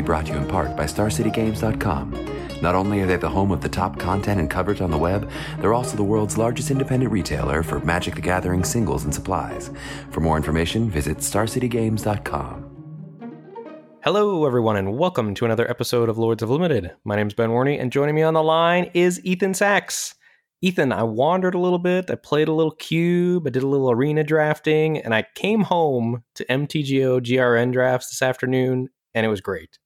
be 0.00 0.06
brought 0.06 0.26
to 0.26 0.32
you 0.32 0.38
in 0.38 0.46
part 0.46 0.74
by 0.76 0.84
StarCityGames.com. 0.84 2.62
Not 2.62 2.74
only 2.74 3.00
are 3.00 3.06
they 3.06 3.16
the 3.16 3.28
home 3.28 3.50
of 3.50 3.60
the 3.60 3.68
top 3.68 3.98
content 3.98 4.40
and 4.40 4.48
coverage 4.48 4.80
on 4.80 4.90
the 4.90 4.96
web, 4.96 5.30
they're 5.58 5.74
also 5.74 5.96
the 5.96 6.02
world's 6.02 6.38
largest 6.38 6.70
independent 6.70 7.12
retailer 7.12 7.62
for 7.62 7.80
Magic 7.80 8.14
the 8.14 8.22
Gathering 8.22 8.64
singles 8.64 9.04
and 9.04 9.14
supplies. 9.14 9.70
For 10.10 10.20
more 10.20 10.38
information, 10.38 10.88
visit 10.90 11.18
StarCityGames.com. 11.18 12.66
Hello, 14.02 14.46
everyone, 14.46 14.76
and 14.76 14.96
welcome 14.96 15.34
to 15.34 15.44
another 15.44 15.68
episode 15.68 16.08
of 16.08 16.16
Lords 16.16 16.42
of 16.42 16.48
Limited. 16.48 16.92
My 17.04 17.16
name 17.16 17.26
is 17.26 17.34
Ben 17.34 17.50
Warney, 17.50 17.78
and 17.78 17.92
joining 17.92 18.14
me 18.14 18.22
on 18.22 18.32
the 18.32 18.42
line 18.42 18.90
is 18.94 19.22
Ethan 19.22 19.52
Sachs. 19.52 20.14
Ethan, 20.62 20.92
I 20.92 21.02
wandered 21.02 21.54
a 21.54 21.58
little 21.58 21.78
bit. 21.78 22.10
I 22.10 22.14
played 22.14 22.48
a 22.48 22.54
little 22.54 22.72
cube. 22.72 23.46
I 23.46 23.50
did 23.50 23.62
a 23.62 23.68
little 23.68 23.90
arena 23.90 24.24
drafting, 24.24 24.96
and 24.96 25.14
I 25.14 25.26
came 25.34 25.60
home 25.60 26.24
to 26.36 26.46
MTGO 26.46 27.20
GRN 27.20 27.72
drafts 27.74 28.08
this 28.08 28.22
afternoon, 28.22 28.88
and 29.14 29.26
it 29.26 29.28
was 29.28 29.42
great. 29.42 29.78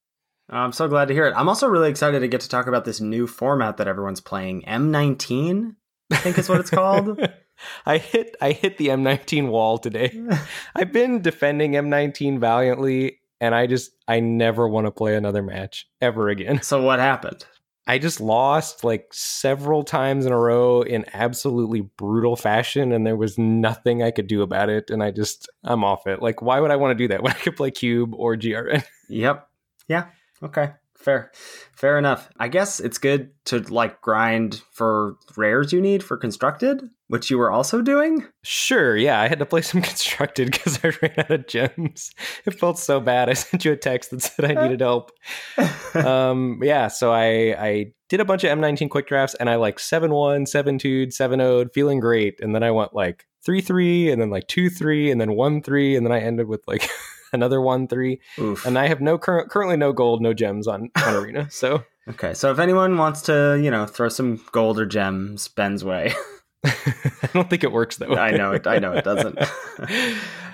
I'm 0.48 0.72
so 0.72 0.88
glad 0.88 1.08
to 1.08 1.14
hear 1.14 1.26
it. 1.26 1.34
I'm 1.36 1.48
also 1.48 1.66
really 1.66 1.90
excited 1.90 2.20
to 2.20 2.28
get 2.28 2.42
to 2.42 2.48
talk 2.48 2.66
about 2.66 2.84
this 2.84 3.00
new 3.00 3.27
format 3.27 3.78
that 3.78 3.88
everyone's 3.88 4.20
playing. 4.20 4.62
M19, 4.62 5.77
I 6.10 6.16
think 6.16 6.38
is 6.38 6.48
what 6.48 6.60
it's 6.60 6.70
called. 6.70 7.19
I 7.86 7.98
hit 7.98 8.36
I 8.41 8.52
hit 8.52 8.78
the 8.78 8.88
M19 8.88 9.48
wall 9.48 9.78
today. 9.78 10.20
I've 10.74 10.92
been 10.92 11.22
defending 11.22 11.72
M19 11.72 12.38
valiantly 12.38 13.20
and 13.41 13.54
I 13.54 13.66
just 13.66 13.92
I 14.08 14.20
never 14.20 14.69
want 14.69 14.86
to 14.86 14.91
play 14.91 15.16
another 15.16 15.42
match 15.42 15.88
ever 16.00 16.28
again. 16.28 16.62
So 16.62 16.82
what 16.82 16.98
happened? 16.98 17.47
I 17.86 17.98
just 17.98 18.20
lost 18.20 18.82
like 18.82 19.08
several 19.12 19.84
times 19.84 20.24
in 20.24 20.32
a 20.32 20.38
row 20.38 20.82
in 20.82 21.04
absolutely 21.12 21.82
brutal 21.82 22.34
fashion 22.34 22.92
and 22.92 23.06
there 23.06 23.16
was 23.16 23.38
nothing 23.38 24.02
I 24.02 24.10
could 24.10 24.26
do 24.26 24.41
about 24.42 24.70
it 24.70 24.91
and 24.91 25.02
I 25.02 25.10
just 25.10 25.48
I'm 25.62 25.84
off 25.84 26.06
it. 26.06 26.20
Like 26.20 26.42
why 26.42 26.60
would 26.60 26.70
I 26.70 26.76
want 26.76 26.91
to 26.97 27.02
do 27.02 27.08
that 27.08 27.22
when 27.22 27.32
I 27.32 27.36
could 27.36 27.56
play 27.56 27.70
cube 27.70 28.14
or 28.14 28.36
GRN? 28.36 28.84
Yep. 29.08 29.48
Yeah. 29.86 30.06
Okay. 30.42 30.70
Fair. 30.96 31.32
Fair 31.77 31.98
enough. 31.98 32.30
I 32.38 32.48
guess 32.48 32.80
it's 32.80 32.98
good 32.98 33.30
to 33.46 33.58
like 33.58 34.00
grind 34.00 34.62
for 34.72 35.16
rares 35.36 35.72
you 35.72 35.80
need 35.80 36.02
for 36.02 36.16
constructed, 36.16 36.82
which 37.08 37.30
you 37.30 37.36
were 37.36 37.50
also 37.50 37.82
doing. 37.82 38.26
Sure, 38.42 38.96
yeah. 38.96 39.20
I 39.20 39.28
had 39.28 39.38
to 39.41 39.46
play 39.46 39.60
some 39.60 39.82
constructed 39.82 40.50
because 40.50 40.78
I 40.82 40.92
ran 41.02 41.14
out 41.18 41.30
of 41.30 41.46
gems. 41.46 42.10
It 42.46 42.58
felt 42.58 42.78
so 42.78 43.00
bad. 43.00 43.28
I 43.28 43.32
sent 43.34 43.64
you 43.64 43.72
a 43.72 43.76
text 43.76 44.12
that 44.12 44.22
said 44.22 44.56
I 44.56 44.62
needed 44.62 44.80
help. 44.80 45.10
um, 45.94 46.60
yeah, 46.62 46.88
so 46.88 47.12
I 47.12 47.54
I 47.58 47.92
did 48.08 48.20
a 48.20 48.24
bunch 48.24 48.44
of 48.44 48.56
M19 48.56 48.88
quick 48.88 49.08
drafts 49.08 49.34
and 49.34 49.50
I 49.50 49.56
like 49.56 49.78
7 49.78 50.10
1, 50.10 50.46
7 50.46 50.78
2, 50.78 51.10
7 51.10 51.41
0, 51.41 51.66
feeling 51.74 52.00
great. 52.00 52.41
And 52.41 52.54
then 52.54 52.62
I 52.62 52.70
went 52.70 52.94
like 52.94 53.26
3 53.44 53.60
3, 53.60 54.10
and 54.10 54.22
then 54.22 54.30
like 54.30 54.46
2 54.48 54.70
3, 54.70 55.10
and 55.10 55.20
then 55.20 55.34
1 55.34 55.62
3, 55.62 55.96
and 55.96 56.06
then 56.06 56.12
I 56.12 56.20
ended 56.20 56.48
with 56.48 56.62
like 56.66 56.88
another 57.34 57.60
one 57.60 57.88
three, 57.88 58.20
Oof. 58.38 58.64
and 58.64 58.78
I 58.78 58.88
have 58.88 59.00
no 59.00 59.18
current 59.18 59.50
currently 59.50 59.77
no 59.77 59.92
gold, 59.92 60.22
no 60.22 60.32
gems 60.32 60.66
on 60.66 60.90
on 60.96 61.14
arena. 61.22 61.50
So 61.50 61.84
okay, 62.08 62.34
so 62.34 62.50
if 62.50 62.58
anyone 62.58 62.96
wants 62.96 63.22
to, 63.22 63.60
you 63.62 63.70
know, 63.70 63.86
throw 63.86 64.08
some 64.08 64.41
gold 64.52 64.78
or 64.78 64.86
gems 64.86 65.48
Ben's 65.48 65.84
way. 65.84 66.14
I 66.64 67.28
don't 67.34 67.50
think 67.50 67.62
it 67.62 67.72
works 67.72 67.98
though. 67.98 68.14
I 68.14 68.31
know 68.31 68.53
it. 68.53 68.66
I 68.66 68.78
know 68.78 68.92
it 68.92 69.04
doesn't. 69.04 69.38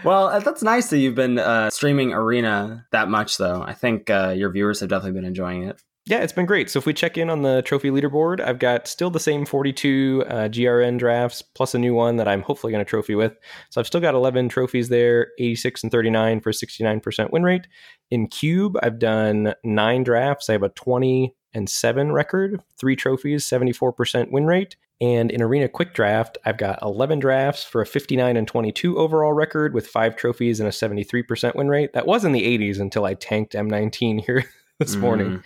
well, 0.04 0.26
uh, 0.26 0.40
that's 0.40 0.60
nice 0.60 0.90
that 0.90 0.98
you've 0.98 1.14
been 1.14 1.38
uh, 1.38 1.70
streaming 1.70 2.12
Arena 2.12 2.84
that 2.90 3.08
much, 3.08 3.36
though. 3.36 3.62
I 3.62 3.74
think 3.74 4.10
uh, 4.10 4.34
your 4.36 4.50
viewers 4.50 4.80
have 4.80 4.88
definitely 4.88 5.20
been 5.20 5.24
enjoying 5.24 5.62
it. 5.68 5.80
Yeah, 6.10 6.24
it's 6.24 6.32
been 6.32 6.44
great. 6.44 6.68
So 6.68 6.80
if 6.80 6.86
we 6.86 6.92
check 6.92 7.16
in 7.16 7.30
on 7.30 7.42
the 7.42 7.62
trophy 7.62 7.88
leaderboard, 7.88 8.40
I've 8.40 8.58
got 8.58 8.88
still 8.88 9.10
the 9.10 9.20
same 9.20 9.46
42 9.46 10.24
uh, 10.26 10.34
GRN 10.48 10.98
drafts 10.98 11.40
plus 11.40 11.72
a 11.72 11.78
new 11.78 11.94
one 11.94 12.16
that 12.16 12.26
I'm 12.26 12.42
hopefully 12.42 12.72
going 12.72 12.84
to 12.84 12.88
trophy 12.88 13.14
with. 13.14 13.32
So 13.68 13.80
I've 13.80 13.86
still 13.86 14.00
got 14.00 14.14
11 14.14 14.48
trophies 14.48 14.88
there, 14.88 15.28
86 15.38 15.84
and 15.84 15.92
39 15.92 16.40
for 16.40 16.50
69% 16.50 17.30
win 17.30 17.44
rate. 17.44 17.68
In 18.10 18.26
Cube, 18.26 18.76
I've 18.82 18.98
done 18.98 19.54
nine 19.62 20.02
drafts. 20.02 20.50
I 20.50 20.54
have 20.54 20.64
a 20.64 20.70
20 20.70 21.32
and 21.54 21.70
7 21.70 22.10
record, 22.10 22.60
three 22.76 22.96
trophies, 22.96 23.46
74% 23.46 24.32
win 24.32 24.46
rate. 24.46 24.74
And 25.00 25.30
in 25.30 25.40
Arena 25.40 25.68
Quick 25.68 25.94
Draft, 25.94 26.38
I've 26.44 26.58
got 26.58 26.82
11 26.82 27.20
drafts 27.20 27.62
for 27.62 27.82
a 27.82 27.86
59 27.86 28.36
and 28.36 28.48
22 28.48 28.98
overall 28.98 29.32
record 29.32 29.74
with 29.74 29.86
five 29.86 30.16
trophies 30.16 30.58
and 30.58 30.68
a 30.68 30.72
73% 30.72 31.54
win 31.54 31.68
rate. 31.68 31.92
That 31.92 32.06
was 32.06 32.24
in 32.24 32.32
the 32.32 32.58
80s 32.58 32.80
until 32.80 33.04
I 33.04 33.14
tanked 33.14 33.52
M19 33.52 34.24
here 34.24 34.44
this 34.80 34.96
mm. 34.96 35.00
morning. 35.00 35.42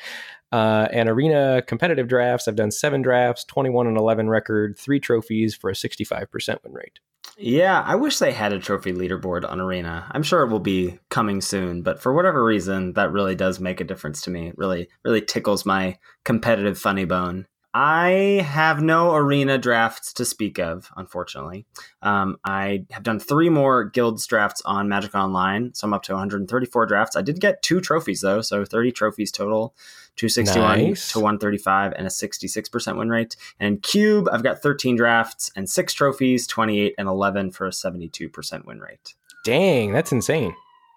Uh, 0.55 0.87
and 0.93 1.09
arena 1.09 1.63
competitive 1.67 2.07
drafts, 2.07 2.47
I've 2.47 2.55
done 2.55 2.71
seven 2.71 3.03
drafts, 3.03 3.43
21 3.43 3.89
and 3.89 3.97
11 3.97 4.29
record, 4.29 4.79
three 4.79 5.01
trophies 5.01 5.53
for 5.53 5.69
a 5.69 5.73
65% 5.73 6.63
win 6.63 6.73
rate. 6.73 7.01
Yeah, 7.37 7.83
I 7.85 7.97
wish 7.97 8.21
they 8.21 8.31
had 8.31 8.53
a 8.53 8.61
trophy 8.61 8.93
leaderboard 8.93 9.51
on 9.51 9.61
Arena. 9.61 10.09
I'm 10.13 10.23
sure 10.23 10.43
it 10.43 10.51
will 10.51 10.61
be 10.61 11.01
coming 11.09 11.41
soon, 11.41 11.83
but 11.83 12.01
for 12.01 12.15
whatever 12.15 12.45
reason, 12.45 12.93
that 12.93 13.11
really 13.11 13.35
does 13.35 13.59
make 13.59 13.81
a 13.81 13.85
difference 13.85 14.23
to 14.23 14.31
me. 14.31 14.47
It 14.47 14.57
really, 14.57 14.89
really 15.05 15.23
tickles 15.23 15.67
my 15.67 15.99
competitive 16.25 16.79
funny 16.79 17.05
bone. 17.05 17.49
I 17.77 18.47
have 18.47 18.81
no 18.81 19.17
arena 19.17 19.59
drafts 19.59 20.13
to 20.15 20.25
speak 20.25 20.61
of, 20.61 20.93
unfortunately. 20.97 21.67
Um, 22.03 22.37
I 22.45 22.85
have 22.93 23.03
done 23.03 23.19
three 23.19 23.49
more 23.49 23.83
guilds 23.83 24.25
drafts 24.29 24.63
on 24.65 24.89
Magic 24.89 25.13
Online, 25.17 25.75
so 25.75 25.89
I'm 25.89 25.93
up 25.93 26.05
to 26.05 26.13
134 26.13 26.87
drafts. 26.87 27.17
I 27.17 27.23
did 27.23 27.41
get 27.41 27.63
two 27.63 27.81
trophies 27.81 28.21
though, 28.21 28.43
so 28.43 28.65
30 28.65 28.93
trophies 28.93 29.33
total. 29.33 29.75
261 30.17 30.79
nice. 30.79 31.11
to 31.11 31.19
135 31.19 31.93
and 31.97 32.07
a 32.07 32.11
66% 32.11 32.97
win 32.97 33.11
rate. 33.11 33.35
And 33.59 33.83
Cube, 33.83 34.29
I've 34.31 34.45
got 34.45 34.63
13 34.63 34.95
drafts 34.95 35.51
and 35.57 35.69
six 35.69 35.93
trophies, 35.93 36.47
28 36.47 36.95
and 36.97 37.09
11 37.09 37.51
for 37.51 37.67
a 37.67 37.71
72% 37.71 38.65
win 38.65 38.79
rate. 38.79 39.15
Dang, 39.45 39.93
that's 39.93 40.13
insane. 40.13 40.55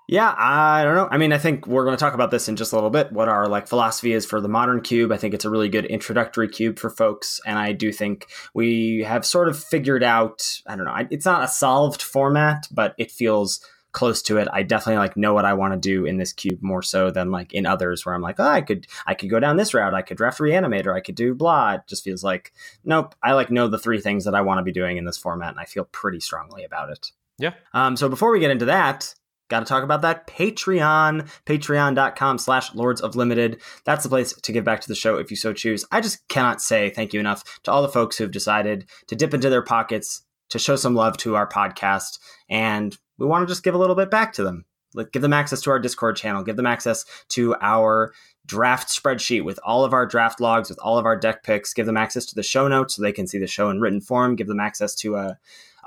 Yeah, 0.07 0.33
I 0.37 0.85
don't 0.85 0.95
know. 0.95 1.09
I 1.11 1.17
mean, 1.17 1.33
I 1.33 1.37
think 1.37 1.67
we're 1.67 1.83
going 1.83 1.95
to 1.95 1.99
talk 1.99 2.13
about 2.13 2.31
this 2.31 2.47
in 2.47 2.55
just 2.55 2.71
a 2.71 2.75
little 2.75 2.89
bit. 2.89 3.11
What 3.11 3.27
our 3.27 3.47
like 3.47 3.67
philosophy 3.67 4.13
is 4.13 4.25
for 4.25 4.39
the 4.39 4.47
modern 4.47 4.79
cube. 4.79 5.11
I 5.11 5.17
think 5.17 5.33
it's 5.33 5.43
a 5.43 5.49
really 5.49 5.67
good 5.67 5.85
introductory 5.85 6.47
cube 6.47 6.79
for 6.79 6.89
folks, 6.89 7.41
and 7.45 7.59
I 7.59 7.73
do 7.73 7.91
think 7.91 8.27
we 8.53 9.01
have 9.01 9.25
sort 9.25 9.49
of 9.49 9.61
figured 9.61 10.03
out. 10.03 10.61
I 10.65 10.77
don't 10.77 10.85
know. 10.85 10.95
It's 11.11 11.25
not 11.25 11.43
a 11.43 11.47
solved 11.49 12.01
format, 12.01 12.69
but 12.71 12.95
it 12.97 13.11
feels 13.11 13.59
close 13.91 14.21
to 14.21 14.37
it. 14.37 14.47
I 14.53 14.63
definitely 14.63 14.99
like 14.99 15.17
know 15.17 15.33
what 15.33 15.43
I 15.43 15.55
want 15.55 15.73
to 15.73 15.79
do 15.79 16.05
in 16.05 16.17
this 16.17 16.31
cube 16.31 16.61
more 16.61 16.83
so 16.83 17.11
than 17.11 17.31
like 17.31 17.51
in 17.53 17.65
others 17.65 18.05
where 18.05 18.15
I'm 18.15 18.21
like, 18.21 18.39
oh, 18.39 18.47
I 18.47 18.61
could 18.61 18.87
I 19.05 19.13
could 19.13 19.29
go 19.29 19.41
down 19.41 19.57
this 19.57 19.73
route. 19.73 19.93
I 19.93 20.03
could 20.03 20.15
draft 20.15 20.39
reanimator. 20.39 20.95
I 20.95 21.01
could 21.01 21.15
do 21.15 21.35
blah. 21.35 21.73
It 21.73 21.81
just 21.85 22.05
feels 22.05 22.23
like 22.23 22.53
nope. 22.85 23.13
I 23.21 23.33
like 23.33 23.51
know 23.51 23.67
the 23.67 23.79
three 23.79 23.99
things 23.99 24.23
that 24.23 24.35
I 24.35 24.41
want 24.41 24.59
to 24.59 24.63
be 24.63 24.71
doing 24.71 24.95
in 24.95 25.03
this 25.03 25.17
format, 25.17 25.49
and 25.49 25.59
I 25.59 25.65
feel 25.65 25.83
pretty 25.83 26.21
strongly 26.21 26.63
about 26.63 26.91
it. 26.91 27.11
Yeah. 27.39 27.55
Um. 27.73 27.97
So 27.97 28.07
before 28.07 28.31
we 28.31 28.39
get 28.39 28.51
into 28.51 28.65
that, 28.65 29.13
got 29.49 29.59
to 29.59 29.65
talk 29.65 29.83
about 29.83 30.01
that. 30.01 30.27
Patreon 30.27 31.29
patreon.com 31.45 32.37
slash 32.37 32.73
lords 32.75 33.01
of 33.01 33.15
limited. 33.15 33.61
That's 33.85 34.03
the 34.03 34.09
place 34.09 34.33
to 34.33 34.51
give 34.51 34.63
back 34.63 34.81
to 34.81 34.87
the 34.87 34.95
show 34.95 35.17
if 35.17 35.31
you 35.31 35.37
so 35.37 35.53
choose. 35.53 35.85
I 35.91 36.01
just 36.01 36.27
cannot 36.27 36.61
say 36.61 36.89
thank 36.89 37.13
you 37.13 37.19
enough 37.19 37.43
to 37.63 37.71
all 37.71 37.81
the 37.81 37.89
folks 37.89 38.17
who've 38.17 38.31
decided 38.31 38.85
to 39.07 39.15
dip 39.15 39.33
into 39.33 39.49
their 39.49 39.63
pockets 39.63 40.23
to 40.49 40.59
show 40.59 40.75
some 40.75 40.95
love 40.95 41.17
to 41.17 41.35
our 41.35 41.47
podcast 41.47 42.19
and 42.49 42.97
we 43.17 43.25
want 43.25 43.47
to 43.47 43.51
just 43.51 43.63
give 43.63 43.75
a 43.75 43.77
little 43.77 43.95
bit 43.95 44.11
back 44.11 44.33
to 44.33 44.43
them. 44.43 44.65
Like 44.93 45.11
give 45.11 45.21
them 45.21 45.33
access 45.33 45.61
to 45.61 45.71
our 45.71 45.79
Discord 45.79 46.15
channel, 46.15 46.43
give 46.43 46.55
them 46.55 46.65
access 46.65 47.05
to 47.29 47.55
our 47.61 48.13
draft 48.45 48.87
spreadsheet 48.87 49.43
with 49.43 49.59
all 49.63 49.83
of 49.83 49.93
our 49.93 50.05
draft 50.05 50.39
logs, 50.39 50.69
with 50.69 50.79
all 50.79 50.97
of 50.97 51.05
our 51.05 51.17
deck 51.17 51.43
picks, 51.43 51.73
give 51.73 51.85
them 51.85 51.97
access 51.97 52.25
to 52.27 52.35
the 52.35 52.43
show 52.43 52.67
notes 52.67 52.95
so 52.95 53.01
they 53.01 53.11
can 53.11 53.27
see 53.27 53.37
the 53.37 53.47
show 53.47 53.69
in 53.69 53.81
written 53.81 54.01
form, 54.01 54.35
give 54.35 54.47
them 54.47 54.59
access 54.59 54.95
to 54.95 55.15
a, 55.15 55.37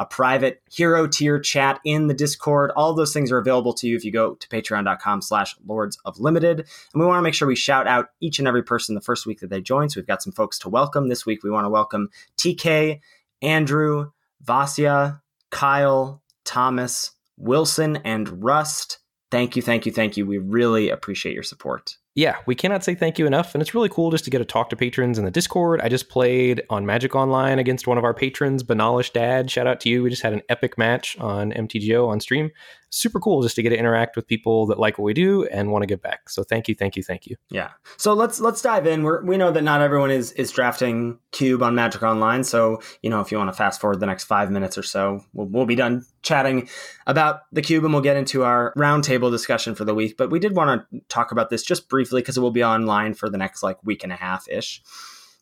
a 0.01 0.07
private 0.07 0.63
hero 0.71 1.07
tier 1.07 1.39
chat 1.39 1.79
in 1.85 2.07
the 2.07 2.15
Discord. 2.15 2.73
All 2.75 2.95
those 2.95 3.13
things 3.13 3.31
are 3.31 3.37
available 3.37 3.75
to 3.75 3.87
you 3.87 3.95
if 3.95 4.05
you 4.05 4.11
go 4.11 4.35
to 4.35 4.49
patreon.com 4.49 5.21
slash 5.21 5.55
lords 5.67 5.99
of 6.07 6.19
limited. 6.19 6.61
And 6.61 7.01
we 7.01 7.07
want 7.07 7.19
to 7.19 7.23
make 7.23 7.35
sure 7.35 7.47
we 7.47 7.55
shout 7.55 7.87
out 7.87 8.09
each 8.19 8.39
and 8.39 8.49
every 8.49 8.63
person 8.63 8.95
the 8.95 9.03
first 9.03 9.27
week 9.27 9.41
that 9.41 9.51
they 9.51 9.61
join. 9.61 9.91
So 9.91 10.01
we've 10.01 10.07
got 10.07 10.23
some 10.23 10.33
folks 10.33 10.59
to 10.61 10.71
welcome. 10.71 11.09
This 11.09 11.27
week 11.27 11.45
we 11.45 11.51
want 11.51 11.67
to 11.67 11.71
welcome 11.71 12.09
TK, 12.39 13.01
Andrew, 13.43 14.11
Vasya, 14.43 15.21
Kyle, 15.51 16.23
Thomas, 16.45 17.11
Wilson, 17.37 17.97
and 17.99 18.43
Rust. 18.43 19.01
Thank 19.31 19.55
you, 19.55 19.61
thank 19.61 19.85
you, 19.85 19.93
thank 19.93 20.17
you. 20.17 20.25
We 20.25 20.39
really 20.39 20.89
appreciate 20.89 21.35
your 21.35 21.43
support 21.43 21.99
yeah, 22.15 22.37
we 22.45 22.57
cannot 22.57 22.83
say 22.83 22.97
thank 22.97 23.19
you 23.19 23.27
enough. 23.27 23.55
And 23.55 23.63
it's 23.63 23.73
really 23.73 23.89
cool 23.89 24.11
just 24.11 24.25
to 24.25 24.31
get 24.31 24.39
to 24.39 24.45
talk 24.45 24.69
to 24.71 24.77
patrons 24.77 25.17
in 25.17 25.25
the 25.25 25.31
Discord. 25.31 25.81
I 25.81 25.89
just 25.89 26.09
played 26.09 26.63
on 26.69 26.85
Magic 26.85 27.15
Online 27.15 27.61
against 27.61 27.87
one 27.87 27.99
of 27.99 28.05
our 28.05 28.13
patrons, 28.13 28.65
Banalish 28.65 29.13
Dad. 29.13 29.49
Shout 29.49 29.69
out 29.69 29.79
to 29.81 29.89
you. 29.89 30.03
We 30.03 30.11
just 30.11 30.23
had 30.23 30.33
an 30.33 30.43
epic 30.49 30.77
match 30.77 31.17
on 31.19 31.53
MTGO 31.53 32.09
on 32.09 32.21
stream. 32.21 32.51
Super 32.93 33.21
cool 33.21 33.43
just 33.43 33.55
to 33.55 33.63
get 33.63 33.71
to 33.71 33.79
interact 33.79 34.17
with 34.17 34.27
people 34.27 34.67
that 34.67 34.81
like 34.81 34.99
what 34.99 35.05
we 35.05 35.15
do 35.15 35.45
and 35.47 35.71
want 35.71 35.85
to 35.85 35.87
give 35.87 36.03
back. 36.03 36.29
So 36.29 36.43
thank 36.43 36.67
you, 36.67 36.75
thank 36.75 36.97
you, 36.97 37.05
thank 37.05 37.27
you. 37.27 37.37
Yeah. 37.49 37.71
So 37.97 38.15
let's 38.15 38.41
let's 38.41 38.61
dive 38.61 38.89
in. 38.89 39.05
We're, 39.05 39.25
we 39.25 39.37
know 39.37 39.53
that 39.53 39.63
not 39.63 39.81
everyone 39.81 40.11
is 40.11 40.33
is 40.33 40.51
drafting 40.51 41.21
Cube 41.31 41.63
on 41.63 41.77
Magic 41.77 42.03
Online. 42.03 42.43
So 42.43 42.83
you 43.03 43.11
know 43.11 43.21
if 43.21 43.31
you 43.31 43.39
want 43.39 43.49
to 43.49 43.57
fast 43.57 43.81
forward 43.81 44.01
the 44.01 44.07
next 44.07 44.25
five 44.25 44.51
minutes 44.51 44.77
or 44.77 44.83
so, 44.83 45.25
we'll, 45.33 45.47
we'll 45.47 45.67
be 45.67 45.77
done 45.77 46.05
chatting 46.23 46.69
about 47.07 47.43
the 47.53 47.63
Cube 47.63 47.85
and 47.85 47.93
we'll 47.93 48.03
get 48.03 48.17
into 48.17 48.45
our 48.45 48.75
roundtable 48.77 49.31
discussion 49.31 49.75
for 49.75 49.85
the 49.85 49.95
week. 49.95 50.17
But 50.17 50.31
we 50.31 50.39
did 50.39 50.55
want 50.55 50.83
to 50.91 51.01
talk 51.09 51.33
about 51.33 51.51
this 51.51 51.63
just 51.63 51.89
briefly 51.89 52.21
because 52.21 52.37
it 52.37 52.41
will 52.41 52.51
be 52.51 52.65
online 52.65 53.15
for 53.15 53.31
the 53.31 53.39
next 53.39 53.63
like 53.63 53.83
week 53.85 54.05
and 54.05 54.13
a 54.13 54.17
half 54.17 54.49
ish. 54.49 54.83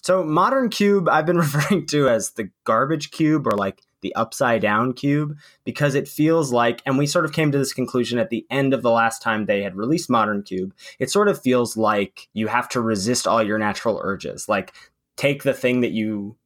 So 0.02 0.22
modern 0.22 0.70
cube 0.70 1.08
I've 1.08 1.26
been 1.26 1.38
referring 1.38 1.86
to 1.86 2.08
as 2.08 2.30
the 2.32 2.50
garbage 2.64 3.10
cube 3.10 3.46
or 3.46 3.56
like 3.56 3.82
the 4.00 4.14
upside 4.14 4.62
down 4.62 4.92
cube 4.92 5.36
because 5.64 5.94
it 5.94 6.06
feels 6.06 6.52
like, 6.52 6.82
and 6.86 6.98
we 6.98 7.06
sort 7.06 7.24
of 7.24 7.32
came 7.32 7.50
to 7.52 7.58
this 7.58 7.72
conclusion 7.72 8.18
at 8.18 8.30
the 8.30 8.46
end 8.50 8.72
of 8.72 8.82
the 8.82 8.90
last 8.90 9.22
time 9.22 9.46
they 9.46 9.62
had 9.62 9.76
released 9.76 10.08
Modern 10.08 10.42
Cube, 10.42 10.72
it 10.98 11.10
sort 11.10 11.28
of 11.28 11.40
feels 11.40 11.76
like 11.76 12.28
you 12.32 12.46
have 12.46 12.68
to 12.70 12.80
resist 12.80 13.26
all 13.26 13.42
your 13.42 13.58
natural 13.58 14.00
urges. 14.02 14.48
Like, 14.48 14.72
take 15.16 15.42
the 15.42 15.54
thing 15.54 15.80
that 15.80 15.90
you 15.90 16.36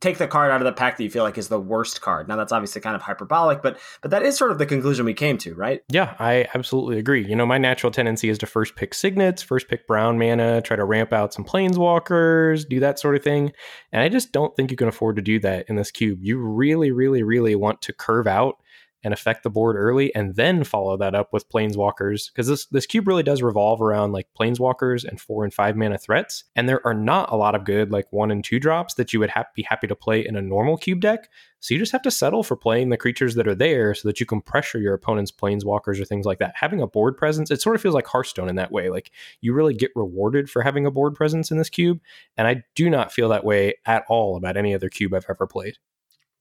take 0.00 0.18
the 0.18 0.28
card 0.28 0.50
out 0.50 0.60
of 0.60 0.64
the 0.64 0.72
pack 0.72 0.96
that 0.96 1.02
you 1.02 1.10
feel 1.10 1.24
like 1.24 1.38
is 1.38 1.48
the 1.48 1.58
worst 1.58 2.00
card. 2.00 2.28
Now 2.28 2.36
that's 2.36 2.52
obviously 2.52 2.80
kind 2.80 2.94
of 2.94 3.02
hyperbolic, 3.02 3.62
but 3.62 3.78
but 4.00 4.10
that 4.10 4.22
is 4.22 4.36
sort 4.36 4.52
of 4.52 4.58
the 4.58 4.66
conclusion 4.66 5.04
we 5.04 5.14
came 5.14 5.38
to, 5.38 5.54
right? 5.54 5.82
Yeah, 5.90 6.14
I 6.18 6.46
absolutely 6.54 6.98
agree. 6.98 7.26
You 7.26 7.34
know, 7.34 7.46
my 7.46 7.58
natural 7.58 7.90
tendency 7.90 8.28
is 8.28 8.38
to 8.38 8.46
first 8.46 8.76
pick 8.76 8.94
signets, 8.94 9.42
first 9.42 9.68
pick 9.68 9.86
brown 9.86 10.18
mana, 10.18 10.62
try 10.62 10.76
to 10.76 10.84
ramp 10.84 11.12
out 11.12 11.34
some 11.34 11.44
planeswalkers, 11.44 12.68
do 12.68 12.80
that 12.80 12.98
sort 12.98 13.16
of 13.16 13.22
thing. 13.22 13.52
And 13.92 14.02
I 14.02 14.08
just 14.08 14.32
don't 14.32 14.54
think 14.56 14.70
you 14.70 14.76
can 14.76 14.88
afford 14.88 15.16
to 15.16 15.22
do 15.22 15.40
that 15.40 15.66
in 15.68 15.76
this 15.76 15.90
cube. 15.90 16.20
You 16.22 16.38
really, 16.38 16.92
really, 16.92 17.22
really 17.22 17.54
want 17.54 17.82
to 17.82 17.92
curve 17.92 18.26
out 18.26 18.58
and 19.04 19.14
affect 19.14 19.42
the 19.42 19.50
board 19.50 19.76
early 19.76 20.14
and 20.14 20.34
then 20.36 20.64
follow 20.64 20.96
that 20.96 21.14
up 21.14 21.32
with 21.32 21.48
planeswalkers 21.48 22.32
because 22.32 22.46
this 22.46 22.66
this 22.66 22.86
cube 22.86 23.06
really 23.06 23.22
does 23.22 23.42
revolve 23.42 23.80
around 23.80 24.12
like 24.12 24.26
planeswalkers 24.38 25.04
and 25.04 25.20
four 25.20 25.44
and 25.44 25.54
five 25.54 25.76
mana 25.76 25.98
threats 25.98 26.44
and 26.56 26.68
there 26.68 26.84
are 26.86 26.94
not 26.94 27.32
a 27.32 27.36
lot 27.36 27.54
of 27.54 27.64
good 27.64 27.90
like 27.90 28.12
one 28.12 28.30
and 28.30 28.44
two 28.44 28.58
drops 28.58 28.94
that 28.94 29.12
you 29.12 29.20
would 29.20 29.30
ha- 29.30 29.46
be 29.54 29.62
happy 29.62 29.86
to 29.86 29.94
play 29.94 30.26
in 30.26 30.36
a 30.36 30.42
normal 30.42 30.76
cube 30.76 31.00
deck. 31.00 31.28
So 31.60 31.74
you 31.74 31.80
just 31.80 31.90
have 31.90 32.02
to 32.02 32.10
settle 32.10 32.44
for 32.44 32.54
playing 32.54 32.90
the 32.90 32.96
creatures 32.96 33.34
that 33.34 33.48
are 33.48 33.54
there 33.54 33.92
so 33.92 34.06
that 34.08 34.20
you 34.20 34.26
can 34.26 34.40
pressure 34.40 34.78
your 34.78 34.94
opponent's 34.94 35.32
planeswalkers 35.32 36.00
or 36.00 36.04
things 36.04 36.24
like 36.24 36.38
that. 36.38 36.54
Having 36.54 36.82
a 36.82 36.86
board 36.86 37.16
presence 37.16 37.50
it 37.50 37.60
sort 37.60 37.76
of 37.76 37.82
feels 37.82 37.94
like 37.94 38.06
hearthstone 38.06 38.48
in 38.48 38.56
that 38.56 38.72
way 38.72 38.90
like 38.90 39.10
you 39.40 39.52
really 39.52 39.74
get 39.74 39.90
rewarded 39.94 40.48
for 40.48 40.62
having 40.62 40.86
a 40.86 40.90
board 40.90 41.14
presence 41.14 41.50
in 41.50 41.58
this 41.58 41.70
cube 41.70 42.00
and 42.36 42.46
i 42.46 42.62
do 42.74 42.88
not 42.88 43.12
feel 43.12 43.28
that 43.28 43.44
way 43.44 43.74
at 43.86 44.04
all 44.08 44.36
about 44.36 44.56
any 44.56 44.74
other 44.74 44.88
cube 44.88 45.14
i've 45.14 45.26
ever 45.28 45.46
played 45.46 45.76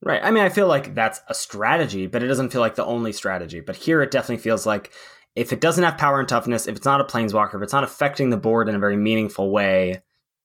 Right. 0.03 0.21
I 0.23 0.31
mean, 0.31 0.43
I 0.43 0.49
feel 0.49 0.67
like 0.67 0.93
that's 0.93 1.21
a 1.27 1.33
strategy, 1.33 2.07
but 2.07 2.21
it 2.21 2.27
doesn't 2.27 2.51
feel 2.51 2.61
like 2.61 2.75
the 2.75 2.85
only 2.85 3.11
strategy. 3.11 3.61
But 3.61 3.75
here 3.75 4.01
it 4.01 4.11
definitely 4.11 4.41
feels 4.43 4.65
like 4.65 4.91
if 5.35 5.51
it 5.51 5.61
doesn't 5.61 5.83
have 5.83 5.97
power 5.97 6.19
and 6.19 6.29
toughness, 6.29 6.67
if 6.67 6.75
it's 6.75 6.85
not 6.85 7.01
a 7.01 7.03
planeswalker, 7.03 7.55
if 7.55 7.63
it's 7.63 7.73
not 7.73 7.83
affecting 7.83 8.29
the 8.29 8.37
board 8.37 8.69
in 8.69 8.75
a 8.75 8.79
very 8.79 8.95
meaningful 8.95 9.51
way, 9.51 10.01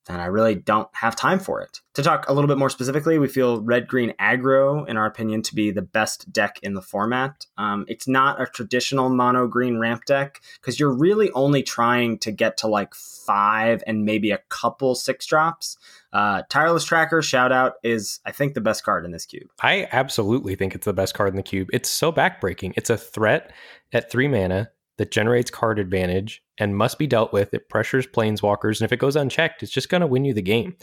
then 0.06 0.20
I 0.20 0.26
really 0.26 0.54
don't 0.54 0.88
have 0.94 1.14
time 1.14 1.38
for 1.38 1.60
it. 1.60 1.80
To 1.94 2.02
talk 2.02 2.28
a 2.28 2.32
little 2.32 2.48
bit 2.48 2.58
more 2.58 2.70
specifically, 2.70 3.18
we 3.18 3.28
feel 3.28 3.62
red 3.62 3.86
green 3.86 4.14
aggro, 4.20 4.88
in 4.88 4.96
our 4.96 5.06
opinion, 5.06 5.42
to 5.42 5.54
be 5.54 5.70
the 5.70 5.82
best 5.82 6.32
deck 6.32 6.58
in 6.62 6.74
the 6.74 6.82
format. 6.82 7.46
Um, 7.56 7.84
it's 7.88 8.08
not 8.08 8.40
a 8.40 8.46
traditional 8.46 9.10
mono 9.10 9.46
green 9.46 9.78
ramp 9.78 10.04
deck 10.06 10.40
because 10.60 10.80
you're 10.80 10.92
really 10.92 11.30
only 11.32 11.62
trying 11.62 12.18
to 12.18 12.32
get 12.32 12.56
to 12.58 12.66
like 12.66 12.94
five 13.26 13.82
and 13.86 14.04
maybe 14.04 14.30
a 14.30 14.40
couple 14.48 14.94
six 14.94 15.26
drops. 15.26 15.76
Uh, 16.12 16.42
Tireless 16.48 16.84
Tracker, 16.84 17.22
shout 17.22 17.52
out, 17.52 17.74
is 17.82 18.20
I 18.26 18.32
think 18.32 18.54
the 18.54 18.60
best 18.60 18.84
card 18.84 19.04
in 19.04 19.12
this 19.12 19.26
cube. 19.26 19.48
I 19.60 19.88
absolutely 19.92 20.54
think 20.56 20.74
it's 20.74 20.84
the 20.84 20.92
best 20.92 21.14
card 21.14 21.30
in 21.30 21.36
the 21.36 21.42
cube. 21.42 21.68
It's 21.72 21.88
so 21.88 22.12
backbreaking. 22.12 22.74
It's 22.76 22.90
a 22.90 22.96
threat 22.96 23.52
at 23.92 24.10
three 24.10 24.28
mana 24.28 24.70
that 25.02 25.10
generates 25.10 25.50
card 25.50 25.80
advantage 25.80 26.44
and 26.58 26.76
must 26.76 26.96
be 26.96 27.08
dealt 27.08 27.32
with. 27.32 27.52
It 27.52 27.68
pressures 27.68 28.06
planeswalkers, 28.06 28.78
and 28.78 28.84
if 28.84 28.92
it 28.92 28.98
goes 28.98 29.16
unchecked, 29.16 29.60
it's 29.64 29.72
just 29.72 29.88
going 29.88 30.00
to 30.00 30.06
win 30.06 30.24
you 30.24 30.32
the 30.32 30.40
game. 30.40 30.76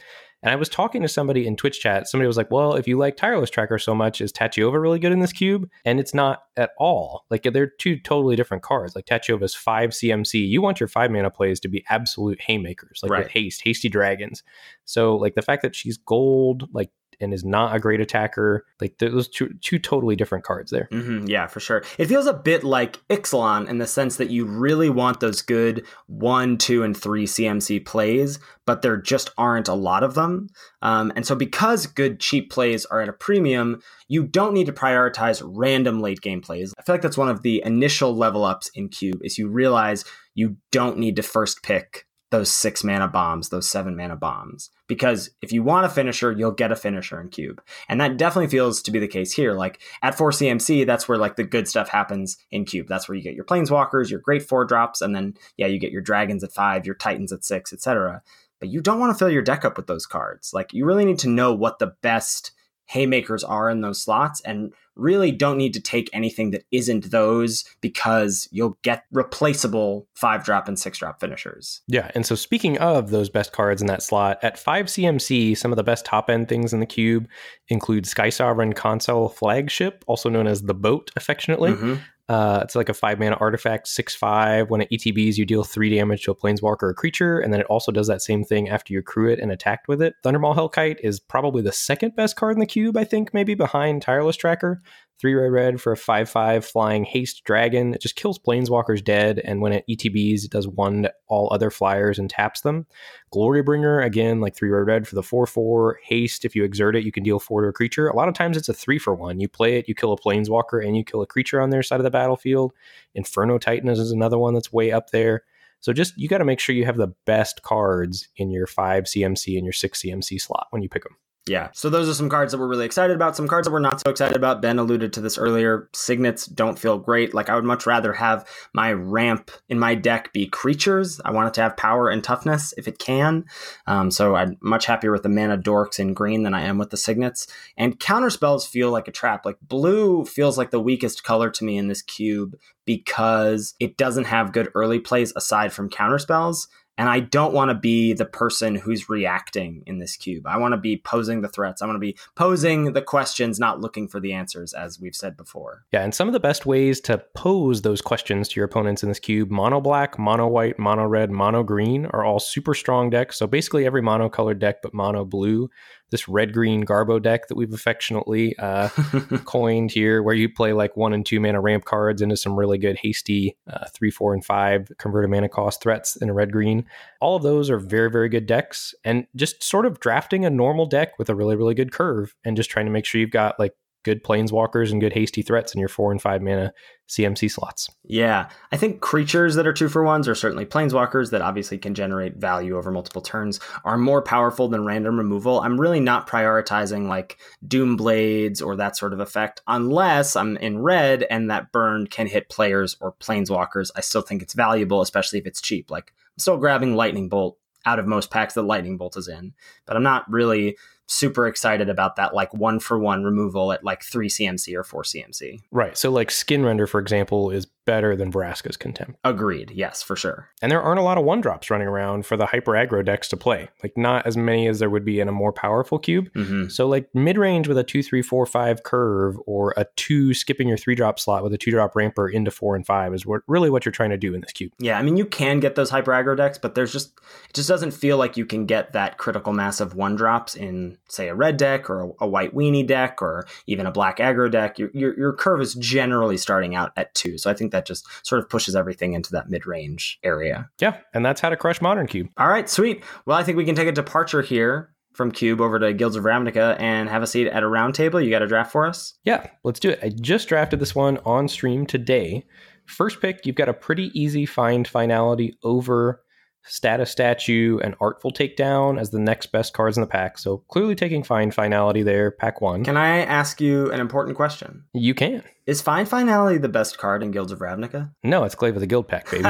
And 0.43 0.51
I 0.51 0.57
was 0.57 0.67
talking 0.67 1.01
to 1.03 1.07
somebody 1.07 1.47
in 1.47 1.55
Twitch 1.55 1.79
chat. 1.79 2.09
Somebody 2.09 2.27
was 2.27 2.35
like, 2.35 2.51
"Well, 2.51 2.73
if 2.73 2.85
you 2.85 2.97
like 2.97 3.15
Tireless 3.15 3.49
Tracker 3.49 3.79
so 3.79 3.95
much, 3.95 4.19
is 4.19 4.33
Tachiova 4.33 4.81
really 4.81 4.99
good 4.99 5.13
in 5.13 5.21
this 5.21 5.31
cube?" 5.31 5.69
And 5.85 6.01
it's 6.01 6.13
not 6.13 6.43
at 6.57 6.71
all. 6.77 7.23
Like 7.29 7.43
they're 7.43 7.71
two 7.79 7.97
totally 7.97 8.35
different 8.35 8.61
cards. 8.61 8.93
Like 8.93 9.05
Tachiova's 9.05 9.55
five 9.55 9.91
CMC. 9.91 10.45
You 10.49 10.61
want 10.61 10.81
your 10.81 10.89
five 10.89 11.11
mana 11.11 11.29
plays 11.29 11.61
to 11.61 11.69
be 11.69 11.85
absolute 11.87 12.41
haymakers, 12.41 12.99
like 13.01 13.11
right. 13.13 13.23
with 13.23 13.31
haste, 13.31 13.61
hasty 13.63 13.87
dragons. 13.87 14.43
So 14.83 15.15
like 15.15 15.35
the 15.35 15.41
fact 15.41 15.61
that 15.61 15.75
she's 15.75 15.95
gold, 15.95 16.67
like 16.73 16.91
and 17.19 17.33
is 17.33 17.43
not 17.43 17.75
a 17.75 17.79
great 17.79 17.99
attacker. 17.99 18.65
Like 18.79 18.97
those 18.97 19.27
two, 19.27 19.53
two 19.61 19.79
totally 19.79 20.15
different 20.15 20.43
cards 20.43 20.71
there. 20.71 20.87
Mm-hmm, 20.91 21.27
yeah, 21.27 21.47
for 21.47 21.59
sure. 21.59 21.83
It 21.97 22.07
feels 22.07 22.27
a 22.27 22.33
bit 22.33 22.63
like 22.63 22.97
Ixalan 23.07 23.67
in 23.67 23.77
the 23.77 23.87
sense 23.87 24.17
that 24.17 24.29
you 24.29 24.45
really 24.45 24.89
want 24.89 25.19
those 25.19 25.41
good 25.41 25.85
one, 26.07 26.57
two, 26.57 26.83
and 26.83 26.95
three 26.95 27.25
CMC 27.25 27.85
plays, 27.85 28.39
but 28.65 28.81
there 28.81 28.97
just 28.97 29.31
aren't 29.37 29.67
a 29.67 29.73
lot 29.73 30.03
of 30.03 30.13
them. 30.13 30.47
Um, 30.81 31.11
and 31.15 31.25
so 31.25 31.35
because 31.35 31.87
good 31.87 32.19
cheap 32.19 32.51
plays 32.51 32.85
are 32.85 33.01
at 33.01 33.09
a 33.09 33.13
premium, 33.13 33.81
you 34.07 34.23
don't 34.23 34.53
need 34.53 34.67
to 34.67 34.73
prioritize 34.73 35.41
random 35.45 35.99
late 35.99 36.21
game 36.21 36.41
plays. 36.41 36.73
I 36.79 36.83
feel 36.83 36.95
like 36.95 37.01
that's 37.01 37.17
one 37.17 37.29
of 37.29 37.43
the 37.43 37.61
initial 37.65 38.15
level 38.15 38.45
ups 38.45 38.69
in 38.73 38.89
Cube 38.89 39.21
is 39.23 39.37
you 39.37 39.47
realize 39.47 40.05
you 40.33 40.57
don't 40.71 40.97
need 40.97 41.15
to 41.17 41.23
first 41.23 41.63
pick 41.63 42.05
those 42.31 42.51
six 42.51 42.83
mana 42.83 43.07
bombs, 43.07 43.49
those 43.49 43.69
seven 43.69 43.95
mana 43.95 44.15
bombs. 44.15 44.69
Because 44.89 45.29
if 45.41 45.53
you 45.53 45.63
want 45.63 45.85
a 45.85 45.89
finisher, 45.89 46.31
you'll 46.31 46.51
get 46.51 46.71
a 46.71 46.75
finisher 46.75 47.21
in 47.21 47.29
cube. 47.29 47.61
And 47.87 48.01
that 48.01 48.17
definitely 48.17 48.49
feels 48.49 48.81
to 48.81 48.91
be 48.91 48.99
the 48.99 49.07
case 49.07 49.31
here. 49.31 49.53
Like 49.53 49.79
at 50.01 50.17
4 50.17 50.31
CMC, 50.31 50.85
that's 50.85 51.07
where 51.07 51.17
like 51.17 51.37
the 51.37 51.43
good 51.43 51.67
stuff 51.67 51.87
happens 51.87 52.37
in 52.51 52.65
cube. 52.65 52.87
That's 52.89 53.07
where 53.07 53.15
you 53.15 53.23
get 53.23 53.35
your 53.35 53.45
planeswalkers, 53.45 54.09
your 54.09 54.19
great 54.19 54.41
four 54.41 54.65
drops, 54.65 54.99
and 55.01 55.15
then 55.15 55.35
yeah, 55.57 55.67
you 55.67 55.79
get 55.79 55.91
your 55.91 56.01
dragons 56.01 56.43
at 56.43 56.51
five, 56.51 56.85
your 56.85 56.95
titans 56.95 57.31
at 57.31 57.45
six, 57.45 57.71
etc. 57.71 58.23
But 58.59 58.69
you 58.69 58.81
don't 58.81 58.99
want 58.99 59.13
to 59.13 59.17
fill 59.17 59.29
your 59.29 59.43
deck 59.43 59.63
up 59.63 59.77
with 59.77 59.87
those 59.87 60.05
cards. 60.05 60.53
Like 60.53 60.73
you 60.73 60.85
really 60.85 61.05
need 61.05 61.19
to 61.19 61.29
know 61.29 61.53
what 61.53 61.79
the 61.79 61.93
best 62.01 62.51
haymakers 62.87 63.43
are 63.43 63.69
in 63.69 63.81
those 63.81 64.01
slots 64.01 64.41
and 64.41 64.73
really 64.99 65.31
don't 65.31 65.57
need 65.57 65.73
to 65.73 65.81
take 65.81 66.09
anything 66.13 66.51
that 66.51 66.65
isn't 66.71 67.11
those 67.11 67.63
because 67.81 68.47
you'll 68.51 68.77
get 68.81 69.03
replaceable 69.11 70.07
five 70.13 70.43
drop 70.43 70.67
and 70.67 70.77
six 70.77 70.99
drop 70.99 71.19
finishers. 71.19 71.81
Yeah. 71.87 72.11
And 72.15 72.25
so 72.25 72.35
speaking 72.35 72.77
of 72.77 73.09
those 73.09 73.29
best 73.29 73.51
cards 73.51 73.81
in 73.81 73.87
that 73.87 74.03
slot, 74.03 74.39
at 74.43 74.57
5 74.57 74.85
CMC, 74.87 75.57
some 75.57 75.71
of 75.71 75.77
the 75.77 75.83
best 75.83 76.05
top 76.05 76.29
end 76.29 76.47
things 76.47 76.73
in 76.73 76.79
the 76.79 76.85
cube 76.85 77.27
include 77.67 78.05
Sky 78.05 78.29
Sovereign 78.29 78.73
Consul 78.73 79.29
Flagship, 79.29 80.03
also 80.07 80.29
known 80.29 80.47
as 80.47 80.63
the 80.63 80.73
boat 80.73 81.11
affectionately. 81.15 81.71
Mm-hmm. 81.71 81.95
Uh, 82.29 82.59
it's 82.63 82.75
like 82.75 82.89
a 82.89 82.93
five 82.93 83.17
mana 83.17 83.35
artifact, 83.39 83.87
six 83.87 84.15
five. 84.15 84.69
When 84.69 84.81
it 84.81 84.89
ETBs, 84.91 85.37
you 85.37 85.45
deal 85.45 85.63
three 85.63 85.89
damage 85.89 86.23
to 86.23 86.31
a 86.31 86.35
planeswalker 86.35 86.83
or 86.83 86.93
creature, 86.93 87.39
and 87.39 87.51
then 87.51 87.59
it 87.59 87.65
also 87.65 87.91
does 87.91 88.07
that 88.07 88.21
same 88.21 88.43
thing 88.43 88.69
after 88.69 88.93
you 88.93 88.99
accrue 88.99 89.31
it 89.33 89.39
and 89.39 89.51
attacked 89.51 89.87
with 89.87 89.99
it. 89.99 90.13
Thundermaw 90.23 90.55
Hellkite 90.55 90.97
is 91.03 91.19
probably 91.19 91.63
the 91.63 91.71
second 91.71 92.15
best 92.15 92.35
card 92.35 92.55
in 92.55 92.59
the 92.59 92.67
cube, 92.67 92.95
I 92.95 93.03
think, 93.03 93.33
maybe 93.33 93.55
behind 93.55 94.03
Tireless 94.03 94.35
Tracker. 94.35 94.83
Three 95.19 95.33
red 95.33 95.51
red 95.51 95.81
for 95.81 95.91
a 95.91 95.97
5 95.97 96.29
5 96.29 96.65
flying 96.65 97.03
haste 97.03 97.43
dragon. 97.43 97.93
It 97.93 98.01
just 98.01 98.15
kills 98.15 98.39
planeswalkers 98.39 99.03
dead, 99.03 99.39
and 99.39 99.59
when 99.59 99.73
it 99.73 99.83
ETBs, 99.89 100.45
it 100.45 100.51
does 100.51 100.65
one 100.65 101.03
to 101.03 101.13
all 101.27 101.49
other 101.51 101.69
flyers 101.69 102.17
and 102.17 102.29
taps 102.29 102.61
them. 102.61 102.87
Glorybringer, 103.33 104.05
again, 104.05 104.39
like 104.39 104.55
three 104.55 104.69
red 104.69 104.87
red 104.87 105.07
for 105.07 105.15
the 105.15 105.23
4 105.23 105.45
4. 105.45 105.99
Haste, 106.03 106.45
if 106.45 106.55
you 106.55 106.63
exert 106.63 106.95
it, 106.95 107.03
you 107.03 107.11
can 107.11 107.23
deal 107.23 107.39
four 107.39 107.63
to 107.63 107.67
a 107.67 107.73
creature. 107.73 108.07
A 108.07 108.15
lot 108.15 108.29
of 108.29 108.33
times 108.33 108.55
it's 108.55 108.69
a 108.69 108.73
three 108.73 108.97
for 108.97 109.13
one. 109.13 109.41
You 109.41 109.49
play 109.49 109.77
it, 109.77 109.89
you 109.89 109.95
kill 109.95 110.13
a 110.13 110.17
planeswalker, 110.17 110.85
and 110.85 110.95
you 110.95 111.03
kill 111.03 111.21
a 111.21 111.27
creature 111.27 111.59
on 111.59 111.69
their 111.69 111.83
side 111.83 111.99
of 111.99 112.05
the 112.05 112.11
battlefield. 112.11 112.71
Inferno 113.13 113.57
Titan 113.57 113.89
is 113.89 114.11
another 114.11 114.37
one 114.37 114.53
that's 114.53 114.71
way 114.71 114.91
up 114.91 115.09
there. 115.09 115.43
So 115.81 115.93
just 115.93 116.17
you 116.17 116.27
got 116.27 116.39
to 116.39 116.45
make 116.45 116.59
sure 116.59 116.75
you 116.75 116.85
have 116.85 116.97
the 116.97 117.13
best 117.25 117.61
cards 117.63 118.27
in 118.37 118.51
your 118.51 118.67
5 118.67 119.03
CMC 119.03 119.57
and 119.57 119.65
your 119.65 119.73
6 119.73 120.01
CMC 120.01 120.39
slot 120.41 120.67
when 120.69 120.81
you 120.81 120.89
pick 120.89 121.03
them. 121.03 121.15
Yeah. 121.49 121.69
So 121.73 121.89
those 121.89 122.07
are 122.07 122.13
some 122.13 122.29
cards 122.29 122.51
that 122.51 122.59
we're 122.59 122.67
really 122.67 122.85
excited 122.85 123.15
about. 123.15 123.35
Some 123.35 123.47
cards 123.47 123.65
that 123.65 123.71
we're 123.71 123.79
not 123.79 124.01
so 124.05 124.11
excited 124.11 124.37
about. 124.37 124.61
Ben 124.61 124.77
alluded 124.77 125.11
to 125.13 125.21
this 125.21 125.37
earlier. 125.37 125.89
Signets 125.93 126.45
don't 126.45 126.77
feel 126.77 126.99
great. 126.99 127.33
Like 127.33 127.49
I 127.49 127.55
would 127.55 127.63
much 127.63 127.87
rather 127.87 128.13
have 128.13 128.47
my 128.73 128.93
ramp 128.93 129.49
in 129.67 129.79
my 129.79 129.95
deck 129.95 130.31
be 130.31 130.45
creatures. 130.45 131.19
I 131.25 131.31
want 131.31 131.47
it 131.47 131.55
to 131.55 131.61
have 131.61 131.75
power 131.75 132.07
and 132.09 132.23
toughness 132.23 132.73
if 132.77 132.87
it 132.87 132.99
can. 132.99 133.45
Um, 133.87 134.11
so 134.11 134.35
I'm 134.35 134.57
much 134.61 134.85
happier 134.85 135.11
with 135.11 135.23
the 135.23 135.29
mana 135.29 135.57
dorks 135.57 135.99
in 135.99 136.13
green 136.13 136.43
than 136.43 136.53
I 136.53 136.61
am 136.61 136.77
with 136.77 136.91
the 136.91 136.97
signets. 136.97 137.47
And 137.75 137.99
counter 137.99 138.29
spells 138.29 138.67
feel 138.67 138.91
like 138.91 139.07
a 139.07 139.11
trap. 139.11 139.43
Like 139.43 139.57
blue 139.61 140.25
feels 140.25 140.57
like 140.57 140.69
the 140.69 140.79
weakest 140.79 141.23
color 141.23 141.49
to 141.49 141.65
me 141.65 141.77
in 141.77 141.87
this 141.87 142.03
cube 142.03 142.55
because 142.85 143.73
it 143.79 143.97
doesn't 143.97 144.25
have 144.25 144.53
good 144.53 144.69
early 144.75 144.99
plays 144.99 145.33
aside 145.35 145.73
from 145.73 145.89
counter 145.89 146.19
spells. 146.19 146.67
And 146.99 147.07
I 147.07 147.21
don't 147.21 147.53
want 147.53 147.69
to 147.69 147.75
be 147.75 148.11
the 148.11 148.25
person 148.25 148.75
who's 148.75 149.07
reacting 149.07 149.83
in 149.85 149.99
this 149.99 150.17
cube. 150.17 150.45
I 150.45 150.57
want 150.57 150.73
to 150.73 150.77
be 150.77 150.97
posing 150.97 151.39
the 151.39 151.47
threats. 151.47 151.81
I 151.81 151.85
want 151.85 151.95
to 151.95 151.99
be 152.01 152.17
posing 152.35 152.91
the 152.91 153.01
questions, 153.01 153.57
not 153.57 153.79
looking 153.79 154.09
for 154.09 154.19
the 154.19 154.33
answers, 154.33 154.73
as 154.73 154.99
we've 154.99 155.15
said 155.15 155.37
before. 155.37 155.85
Yeah, 155.93 156.01
and 156.01 156.13
some 156.13 156.27
of 156.27 156.33
the 156.33 156.41
best 156.41 156.65
ways 156.65 156.99
to 157.01 157.19
pose 157.35 157.83
those 157.83 158.01
questions 158.01 158.49
to 158.49 158.57
your 158.57 158.65
opponents 158.65 159.01
in 159.01 159.07
this 159.07 159.17
cube 159.17 159.49
mono 159.49 159.79
black, 159.79 160.19
mono 160.19 160.45
white, 160.47 160.77
mono 160.77 161.05
red, 161.05 161.31
mono 161.31 161.63
green 161.63 162.05
are 162.07 162.25
all 162.25 162.37
super 162.37 162.73
strong 162.73 163.09
decks. 163.09 163.37
So 163.37 163.47
basically 163.47 163.85
every 163.85 164.01
mono 164.01 164.27
colored 164.27 164.59
deck 164.59 164.81
but 164.81 164.93
mono 164.93 165.23
blue 165.23 165.69
this 166.09 166.27
red 166.27 166.53
green 166.53 166.85
Garbo 166.85 167.21
deck 167.21 167.47
that 167.47 167.55
we've 167.55 167.73
affectionately 167.73 168.57
uh, 168.57 168.89
coined 169.45 169.91
here, 169.91 170.23
where 170.23 170.35
you 170.35 170.49
play 170.49 170.73
like 170.73 170.95
one 170.97 171.13
and 171.13 171.25
two 171.25 171.39
mana 171.39 171.61
ramp 171.61 171.85
cards 171.85 172.21
into 172.21 172.37
some 172.37 172.57
really 172.57 172.77
good 172.77 172.97
hasty 172.97 173.57
uh, 173.71 173.87
three, 173.93 174.11
four, 174.11 174.33
and 174.33 174.43
five 174.43 174.91
converted 174.97 175.29
mana 175.29 175.49
cost 175.49 175.81
threats 175.81 176.15
in 176.15 176.29
a 176.29 176.33
red 176.33 176.51
green. 176.51 176.85
All 177.21 177.35
of 177.35 177.43
those 177.43 177.69
are 177.69 177.79
very, 177.79 178.09
very 178.09 178.29
good 178.29 178.45
decks, 178.45 178.93
and 179.03 179.27
just 179.35 179.63
sort 179.63 179.85
of 179.85 179.99
drafting 179.99 180.45
a 180.45 180.49
normal 180.49 180.85
deck 180.85 181.17
with 181.19 181.29
a 181.29 181.35
really, 181.35 181.55
really 181.55 181.75
good 181.75 181.91
curve, 181.91 182.35
and 182.43 182.57
just 182.57 182.69
trying 182.69 182.85
to 182.85 182.91
make 182.91 183.05
sure 183.05 183.21
you've 183.21 183.31
got 183.31 183.59
like 183.59 183.73
good 184.03 184.23
planeswalkers 184.23 184.91
and 184.91 185.01
good 185.01 185.13
hasty 185.13 185.41
threats 185.41 185.73
in 185.73 185.79
your 185.79 185.89
four 185.89 186.11
and 186.11 186.21
five 186.21 186.41
mana 186.41 186.73
CMC 187.09 187.49
slots. 187.49 187.89
Yeah, 188.03 188.49
I 188.71 188.77
think 188.77 189.01
creatures 189.01 189.55
that 189.55 189.65
are 189.65 189.73
two 189.73 189.89
for 189.89 190.03
ones, 190.03 190.27
or 190.27 190.35
certainly 190.35 190.65
planeswalkers 190.65 191.31
that 191.31 191.41
obviously 191.41 191.77
can 191.77 191.95
generate 191.95 192.37
value 192.37 192.77
over 192.77 192.91
multiple 192.91 193.21
turns, 193.21 193.59
are 193.83 193.97
more 193.97 194.21
powerful 194.21 194.67
than 194.67 194.85
random 194.85 195.17
removal. 195.17 195.59
I'm 195.59 195.79
really 195.79 195.99
not 195.99 196.27
prioritizing 196.27 197.07
like 197.07 197.39
Doom 197.67 197.97
Blades 197.97 198.61
or 198.61 198.75
that 198.75 198.95
sort 198.95 199.13
of 199.13 199.19
effect 199.19 199.61
unless 199.67 200.35
I'm 200.35 200.55
in 200.57 200.81
red 200.81 201.23
and 201.29 201.49
that 201.49 201.71
burn 201.71 202.07
can 202.07 202.27
hit 202.27 202.49
players 202.49 202.95
or 203.01 203.13
planeswalkers. 203.13 203.89
I 203.95 204.01
still 204.01 204.21
think 204.21 204.41
it's 204.41 204.53
valuable, 204.53 205.01
especially 205.01 205.39
if 205.39 205.47
it's 205.47 205.61
cheap. 205.61 205.89
Like 205.89 206.13
I'm 206.35 206.39
still 206.39 206.57
grabbing 206.57 206.95
Lightning 206.95 207.27
Bolt 207.27 207.57
out 207.85 207.97
of 207.97 208.05
most 208.05 208.29
packs 208.29 208.53
that 208.53 208.63
Lightning 208.63 208.97
Bolt 208.97 209.17
is 209.17 209.27
in, 209.27 209.53
but 209.85 209.95
I'm 209.95 210.03
not 210.03 210.29
really 210.29 210.77
super 211.09 211.47
excited 211.47 211.89
about 211.89 212.15
that 212.17 212.35
like 212.35 212.53
one 212.53 212.79
for 212.79 212.99
one 212.99 213.23
removal 213.23 213.71
at 213.71 213.83
like 213.83 214.03
three 214.03 214.29
CMC 214.29 214.75
or 214.75 214.83
four 214.83 215.01
CMC. 215.01 215.59
Right. 215.71 215.97
So 215.97 216.11
like 216.11 216.29
Skin 216.29 216.63
Render, 216.63 216.85
for 216.85 216.99
example, 216.99 217.49
is 217.49 217.65
better 217.89 218.15
than 218.15 218.31
Vraska's 218.31 218.77
Contempt. 218.77 219.19
Agreed. 219.23 219.71
Yes, 219.71 220.03
for 220.03 220.15
sure. 220.15 220.47
And 220.61 220.71
there 220.71 220.79
aren't 220.79 220.99
a 220.99 221.03
lot 221.03 221.17
of 221.17 221.23
one 221.23 221.41
drops 221.41 221.71
running 221.71 221.87
around 221.87 222.23
for 222.23 222.37
the 222.37 222.45
hyper 222.45 222.73
aggro 222.73 223.03
decks 223.03 223.27
to 223.29 223.37
play. 223.37 223.67
Like 223.81 223.97
not 223.97 224.27
as 224.27 224.37
many 224.37 224.67
as 224.67 224.77
there 224.77 224.91
would 224.91 225.03
be 225.03 225.19
in 225.19 225.27
a 225.27 225.31
more 225.31 225.51
powerful 225.51 225.97
cube. 225.97 226.31
Mm-hmm. 226.33 226.67
So 226.67 226.87
like 226.87 227.09
mid 227.15 227.35
range 227.35 227.67
with 227.67 227.79
a 227.79 227.83
two, 227.83 228.03
three, 228.03 228.21
four, 228.21 228.45
five 228.45 228.83
curve, 228.83 229.37
or 229.47 229.73
a 229.75 229.87
two 229.95 230.35
skipping 230.35 230.67
your 230.67 230.77
three 230.77 230.93
drop 230.93 231.19
slot 231.19 231.41
with 231.41 231.51
a 231.51 231.57
two 231.57 231.71
drop 231.71 231.95
ramper 231.95 232.29
into 232.29 232.51
four 232.51 232.75
and 232.75 232.85
five 232.85 233.11
is 233.11 233.25
what 233.25 233.41
really 233.47 233.71
what 233.71 233.85
you're 233.85 233.91
trying 233.91 234.11
to 234.11 234.17
do 234.17 234.35
in 234.35 234.41
this 234.41 234.51
cube. 234.51 234.71
Yeah, 234.77 234.99
I 234.99 235.01
mean 235.01 235.17
you 235.17 235.25
can 235.25 235.59
get 235.59 235.73
those 235.73 235.89
hyper 235.89 236.11
aggro 236.11 236.37
decks, 236.37 236.59
but 236.59 236.75
there's 236.75 236.93
just 236.93 237.19
it 237.49 237.55
just 237.55 237.69
doesn't 237.69 237.91
feel 237.91 238.17
like 238.17 238.37
you 238.37 238.45
can 238.45 238.67
get 238.67 238.93
that 238.93 239.17
critical 239.17 239.51
mass 239.51 239.79
of 239.79 239.95
one 239.95 240.15
drops 240.15 240.53
in 240.53 240.99
say 241.07 241.27
a 241.27 241.33
red 241.33 241.57
deck 241.57 241.89
or 241.89 242.01
a, 242.01 242.11
a 242.21 242.27
white 242.27 242.53
weenie 242.53 242.85
deck 242.85 243.19
or 243.19 243.47
even 243.65 243.87
a 243.87 243.91
black 243.91 244.17
aggro 244.17 244.51
deck. 244.51 244.77
Your, 244.77 244.91
your 244.93 245.17
your 245.17 245.33
curve 245.33 245.59
is 245.59 245.73
generally 245.73 246.37
starting 246.37 246.75
out 246.75 246.91
at 246.95 247.15
two, 247.15 247.39
so 247.39 247.49
I 247.49 247.55
think 247.55 247.71
that 247.71 247.78
just 247.85 248.07
sort 248.25 248.39
of 248.39 248.49
pushes 248.49 248.75
everything 248.75 249.13
into 249.13 249.31
that 249.31 249.49
mid 249.49 249.65
range 249.65 250.19
area. 250.23 250.69
Yeah, 250.79 250.97
and 251.13 251.25
that's 251.25 251.41
how 251.41 251.49
to 251.49 251.57
crush 251.57 251.81
modern 251.81 252.07
cube. 252.07 252.29
All 252.37 252.47
right, 252.47 252.69
sweet. 252.69 253.03
Well, 253.25 253.37
I 253.37 253.43
think 253.43 253.57
we 253.57 253.65
can 253.65 253.75
take 253.75 253.87
a 253.87 253.91
departure 253.91 254.41
here 254.41 254.91
from 255.13 255.31
Cube 255.31 255.59
over 255.59 255.79
to 255.79 255.91
Guilds 255.93 256.15
of 256.15 256.23
Ravnica 256.23 256.79
and 256.79 257.09
have 257.09 257.23
a 257.23 257.27
seat 257.27 257.47
at 257.47 257.63
a 257.63 257.67
round 257.67 257.95
table. 257.95 258.21
You 258.21 258.29
got 258.29 258.41
a 258.41 258.47
draft 258.47 258.71
for 258.71 258.85
us? 258.85 259.15
Yeah, 259.25 259.47
let's 259.63 259.79
do 259.79 259.89
it. 259.89 259.99
I 260.01 260.09
just 260.09 260.47
drafted 260.47 260.79
this 260.79 260.95
one 260.95 261.17
on 261.25 261.47
stream 261.47 261.85
today. 261.85 262.45
First 262.85 263.21
pick, 263.21 263.45
you've 263.45 263.55
got 263.55 263.69
a 263.69 263.73
pretty 263.73 264.11
easy 264.19 264.45
find 264.45 264.87
finality 264.87 265.57
over 265.63 266.21
status 266.63 267.11
statue 267.11 267.79
and 267.79 267.95
artful 267.99 268.31
takedown 268.31 268.99
as 268.99 269.09
the 269.09 269.19
next 269.19 269.51
best 269.51 269.73
cards 269.73 269.97
in 269.97 270.01
the 270.01 270.07
pack. 270.07 270.37
So 270.37 270.57
clearly 270.69 270.95
taking 270.95 271.23
find 271.23 271.53
finality 271.53 272.03
there, 272.03 272.31
pack 272.31 272.61
one. 272.61 272.83
Can 272.83 272.97
I 272.97 273.19
ask 273.25 273.59
you 273.61 273.91
an 273.91 273.99
important 273.99 274.35
question? 274.35 274.83
You 274.93 275.13
can. 275.13 275.43
Is 275.69 275.83
Find 275.83 276.09
Finality 276.09 276.57
the 276.57 276.67
best 276.67 276.97
card 276.97 277.21
in 277.21 277.29
Guilds 277.29 277.51
of 277.51 277.59
Ravnica? 277.59 278.09
No, 278.23 278.43
it's 278.43 278.55
Glaive 278.55 278.75
of 278.75 278.81
the 278.81 278.87
Guildpact, 278.87 279.29
baby. 279.29 279.43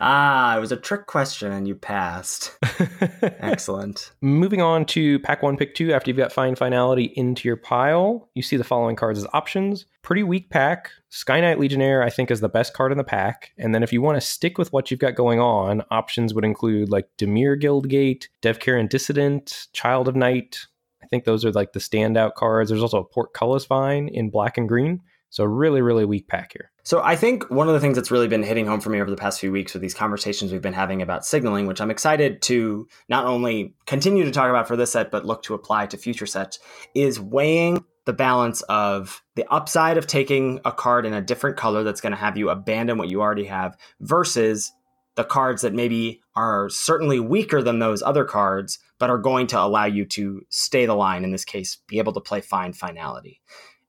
ah, 0.00 0.56
it 0.56 0.60
was 0.60 0.70
a 0.70 0.76
trick 0.76 1.08
question 1.08 1.50
and 1.50 1.66
you 1.66 1.74
passed. 1.74 2.56
Excellent. 3.22 4.12
Moving 4.20 4.62
on 4.62 4.84
to 4.84 5.18
pack 5.18 5.42
one, 5.42 5.56
pick 5.56 5.74
two. 5.74 5.92
After 5.92 6.10
you've 6.10 6.16
got 6.16 6.32
Find 6.32 6.56
Finality 6.56 7.12
into 7.16 7.48
your 7.48 7.56
pile, 7.56 8.30
you 8.36 8.42
see 8.42 8.56
the 8.56 8.62
following 8.62 8.94
cards 8.94 9.18
as 9.18 9.26
options. 9.32 9.86
Pretty 10.02 10.22
weak 10.22 10.48
pack. 10.48 10.92
Sky 11.08 11.40
Knight 11.40 11.58
Legionnaire, 11.58 12.04
I 12.04 12.10
think, 12.10 12.30
is 12.30 12.40
the 12.40 12.48
best 12.48 12.72
card 12.72 12.92
in 12.92 12.98
the 12.98 13.02
pack. 13.02 13.50
And 13.58 13.74
then 13.74 13.82
if 13.82 13.92
you 13.92 14.00
want 14.00 14.14
to 14.18 14.24
stick 14.24 14.58
with 14.58 14.72
what 14.72 14.92
you've 14.92 15.00
got 15.00 15.16
going 15.16 15.40
on, 15.40 15.82
options 15.90 16.34
would 16.34 16.44
include 16.44 16.88
like 16.88 17.08
Dimir 17.18 17.60
Guildgate, 17.60 18.28
Devkarin 18.42 18.88
Dissident, 18.88 19.66
Child 19.72 20.06
of 20.06 20.14
Night. 20.14 20.66
I 21.02 21.08
think 21.08 21.24
those 21.24 21.44
are 21.44 21.50
like 21.50 21.72
the 21.72 21.80
standout 21.80 22.34
cards. 22.34 22.70
There's 22.70 22.82
also 22.82 23.00
a 23.00 23.04
Portcullis 23.04 23.66
Vine 23.66 24.06
in 24.06 24.30
black 24.30 24.56
and 24.56 24.68
green. 24.68 25.02
So 25.30 25.44
really, 25.44 25.82
really 25.82 26.04
weak 26.04 26.28
pack 26.28 26.52
here. 26.52 26.70
So 26.82 27.02
I 27.02 27.16
think 27.16 27.50
one 27.50 27.66
of 27.68 27.74
the 27.74 27.80
things 27.80 27.96
that's 27.96 28.10
really 28.10 28.28
been 28.28 28.42
hitting 28.42 28.66
home 28.66 28.80
for 28.80 28.90
me 28.90 29.00
over 29.00 29.10
the 29.10 29.16
past 29.16 29.40
few 29.40 29.50
weeks 29.50 29.72
with 29.72 29.82
these 29.82 29.94
conversations 29.94 30.52
we've 30.52 30.62
been 30.62 30.72
having 30.72 31.02
about 31.02 31.26
signaling, 31.26 31.66
which 31.66 31.80
I'm 31.80 31.90
excited 31.90 32.40
to 32.42 32.86
not 33.08 33.26
only 33.26 33.74
continue 33.86 34.24
to 34.24 34.30
talk 34.30 34.48
about 34.48 34.68
for 34.68 34.76
this 34.76 34.92
set, 34.92 35.10
but 35.10 35.26
look 35.26 35.42
to 35.44 35.54
apply 35.54 35.86
to 35.86 35.96
future 35.96 36.26
sets, 36.26 36.58
is 36.94 37.20
weighing 37.20 37.84
the 38.04 38.12
balance 38.12 38.62
of 38.62 39.22
the 39.34 39.44
upside 39.52 39.98
of 39.98 40.06
taking 40.06 40.60
a 40.64 40.70
card 40.70 41.04
in 41.04 41.12
a 41.12 41.20
different 41.20 41.56
color 41.56 41.82
that's 41.82 42.00
going 42.00 42.12
to 42.12 42.18
have 42.18 42.36
you 42.36 42.48
abandon 42.48 42.98
what 42.98 43.10
you 43.10 43.20
already 43.20 43.46
have 43.46 43.76
versus 44.00 44.72
the 45.16 45.24
cards 45.24 45.62
that 45.62 45.74
maybe 45.74 46.20
are 46.36 46.68
certainly 46.68 47.18
weaker 47.18 47.62
than 47.62 47.80
those 47.80 48.02
other 48.02 48.24
cards, 48.24 48.78
but 48.98 49.10
are 49.10 49.18
going 49.18 49.48
to 49.48 49.60
allow 49.60 49.86
you 49.86 50.04
to 50.04 50.42
stay 50.50 50.86
the 50.86 50.94
line, 50.94 51.24
in 51.24 51.32
this 51.32 51.44
case, 51.44 51.78
be 51.88 51.98
able 51.98 52.12
to 52.12 52.20
play 52.20 52.40
find 52.40 52.76
Finality. 52.76 53.40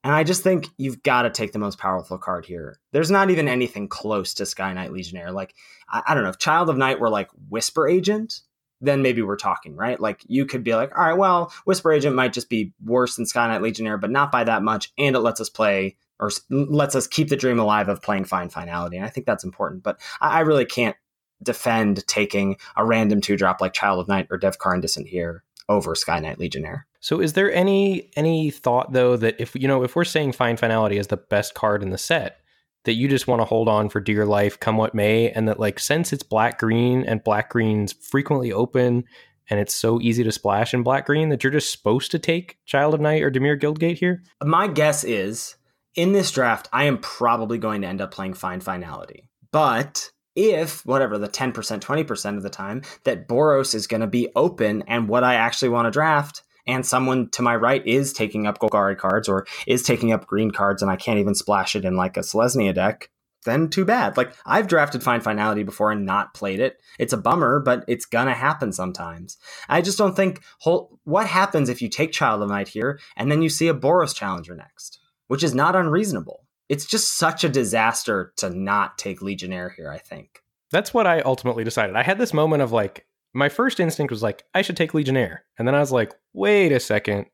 And 0.07 0.15
I 0.15 0.23
just 0.23 0.41
think 0.41 0.69
you've 0.77 1.03
got 1.03 1.23
to 1.23 1.29
take 1.29 1.51
the 1.51 1.59
most 1.59 1.79
powerful 1.79 2.17
card 2.17 2.45
here. 2.45 2.79
There's 2.93 3.11
not 3.11 3.29
even 3.29 3.49
anything 3.49 3.89
close 3.89 4.33
to 4.35 4.45
Sky 4.45 4.71
Knight 4.71 4.93
Legionnaire. 4.93 5.33
Like, 5.33 5.53
I, 5.89 6.01
I 6.07 6.13
don't 6.13 6.23
know, 6.23 6.29
if 6.29 6.37
Child 6.37 6.69
of 6.69 6.77
Night 6.77 7.01
were 7.01 7.09
like 7.09 7.27
Whisper 7.49 7.89
Agent, 7.89 8.39
then 8.79 9.01
maybe 9.01 9.21
we're 9.21 9.35
talking, 9.35 9.75
right? 9.75 9.99
Like 9.99 10.21
you 10.25 10.45
could 10.45 10.63
be 10.63 10.75
like, 10.75 10.97
all 10.97 11.03
right, 11.03 11.17
well, 11.17 11.51
Whisper 11.65 11.91
Agent 11.91 12.15
might 12.15 12.31
just 12.31 12.49
be 12.49 12.71
worse 12.85 13.17
than 13.17 13.25
Sky 13.25 13.49
Knight 13.49 13.61
Legionnaire, 13.61 13.97
but 13.97 14.09
not 14.09 14.31
by 14.31 14.45
that 14.45 14.63
much, 14.63 14.93
and 14.97 15.13
it 15.13 15.19
lets 15.19 15.41
us 15.41 15.49
play 15.49 15.97
or 16.21 16.31
lets 16.49 16.95
us 16.95 17.05
keep 17.05 17.27
the 17.27 17.35
dream 17.35 17.59
alive 17.59 17.89
of 17.89 18.01
playing 18.01 18.23
Find 18.23 18.49
Finality, 18.49 18.95
and 18.95 19.05
I 19.05 19.09
think 19.09 19.25
that's 19.25 19.43
important. 19.43 19.83
But 19.83 19.99
I, 20.21 20.37
I 20.37 20.39
really 20.39 20.65
can't 20.65 20.95
defend 21.43 22.07
taking 22.07 22.55
a 22.77 22.85
random 22.85 23.19
two 23.19 23.35
drop 23.35 23.59
like 23.59 23.73
Child 23.73 23.99
of 23.99 24.07
Night 24.07 24.27
or 24.31 24.39
Devkarin 24.39 24.81
Dissident 24.81 25.09
here 25.09 25.43
over 25.69 25.95
Sky 25.95 26.19
Knight 26.19 26.39
Legionnaire. 26.39 26.87
So 26.99 27.19
is 27.19 27.33
there 27.33 27.51
any 27.51 28.09
any 28.15 28.51
thought 28.51 28.93
though 28.93 29.17
that 29.17 29.35
if 29.39 29.55
you 29.55 29.67
know 29.67 29.83
if 29.83 29.95
we're 29.95 30.03
saying 30.03 30.33
Find 30.33 30.59
Finality 30.59 30.97
is 30.97 31.07
the 31.07 31.17
best 31.17 31.53
card 31.53 31.83
in 31.83 31.89
the 31.89 31.97
set, 31.97 32.39
that 32.87 32.93
you 32.93 33.07
just 33.07 33.27
want 33.27 33.41
to 33.41 33.45
hold 33.45 33.67
on 33.67 33.89
for 33.89 33.99
dear 33.99 34.25
life, 34.25 34.59
come 34.59 34.77
what 34.77 34.95
may, 34.95 35.29
and 35.31 35.47
that 35.47 35.59
like 35.59 35.77
since 35.77 36.13
it's 36.13 36.23
black 36.23 36.57
green 36.57 37.03
and 37.03 37.23
black 37.23 37.49
green's 37.49 37.93
frequently 37.93 38.51
open 38.51 39.03
and 39.49 39.59
it's 39.59 39.73
so 39.73 40.01
easy 40.01 40.23
to 40.23 40.31
splash 40.31 40.73
in 40.73 40.83
black 40.83 41.05
green 41.05 41.29
that 41.29 41.43
you're 41.43 41.51
just 41.51 41.71
supposed 41.71 42.11
to 42.11 42.19
take 42.19 42.57
Child 42.65 42.93
of 42.93 43.01
Night 43.01 43.23
or 43.23 43.31
Dimir 43.31 43.59
Guildgate 43.59 43.97
here? 43.97 44.23
My 44.43 44.67
guess 44.67 45.03
is 45.03 45.55
in 45.95 46.13
this 46.13 46.31
draft, 46.31 46.69
I 46.71 46.85
am 46.85 46.97
probably 46.99 47.57
going 47.57 47.81
to 47.81 47.87
end 47.87 48.01
up 48.01 48.11
playing 48.11 48.35
Find 48.35 48.63
Finality. 48.63 49.29
But 49.51 50.11
if 50.37 50.85
whatever 50.85 51.17
the 51.17 51.27
10%, 51.27 51.51
20% 51.53 52.37
of 52.37 52.43
the 52.43 52.49
time 52.49 52.83
that 53.03 53.27
Boros 53.27 53.73
is 53.73 53.87
going 53.87 54.01
to 54.01 54.07
be 54.07 54.29
open 54.35 54.83
and 54.87 55.09
what 55.09 55.23
I 55.23 55.33
actually 55.33 55.69
want 55.69 55.87
to 55.87 55.91
draft, 55.91 56.43
and 56.67 56.85
someone 56.85 57.29
to 57.31 57.41
my 57.41 57.55
right 57.55 57.85
is 57.87 58.13
taking 58.13 58.45
up 58.45 58.59
Golgari 58.59 58.97
cards 58.97 59.27
or 59.27 59.47
is 59.65 59.83
taking 59.83 60.11
up 60.11 60.27
green 60.27 60.51
cards 60.51 60.81
and 60.81 60.91
I 60.91 60.95
can't 60.95 61.19
even 61.19 61.33
splash 61.33 61.75
it 61.75 61.85
in 61.85 61.95
like 61.95 62.17
a 62.17 62.19
Selesnya 62.19 62.75
deck, 62.75 63.09
then 63.45 63.69
too 63.69 63.85
bad. 63.85 64.15
Like 64.15 64.33
I've 64.45 64.67
drafted 64.67 65.01
Find 65.01 65.23
Finality 65.23 65.63
before 65.63 65.91
and 65.91 66.05
not 66.05 66.33
played 66.33 66.59
it. 66.59 66.77
It's 66.99 67.13
a 67.13 67.17
bummer, 67.17 67.59
but 67.59 67.83
it's 67.87 68.05
gonna 68.05 68.35
happen 68.35 68.73
sometimes. 68.73 69.37
I 69.69 69.81
just 69.81 69.97
don't 69.97 70.15
think 70.15 70.41
whole, 70.59 70.99
what 71.03 71.25
happens 71.25 71.69
if 71.69 71.81
you 71.81 71.89
take 71.89 72.11
Child 72.11 72.43
of 72.43 72.49
Night 72.49 72.67
here 72.67 72.99
and 73.15 73.31
then 73.31 73.41
you 73.41 73.49
see 73.49 73.69
a 73.69 73.73
Boros 73.73 74.13
Challenger 74.13 74.55
next, 74.55 74.99
which 75.27 75.43
is 75.43 75.55
not 75.55 75.75
unreasonable. 75.75 76.46
It's 76.69 76.85
just 76.85 77.17
such 77.17 77.43
a 77.43 77.49
disaster 77.49 78.33
to 78.37 78.49
not 78.49 78.97
take 78.97 79.21
Legionnaire 79.21 79.69
here, 79.69 79.89
I 79.89 79.97
think. 79.97 80.43
That's 80.71 80.93
what 80.93 81.07
I 81.07 81.21
ultimately 81.21 81.63
decided. 81.63 81.95
I 81.95 82.03
had 82.03 82.17
this 82.17 82.33
moment 82.33 82.61
of 82.61 82.71
like, 82.71 83.05
my 83.33 83.49
first 83.49 83.79
instinct 83.79 84.11
was 84.11 84.23
like, 84.23 84.43
I 84.53 84.61
should 84.61 84.77
take 84.77 84.93
Legionnaire. 84.93 85.45
And 85.57 85.67
then 85.67 85.75
I 85.75 85.79
was 85.79 85.91
like, 85.91 86.13
wait 86.33 86.71
a 86.71 86.79
second. 86.79 87.27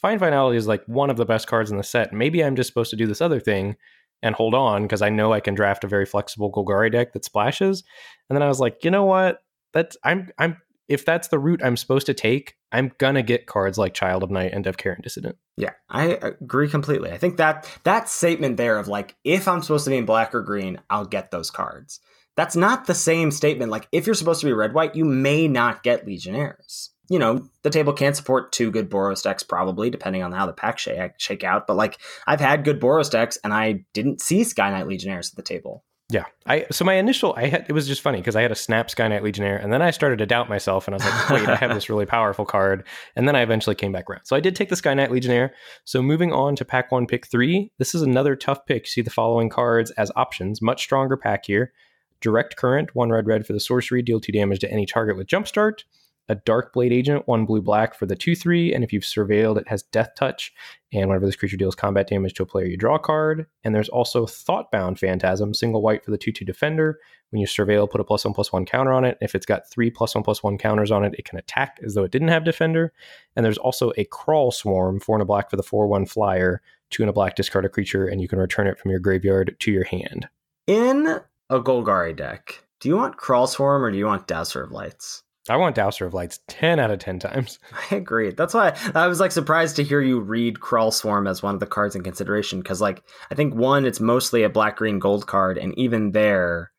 Find 0.00 0.18
Finality 0.18 0.56
is 0.56 0.66
like 0.66 0.82
one 0.86 1.10
of 1.10 1.16
the 1.16 1.26
best 1.26 1.46
cards 1.46 1.70
in 1.70 1.76
the 1.76 1.82
set. 1.82 2.12
Maybe 2.12 2.42
I'm 2.42 2.56
just 2.56 2.68
supposed 2.68 2.90
to 2.90 2.96
do 2.96 3.06
this 3.06 3.20
other 3.20 3.38
thing 3.38 3.76
and 4.22 4.34
hold 4.34 4.54
on 4.54 4.82
because 4.82 5.02
I 5.02 5.08
know 5.10 5.32
I 5.32 5.40
can 5.40 5.54
draft 5.54 5.84
a 5.84 5.88
very 5.88 6.06
flexible 6.06 6.50
Golgari 6.50 6.90
deck 6.90 7.12
that 7.12 7.24
splashes. 7.24 7.84
And 8.28 8.36
then 8.36 8.42
I 8.42 8.48
was 8.48 8.60
like, 8.60 8.84
you 8.84 8.90
know 8.90 9.04
what? 9.04 9.42
That's 9.72 9.96
I'm 10.02 10.30
I'm 10.38 10.56
if 10.90 11.06
that's 11.06 11.28
the 11.28 11.38
route 11.38 11.62
I'm 11.64 11.76
supposed 11.78 12.06
to 12.06 12.14
take, 12.14 12.56
I'm 12.72 12.92
gonna 12.98 13.22
get 13.22 13.46
cards 13.46 13.78
like 13.78 13.94
Child 13.94 14.22
of 14.22 14.30
Night 14.30 14.52
and 14.52 14.64
Devkarin 14.64 15.02
Dissident. 15.02 15.36
Yeah, 15.56 15.70
I 15.88 16.18
agree 16.20 16.68
completely. 16.68 17.10
I 17.10 17.16
think 17.18 17.38
that 17.38 17.66
that 17.84 18.08
statement 18.08 18.56
there 18.58 18.78
of 18.78 18.88
like, 18.88 19.14
if 19.24 19.48
I'm 19.48 19.62
supposed 19.62 19.84
to 19.84 19.90
be 19.90 19.96
in 19.96 20.04
black 20.04 20.34
or 20.34 20.42
green, 20.42 20.80
I'll 20.90 21.06
get 21.06 21.30
those 21.30 21.50
cards. 21.50 22.00
That's 22.36 22.56
not 22.56 22.86
the 22.86 22.94
same 22.94 23.30
statement. 23.30 23.70
Like, 23.70 23.88
if 23.92 24.06
you're 24.06 24.14
supposed 24.14 24.40
to 24.40 24.46
be 24.46 24.52
red 24.52 24.72
white, 24.72 24.94
you 24.94 25.04
may 25.04 25.48
not 25.48 25.82
get 25.82 26.06
Legionnaires. 26.06 26.90
You 27.08 27.18
know, 27.18 27.48
the 27.62 27.70
table 27.70 27.92
can't 27.92 28.16
support 28.16 28.52
two 28.52 28.70
good 28.70 28.88
Boros 28.88 29.22
decks, 29.22 29.42
probably, 29.42 29.90
depending 29.90 30.22
on 30.22 30.32
how 30.32 30.46
the 30.46 30.52
pack 30.52 30.78
shake 30.78 31.44
out. 31.44 31.66
But 31.66 31.76
like, 31.76 31.98
I've 32.26 32.40
had 32.40 32.64
good 32.64 32.80
Boros 32.80 33.10
decks, 33.10 33.36
and 33.42 33.52
I 33.52 33.84
didn't 33.94 34.22
see 34.22 34.44
Sky 34.44 34.70
Knight 34.70 34.86
Legionnaires 34.86 35.30
at 35.30 35.36
the 35.36 35.42
table. 35.42 35.84
Yeah, 36.12 36.24
I 36.44 36.66
so 36.72 36.84
my 36.84 36.94
initial 36.94 37.34
I 37.36 37.46
had 37.46 37.66
it 37.68 37.72
was 37.72 37.86
just 37.86 38.02
funny 38.02 38.18
because 38.18 38.34
I 38.34 38.42
had 38.42 38.50
a 38.50 38.56
snap 38.56 38.90
Sky 38.90 39.06
Knight 39.06 39.22
Legionnaire, 39.22 39.56
and 39.56 39.72
then 39.72 39.80
I 39.80 39.92
started 39.92 40.18
to 40.18 40.26
doubt 40.26 40.48
myself, 40.48 40.88
and 40.88 40.94
I 40.94 40.96
was 40.96 41.04
like, 41.04 41.30
wait, 41.30 41.48
I 41.48 41.54
have 41.54 41.72
this 41.72 41.88
really 41.88 42.06
powerful 42.06 42.44
card, 42.44 42.84
and 43.14 43.28
then 43.28 43.36
I 43.36 43.42
eventually 43.42 43.76
came 43.76 43.92
back 43.92 44.10
around. 44.10 44.24
So 44.24 44.34
I 44.34 44.40
did 44.40 44.56
take 44.56 44.70
the 44.70 44.76
Sky 44.76 44.92
Knight 44.92 45.12
Legionnaire. 45.12 45.54
So 45.84 46.02
moving 46.02 46.32
on 46.32 46.56
to 46.56 46.64
pack 46.64 46.90
one, 46.90 47.06
pick 47.06 47.28
three. 47.28 47.70
This 47.78 47.94
is 47.94 48.02
another 48.02 48.34
tough 48.34 48.66
pick. 48.66 48.88
See 48.88 49.02
the 49.02 49.10
following 49.10 49.48
cards 49.50 49.92
as 49.92 50.10
options, 50.16 50.60
much 50.60 50.82
stronger 50.82 51.16
pack 51.16 51.46
here. 51.46 51.72
Direct 52.20 52.56
Current, 52.56 52.94
one 52.94 53.10
red 53.10 53.26
red 53.26 53.46
for 53.46 53.52
the 53.52 53.60
sorcery, 53.60 54.02
deal 54.02 54.20
two 54.20 54.32
damage 54.32 54.58
to 54.60 54.70
any 54.70 54.86
target 54.86 55.16
with 55.16 55.28
Jumpstart. 55.28 55.84
A 56.30 56.36
Darkblade 56.36 56.92
Agent, 56.92 57.26
one 57.26 57.44
blue 57.44 57.60
black 57.60 57.92
for 57.92 58.06
the 58.06 58.14
2 58.14 58.36
3. 58.36 58.72
And 58.72 58.84
if 58.84 58.92
you've 58.92 59.02
surveilled, 59.02 59.58
it 59.58 59.66
has 59.66 59.82
Death 59.82 60.12
Touch. 60.16 60.54
And 60.92 61.08
whenever 61.08 61.26
this 61.26 61.34
creature 61.34 61.56
deals 61.56 61.74
combat 61.74 62.06
damage 62.06 62.34
to 62.34 62.44
a 62.44 62.46
player, 62.46 62.66
you 62.66 62.76
draw 62.76 62.94
a 62.94 63.00
card. 63.00 63.46
And 63.64 63.74
there's 63.74 63.88
also 63.88 64.26
Thoughtbound 64.26 65.00
Phantasm, 65.00 65.54
single 65.54 65.82
white 65.82 66.04
for 66.04 66.12
the 66.12 66.18
2 66.18 66.30
2 66.30 66.44
Defender. 66.44 67.00
When 67.30 67.40
you 67.40 67.48
surveil, 67.48 67.90
put 67.90 68.00
a 68.00 68.04
plus 68.04 68.24
one 68.24 68.32
plus 68.32 68.52
one 68.52 68.64
counter 68.64 68.92
on 68.92 69.04
it. 69.04 69.18
If 69.20 69.34
it's 69.34 69.44
got 69.44 69.68
three 69.68 69.90
plus 69.90 70.14
one 70.14 70.22
plus 70.22 70.40
one 70.40 70.56
counters 70.56 70.92
on 70.92 71.04
it, 71.04 71.14
it 71.18 71.24
can 71.24 71.36
attack 71.36 71.80
as 71.84 71.94
though 71.94 72.04
it 72.04 72.12
didn't 72.12 72.28
have 72.28 72.44
Defender. 72.44 72.92
And 73.34 73.44
there's 73.44 73.58
also 73.58 73.90
a 73.96 74.04
Kraul 74.04 74.52
Swarm, 74.52 75.00
four 75.00 75.16
and 75.16 75.22
a 75.22 75.26
black 75.26 75.50
for 75.50 75.56
the 75.56 75.64
4 75.64 75.88
1 75.88 76.06
flyer, 76.06 76.62
two 76.90 77.02
and 77.02 77.10
a 77.10 77.12
black 77.12 77.34
discard 77.34 77.64
a 77.64 77.68
creature, 77.68 78.06
and 78.06 78.20
you 78.20 78.28
can 78.28 78.38
return 78.38 78.68
it 78.68 78.78
from 78.78 78.92
your 78.92 79.00
graveyard 79.00 79.56
to 79.58 79.72
your 79.72 79.84
hand. 79.84 80.28
In 80.68 81.20
a 81.48 81.60
Golgari 81.60 82.14
deck, 82.14 82.64
do 82.78 82.88
you 82.88 82.96
want 82.96 83.16
Kraul 83.16 83.48
Swarm 83.48 83.82
or 83.84 83.90
do 83.90 83.98
you 83.98 84.06
want 84.06 84.28
Douser 84.28 84.62
of 84.62 84.70
Lights? 84.70 85.24
I 85.48 85.56
want 85.56 85.76
Douser 85.76 86.06
of 86.06 86.14
Lights 86.14 86.40
10 86.48 86.78
out 86.78 86.90
of 86.90 86.98
10 86.98 87.18
times. 87.18 87.58
I 87.90 87.96
agree. 87.96 88.32
That's 88.32 88.54
why 88.54 88.76
I 88.94 89.06
was 89.06 89.20
like 89.20 89.32
surprised 89.32 89.76
to 89.76 89.84
hear 89.84 90.00
you 90.00 90.20
read 90.20 90.56
Kraul 90.56 90.92
Swarm 90.92 91.26
as 91.26 91.42
one 91.42 91.54
of 91.54 91.60
the 91.60 91.66
cards 91.66 91.96
in 91.96 92.02
consideration 92.02 92.60
because 92.60 92.80
like 92.80 93.02
I 93.30 93.34
think 93.34 93.54
one 93.54 93.86
it's 93.86 94.00
mostly 94.00 94.42
a 94.42 94.50
black 94.50 94.76
green 94.76 94.98
gold 94.98 95.26
card 95.26 95.56
and 95.56 95.76
even 95.78 96.12
there 96.12 96.72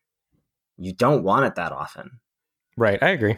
you 0.78 0.92
don't 0.92 1.24
want 1.24 1.46
it 1.46 1.56
that 1.56 1.72
often. 1.72 2.20
Right, 2.78 3.02
I 3.02 3.10
agree. 3.10 3.36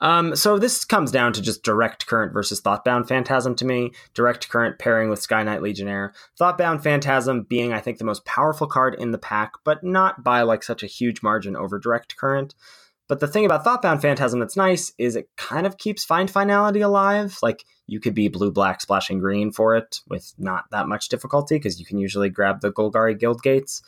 Um, 0.00 0.36
so 0.36 0.56
this 0.56 0.84
comes 0.84 1.10
down 1.10 1.32
to 1.32 1.42
just 1.42 1.64
direct 1.64 2.06
current 2.06 2.32
versus 2.32 2.60
thoughtbound 2.60 3.08
phantasm 3.08 3.56
to 3.56 3.64
me. 3.64 3.90
Direct 4.14 4.48
current 4.48 4.78
pairing 4.78 5.10
with 5.10 5.20
Sky 5.20 5.42
Knight 5.42 5.62
Legionnaire. 5.62 6.14
Thoughtbound 6.40 6.84
phantasm 6.84 7.42
being, 7.42 7.72
I 7.72 7.80
think, 7.80 7.98
the 7.98 8.04
most 8.04 8.24
powerful 8.24 8.68
card 8.68 8.94
in 8.94 9.10
the 9.10 9.18
pack, 9.18 9.54
but 9.64 9.82
not 9.82 10.22
by 10.22 10.42
like 10.42 10.62
such 10.62 10.84
a 10.84 10.86
huge 10.86 11.24
margin 11.24 11.56
over 11.56 11.80
direct 11.80 12.16
current. 12.16 12.54
But 13.08 13.20
the 13.20 13.26
thing 13.26 13.46
about 13.46 13.64
Thoughtbound 13.64 14.02
Phantasm 14.02 14.38
that's 14.38 14.56
nice 14.56 14.92
is 14.98 15.16
it 15.16 15.30
kind 15.36 15.66
of 15.66 15.78
keeps 15.78 16.04
Find 16.04 16.30
Finality 16.30 16.82
alive. 16.82 17.38
Like 17.42 17.64
you 17.86 18.00
could 18.00 18.14
be 18.14 18.28
blue, 18.28 18.52
black, 18.52 18.80
splashing 18.80 19.18
green 19.18 19.50
for 19.50 19.76
it 19.76 20.00
with 20.08 20.34
not 20.38 20.64
that 20.70 20.88
much 20.88 21.08
difficulty 21.08 21.56
because 21.56 21.80
you 21.80 21.86
can 21.86 21.98
usually 21.98 22.28
grab 22.28 22.60
the 22.60 22.70
Golgari 22.70 23.18
Guild 23.18 23.42
Gates. 23.42 23.82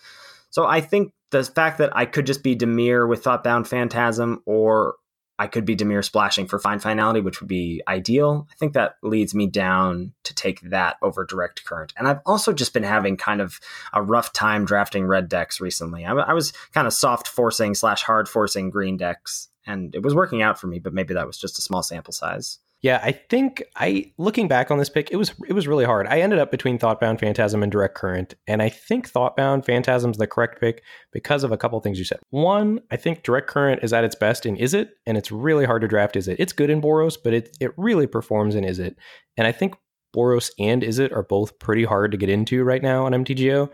So 0.49 0.67
I 0.67 0.81
think 0.81 1.13
the 1.31 1.45
fact 1.45 1.79
that 1.79 1.95
I 1.95 2.07
could 2.07 2.27
just 2.27 2.43
be 2.43 2.57
Dimir 2.57 3.09
with 3.09 3.23
Thoughtbound 3.23 3.67
Phantasm 3.67 4.43
or 4.47 4.95
I 5.41 5.47
could 5.47 5.65
be 5.65 5.75
Dimir 5.75 6.05
splashing 6.05 6.47
for 6.47 6.59
find 6.59 6.83
Finality, 6.83 7.23
which 7.23 7.41
would 7.41 7.49
be 7.49 7.81
ideal. 7.89 8.47
I 8.51 8.55
think 8.57 8.75
that 8.75 8.97
leads 9.03 9.35
me 9.35 9.47
down 9.47 10.13
to 10.25 10.35
take 10.35 10.61
that 10.61 10.97
over 11.01 11.25
Direct 11.25 11.65
Current. 11.65 11.95
And 11.97 12.07
I've 12.07 12.21
also 12.27 12.53
just 12.53 12.75
been 12.75 12.83
having 12.83 13.17
kind 13.17 13.41
of 13.41 13.59
a 13.95 14.03
rough 14.03 14.35
time 14.35 14.67
drafting 14.67 15.07
red 15.07 15.31
decks 15.31 15.59
recently. 15.59 16.05
I, 16.05 16.13
I 16.13 16.35
was 16.35 16.53
kind 16.75 16.87
of 16.87 16.93
soft 16.93 17.27
forcing 17.27 17.75
slash 17.75 18.03
hard 18.03 18.29
forcing 18.29 18.69
green 18.69 18.99
decks, 18.99 19.49
and 19.67 19.95
it 19.95 20.03
was 20.03 20.15
working 20.15 20.43
out 20.43 20.61
for 20.61 20.67
me, 20.67 20.79
but 20.79 20.93
maybe 20.93 21.15
that 21.15 21.27
was 21.27 21.39
just 21.39 21.59
a 21.59 21.63
small 21.63 21.83
sample 21.83 22.13
size. 22.13 22.59
Yeah, 22.83 22.99
I 23.03 23.13
think 23.13 23.63
I 23.77 24.13
looking 24.17 24.49
back 24.49 24.71
on 24.71 24.79
this 24.79 24.89
pick, 24.89 25.11
it 25.11 25.17
was 25.17 25.35
it 25.47 25.53
was 25.53 25.69
really 25.69 25.85
hard. 25.85 26.07
I 26.07 26.21
ended 26.21 26.39
up 26.39 26.51
between 26.51 26.79
Thoughtbound 26.79 27.21
Phantasm 27.21 27.63
and 27.63 27.71
Direct 27.71 27.95
Current, 27.95 28.35
and 28.47 28.63
I 28.63 28.71
think 28.71 29.11
Thoughtbound 29.11 29.67
Phantasm's 29.67 30.17
the 30.17 30.27
correct 30.27 30.61
pick 30.61 30.83
because 31.13 31.45
of 31.45 31.53
a 31.53 31.59
couple 31.59 31.79
things 31.81 31.99
you 31.99 32.07
said. 32.07 32.21
One, 32.31 32.81
I 32.91 32.97
think 32.97 33.23
Direct 33.23 33.49
Current 33.49 33.83
is 33.83 33.93
at 33.93 34.05
its 34.05 34.15
best 34.15 34.47
in 34.47 34.57
Izzet, 34.57 34.89
and 35.07 35.19
it's 35.19 35.31
really 35.31 35.67
hard 35.67 35.83
to 35.83 35.89
draft 35.89 36.15
Izzet. 36.15 36.37
It's 36.39 36.55
good 36.55 36.71
in 36.71 36.81
Boros, 36.81 37.19
but 37.23 37.35
it 37.35 37.55
it 37.61 37.73
really 37.77 38.07
performs 38.07 38.55
in 38.55 38.65
Izzet, 38.65 38.95
And 39.37 39.47
I 39.47 39.53
think 39.53 39.75
Boros 40.17 40.51
and 40.59 40.83
Izzet 40.83 41.13
are 41.13 41.23
both 41.23 41.59
pretty 41.59 41.85
hard 41.85 42.13
to 42.13 42.17
get 42.17 42.31
into 42.31 42.65
right 42.65 42.83
now 42.83 43.05
on 43.05 43.13
MTGO. 43.13 43.71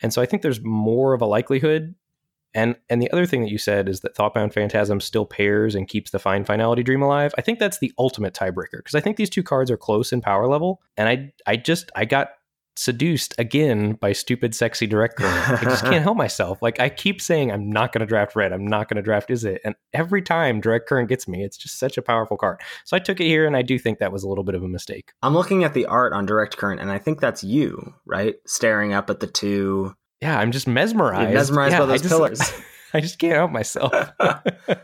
And 0.00 0.12
so 0.12 0.22
I 0.22 0.26
think 0.26 0.42
there's 0.42 0.62
more 0.62 1.12
of 1.12 1.22
a 1.22 1.26
likelihood 1.26 1.94
and 2.54 2.76
and 2.88 3.02
the 3.02 3.10
other 3.10 3.26
thing 3.26 3.42
that 3.42 3.50
you 3.50 3.58
said 3.58 3.88
is 3.88 4.00
that 4.00 4.14
Thoughtbound 4.14 4.52
Phantasm 4.52 5.00
still 5.00 5.26
pairs 5.26 5.74
and 5.74 5.88
keeps 5.88 6.10
the 6.10 6.18
find 6.18 6.46
Finality 6.46 6.82
Dream 6.82 7.02
alive. 7.02 7.34
I 7.36 7.40
think 7.40 7.58
that's 7.58 7.78
the 7.78 7.92
ultimate 7.98 8.34
tiebreaker 8.34 8.78
because 8.78 8.94
I 8.94 9.00
think 9.00 9.16
these 9.16 9.30
two 9.30 9.42
cards 9.42 9.70
are 9.70 9.76
close 9.76 10.12
in 10.12 10.20
power 10.20 10.46
level, 10.46 10.80
and 10.96 11.08
I 11.08 11.32
I 11.46 11.56
just 11.56 11.90
I 11.96 12.04
got 12.04 12.30
seduced 12.76 13.34
again 13.38 13.92
by 13.94 14.12
stupid 14.12 14.54
sexy 14.54 14.86
Direct 14.86 15.16
director. 15.18 15.56
I 15.56 15.62
just 15.64 15.84
can't 15.84 16.02
help 16.02 16.16
myself. 16.16 16.60
Like 16.62 16.80
I 16.80 16.88
keep 16.88 17.20
saying 17.20 17.52
I'm 17.52 17.70
not 17.70 17.92
going 17.92 18.00
to 18.00 18.06
draft 18.06 18.34
red. 18.34 18.52
I'm 18.52 18.66
not 18.66 18.88
going 18.88 18.96
to 18.96 19.02
draft 19.02 19.28
Izzet. 19.28 19.58
And 19.64 19.74
every 19.92 20.22
time 20.22 20.60
direct 20.60 20.88
current 20.88 21.08
gets 21.08 21.28
me, 21.28 21.44
it's 21.44 21.56
just 21.56 21.78
such 21.78 21.96
a 21.96 22.02
powerful 22.02 22.36
card. 22.36 22.60
So 22.84 22.96
I 22.96 23.00
took 23.00 23.20
it 23.20 23.26
here 23.26 23.46
and 23.46 23.56
I 23.56 23.62
do 23.62 23.78
think 23.78 23.98
that 23.98 24.12
was 24.12 24.24
a 24.24 24.28
little 24.28 24.44
bit 24.44 24.54
of 24.54 24.62
a 24.62 24.68
mistake. 24.68 25.12
I'm 25.22 25.34
looking 25.34 25.64
at 25.64 25.74
the 25.74 25.86
art 25.86 26.12
on 26.12 26.26
direct 26.26 26.56
current 26.56 26.80
and 26.80 26.90
I 26.90 26.98
think 26.98 27.20
that's 27.20 27.44
you, 27.44 27.94
right? 28.06 28.36
Staring 28.46 28.92
up 28.92 29.10
at 29.10 29.20
the 29.20 29.26
two 29.26 29.94
yeah, 30.24 30.38
I'm 30.38 30.52
just 30.52 30.66
mesmerized. 30.66 31.28
You're 31.28 31.38
mesmerized 31.38 31.72
yeah, 31.72 31.80
by 31.80 31.86
those 31.86 32.00
I 32.00 32.02
just, 32.02 32.08
pillars. 32.08 32.52
I 32.94 33.00
just 33.00 33.18
can't 33.18 33.34
help 33.34 33.50
myself. 33.50 33.92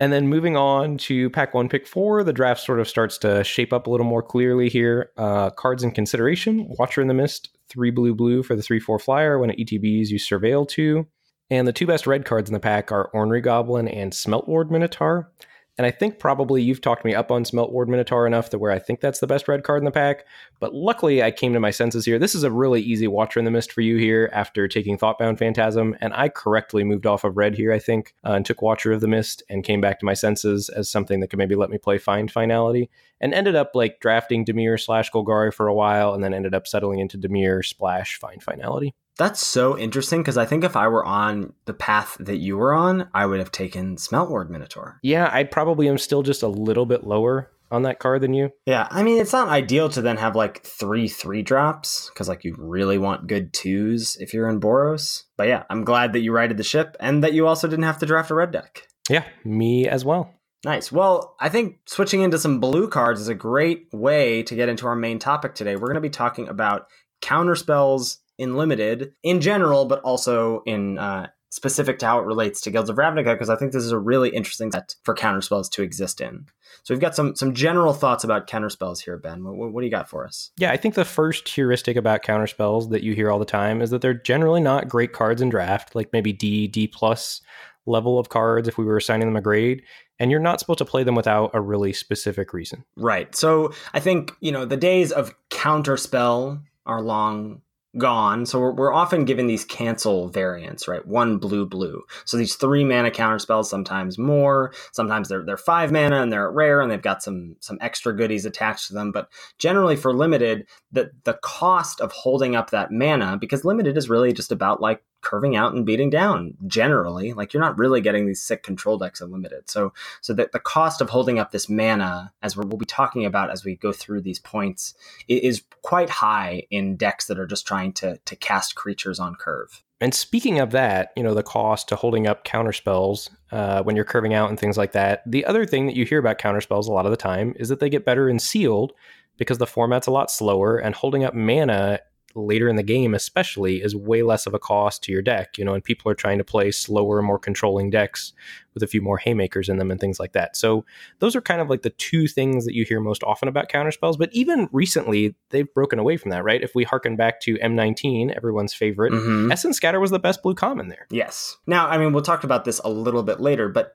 and 0.00 0.12
then 0.12 0.28
moving 0.28 0.56
on 0.56 0.96
to 0.98 1.28
pack 1.30 1.52
one, 1.52 1.68
pick 1.68 1.88
four, 1.88 2.22
the 2.22 2.32
draft 2.32 2.60
sort 2.60 2.78
of 2.78 2.88
starts 2.88 3.18
to 3.18 3.42
shape 3.42 3.72
up 3.72 3.88
a 3.88 3.90
little 3.90 4.06
more 4.06 4.22
clearly 4.22 4.68
here. 4.68 5.10
Uh, 5.16 5.50
cards 5.50 5.82
in 5.82 5.90
consideration 5.90 6.68
Watcher 6.78 7.02
in 7.02 7.08
the 7.08 7.14
Mist, 7.14 7.48
three 7.68 7.90
blue 7.90 8.14
blue 8.14 8.44
for 8.44 8.54
the 8.54 8.62
3 8.62 8.78
4 8.78 9.00
flyer. 9.00 9.40
When 9.40 9.50
it 9.50 9.58
ETBs, 9.58 10.10
you 10.10 10.20
surveil 10.20 10.68
two. 10.68 11.08
And 11.50 11.66
the 11.66 11.72
two 11.72 11.88
best 11.88 12.06
red 12.06 12.24
cards 12.24 12.48
in 12.48 12.54
the 12.54 12.60
pack 12.60 12.92
are 12.92 13.10
Ornery 13.12 13.40
Goblin 13.40 13.88
and 13.88 14.12
Smeltward 14.12 14.70
Minotaur. 14.70 15.32
And 15.80 15.86
I 15.86 15.90
think 15.90 16.18
probably 16.18 16.62
you've 16.62 16.82
talked 16.82 17.06
me 17.06 17.14
up 17.14 17.30
on 17.30 17.42
Smeltward 17.42 17.88
Minotaur 17.88 18.26
enough 18.26 18.50
to 18.50 18.58
where 18.58 18.70
I 18.70 18.78
think 18.78 19.00
that's 19.00 19.20
the 19.20 19.26
best 19.26 19.48
red 19.48 19.64
card 19.64 19.80
in 19.80 19.86
the 19.86 19.90
pack. 19.90 20.26
But 20.58 20.74
luckily, 20.74 21.22
I 21.22 21.30
came 21.30 21.54
to 21.54 21.58
my 21.58 21.70
senses 21.70 22.04
here. 22.04 22.18
This 22.18 22.34
is 22.34 22.42
a 22.42 22.50
really 22.50 22.82
easy 22.82 23.08
Watcher 23.08 23.38
in 23.38 23.46
the 23.46 23.50
Mist 23.50 23.72
for 23.72 23.80
you 23.80 23.96
here 23.96 24.28
after 24.34 24.68
taking 24.68 24.98
Thoughtbound 24.98 25.38
Phantasm. 25.38 25.96
And 26.02 26.12
I 26.12 26.28
correctly 26.28 26.84
moved 26.84 27.06
off 27.06 27.24
of 27.24 27.38
red 27.38 27.54
here, 27.54 27.72
I 27.72 27.78
think, 27.78 28.14
uh, 28.26 28.32
and 28.32 28.44
took 28.44 28.60
Watcher 28.60 28.92
of 28.92 29.00
the 29.00 29.08
Mist 29.08 29.42
and 29.48 29.64
came 29.64 29.80
back 29.80 29.98
to 30.00 30.04
my 30.04 30.12
senses 30.12 30.68
as 30.68 30.90
something 30.90 31.20
that 31.20 31.28
could 31.28 31.38
maybe 31.38 31.54
let 31.54 31.70
me 31.70 31.78
play 31.78 31.96
Find 31.96 32.30
Finality. 32.30 32.90
And 33.18 33.32
ended 33.32 33.56
up 33.56 33.70
like 33.72 34.00
drafting 34.00 34.44
Dimir 34.44 34.78
slash 34.78 35.10
Golgari 35.10 35.50
for 35.50 35.66
a 35.66 35.74
while 35.74 36.12
and 36.12 36.22
then 36.22 36.34
ended 36.34 36.54
up 36.54 36.66
settling 36.66 36.98
into 36.98 37.16
Dimir 37.16 37.64
splash 37.64 38.18
Find 38.18 38.42
Finality. 38.42 38.94
That's 39.18 39.44
so 39.44 39.76
interesting 39.78 40.20
because 40.20 40.38
I 40.38 40.46
think 40.46 40.64
if 40.64 40.76
I 40.76 40.88
were 40.88 41.04
on 41.04 41.52
the 41.66 41.74
path 41.74 42.16
that 42.20 42.38
you 42.38 42.56
were 42.56 42.72
on, 42.72 43.08
I 43.12 43.26
would 43.26 43.38
have 43.38 43.52
taken 43.52 43.96
Smeltward 43.96 44.48
Minotaur. 44.48 44.98
Yeah, 45.02 45.28
I 45.30 45.44
probably 45.44 45.88
am 45.88 45.98
still 45.98 46.22
just 46.22 46.42
a 46.42 46.48
little 46.48 46.86
bit 46.86 47.04
lower 47.04 47.50
on 47.70 47.82
that 47.82 47.98
card 47.98 48.22
than 48.22 48.34
you. 48.34 48.50
Yeah, 48.66 48.88
I 48.90 49.02
mean, 49.02 49.20
it's 49.20 49.32
not 49.32 49.48
ideal 49.48 49.88
to 49.90 50.02
then 50.02 50.16
have 50.16 50.34
like 50.34 50.62
three 50.64 51.08
three 51.08 51.42
drops 51.42 52.10
because 52.10 52.28
like 52.28 52.44
you 52.44 52.54
really 52.58 52.98
want 52.98 53.26
good 53.26 53.52
twos 53.52 54.16
if 54.20 54.34
you're 54.34 54.48
in 54.48 54.60
Boros. 54.60 55.24
But 55.36 55.48
yeah, 55.48 55.64
I'm 55.70 55.84
glad 55.84 56.12
that 56.12 56.20
you 56.20 56.32
righted 56.32 56.56
the 56.56 56.64
ship 56.64 56.96
and 57.00 57.22
that 57.22 57.32
you 57.32 57.46
also 57.46 57.68
didn't 57.68 57.84
have 57.84 57.98
to 57.98 58.06
draft 58.06 58.30
a 58.30 58.34
red 58.34 58.50
deck. 58.50 58.86
Yeah, 59.08 59.24
me 59.44 59.88
as 59.88 60.04
well. 60.04 60.34
Nice. 60.64 60.92
Well, 60.92 61.36
I 61.40 61.48
think 61.48 61.78
switching 61.86 62.20
into 62.20 62.38
some 62.38 62.60
blue 62.60 62.88
cards 62.88 63.20
is 63.20 63.28
a 63.28 63.34
great 63.34 63.88
way 63.92 64.42
to 64.42 64.54
get 64.54 64.68
into 64.68 64.86
our 64.86 64.96
main 64.96 65.18
topic 65.18 65.54
today. 65.54 65.74
We're 65.74 65.88
going 65.88 65.94
to 65.94 66.00
be 66.00 66.10
talking 66.10 66.48
about 66.48 66.86
counter 67.22 67.54
spells 67.56 68.18
in 68.40 68.56
limited 68.56 69.12
in 69.22 69.40
general, 69.40 69.84
but 69.84 70.00
also 70.00 70.62
in 70.64 70.98
uh, 70.98 71.28
specific 71.50 71.98
to 71.98 72.06
how 72.06 72.18
it 72.18 72.24
relates 72.24 72.60
to 72.62 72.70
Guilds 72.70 72.88
of 72.88 72.96
Ravnica, 72.96 73.34
because 73.34 73.50
I 73.50 73.56
think 73.56 73.72
this 73.72 73.84
is 73.84 73.92
a 73.92 73.98
really 73.98 74.30
interesting 74.30 74.72
set 74.72 74.96
for 75.04 75.14
counterspells 75.14 75.70
to 75.72 75.82
exist 75.82 76.20
in. 76.20 76.46
So 76.82 76.94
we've 76.94 77.00
got 77.00 77.14
some 77.14 77.36
some 77.36 77.54
general 77.54 77.92
thoughts 77.92 78.24
about 78.24 78.48
counterspells 78.48 79.00
here, 79.00 79.18
Ben. 79.18 79.44
What, 79.44 79.72
what 79.72 79.80
do 79.82 79.86
you 79.86 79.90
got 79.90 80.08
for 80.08 80.24
us? 80.24 80.52
Yeah, 80.56 80.72
I 80.72 80.78
think 80.78 80.94
the 80.94 81.04
first 81.04 81.48
heuristic 81.48 81.96
about 81.96 82.24
counterspells 82.24 82.90
that 82.90 83.02
you 83.02 83.14
hear 83.14 83.30
all 83.30 83.38
the 83.38 83.44
time 83.44 83.82
is 83.82 83.90
that 83.90 84.00
they're 84.00 84.14
generally 84.14 84.62
not 84.62 84.88
great 84.88 85.12
cards 85.12 85.42
in 85.42 85.50
draft, 85.50 85.94
like 85.94 86.12
maybe 86.12 86.32
D, 86.32 86.66
D 86.66 86.88
plus 86.88 87.42
level 87.86 88.18
of 88.18 88.28
cards 88.30 88.68
if 88.68 88.78
we 88.78 88.84
were 88.84 88.96
assigning 88.96 89.28
them 89.28 89.36
a 89.36 89.40
grade 89.40 89.82
and 90.18 90.30
you're 90.30 90.38
not 90.38 90.60
supposed 90.60 90.78
to 90.78 90.84
play 90.84 91.02
them 91.02 91.14
without 91.14 91.50
a 91.54 91.60
really 91.60 91.92
specific 91.92 92.52
reason. 92.52 92.84
Right. 92.96 93.34
So 93.34 93.72
I 93.94 94.00
think, 94.00 94.32
you 94.40 94.52
know, 94.52 94.66
the 94.66 94.76
days 94.76 95.12
of 95.12 95.34
counterspell 95.48 96.62
are 96.86 97.00
long 97.00 97.62
gone. 97.98 98.46
So 98.46 98.60
we're, 98.60 98.72
we're 98.72 98.92
often 98.92 99.24
given 99.24 99.46
these 99.46 99.64
cancel 99.64 100.28
variants, 100.28 100.86
right? 100.86 101.04
One 101.06 101.38
blue, 101.38 101.66
blue. 101.66 102.02
So 102.24 102.36
these 102.36 102.54
three 102.54 102.84
mana 102.84 103.10
counter 103.10 103.38
spells, 103.38 103.68
sometimes 103.68 104.18
more, 104.18 104.72
sometimes 104.92 105.28
they're 105.28 105.44
they're 105.44 105.56
five 105.56 105.90
mana 105.90 106.22
and 106.22 106.32
they're 106.32 106.50
rare 106.50 106.80
and 106.80 106.90
they've 106.90 107.02
got 107.02 107.22
some 107.22 107.56
some 107.60 107.78
extra 107.80 108.16
goodies 108.16 108.44
attached 108.44 108.88
to 108.88 108.94
them. 108.94 109.10
But 109.10 109.28
generally 109.58 109.96
for 109.96 110.12
limited, 110.12 110.66
the 110.92 111.10
the 111.24 111.38
cost 111.42 112.00
of 112.00 112.12
holding 112.12 112.54
up 112.54 112.70
that 112.70 112.92
mana, 112.92 113.36
because 113.40 113.64
limited 113.64 113.96
is 113.96 114.08
really 114.08 114.32
just 114.32 114.52
about 114.52 114.80
like 114.80 115.02
curving 115.22 115.56
out 115.56 115.74
and 115.74 115.86
beating 115.86 116.10
down 116.10 116.54
generally 116.66 117.32
like 117.32 117.52
you're 117.52 117.62
not 117.62 117.78
really 117.78 118.00
getting 118.00 118.26
these 118.26 118.42
sick 118.42 118.62
control 118.62 118.98
decks 118.98 119.20
unlimited 119.20 119.68
so 119.68 119.92
so 120.20 120.32
that 120.32 120.52
the 120.52 120.58
cost 120.58 121.00
of 121.00 121.10
holding 121.10 121.38
up 121.38 121.50
this 121.50 121.68
mana 121.68 122.32
as 122.42 122.56
we'll 122.56 122.66
be 122.66 122.86
talking 122.86 123.24
about 123.24 123.50
as 123.50 123.64
we 123.64 123.76
go 123.76 123.92
through 123.92 124.20
these 124.20 124.38
points 124.38 124.94
is 125.28 125.62
quite 125.82 126.10
high 126.10 126.62
in 126.70 126.96
decks 126.96 127.26
that 127.26 127.38
are 127.38 127.46
just 127.46 127.66
trying 127.66 127.92
to 127.92 128.18
to 128.24 128.36
cast 128.36 128.74
creatures 128.74 129.18
on 129.18 129.34
curve 129.34 129.82
and 130.02 130.14
speaking 130.14 130.58
of 130.60 130.70
that, 130.70 131.12
you 131.14 131.22
know, 131.22 131.34
the 131.34 131.42
cost 131.42 131.88
to 131.88 131.96
holding 131.96 132.26
up 132.26 132.44
counter 132.44 132.72
spells 132.72 133.28
uh, 133.52 133.82
when 133.82 133.96
you're 133.96 134.04
curving 134.04 134.32
out 134.32 134.48
and 134.48 134.58
things 134.58 134.78
like 134.78 134.92
that. 134.92 135.22
The 135.30 135.44
other 135.44 135.66
thing 135.66 135.86
that 135.86 135.94
you 135.94 136.06
hear 136.06 136.18
about 136.18 136.38
counter 136.38 136.62
spells 136.62 136.88
a 136.88 136.92
lot 136.92 137.04
of 137.04 137.10
the 137.10 137.18
time 137.18 137.52
is 137.56 137.68
that 137.68 137.80
they 137.80 137.90
get 137.90 138.06
better 138.06 138.28
in 138.28 138.38
sealed 138.38 138.94
because 139.36 139.58
the 139.58 139.66
format's 139.66 140.06
a 140.06 140.10
lot 140.10 140.30
slower 140.30 140.78
and 140.78 140.94
holding 140.94 141.22
up 141.22 141.34
mana 141.34 142.00
later 142.34 142.68
in 142.68 142.76
the 142.76 142.82
game, 142.82 143.14
especially, 143.14 143.82
is 143.82 143.94
way 143.96 144.22
less 144.22 144.46
of 144.46 144.54
a 144.54 144.58
cost 144.58 145.02
to 145.04 145.12
your 145.12 145.22
deck. 145.22 145.58
You 145.58 145.64
know, 145.64 145.74
and 145.74 145.82
people 145.84 146.10
are 146.10 146.14
trying 146.14 146.38
to 146.38 146.44
play 146.44 146.70
slower, 146.70 147.22
more 147.22 147.38
controlling 147.38 147.90
decks 147.90 148.32
with 148.74 148.82
a 148.82 148.86
few 148.86 149.02
more 149.02 149.18
haymakers 149.18 149.68
in 149.68 149.78
them 149.78 149.90
and 149.90 149.98
things 149.98 150.20
like 150.20 150.32
that. 150.32 150.56
So 150.56 150.84
those 151.18 151.34
are 151.34 151.40
kind 151.40 151.60
of 151.60 151.68
like 151.68 151.82
the 151.82 151.90
two 151.90 152.28
things 152.28 152.64
that 152.66 152.74
you 152.74 152.84
hear 152.84 153.00
most 153.00 153.24
often 153.24 153.48
about 153.48 153.68
counterspells. 153.68 154.16
But 154.16 154.30
even 154.32 154.68
recently, 154.72 155.34
they've 155.50 155.72
broken 155.74 155.98
away 155.98 156.16
from 156.16 156.30
that, 156.30 156.44
right? 156.44 156.62
If 156.62 156.74
we 156.74 156.84
harken 156.84 157.16
back 157.16 157.40
to 157.42 157.58
M19, 157.58 158.30
everyone's 158.36 158.72
favorite, 158.72 159.12
Mhm. 159.12 159.52
Essence 159.52 159.76
Scatter 159.76 159.98
was 159.98 160.12
the 160.12 160.18
best 160.20 160.42
blue 160.42 160.54
common 160.54 160.88
there. 160.88 161.06
Yes. 161.10 161.56
Now, 161.66 161.88
I 161.88 161.98
mean, 161.98 162.12
we'll 162.12 162.22
talk 162.22 162.44
about 162.44 162.64
this 162.64 162.80
a 162.84 162.90
little 162.90 163.22
bit 163.24 163.40
later, 163.40 163.68
but 163.68 163.94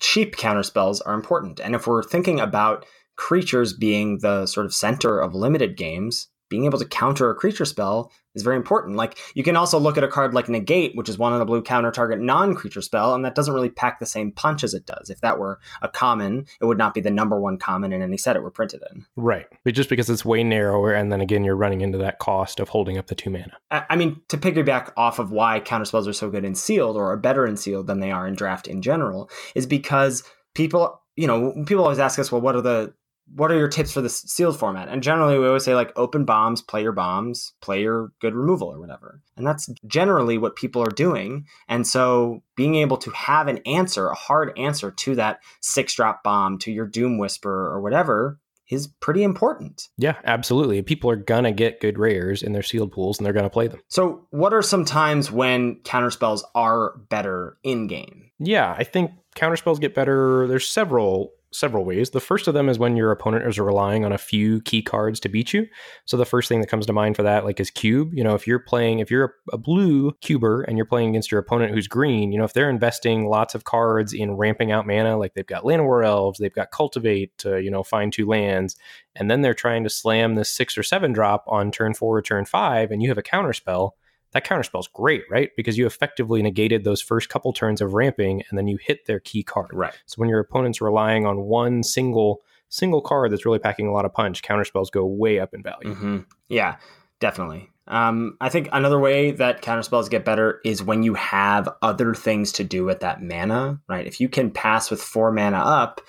cheap 0.00 0.36
counterspells 0.36 1.00
are 1.04 1.14
important. 1.14 1.60
And 1.60 1.74
if 1.74 1.86
we're 1.86 2.02
thinking 2.02 2.40
about 2.40 2.86
creatures 3.16 3.72
being 3.72 4.18
the 4.18 4.46
sort 4.46 4.66
of 4.66 4.74
center 4.74 5.20
of 5.20 5.34
limited 5.34 5.76
games, 5.76 6.28
being 6.54 6.66
able 6.66 6.78
to 6.78 6.84
counter 6.84 7.30
a 7.30 7.34
creature 7.34 7.64
spell 7.64 8.12
is 8.36 8.44
very 8.44 8.54
important. 8.54 8.94
Like, 8.94 9.18
you 9.34 9.42
can 9.42 9.56
also 9.56 9.76
look 9.76 9.98
at 9.98 10.04
a 10.04 10.08
card 10.08 10.34
like 10.34 10.48
Negate, 10.48 10.94
which 10.94 11.08
is 11.08 11.18
one 11.18 11.32
on 11.32 11.40
a 11.40 11.44
blue 11.44 11.62
counter 11.62 11.90
target 11.90 12.20
non 12.20 12.54
creature 12.54 12.80
spell, 12.80 13.12
and 13.12 13.24
that 13.24 13.34
doesn't 13.34 13.52
really 13.52 13.70
pack 13.70 13.98
the 13.98 14.06
same 14.06 14.30
punch 14.30 14.62
as 14.62 14.72
it 14.72 14.86
does. 14.86 15.10
If 15.10 15.20
that 15.22 15.40
were 15.40 15.58
a 15.82 15.88
common, 15.88 16.46
it 16.60 16.66
would 16.66 16.78
not 16.78 16.94
be 16.94 17.00
the 17.00 17.10
number 17.10 17.40
one 17.40 17.58
common 17.58 17.92
in 17.92 18.02
any 18.02 18.16
set 18.16 18.36
it 18.36 18.42
were 18.44 18.52
printed 18.52 18.84
in. 18.92 19.04
Right. 19.16 19.46
But 19.64 19.74
just 19.74 19.88
because 19.88 20.08
it's 20.08 20.24
way 20.24 20.44
narrower, 20.44 20.92
and 20.92 21.10
then 21.10 21.20
again, 21.20 21.42
you're 21.42 21.56
running 21.56 21.80
into 21.80 21.98
that 21.98 22.20
cost 22.20 22.60
of 22.60 22.68
holding 22.68 22.98
up 22.98 23.08
the 23.08 23.16
two 23.16 23.30
mana. 23.30 23.54
I 23.72 23.84
I 23.90 23.96
mean, 23.96 24.20
to 24.28 24.38
piggyback 24.38 24.92
off 24.96 25.18
of 25.18 25.32
why 25.32 25.58
counterspells 25.58 26.06
are 26.06 26.12
so 26.12 26.30
good 26.30 26.44
in 26.44 26.54
sealed 26.54 26.96
or 26.96 27.10
are 27.10 27.16
better 27.16 27.44
in 27.48 27.56
sealed 27.56 27.88
than 27.88 27.98
they 27.98 28.12
are 28.12 28.28
in 28.28 28.34
draft 28.34 28.68
in 28.68 28.80
general, 28.80 29.28
is 29.56 29.66
because 29.66 30.22
people, 30.54 31.02
you 31.16 31.26
know, 31.26 31.64
people 31.66 31.82
always 31.82 31.98
ask 31.98 32.20
us, 32.20 32.30
well, 32.30 32.40
what 32.40 32.54
are 32.54 32.62
the 32.62 32.94
what 33.32 33.50
are 33.50 33.58
your 33.58 33.68
tips 33.68 33.92
for 33.92 34.00
the 34.00 34.08
sealed 34.08 34.58
format? 34.58 34.88
And 34.88 35.02
generally, 35.02 35.38
we 35.38 35.46
always 35.46 35.64
say 35.64 35.74
like 35.74 35.92
open 35.96 36.24
bombs, 36.24 36.62
play 36.62 36.82
your 36.82 36.92
bombs, 36.92 37.52
play 37.60 37.82
your 37.82 38.12
good 38.20 38.34
removal 38.34 38.68
or 38.68 38.78
whatever. 38.78 39.20
And 39.36 39.46
that's 39.46 39.68
generally 39.86 40.38
what 40.38 40.56
people 40.56 40.82
are 40.82 40.90
doing. 40.90 41.46
And 41.68 41.86
so, 41.86 42.42
being 42.56 42.76
able 42.76 42.96
to 42.98 43.10
have 43.10 43.48
an 43.48 43.58
answer, 43.66 44.08
a 44.08 44.14
hard 44.14 44.56
answer 44.58 44.90
to 44.90 45.14
that 45.16 45.40
six 45.60 45.94
drop 45.94 46.22
bomb, 46.22 46.58
to 46.58 46.72
your 46.72 46.86
Doom 46.86 47.18
Whisper 47.18 47.68
or 47.72 47.80
whatever, 47.80 48.38
is 48.68 48.86
pretty 48.86 49.22
important. 49.22 49.88
Yeah, 49.96 50.16
absolutely. 50.24 50.80
People 50.82 51.10
are 51.10 51.16
gonna 51.16 51.52
get 51.52 51.80
good 51.80 51.98
rares 51.98 52.42
in 52.42 52.52
their 52.52 52.62
sealed 52.62 52.92
pools, 52.92 53.18
and 53.18 53.26
they're 53.26 53.32
gonna 53.32 53.50
play 53.50 53.68
them. 53.68 53.80
So, 53.88 54.26
what 54.30 54.52
are 54.52 54.62
some 54.62 54.84
times 54.84 55.30
when 55.30 55.76
counterspells 55.82 56.42
are 56.54 56.96
better 57.08 57.58
in 57.62 57.86
game? 57.86 58.30
Yeah, 58.38 58.74
I 58.76 58.84
think 58.84 59.12
counterspells 59.36 59.80
get 59.80 59.94
better. 59.94 60.46
There's 60.46 60.68
several 60.68 61.32
several 61.54 61.84
ways. 61.84 62.10
The 62.10 62.20
first 62.20 62.48
of 62.48 62.54
them 62.54 62.68
is 62.68 62.78
when 62.78 62.96
your 62.96 63.10
opponent 63.10 63.46
is 63.46 63.58
relying 63.58 64.04
on 64.04 64.12
a 64.12 64.18
few 64.18 64.60
key 64.62 64.82
cards 64.82 65.20
to 65.20 65.28
beat 65.28 65.52
you. 65.52 65.66
So 66.04 66.16
the 66.16 66.24
first 66.24 66.48
thing 66.48 66.60
that 66.60 66.68
comes 66.68 66.86
to 66.86 66.92
mind 66.92 67.16
for 67.16 67.22
that, 67.22 67.44
like, 67.44 67.60
is 67.60 67.70
cube. 67.70 68.12
You 68.14 68.24
know, 68.24 68.34
if 68.34 68.46
you're 68.46 68.58
playing, 68.58 68.98
if 68.98 69.10
you're 69.10 69.24
a, 69.24 69.54
a 69.54 69.58
blue 69.58 70.12
cuber 70.20 70.62
and 70.62 70.76
you're 70.76 70.84
playing 70.84 71.10
against 71.10 71.30
your 71.30 71.40
opponent 71.40 71.72
who's 71.72 71.88
green, 71.88 72.32
you 72.32 72.38
know, 72.38 72.44
if 72.44 72.52
they're 72.52 72.70
investing 72.70 73.28
lots 73.28 73.54
of 73.54 73.64
cards 73.64 74.12
in 74.12 74.36
ramping 74.36 74.72
out 74.72 74.86
mana, 74.86 75.16
like 75.16 75.34
they've 75.34 75.46
got 75.46 75.64
Llanowar 75.64 76.04
Elves, 76.04 76.38
they've 76.38 76.54
got 76.54 76.70
Cultivate 76.70 77.36
to, 77.38 77.62
you 77.62 77.70
know, 77.70 77.82
find 77.82 78.12
two 78.12 78.26
lands, 78.26 78.76
and 79.14 79.30
then 79.30 79.42
they're 79.42 79.54
trying 79.54 79.84
to 79.84 79.90
slam 79.90 80.34
this 80.34 80.50
six 80.50 80.76
or 80.76 80.82
seven 80.82 81.12
drop 81.12 81.44
on 81.46 81.70
turn 81.70 81.94
four 81.94 82.16
or 82.16 82.22
turn 82.22 82.44
five, 82.44 82.90
and 82.90 83.02
you 83.02 83.08
have 83.08 83.18
a 83.18 83.22
counterspell 83.22 83.92
that 84.34 84.44
counterspell's 84.44 84.88
great, 84.88 85.22
right? 85.30 85.50
Because 85.56 85.78
you 85.78 85.86
effectively 85.86 86.42
negated 86.42 86.84
those 86.84 87.00
first 87.00 87.28
couple 87.28 87.52
turns 87.52 87.80
of 87.80 87.94
ramping 87.94 88.42
and 88.50 88.58
then 88.58 88.66
you 88.66 88.76
hit 88.76 89.06
their 89.06 89.20
key 89.20 89.42
card. 89.42 89.70
Right. 89.72 89.94
So 90.06 90.16
when 90.16 90.28
your 90.28 90.40
opponent's 90.40 90.80
relying 90.80 91.24
on 91.24 91.42
one 91.42 91.82
single 91.82 92.42
single 92.68 93.00
card 93.00 93.30
that's 93.30 93.46
really 93.46 93.60
packing 93.60 93.86
a 93.86 93.92
lot 93.92 94.04
of 94.04 94.12
punch, 94.12 94.42
counterspells 94.42 94.90
go 94.90 95.06
way 95.06 95.38
up 95.38 95.54
in 95.54 95.62
value. 95.62 95.94
hmm 95.94 96.18
Yeah, 96.48 96.76
definitely. 97.20 97.70
Um, 97.86 98.36
I 98.40 98.48
think 98.48 98.68
another 98.72 98.98
way 98.98 99.30
that 99.32 99.62
counterspells 99.62 100.10
get 100.10 100.24
better 100.24 100.60
is 100.64 100.82
when 100.82 101.02
you 101.02 101.14
have 101.14 101.68
other 101.82 102.14
things 102.14 102.50
to 102.52 102.64
do 102.64 102.84
with 102.84 103.00
that 103.00 103.22
mana, 103.22 103.80
right? 103.88 104.06
If 104.06 104.20
you 104.20 104.28
can 104.28 104.50
pass 104.50 104.90
with 104.90 105.00
four 105.00 105.30
mana 105.30 105.58
up, 105.58 106.00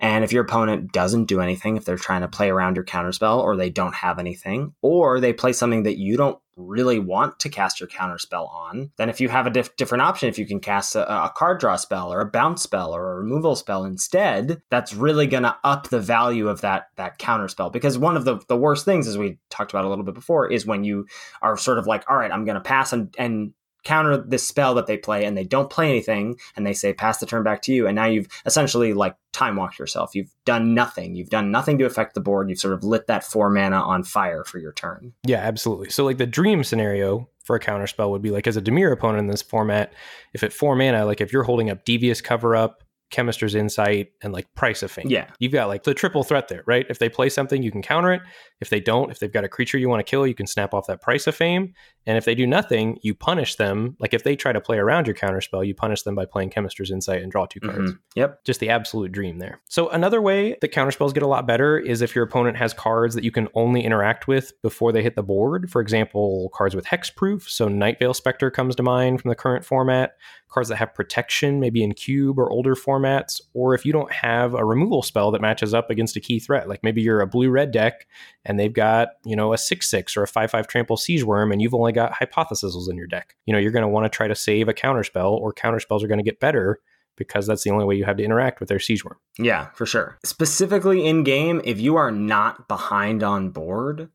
and 0.00 0.24
if 0.24 0.32
your 0.32 0.42
opponent 0.42 0.92
doesn't 0.92 1.26
do 1.26 1.40
anything, 1.40 1.76
if 1.76 1.84
they're 1.84 1.96
trying 1.96 2.22
to 2.22 2.28
play 2.28 2.50
around 2.50 2.74
your 2.74 2.84
counterspell 2.84 3.38
or 3.38 3.56
they 3.56 3.70
don't 3.70 3.94
have 3.94 4.18
anything, 4.18 4.74
or 4.82 5.20
they 5.20 5.32
play 5.32 5.52
something 5.52 5.84
that 5.84 5.96
you 5.96 6.16
don't 6.16 6.41
really 6.56 6.98
want 6.98 7.38
to 7.40 7.48
cast 7.48 7.80
your 7.80 7.88
counterspell 7.88 8.52
on, 8.52 8.90
then 8.96 9.08
if 9.08 9.20
you 9.20 9.28
have 9.28 9.46
a 9.46 9.50
diff- 9.50 9.76
different 9.76 10.02
option, 10.02 10.28
if 10.28 10.38
you 10.38 10.46
can 10.46 10.60
cast 10.60 10.94
a, 10.94 11.24
a 11.24 11.30
card 11.30 11.60
draw 11.60 11.76
spell 11.76 12.12
or 12.12 12.20
a 12.20 12.26
bounce 12.26 12.62
spell 12.62 12.94
or 12.94 13.12
a 13.12 13.16
removal 13.16 13.56
spell 13.56 13.84
instead, 13.84 14.62
that's 14.70 14.94
really 14.94 15.26
going 15.26 15.42
to 15.44 15.56
up 15.64 15.88
the 15.88 16.00
value 16.00 16.48
of 16.48 16.60
that 16.60 16.88
that 16.96 17.18
counterspell. 17.18 17.72
Because 17.72 17.98
one 17.98 18.16
of 18.16 18.24
the, 18.24 18.38
the 18.48 18.56
worst 18.56 18.84
things, 18.84 19.06
as 19.06 19.16
we 19.16 19.38
talked 19.50 19.72
about 19.72 19.84
a 19.84 19.88
little 19.88 20.04
bit 20.04 20.14
before, 20.14 20.50
is 20.50 20.66
when 20.66 20.84
you 20.84 21.06
are 21.40 21.56
sort 21.56 21.78
of 21.78 21.86
like, 21.86 22.04
all 22.08 22.16
right, 22.16 22.30
I'm 22.30 22.44
going 22.44 22.56
to 22.56 22.60
pass 22.60 22.92
and, 22.92 23.14
and 23.18 23.52
counter 23.84 24.18
this 24.18 24.46
spell 24.46 24.74
that 24.74 24.86
they 24.86 24.96
play 24.96 25.24
and 25.24 25.36
they 25.36 25.44
don't 25.44 25.70
play 25.70 25.88
anything 25.88 26.38
and 26.56 26.66
they 26.66 26.72
say 26.72 26.92
pass 26.92 27.18
the 27.18 27.26
turn 27.26 27.42
back 27.42 27.62
to 27.62 27.72
you. 27.72 27.86
And 27.86 27.96
now 27.96 28.06
you've 28.06 28.28
essentially 28.46 28.92
like 28.92 29.16
time 29.32 29.56
walked 29.56 29.78
yourself. 29.78 30.14
You've 30.14 30.32
done 30.44 30.74
nothing. 30.74 31.14
You've 31.14 31.30
done 31.30 31.50
nothing 31.50 31.78
to 31.78 31.84
affect 31.84 32.14
the 32.14 32.20
board. 32.20 32.48
You've 32.48 32.58
sort 32.58 32.74
of 32.74 32.84
lit 32.84 33.06
that 33.06 33.24
four 33.24 33.50
mana 33.50 33.80
on 33.80 34.04
fire 34.04 34.44
for 34.44 34.58
your 34.58 34.72
turn. 34.72 35.12
Yeah, 35.26 35.38
absolutely. 35.38 35.90
So 35.90 36.04
like 36.04 36.18
the 36.18 36.26
dream 36.26 36.64
scenario 36.64 37.28
for 37.44 37.56
a 37.56 37.60
counter 37.60 37.86
spell 37.86 38.10
would 38.10 38.22
be 38.22 38.30
like 38.30 38.46
as 38.46 38.56
a 38.56 38.62
Dimir 38.62 38.92
opponent 38.92 39.20
in 39.20 39.26
this 39.26 39.42
format, 39.42 39.92
if 40.32 40.42
at 40.42 40.52
four 40.52 40.76
mana, 40.76 41.04
like 41.04 41.20
if 41.20 41.32
you're 41.32 41.42
holding 41.42 41.70
up 41.70 41.84
Devious 41.84 42.20
Cover 42.20 42.54
Up, 42.54 42.84
Chemister's 43.12 43.54
Insight, 43.54 44.10
and 44.22 44.32
like 44.32 44.52
Price 44.56 44.82
of 44.82 44.90
Fame. 44.90 45.06
yeah 45.08 45.26
You've 45.38 45.52
got 45.52 45.68
like 45.68 45.84
the 45.84 45.94
triple 45.94 46.24
threat 46.24 46.48
there, 46.48 46.64
right? 46.66 46.84
If 46.90 46.98
they 46.98 47.08
play 47.08 47.28
something, 47.28 47.62
you 47.62 47.70
can 47.70 47.82
counter 47.82 48.12
it. 48.12 48.22
If 48.60 48.70
they 48.70 48.80
don't, 48.80 49.10
if 49.12 49.20
they've 49.20 49.32
got 49.32 49.44
a 49.44 49.48
creature 49.48 49.78
you 49.78 49.88
want 49.88 50.04
to 50.04 50.10
kill, 50.10 50.26
you 50.26 50.34
can 50.34 50.46
snap 50.48 50.74
off 50.74 50.86
that 50.88 51.00
price 51.00 51.26
of 51.28 51.34
fame. 51.36 51.74
And 52.04 52.18
if 52.18 52.24
they 52.24 52.34
do 52.34 52.46
nothing, 52.48 52.98
you 53.02 53.14
punish 53.14 53.54
them. 53.54 53.96
Like 54.00 54.12
if 54.12 54.24
they 54.24 54.34
try 54.34 54.52
to 54.52 54.60
play 54.60 54.78
around 54.78 55.06
your 55.06 55.14
counterspell, 55.14 55.64
you 55.64 55.72
punish 55.74 56.02
them 56.02 56.16
by 56.16 56.24
playing 56.26 56.50
Chemister's 56.50 56.90
Insight 56.90 57.22
and 57.22 57.30
draw 57.30 57.46
two 57.46 57.60
cards. 57.60 57.92
Mhm. 57.92 57.98
yep 58.16 58.42
Just 58.44 58.58
the 58.58 58.70
absolute 58.70 59.12
dream 59.12 59.38
there. 59.38 59.60
So 59.68 59.88
another 59.90 60.20
way 60.20 60.56
that 60.60 60.72
counterspells 60.72 61.14
get 61.14 61.22
a 61.22 61.28
lot 61.28 61.46
better 61.46 61.78
is 61.78 62.02
if 62.02 62.14
your 62.16 62.24
opponent 62.24 62.56
has 62.56 62.72
cards 62.74 63.14
that 63.14 63.22
you 63.24 63.30
can 63.30 63.46
only 63.54 63.84
interact 63.84 64.26
with 64.26 64.52
before 64.62 64.90
they 64.90 65.02
hit 65.02 65.14
the 65.14 65.22
board. 65.22 65.70
For 65.70 65.80
example, 65.80 66.50
cards 66.54 66.74
with 66.74 66.86
hexproof. 66.86 67.42
So 67.48 67.68
Night 67.68 67.98
Veil 68.00 68.14
Spectre 68.14 68.50
comes 68.50 68.74
to 68.76 68.82
mind 68.82 69.20
from 69.20 69.28
the 69.28 69.34
current 69.36 69.64
format. 69.64 70.14
Cards 70.52 70.68
that 70.68 70.76
have 70.76 70.94
protection, 70.94 71.58
maybe 71.60 71.82
in 71.82 71.92
cube 71.94 72.38
or 72.38 72.50
older 72.50 72.74
formats. 72.74 73.40
Or 73.54 73.74
if 73.74 73.86
you 73.86 73.92
don't 73.92 74.12
have 74.12 74.54
a 74.54 74.64
removal 74.64 75.02
spell 75.02 75.30
that 75.30 75.40
matches 75.40 75.72
up 75.74 75.90
against 75.90 76.16
a 76.16 76.20
key 76.20 76.38
threat, 76.38 76.68
like 76.68 76.82
maybe 76.82 77.02
you're 77.02 77.20
a 77.20 77.26
blue 77.26 77.50
red 77.50 77.70
deck 77.70 78.06
and 78.44 78.58
they've 78.60 78.72
got, 78.72 79.08
you 79.24 79.34
know, 79.34 79.52
a 79.52 79.58
6 79.58 79.88
6 79.88 80.16
or 80.16 80.22
a 80.22 80.28
5 80.28 80.50
5 80.50 80.66
trample 80.68 80.96
siege 80.96 81.24
worm 81.24 81.52
and 81.52 81.62
you've 81.62 81.74
only 81.74 81.92
got 81.92 82.12
Hypothesizzles 82.12 82.90
in 82.90 82.96
your 82.96 83.06
deck. 83.06 83.34
You 83.46 83.52
know, 83.52 83.58
you're 83.58 83.72
going 83.72 83.82
to 83.82 83.88
want 83.88 84.04
to 84.04 84.14
try 84.14 84.28
to 84.28 84.34
save 84.34 84.68
a 84.68 84.74
counterspell, 84.74 85.32
or 85.32 85.52
counterspells 85.52 86.02
are 86.02 86.08
going 86.08 86.18
to 86.18 86.24
get 86.24 86.40
better 86.40 86.80
because 87.16 87.46
that's 87.46 87.62
the 87.62 87.70
only 87.70 87.84
way 87.84 87.94
you 87.94 88.04
have 88.04 88.16
to 88.16 88.24
interact 88.24 88.58
with 88.60 88.68
their 88.68 88.78
siege 88.78 89.04
worm. 89.04 89.18
yeah 89.38 89.68
for 89.74 89.86
sure 89.86 90.18
specifically 90.24 91.06
in 91.06 91.22
game 91.24 91.60
if 91.64 91.78
you 91.78 91.96
are 91.96 92.10
not 92.10 92.68
behind 92.68 93.22
on 93.22 93.50
board 93.50 94.08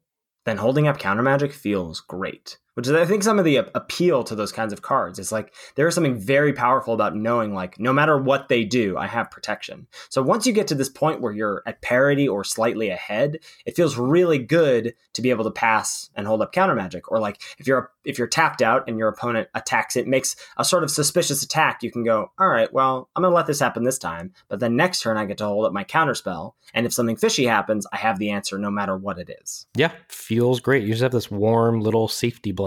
then 0.45 0.57
holding 0.57 0.87
up 0.87 0.97
counter 0.97 1.21
magic 1.21 1.53
feels 1.53 1.99
great 1.99 2.57
which 2.77 2.87
is 2.87 2.93
i 2.93 3.05
think 3.05 3.23
some 3.23 3.39
of 3.39 3.45
the 3.45 3.57
appeal 3.73 4.23
to 4.23 4.35
those 4.35 4.51
kinds 4.51 4.71
of 4.71 4.83
cards 4.83 5.17
is 5.17 5.31
like 5.31 5.51
there 5.75 5.87
is 5.87 5.95
something 5.95 6.15
very 6.15 6.53
powerful 6.53 6.93
about 6.93 7.15
knowing 7.15 7.51
like 7.53 7.79
no 7.79 7.91
matter 7.91 8.17
what 8.17 8.49
they 8.49 8.63
do 8.63 8.95
i 8.97 9.07
have 9.07 9.31
protection 9.31 9.87
so 10.09 10.21
once 10.21 10.45
you 10.45 10.53
get 10.53 10.67
to 10.67 10.75
this 10.75 10.87
point 10.87 11.19
where 11.19 11.33
you're 11.33 11.63
at 11.65 11.81
parity 11.81 12.27
or 12.27 12.43
slightly 12.43 12.89
ahead 12.89 13.39
it 13.65 13.75
feels 13.75 13.97
really 13.97 14.37
good 14.37 14.93
to 15.13 15.21
be 15.23 15.31
able 15.31 15.43
to 15.43 15.49
pass 15.49 16.11
and 16.15 16.27
hold 16.27 16.41
up 16.41 16.53
counter 16.53 16.75
magic 16.75 17.11
or 17.11 17.19
like 17.19 17.41
if 17.57 17.65
you're 17.65 17.91
if 18.05 18.19
you're 18.19 18.27
tapped 18.27 18.61
out 18.61 18.87
and 18.87 18.99
your 18.99 19.07
opponent 19.09 19.47
attacks 19.55 19.95
it 19.95 20.07
makes 20.07 20.35
a 20.57 20.63
sort 20.63 20.83
of 20.83 20.91
suspicious 20.91 21.41
attack 21.41 21.81
you 21.81 21.91
can 21.91 22.03
go 22.03 22.31
all 22.39 22.47
right 22.47 22.71
well 22.71 23.09
i'm 23.15 23.23
going 23.23 23.31
to 23.31 23.35
let 23.35 23.47
this 23.47 23.59
happen 23.59 23.83
this 23.83 23.97
time 23.97 24.31
but 24.49 24.59
then 24.59 24.75
next 24.75 25.01
turn 25.01 25.17
i 25.17 25.25
get 25.25 25.39
to 25.39 25.45
hold 25.45 25.65
up 25.65 25.73
my 25.73 25.83
counter 25.83 26.13
spell 26.13 26.55
and 26.75 26.85
if 26.85 26.93
something 26.93 27.17
fishy 27.17 27.45
happens 27.45 27.87
i 27.91 27.97
have 27.97 28.19
the 28.19 28.29
answer 28.29 28.59
no 28.59 28.69
matter 28.69 28.95
what 28.95 29.17
it 29.17 29.35
is 29.41 29.65
Yeah, 29.75 29.91
feels 30.09 30.59
great. 30.59 30.83
You 30.83 30.89
just 30.89 31.01
have 31.01 31.11
this 31.11 31.31
warm 31.31 31.79
little 31.79 32.07
safety 32.07 32.51
blanket. 32.51 32.66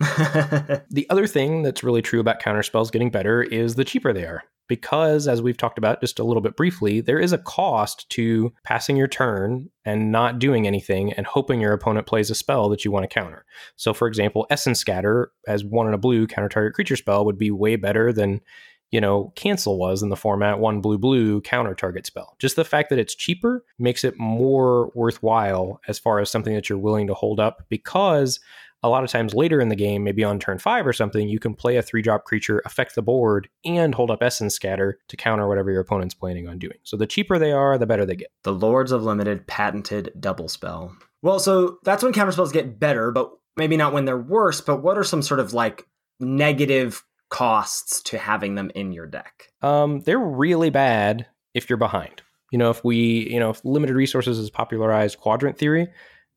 The 0.90 1.06
other 1.10 1.26
thing 1.26 1.62
that's 1.62 1.84
really 1.84 2.02
true 2.02 2.20
about 2.20 2.40
counterspells 2.42 2.90
getting 2.92 3.10
better 3.10 3.42
is 3.42 3.74
the 3.74 3.84
cheaper 3.84 4.12
they 4.12 4.24
are. 4.24 4.44
Because, 4.68 5.26
as 5.26 5.40
we've 5.40 5.56
talked 5.56 5.78
about 5.78 6.00
just 6.00 6.18
a 6.18 6.24
little 6.24 6.42
bit 6.42 6.54
briefly, 6.54 7.00
there 7.00 7.18
is 7.18 7.32
a 7.32 7.38
cost 7.38 8.08
to 8.10 8.52
passing 8.64 8.96
your 8.96 9.08
turn 9.08 9.70
and 9.86 10.12
not 10.12 10.38
doing 10.38 10.66
anything 10.66 11.12
and 11.14 11.26
hoping 11.26 11.60
your 11.60 11.72
opponent 11.72 12.06
plays 12.06 12.30
a 12.30 12.34
spell 12.34 12.68
that 12.68 12.84
you 12.84 12.90
want 12.90 13.04
to 13.04 13.08
counter. 13.08 13.46
So, 13.76 13.94
for 13.94 14.06
example, 14.06 14.46
Essence 14.50 14.78
Scatter 14.78 15.32
as 15.46 15.64
one 15.64 15.88
in 15.88 15.94
a 15.94 15.98
blue 15.98 16.26
counter 16.26 16.50
target 16.50 16.74
creature 16.74 16.96
spell 16.96 17.24
would 17.24 17.38
be 17.38 17.50
way 17.50 17.76
better 17.76 18.12
than, 18.12 18.42
you 18.90 19.00
know, 19.00 19.32
Cancel 19.36 19.78
was 19.78 20.02
in 20.02 20.10
the 20.10 20.16
format 20.16 20.58
one 20.58 20.82
blue 20.82 20.98
blue 20.98 21.40
counter 21.40 21.74
target 21.74 22.04
spell. 22.04 22.36
Just 22.38 22.56
the 22.56 22.64
fact 22.64 22.90
that 22.90 22.98
it's 22.98 23.14
cheaper 23.14 23.64
makes 23.78 24.04
it 24.04 24.18
more 24.18 24.90
worthwhile 24.94 25.80
as 25.88 25.98
far 25.98 26.20
as 26.20 26.30
something 26.30 26.54
that 26.54 26.68
you're 26.68 26.76
willing 26.76 27.06
to 27.06 27.14
hold 27.14 27.40
up 27.40 27.64
because 27.70 28.38
a 28.82 28.88
lot 28.88 29.04
of 29.04 29.10
times 29.10 29.34
later 29.34 29.60
in 29.60 29.68
the 29.68 29.76
game, 29.76 30.04
maybe 30.04 30.22
on 30.22 30.38
turn 30.38 30.58
five 30.58 30.86
or 30.86 30.92
something, 30.92 31.28
you 31.28 31.38
can 31.38 31.54
play 31.54 31.76
a 31.76 31.82
three 31.82 32.02
drop 32.02 32.24
creature, 32.24 32.62
affect 32.64 32.94
the 32.94 33.02
board, 33.02 33.48
and 33.64 33.94
hold 33.94 34.10
up 34.10 34.22
Essence 34.22 34.54
Scatter 34.54 34.98
to 35.08 35.16
counter 35.16 35.48
whatever 35.48 35.70
your 35.70 35.80
opponent's 35.80 36.14
planning 36.14 36.48
on 36.48 36.58
doing. 36.58 36.78
So 36.84 36.96
the 36.96 37.06
cheaper 37.06 37.38
they 37.38 37.52
are, 37.52 37.76
the 37.76 37.86
better 37.86 38.06
they 38.06 38.16
get. 38.16 38.30
the 38.44 38.52
Lords 38.52 38.92
of 38.92 39.02
Limited 39.02 39.46
patented 39.46 40.12
double 40.20 40.48
spell. 40.48 40.96
Well, 41.22 41.40
so 41.40 41.78
that's 41.82 42.02
when 42.02 42.12
counterspells 42.12 42.52
get 42.52 42.78
better, 42.78 43.10
but 43.10 43.32
maybe 43.56 43.76
not 43.76 43.92
when 43.92 44.04
they're 44.04 44.16
worse, 44.16 44.60
but 44.60 44.82
what 44.82 44.96
are 44.96 45.04
some 45.04 45.22
sort 45.22 45.40
of 45.40 45.52
like 45.52 45.86
negative 46.20 47.04
costs 47.28 48.00
to 48.02 48.18
having 48.18 48.54
them 48.54 48.70
in 48.74 48.92
your 48.92 49.06
deck? 49.06 49.48
Um, 49.60 50.00
they're 50.00 50.18
really 50.18 50.70
bad 50.70 51.26
if 51.54 51.68
you're 51.68 51.76
behind. 51.76 52.22
You 52.52 52.58
know, 52.58 52.70
if 52.70 52.84
we, 52.84 53.28
you 53.30 53.40
know, 53.40 53.50
if 53.50 53.64
limited 53.64 53.94
resources 53.94 54.38
is 54.38 54.48
popularized 54.48 55.18
quadrant 55.18 55.58
theory, 55.58 55.88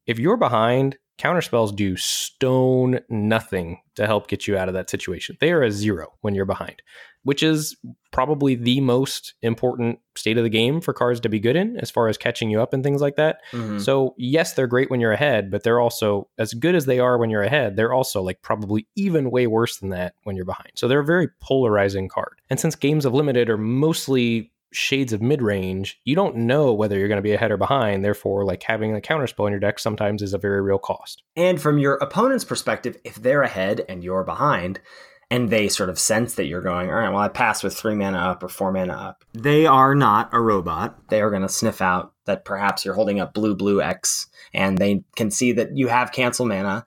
if 0.08 0.20
you're 0.20 0.36
behind, 0.36 0.98
counterspells 1.18 1.76
do 1.76 1.96
stone 1.98 3.00
nothing 3.10 3.80
to 3.96 4.08
help 4.08 4.28
get 4.28 4.48
you 4.48 4.58
out 4.58 4.68
of 4.68 4.74
that 4.74 4.90
situation. 4.90 5.38
They 5.40 5.52
are 5.52 5.62
a 5.62 5.72
zero 5.72 6.14
when 6.22 6.34
you're 6.34 6.46
behind, 6.46 6.82
which 7.24 7.44
is 7.44 7.76
probably 8.12 8.56
the 8.56 8.82
most 8.82 9.36
important 9.42 10.00
state 10.16 10.38
of 10.38 10.44
the 10.44 10.50
game 10.50 10.82
for 10.82 10.94
cards 10.94 11.20
to 11.22 11.30
be 11.30 11.40
good 11.40 11.56
in 11.56 11.78
as 11.78 11.92
far 11.92 12.08
as 12.08 12.18
catching 12.18 12.50
you 12.50 12.62
up 12.62 12.74
and 12.74 12.84
things 12.84 13.02
like 13.02 13.16
that. 13.18 13.42
Mm-hmm. 13.52 13.80
So, 13.80 14.16
yes, 14.18 14.54
they're 14.54 14.68
great 14.68 14.90
when 14.90 15.00
you're 15.00 15.12
ahead, 15.12 15.52
but 15.52 15.64
they're 15.64 15.80
also 15.80 16.28
as 16.38 16.54
good 16.54 16.76
as 16.76 16.86
they 16.86 17.00
are 17.00 17.18
when 17.18 17.30
you're 17.30 17.44
ahead, 17.44 17.76
they're 17.76 17.94
also 17.94 18.22
like 18.22 18.42
probably 18.42 18.88
even 18.96 19.32
way 19.32 19.48
worse 19.48 19.78
than 19.78 19.90
that 19.90 20.16
when 20.24 20.36
you're 20.36 20.46
behind. 20.46 20.72
So, 20.76 20.88
they're 20.88 21.00
a 21.00 21.06
very 21.06 21.28
polarizing 21.40 22.10
card. 22.10 22.42
And 22.50 22.60
since 22.60 22.76
games 22.76 23.06
of 23.06 23.14
limited 23.14 23.50
are 23.50 23.58
mostly 23.58 24.52
shades 24.72 25.14
of 25.14 25.22
mid 25.22 25.42
range, 25.42 26.00
you 26.04 26.16
don't 26.16 26.36
know 26.36 26.74
whether 26.74 26.98
you're 26.98 27.08
going 27.08 27.18
to 27.18 27.22
be 27.22 27.34
ahead 27.34 27.52
or 27.52 27.58
behind. 27.58 28.04
Therefore, 28.04 28.46
like 28.46 28.64
having 28.64 28.96
a 28.96 29.02
counterspell 29.02 29.48
in 29.48 29.52
your 29.52 29.60
deck 29.60 29.80
sometimes 29.80 30.22
is 30.22 30.34
a 30.34 30.38
very 30.38 30.62
real 30.62 30.80
cost. 30.80 31.24
And 31.36 31.62
from 31.62 31.78
your 31.78 31.96
opponent's 31.96 32.46
perspective, 32.46 32.98
if 33.04 33.16
they're 33.16 33.44
ahead 33.44 33.86
and 33.88 34.04
you're 34.04 34.24
behind, 34.24 34.80
and 35.30 35.50
they 35.50 35.70
sort 35.70 35.90
of 35.90 35.98
sense 35.98 36.36
that 36.36 36.46
you're 36.46 36.62
going, 36.62 36.90
all 36.90 36.96
right, 36.96 37.10
well, 37.10 37.22
I 37.22 37.30
passed 37.30 37.64
with 37.64 37.74
three 37.74 37.96
mana 37.96 38.18
up 38.18 38.44
or 38.44 38.50
four 38.50 38.72
mana 38.74 38.94
up. 38.94 39.24
They 39.34 39.66
are 39.66 39.96
not 39.96 40.30
a 40.34 40.42
robot. 40.42 41.08
They 41.08 41.22
are 41.22 41.30
going 41.30 41.42
to 41.44 41.50
sniff 41.50 41.82
out 41.82 42.14
that 42.26 42.44
perhaps 42.44 42.84
you're 42.84 42.96
holding 42.96 43.22
up 43.22 43.34
blue, 43.34 43.56
blue 43.56 43.82
X, 43.82 44.28
and 44.54 44.78
they 44.78 45.06
can 45.16 45.32
see 45.32 45.54
that 45.54 45.78
you 45.78 45.88
have 45.88 46.12
cancel 46.12 46.46
mana 46.46 46.86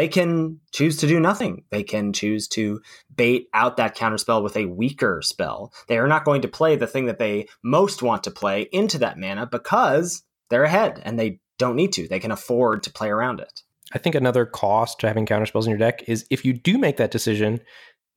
they 0.00 0.08
can 0.08 0.58
choose 0.72 0.96
to 0.96 1.06
do 1.06 1.20
nothing. 1.20 1.62
They 1.68 1.82
can 1.82 2.14
choose 2.14 2.48
to 2.48 2.80
bait 3.14 3.48
out 3.52 3.76
that 3.76 3.94
counterspell 3.94 4.42
with 4.42 4.56
a 4.56 4.64
weaker 4.64 5.20
spell. 5.20 5.74
They 5.88 5.98
are 5.98 6.08
not 6.08 6.24
going 6.24 6.40
to 6.40 6.48
play 6.48 6.74
the 6.74 6.86
thing 6.86 7.04
that 7.04 7.18
they 7.18 7.48
most 7.62 8.02
want 8.02 8.24
to 8.24 8.30
play 8.30 8.66
into 8.72 8.96
that 9.00 9.18
mana 9.18 9.44
because 9.44 10.22
they're 10.48 10.64
ahead 10.64 11.02
and 11.04 11.18
they 11.18 11.40
don't 11.58 11.76
need 11.76 11.92
to. 11.92 12.08
They 12.08 12.18
can 12.18 12.30
afford 12.30 12.82
to 12.84 12.90
play 12.90 13.10
around 13.10 13.40
it. 13.40 13.60
I 13.92 13.98
think 13.98 14.14
another 14.14 14.46
cost 14.46 15.00
to 15.00 15.06
having 15.06 15.26
counterspells 15.26 15.64
in 15.64 15.68
your 15.68 15.78
deck 15.78 16.08
is 16.08 16.26
if 16.30 16.46
you 16.46 16.54
do 16.54 16.78
make 16.78 16.96
that 16.96 17.10
decision 17.10 17.60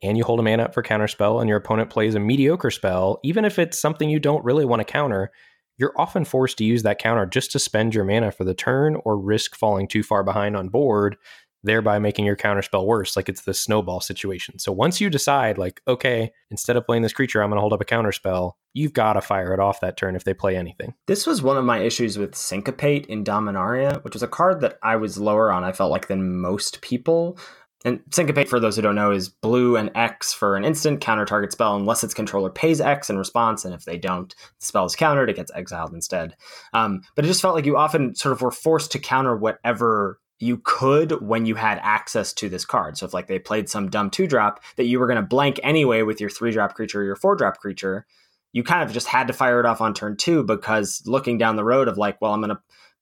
and 0.01 0.17
you 0.17 0.23
hold 0.23 0.39
a 0.39 0.43
mana 0.43 0.63
up 0.63 0.73
for 0.73 0.83
counterspell 0.83 1.41
and 1.41 1.49
your 1.49 1.57
opponent 1.57 1.89
plays 1.89 2.15
a 2.15 2.19
mediocre 2.21 2.71
spell, 2.71 3.19
even 3.25 3.43
if 3.43 3.59
it's 3.59 3.77
something 3.77 4.09
you 4.09 4.21
don't 4.21 4.45
really 4.45 4.63
want 4.63 4.79
to 4.79 4.85
counter, 4.85 5.33
you're 5.77 5.93
often 5.97 6.23
forced 6.23 6.57
to 6.59 6.63
use 6.63 6.83
that 6.83 6.99
counter 6.99 7.25
just 7.25 7.51
to 7.51 7.59
spend 7.59 7.93
your 7.93 8.05
mana 8.05 8.31
for 8.31 8.45
the 8.45 8.53
turn 8.53 8.95
or 9.03 9.17
risk 9.17 9.55
falling 9.55 9.87
too 9.87 10.03
far 10.03 10.23
behind 10.23 10.55
on 10.55 10.69
board 10.69 11.17
thereby 11.63 11.99
making 11.99 12.25
your 12.25 12.35
counterspell 12.35 12.85
worse. 12.85 13.15
Like 13.15 13.29
it's 13.29 13.41
the 13.41 13.53
snowball 13.53 14.01
situation. 14.01 14.59
So 14.59 14.71
once 14.71 14.99
you 14.99 15.09
decide, 15.09 15.57
like, 15.57 15.81
okay, 15.87 16.31
instead 16.51 16.75
of 16.75 16.85
playing 16.85 17.03
this 17.03 17.13
creature, 17.13 17.41
I'm 17.41 17.49
going 17.49 17.57
to 17.57 17.61
hold 17.61 17.73
up 17.73 17.81
a 17.81 17.85
counterspell, 17.85 18.53
you've 18.73 18.93
got 18.93 19.13
to 19.13 19.21
fire 19.21 19.53
it 19.53 19.59
off 19.59 19.79
that 19.81 19.97
turn 19.97 20.15
if 20.15 20.23
they 20.23 20.33
play 20.33 20.57
anything. 20.57 20.93
This 21.07 21.25
was 21.25 21.41
one 21.41 21.57
of 21.57 21.65
my 21.65 21.79
issues 21.79 22.17
with 22.17 22.35
Syncopate 22.35 23.05
in 23.07 23.23
Dominaria, 23.23 24.03
which 24.03 24.13
was 24.13 24.23
a 24.23 24.27
card 24.27 24.61
that 24.61 24.77
I 24.83 24.95
was 24.95 25.17
lower 25.17 25.51
on, 25.51 25.63
I 25.63 25.71
felt 25.71 25.91
like, 25.91 26.07
than 26.07 26.39
most 26.39 26.81
people. 26.81 27.37
And 27.85 27.99
Syncopate, 28.11 28.47
for 28.47 28.61
those 28.61 28.77
who 28.77 28.81
don't 28.81 28.95
know, 28.95 29.11
is 29.11 29.27
blue 29.27 29.75
and 29.75 29.91
X 29.93 30.33
for 30.33 30.55
an 30.55 30.63
instant 30.63 31.01
counter 31.01 31.25
target 31.25 31.51
spell 31.51 31.75
unless 31.75 32.03
its 32.03 32.13
controller 32.13 32.49
pays 32.49 32.79
X 32.79 33.09
in 33.09 33.17
response. 33.17 33.65
And 33.65 33.73
if 33.73 33.83
they 33.83 33.97
don't, 33.97 34.33
the 34.59 34.65
spell 34.65 34.85
is 34.85 34.95
countered, 34.95 35.29
it 35.29 35.35
gets 35.35 35.51
exiled 35.53 35.93
instead. 35.93 36.35
Um, 36.73 37.01
but 37.15 37.25
it 37.25 37.27
just 37.27 37.41
felt 37.41 37.55
like 37.55 37.65
you 37.65 37.75
often 37.75 38.15
sort 38.15 38.31
of 38.31 38.41
were 38.41 38.51
forced 38.51 38.93
to 38.93 38.99
counter 38.99 39.35
whatever 39.35 40.19
you 40.39 40.57
could 40.57 41.21
when 41.21 41.45
you 41.45 41.55
had 41.55 41.79
access 41.81 42.33
to 42.33 42.49
this 42.49 42.65
card. 42.65 42.97
So 42.97 43.05
if 43.05 43.13
like 43.13 43.27
they 43.27 43.39
played 43.39 43.69
some 43.69 43.89
dumb 43.89 44.09
two 44.09 44.27
drop 44.27 44.61
that 44.75 44.85
you 44.85 44.99
were 44.99 45.07
going 45.07 45.21
to 45.21 45.27
blank 45.27 45.59
anyway 45.63 46.01
with 46.01 46.19
your 46.19 46.29
three 46.29 46.51
drop 46.51 46.73
creature 46.73 47.01
or 47.01 47.05
your 47.05 47.15
four 47.15 47.35
drop 47.35 47.59
creature, 47.59 48.05
you 48.51 48.63
kind 48.63 48.83
of 48.83 48.93
just 48.93 49.07
had 49.07 49.27
to 49.27 49.33
fire 49.33 49.59
it 49.59 49.65
off 49.65 49.81
on 49.81 49.93
turn 49.93 50.15
two 50.17 50.43
because 50.43 51.01
looking 51.05 51.37
down 51.37 51.55
the 51.55 51.63
road 51.63 51.87
of 51.87 51.97
like, 51.97 52.21
well, 52.21 52.33
I'm 52.33 52.41
going 52.41 52.55
to 52.55 52.61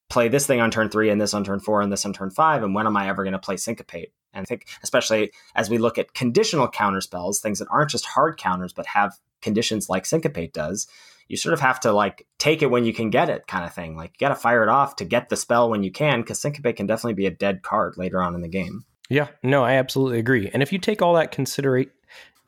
play 0.09 0.27
this 0.27 0.45
thing 0.45 0.59
on 0.59 0.71
turn 0.71 0.89
three 0.89 1.09
and 1.09 1.19
this 1.19 1.33
on 1.33 1.43
turn 1.43 1.59
four 1.59 1.81
and 1.81 1.91
this 1.91 2.05
on 2.05 2.13
turn 2.13 2.29
five, 2.29 2.63
and 2.63 2.75
when 2.75 2.85
am 2.85 2.97
I 2.97 3.07
ever 3.07 3.23
going 3.23 3.33
to 3.33 3.39
play 3.39 3.57
syncopate? 3.57 4.13
And 4.33 4.43
I 4.43 4.45
think 4.45 4.67
especially 4.83 5.31
as 5.55 5.69
we 5.69 5.77
look 5.77 5.97
at 5.97 6.13
conditional 6.13 6.67
counter 6.67 7.01
spells, 7.01 7.39
things 7.39 7.59
that 7.59 7.67
aren't 7.69 7.91
just 7.91 8.05
hard 8.05 8.37
counters 8.37 8.73
but 8.73 8.85
have 8.87 9.17
conditions 9.41 9.89
like 9.89 10.05
syncopate 10.05 10.53
does, 10.53 10.87
you 11.27 11.37
sort 11.37 11.53
of 11.53 11.59
have 11.59 11.79
to 11.81 11.91
like 11.91 12.27
take 12.39 12.61
it 12.61 12.71
when 12.71 12.85
you 12.85 12.93
can 12.93 13.09
get 13.09 13.29
it 13.29 13.47
kind 13.47 13.65
of 13.65 13.73
thing. 13.73 13.95
Like 13.95 14.11
you 14.13 14.25
got 14.25 14.29
to 14.29 14.41
fire 14.41 14.63
it 14.63 14.69
off 14.69 14.97
to 14.97 15.05
get 15.05 15.29
the 15.29 15.37
spell 15.37 15.69
when 15.69 15.83
you 15.83 15.91
can 15.91 16.21
because 16.21 16.41
Syncopate 16.41 16.75
can 16.75 16.87
definitely 16.87 17.13
be 17.13 17.25
a 17.25 17.31
dead 17.31 17.63
card 17.63 17.95
later 17.97 18.21
on 18.21 18.35
in 18.35 18.41
the 18.41 18.47
game. 18.47 18.83
Yeah, 19.09 19.27
no, 19.43 19.63
I 19.63 19.73
absolutely 19.73 20.19
agree. 20.19 20.49
And 20.53 20.63
if 20.63 20.71
you 20.71 20.79
take 20.79 21.01
all 21.01 21.15
that 21.15 21.31
considerate 21.31 21.91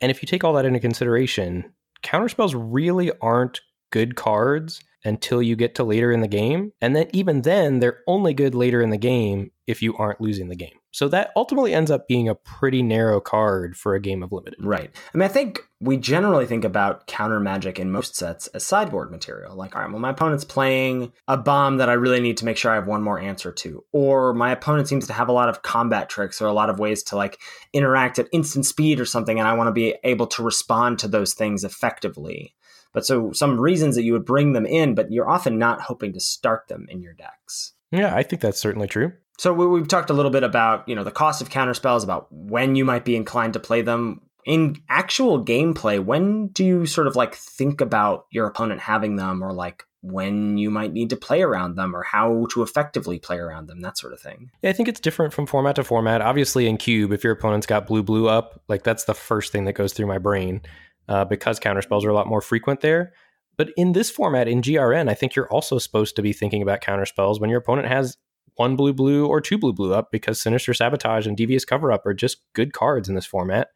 and 0.00 0.10
if 0.10 0.22
you 0.22 0.26
take 0.26 0.44
all 0.44 0.54
that 0.54 0.64
into 0.64 0.80
consideration, 0.80 1.72
counterspells 2.02 2.54
really 2.54 3.10
aren't 3.20 3.60
good 3.90 4.16
cards 4.16 4.80
until 5.04 5.42
you 5.42 5.56
get 5.56 5.74
to 5.76 5.84
later 5.84 6.10
in 6.10 6.20
the 6.20 6.28
game. 6.28 6.72
And 6.80 6.96
then 6.96 7.08
even 7.12 7.42
then, 7.42 7.80
they're 7.80 8.00
only 8.06 8.34
good 8.34 8.54
later 8.54 8.80
in 8.80 8.90
the 8.90 8.98
game 8.98 9.50
if 9.66 9.82
you 9.82 9.96
aren't 9.96 10.20
losing 10.20 10.48
the 10.48 10.56
game. 10.56 10.78
So 10.94 11.08
that 11.08 11.32
ultimately 11.34 11.74
ends 11.74 11.90
up 11.90 12.06
being 12.06 12.28
a 12.28 12.36
pretty 12.36 12.80
narrow 12.80 13.20
card 13.20 13.76
for 13.76 13.96
a 13.96 14.00
game 14.00 14.22
of 14.22 14.30
limited. 14.30 14.64
Right. 14.64 14.92
I 15.12 15.18
mean, 15.18 15.28
I 15.28 15.32
think 15.32 15.62
we 15.80 15.96
generally 15.96 16.46
think 16.46 16.64
about 16.64 17.08
counter 17.08 17.40
magic 17.40 17.80
in 17.80 17.90
most 17.90 18.14
sets 18.14 18.46
as 18.46 18.64
sideboard 18.64 19.10
material. 19.10 19.56
Like, 19.56 19.74
all 19.74 19.82
right, 19.82 19.90
well, 19.90 19.98
my 19.98 20.10
opponent's 20.10 20.44
playing 20.44 21.12
a 21.26 21.36
bomb 21.36 21.78
that 21.78 21.88
I 21.88 21.94
really 21.94 22.20
need 22.20 22.36
to 22.36 22.44
make 22.44 22.56
sure 22.56 22.70
I 22.70 22.76
have 22.76 22.86
one 22.86 23.02
more 23.02 23.18
answer 23.18 23.50
to. 23.50 23.84
Or 23.90 24.34
my 24.34 24.52
opponent 24.52 24.86
seems 24.86 25.08
to 25.08 25.12
have 25.12 25.28
a 25.28 25.32
lot 25.32 25.48
of 25.48 25.62
combat 25.62 26.08
tricks 26.08 26.40
or 26.40 26.46
a 26.46 26.52
lot 26.52 26.70
of 26.70 26.78
ways 26.78 27.02
to 27.04 27.16
like 27.16 27.40
interact 27.72 28.20
at 28.20 28.28
instant 28.30 28.64
speed 28.64 29.00
or 29.00 29.04
something. 29.04 29.40
And 29.40 29.48
I 29.48 29.54
want 29.54 29.66
to 29.66 29.72
be 29.72 29.96
able 30.04 30.28
to 30.28 30.44
respond 30.44 31.00
to 31.00 31.08
those 31.08 31.34
things 31.34 31.64
effectively. 31.64 32.54
But 32.92 33.04
so 33.04 33.32
some 33.32 33.60
reasons 33.60 33.96
that 33.96 34.04
you 34.04 34.12
would 34.12 34.24
bring 34.24 34.52
them 34.52 34.64
in, 34.64 34.94
but 34.94 35.10
you're 35.10 35.28
often 35.28 35.58
not 35.58 35.80
hoping 35.80 36.12
to 36.12 36.20
start 36.20 36.68
them 36.68 36.86
in 36.88 37.02
your 37.02 37.14
decks. 37.14 37.72
Yeah, 37.90 38.14
I 38.14 38.22
think 38.22 38.40
that's 38.40 38.60
certainly 38.60 38.86
true. 38.86 39.12
So 39.38 39.52
we, 39.52 39.78
have 39.80 39.88
talked 39.88 40.10
a 40.10 40.14
little 40.14 40.30
bit 40.30 40.42
about 40.42 40.88
you 40.88 40.94
know 40.94 41.04
the 41.04 41.10
cost 41.10 41.42
of 41.42 41.50
counter 41.50 41.74
spells, 41.74 42.04
about 42.04 42.26
when 42.30 42.76
you 42.76 42.84
might 42.84 43.04
be 43.04 43.16
inclined 43.16 43.54
to 43.54 43.60
play 43.60 43.82
them. 43.82 44.20
In 44.46 44.76
actual 44.90 45.42
gameplay, 45.42 46.04
when 46.04 46.48
do 46.48 46.64
you 46.64 46.86
sort 46.86 47.06
of 47.06 47.16
like 47.16 47.34
think 47.34 47.80
about 47.80 48.26
your 48.30 48.46
opponent 48.46 48.80
having 48.80 49.16
them, 49.16 49.42
or 49.42 49.52
like 49.52 49.84
when 50.02 50.58
you 50.58 50.70
might 50.70 50.92
need 50.92 51.08
to 51.10 51.16
play 51.16 51.40
around 51.40 51.76
them, 51.76 51.96
or 51.96 52.02
how 52.02 52.46
to 52.50 52.62
effectively 52.62 53.18
play 53.18 53.38
around 53.38 53.68
them, 53.68 53.80
that 53.80 53.96
sort 53.96 54.12
of 54.12 54.20
thing? 54.20 54.50
Yeah, 54.62 54.70
I 54.70 54.72
think 54.74 54.88
it's 54.88 55.00
different 55.00 55.32
from 55.32 55.46
format 55.46 55.76
to 55.76 55.84
format. 55.84 56.20
Obviously, 56.20 56.66
in 56.66 56.76
Cube, 56.76 57.12
if 57.12 57.24
your 57.24 57.32
opponent's 57.32 57.66
got 57.66 57.86
blue 57.86 58.02
blue 58.02 58.28
up, 58.28 58.62
like 58.68 58.84
that's 58.84 59.04
the 59.04 59.14
first 59.14 59.50
thing 59.50 59.64
that 59.64 59.72
goes 59.72 59.94
through 59.94 60.06
my 60.06 60.18
brain 60.18 60.60
uh, 61.08 61.24
because 61.24 61.58
counter 61.58 61.82
spells 61.82 62.04
are 62.04 62.10
a 62.10 62.14
lot 62.14 62.26
more 62.26 62.40
frequent 62.40 62.80
there. 62.80 63.14
But 63.56 63.70
in 63.76 63.92
this 63.92 64.10
format, 64.10 64.48
in 64.48 64.62
GRN, 64.62 65.08
I 65.08 65.14
think 65.14 65.34
you're 65.34 65.50
also 65.50 65.78
supposed 65.78 66.16
to 66.16 66.22
be 66.22 66.32
thinking 66.32 66.62
about 66.62 66.80
counter 66.80 67.06
spells 67.06 67.40
when 67.40 67.50
your 67.50 67.60
opponent 67.60 67.88
has 67.88 68.16
one 68.56 68.76
blue 68.76 68.92
blue 68.92 69.26
or 69.26 69.40
two 69.40 69.58
blue 69.58 69.72
blue 69.72 69.94
up 69.94 70.10
because 70.10 70.40
Sinister 70.40 70.74
Sabotage 70.74 71.26
and 71.26 71.36
Devious 71.36 71.64
Cover 71.64 71.92
Up 71.92 72.06
are 72.06 72.14
just 72.14 72.38
good 72.54 72.72
cards 72.72 73.08
in 73.08 73.14
this 73.14 73.26
format. 73.26 73.68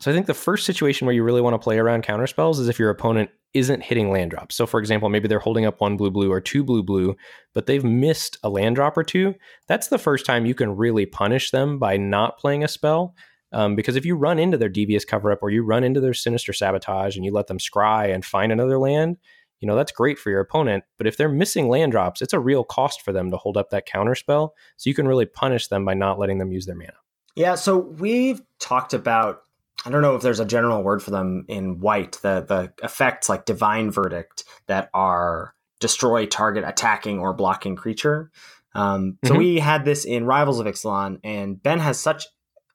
So 0.00 0.10
I 0.10 0.14
think 0.14 0.26
the 0.26 0.34
first 0.34 0.64
situation 0.64 1.06
where 1.06 1.14
you 1.14 1.22
really 1.22 1.42
want 1.42 1.54
to 1.54 1.58
play 1.58 1.78
around 1.78 2.04
counter 2.04 2.26
spells 2.26 2.58
is 2.58 2.68
if 2.68 2.78
your 2.78 2.90
opponent 2.90 3.30
isn't 3.52 3.82
hitting 3.82 4.10
land 4.10 4.30
drops. 4.30 4.54
So 4.54 4.66
for 4.66 4.80
example, 4.80 5.08
maybe 5.08 5.28
they're 5.28 5.38
holding 5.38 5.66
up 5.66 5.80
one 5.80 5.96
blue 5.96 6.10
blue 6.10 6.30
or 6.30 6.40
two 6.40 6.64
blue 6.64 6.82
blue, 6.82 7.16
but 7.52 7.66
they've 7.66 7.84
missed 7.84 8.38
a 8.42 8.48
land 8.48 8.76
drop 8.76 8.96
or 8.96 9.02
two. 9.02 9.34
That's 9.66 9.88
the 9.88 9.98
first 9.98 10.24
time 10.24 10.46
you 10.46 10.54
can 10.54 10.76
really 10.76 11.04
punish 11.04 11.50
them 11.50 11.78
by 11.78 11.96
not 11.96 12.38
playing 12.38 12.64
a 12.64 12.68
spell. 12.68 13.14
Um, 13.52 13.74
because 13.74 13.96
if 13.96 14.06
you 14.06 14.14
run 14.14 14.38
into 14.38 14.56
their 14.56 14.68
devious 14.68 15.04
cover 15.04 15.32
up 15.32 15.40
or 15.42 15.50
you 15.50 15.64
run 15.64 15.82
into 15.82 16.00
their 16.00 16.14
sinister 16.14 16.52
sabotage 16.52 17.16
and 17.16 17.24
you 17.24 17.32
let 17.32 17.48
them 17.48 17.58
scry 17.58 18.14
and 18.14 18.24
find 18.24 18.52
another 18.52 18.78
land, 18.78 19.16
you 19.60 19.66
know, 19.66 19.76
that's 19.76 19.92
great 19.92 20.18
for 20.18 20.30
your 20.30 20.40
opponent. 20.40 20.84
But 20.98 21.06
if 21.06 21.16
they're 21.16 21.28
missing 21.28 21.68
land 21.68 21.92
drops, 21.92 22.22
it's 22.22 22.32
a 22.32 22.40
real 22.40 22.64
cost 22.64 23.02
for 23.02 23.12
them 23.12 23.30
to 23.30 23.36
hold 23.36 23.56
up 23.56 23.70
that 23.70 23.86
counter 23.86 24.14
spell. 24.14 24.54
So 24.76 24.88
you 24.88 24.94
can 24.94 25.06
really 25.06 25.26
punish 25.26 25.68
them 25.68 25.84
by 25.84 25.94
not 25.94 26.18
letting 26.18 26.38
them 26.38 26.52
use 26.52 26.66
their 26.66 26.74
mana. 26.74 26.94
Yeah. 27.36 27.54
So 27.54 27.76
we've 27.76 28.42
talked 28.58 28.94
about, 28.94 29.42
I 29.84 29.90
don't 29.90 30.02
know 30.02 30.16
if 30.16 30.22
there's 30.22 30.40
a 30.40 30.44
general 30.44 30.82
word 30.82 31.02
for 31.02 31.10
them 31.10 31.44
in 31.48 31.80
white, 31.80 32.18
the, 32.22 32.44
the 32.46 32.72
effects 32.84 33.28
like 33.28 33.44
divine 33.44 33.90
verdict 33.90 34.44
that 34.66 34.90
are 34.92 35.54
destroy 35.78 36.26
target 36.26 36.64
attacking 36.66 37.18
or 37.18 37.32
blocking 37.32 37.76
creature. 37.76 38.30
Um, 38.74 39.18
so 39.24 39.30
mm-hmm. 39.30 39.38
we 39.38 39.58
had 39.58 39.84
this 39.84 40.04
in 40.04 40.26
Rivals 40.26 40.60
of 40.60 40.66
Ixalan, 40.66 41.20
and 41.24 41.60
Ben 41.60 41.80
has 41.80 41.98
such 41.98 42.26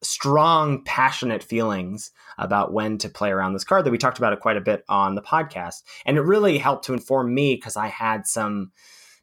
strong, 0.05 0.83
passionate 0.83 1.43
feelings 1.43 2.11
about 2.37 2.73
when 2.73 2.97
to 2.99 3.09
play 3.09 3.31
around 3.31 3.53
this 3.53 3.63
card 3.63 3.85
that 3.85 3.91
we 3.91 3.97
talked 3.97 4.17
about 4.17 4.33
it 4.33 4.39
quite 4.39 4.57
a 4.57 4.61
bit 4.61 4.83
on 4.89 5.15
the 5.15 5.21
podcast. 5.21 5.83
And 6.05 6.17
it 6.17 6.21
really 6.21 6.57
helped 6.57 6.85
to 6.85 6.93
inform 6.93 7.33
me 7.33 7.55
because 7.55 7.77
I 7.77 7.87
had 7.87 8.27
some 8.27 8.71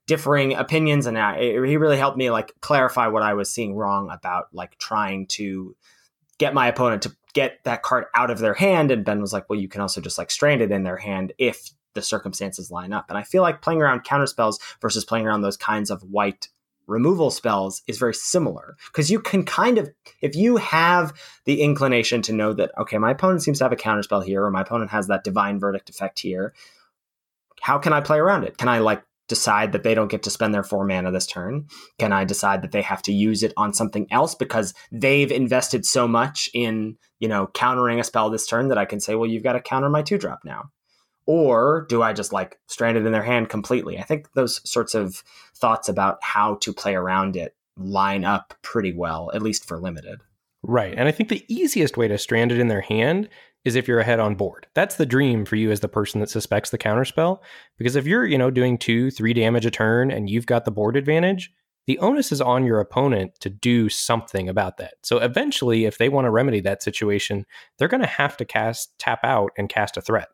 differing 0.07 0.55
opinions 0.55 1.07
and 1.07 1.19
I, 1.19 1.37
it, 1.37 1.69
he 1.69 1.77
really 1.77 1.97
helped 1.97 2.19
me 2.19 2.31
like 2.31 2.53
clarify 2.61 3.07
what 3.09 3.23
I 3.23 3.35
was 3.35 3.51
seeing 3.51 3.75
wrong 3.75 4.11
about 4.11 4.47
like 4.53 4.77
trying 4.79 5.27
to 5.29 5.77
get 6.39 6.55
my 6.55 6.67
opponent 6.67 7.03
to 7.03 7.17
get 7.35 7.63
that 7.65 7.83
card 7.83 8.07
out 8.15 8.31
of 8.31 8.39
their 8.39 8.55
hand. 8.55 8.91
And 8.91 9.05
Ben 9.05 9.21
was 9.21 9.33
like, 9.33 9.49
well, 9.49 9.59
you 9.59 9.69
can 9.69 9.81
also 9.81 10.01
just 10.01 10.19
like 10.19 10.31
strand 10.31 10.61
it 10.61 10.73
in 10.73 10.83
their 10.83 10.97
hand 10.97 11.33
if 11.39 11.71
the 11.95 12.03
circumstances 12.03 12.71
line 12.71 12.93
up. 12.93 13.07
And 13.09 13.19
I 13.19 13.23
feel 13.23 13.43
like 13.43 13.63
playing 13.63 13.81
around 13.81 14.05
counter 14.05 14.27
spells 14.27 14.59
versus 14.81 15.05
playing 15.05 15.27
around 15.27 15.43
those 15.43 15.57
kinds 15.57 15.91
of 15.91 16.03
white 16.03 16.49
removal 16.93 17.31
spells 17.31 17.83
is 17.89 17.99
very 17.99 18.15
similar 18.15 18.77
because 18.87 19.11
you 19.11 19.19
can 19.19 19.45
kind 19.45 19.79
of, 19.79 19.91
if 20.21 20.37
you 20.37 20.59
have 20.59 21.13
the 21.47 21.63
inclination 21.63 22.21
to 22.23 22.33
know 22.33 22.53
that, 22.53 22.71
okay, 22.79 22.99
my 22.99 23.11
opponent 23.11 23.43
seems 23.43 23.59
to 23.59 23.65
have 23.65 23.73
a 23.73 23.77
counterspell 23.77 24.25
here, 24.25 24.45
or 24.45 24.51
my 24.51 24.61
opponent 24.61 24.91
has 24.91 25.07
that 25.07 25.25
divine 25.25 25.59
verdict 25.59 25.89
effect 25.89 26.21
here, 26.21 26.53
how 27.61 27.79
can 27.79 27.93
I 27.93 28.01
play 28.01 28.19
around 28.19 28.45
it? 28.45 28.59
Can 28.59 28.69
I 28.69 28.79
like 28.79 29.03
decide 29.29 29.73
that 29.73 29.83
they 29.83 29.95
don't 29.95 30.11
get 30.11 30.23
to 30.25 30.31
spend 30.31 30.53
their 30.53 30.63
four 30.63 30.85
mana 30.85 31.11
this 31.11 31.27
turn? 31.27 31.67
Can 31.99 32.13
I 32.13 32.25
decide 32.25 32.61
that 32.63 32.73
they 32.73 32.83
have 32.83 33.03
to 33.03 33.13
use 33.13 33.43
it 33.43 33.55
on 33.57 33.73
something 33.73 34.07
else 34.11 34.35
because 34.35 34.75
they've 34.91 35.33
invested 35.33 35.87
so 35.87 36.07
much 36.07 36.51
in, 36.53 36.99
you 37.19 37.29
know, 37.29 37.47
countering 37.55 37.99
a 37.99 38.05
spell 38.05 38.29
this 38.29 38.47
turn 38.47 38.69
that 38.69 38.79
I 38.79 38.85
can 38.85 39.01
say, 39.01 39.15
well, 39.15 39.31
you've 39.31 39.43
got 39.43 39.55
to 39.55 39.61
counter 39.61 39.89
my 39.89 40.03
two 40.03 40.19
drop 40.19 40.41
now? 40.45 40.71
Or 41.27 41.87
do 41.89 42.03
I 42.03 42.13
just 42.13 42.33
like 42.33 42.59
strand 42.67 42.97
it 42.97 43.07
in 43.07 43.13
their 43.13 43.23
hand 43.23 43.49
completely? 43.49 43.99
I 43.99 44.03
think 44.03 44.33
those 44.33 44.61
sorts 44.69 44.95
of 44.95 45.23
thoughts 45.55 45.89
about 45.89 46.19
how 46.23 46.57
to 46.57 46.73
play 46.73 46.95
around 46.95 47.37
it 47.37 47.55
line 47.77 48.25
up 48.25 48.55
pretty 48.63 48.93
well, 48.93 49.31
at 49.35 49.43
least 49.43 49.67
for 49.67 49.79
limited. 49.79 50.21
Right. 50.63 50.95
And 50.97 51.09
I 51.09 51.13
think 51.13 51.29
the 51.29 51.45
easiest 51.49 51.97
way 51.97 52.09
to 52.09 52.19
strand 52.19 52.53
it 52.53 52.59
in 52.59 52.69
their 52.69 52.81
hand 52.81 53.29
is 53.65 53.77
if 53.77 53.87
you're 53.87 54.01
ahead 54.01 54.21
on 54.21 54.35
board. 54.35 54.67
That's 54.75 54.97
the 54.97 55.07
dream 55.07 55.45
for 55.45 55.57
you 55.57 55.71
as 55.71 55.81
the 55.81 55.89
person 55.89 56.21
that 56.21 56.31
suspects 56.31 56.71
the 56.71 56.79
counterspell. 56.79 57.39
Because 57.79 57.97
if 57.97 58.07
you're, 58.07 58.27
you 58.27 58.39
know, 58.39 58.51
doing 58.51 58.77
two, 58.77 59.11
three 59.11 59.33
damage 59.33 59.67
a 59.67 59.71
turn 59.71 60.11
and 60.11 60.29
you've 60.29 60.47
got 60.47 60.65
the 60.65 60.73
board 60.73 60.97
advantage, 60.97 61.53
the 61.87 61.99
onus 61.99 62.31
is 62.31 62.41
on 62.41 62.65
your 62.65 62.81
opponent 62.81 63.35
to 63.41 63.51
do 63.51 63.89
something 63.89 64.49
about 64.49 64.77
that. 64.77 64.95
So 65.03 65.19
eventually, 65.19 65.85
if 65.85 65.99
they 65.99 66.09
want 66.09 66.27
to 66.27 66.31
remedy 66.31 66.61
that 66.61 66.83
situation, 66.83 67.45
they're 67.79 67.89
going 67.89 68.03
to 68.03 68.07
have 68.07 68.37
to 68.37 68.45
cast 68.45 68.97
tap 68.99 69.21
out 69.25 69.51
and 69.59 69.69
cast 69.69 69.97
a 69.97 70.01
threat 70.01 70.29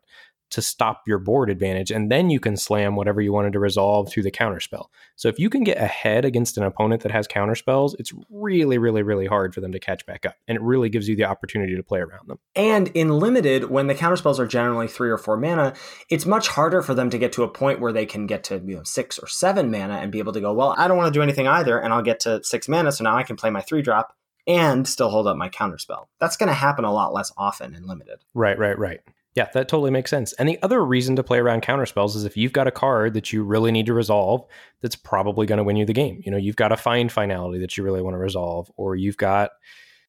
to 0.51 0.61
stop 0.61 1.03
your 1.05 1.19
board 1.19 1.49
advantage, 1.49 1.91
and 1.91 2.11
then 2.11 2.29
you 2.29 2.39
can 2.39 2.57
slam 2.57 2.95
whatever 2.95 3.21
you 3.21 3.31
wanted 3.31 3.53
to 3.53 3.59
resolve 3.59 4.09
through 4.09 4.23
the 4.23 4.31
counterspell. 4.31 4.87
So 5.15 5.27
if 5.27 5.39
you 5.39 5.49
can 5.49 5.63
get 5.63 5.77
ahead 5.77 6.25
against 6.25 6.57
an 6.57 6.63
opponent 6.63 7.03
that 7.03 7.11
has 7.11 7.27
counterspells, 7.27 7.95
it's 7.99 8.13
really, 8.29 8.77
really, 8.77 9.03
really 9.03 9.27
hard 9.27 9.53
for 9.53 9.61
them 9.61 9.71
to 9.71 9.79
catch 9.79 10.05
back 10.05 10.25
up, 10.25 10.35
and 10.47 10.55
it 10.55 10.61
really 10.61 10.89
gives 10.89 11.07
you 11.07 11.15
the 11.15 11.25
opportunity 11.25 11.75
to 11.75 11.83
play 11.83 11.99
around 11.99 12.27
them. 12.27 12.39
And 12.55 12.87
in 12.89 13.09
limited, 13.09 13.69
when 13.69 13.87
the 13.87 13.95
counterspells 13.95 14.39
are 14.39 14.47
generally 14.47 14.87
three 14.87 15.09
or 15.09 15.17
four 15.17 15.37
mana, 15.37 15.73
it's 16.09 16.25
much 16.25 16.47
harder 16.47 16.81
for 16.81 16.93
them 16.93 17.09
to 17.09 17.17
get 17.17 17.33
to 17.33 17.43
a 17.43 17.47
point 17.47 17.79
where 17.79 17.93
they 17.93 18.05
can 18.05 18.25
get 18.25 18.43
to 18.45 18.55
you 18.65 18.75
know 18.77 18.83
six 18.83 19.19
or 19.19 19.27
seven 19.27 19.71
mana 19.71 19.95
and 19.95 20.11
be 20.11 20.19
able 20.19 20.33
to 20.33 20.41
go, 20.41 20.53
well, 20.53 20.75
I 20.77 20.87
don't 20.87 20.97
want 20.97 21.13
to 21.13 21.17
do 21.17 21.23
anything 21.23 21.47
either, 21.47 21.79
and 21.79 21.93
I'll 21.93 22.01
get 22.01 22.21
to 22.21 22.43
six 22.43 22.67
mana, 22.67 22.91
so 22.91 23.03
now 23.03 23.15
I 23.15 23.23
can 23.23 23.35
play 23.35 23.49
my 23.49 23.61
three 23.61 23.81
drop 23.81 24.15
and 24.47 24.87
still 24.87 25.09
hold 25.09 25.27
up 25.27 25.37
my 25.37 25.47
counterspell. 25.47 26.07
That's 26.19 26.35
going 26.35 26.47
to 26.47 26.53
happen 26.53 26.83
a 26.83 26.91
lot 26.91 27.13
less 27.13 27.31
often 27.37 27.75
in 27.75 27.85
limited. 27.85 28.19
Right, 28.33 28.57
right, 28.57 28.77
right. 28.77 28.99
Yeah, 29.35 29.47
that 29.53 29.67
totally 29.67 29.91
makes 29.91 30.09
sense. 30.09 30.33
And 30.33 30.49
the 30.49 30.61
other 30.63 30.83
reason 30.83 31.15
to 31.15 31.23
play 31.23 31.37
around 31.37 31.61
counterspells 31.61 32.15
is 32.15 32.25
if 32.25 32.35
you've 32.35 32.53
got 32.53 32.67
a 32.67 32.71
card 32.71 33.13
that 33.13 33.31
you 33.31 33.43
really 33.43 33.71
need 33.71 33.85
to 33.85 33.93
resolve, 33.93 34.45
that's 34.81 34.95
probably 34.95 35.45
going 35.45 35.57
to 35.57 35.63
win 35.63 35.75
you 35.75 35.85
the 35.85 35.93
game. 35.93 36.21
You 36.25 36.31
know, 36.31 36.37
you've 36.37 36.55
got 36.55 36.71
a 36.71 36.77
find 36.77 37.11
finality 37.11 37.59
that 37.59 37.77
you 37.77 37.83
really 37.83 38.01
want 38.01 38.15
to 38.15 38.19
resolve, 38.19 38.71
or 38.75 38.95
you've 38.95 39.17
got, 39.17 39.51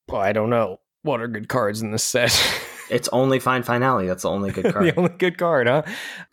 well, 0.08 0.22
I 0.22 0.32
don't 0.32 0.50
know, 0.50 0.78
what 1.02 1.20
are 1.20 1.28
good 1.28 1.48
cards 1.48 1.82
in 1.82 1.90
this 1.90 2.04
set? 2.04 2.32
it's 2.90 3.08
only 3.12 3.38
find 3.38 3.64
finality. 3.64 4.08
That's 4.08 4.22
the 4.22 4.30
only 4.30 4.50
good 4.50 4.64
card. 4.72 4.84
the 4.84 4.96
only 4.96 5.10
good 5.16 5.38
card, 5.38 5.66
huh? 5.66 5.82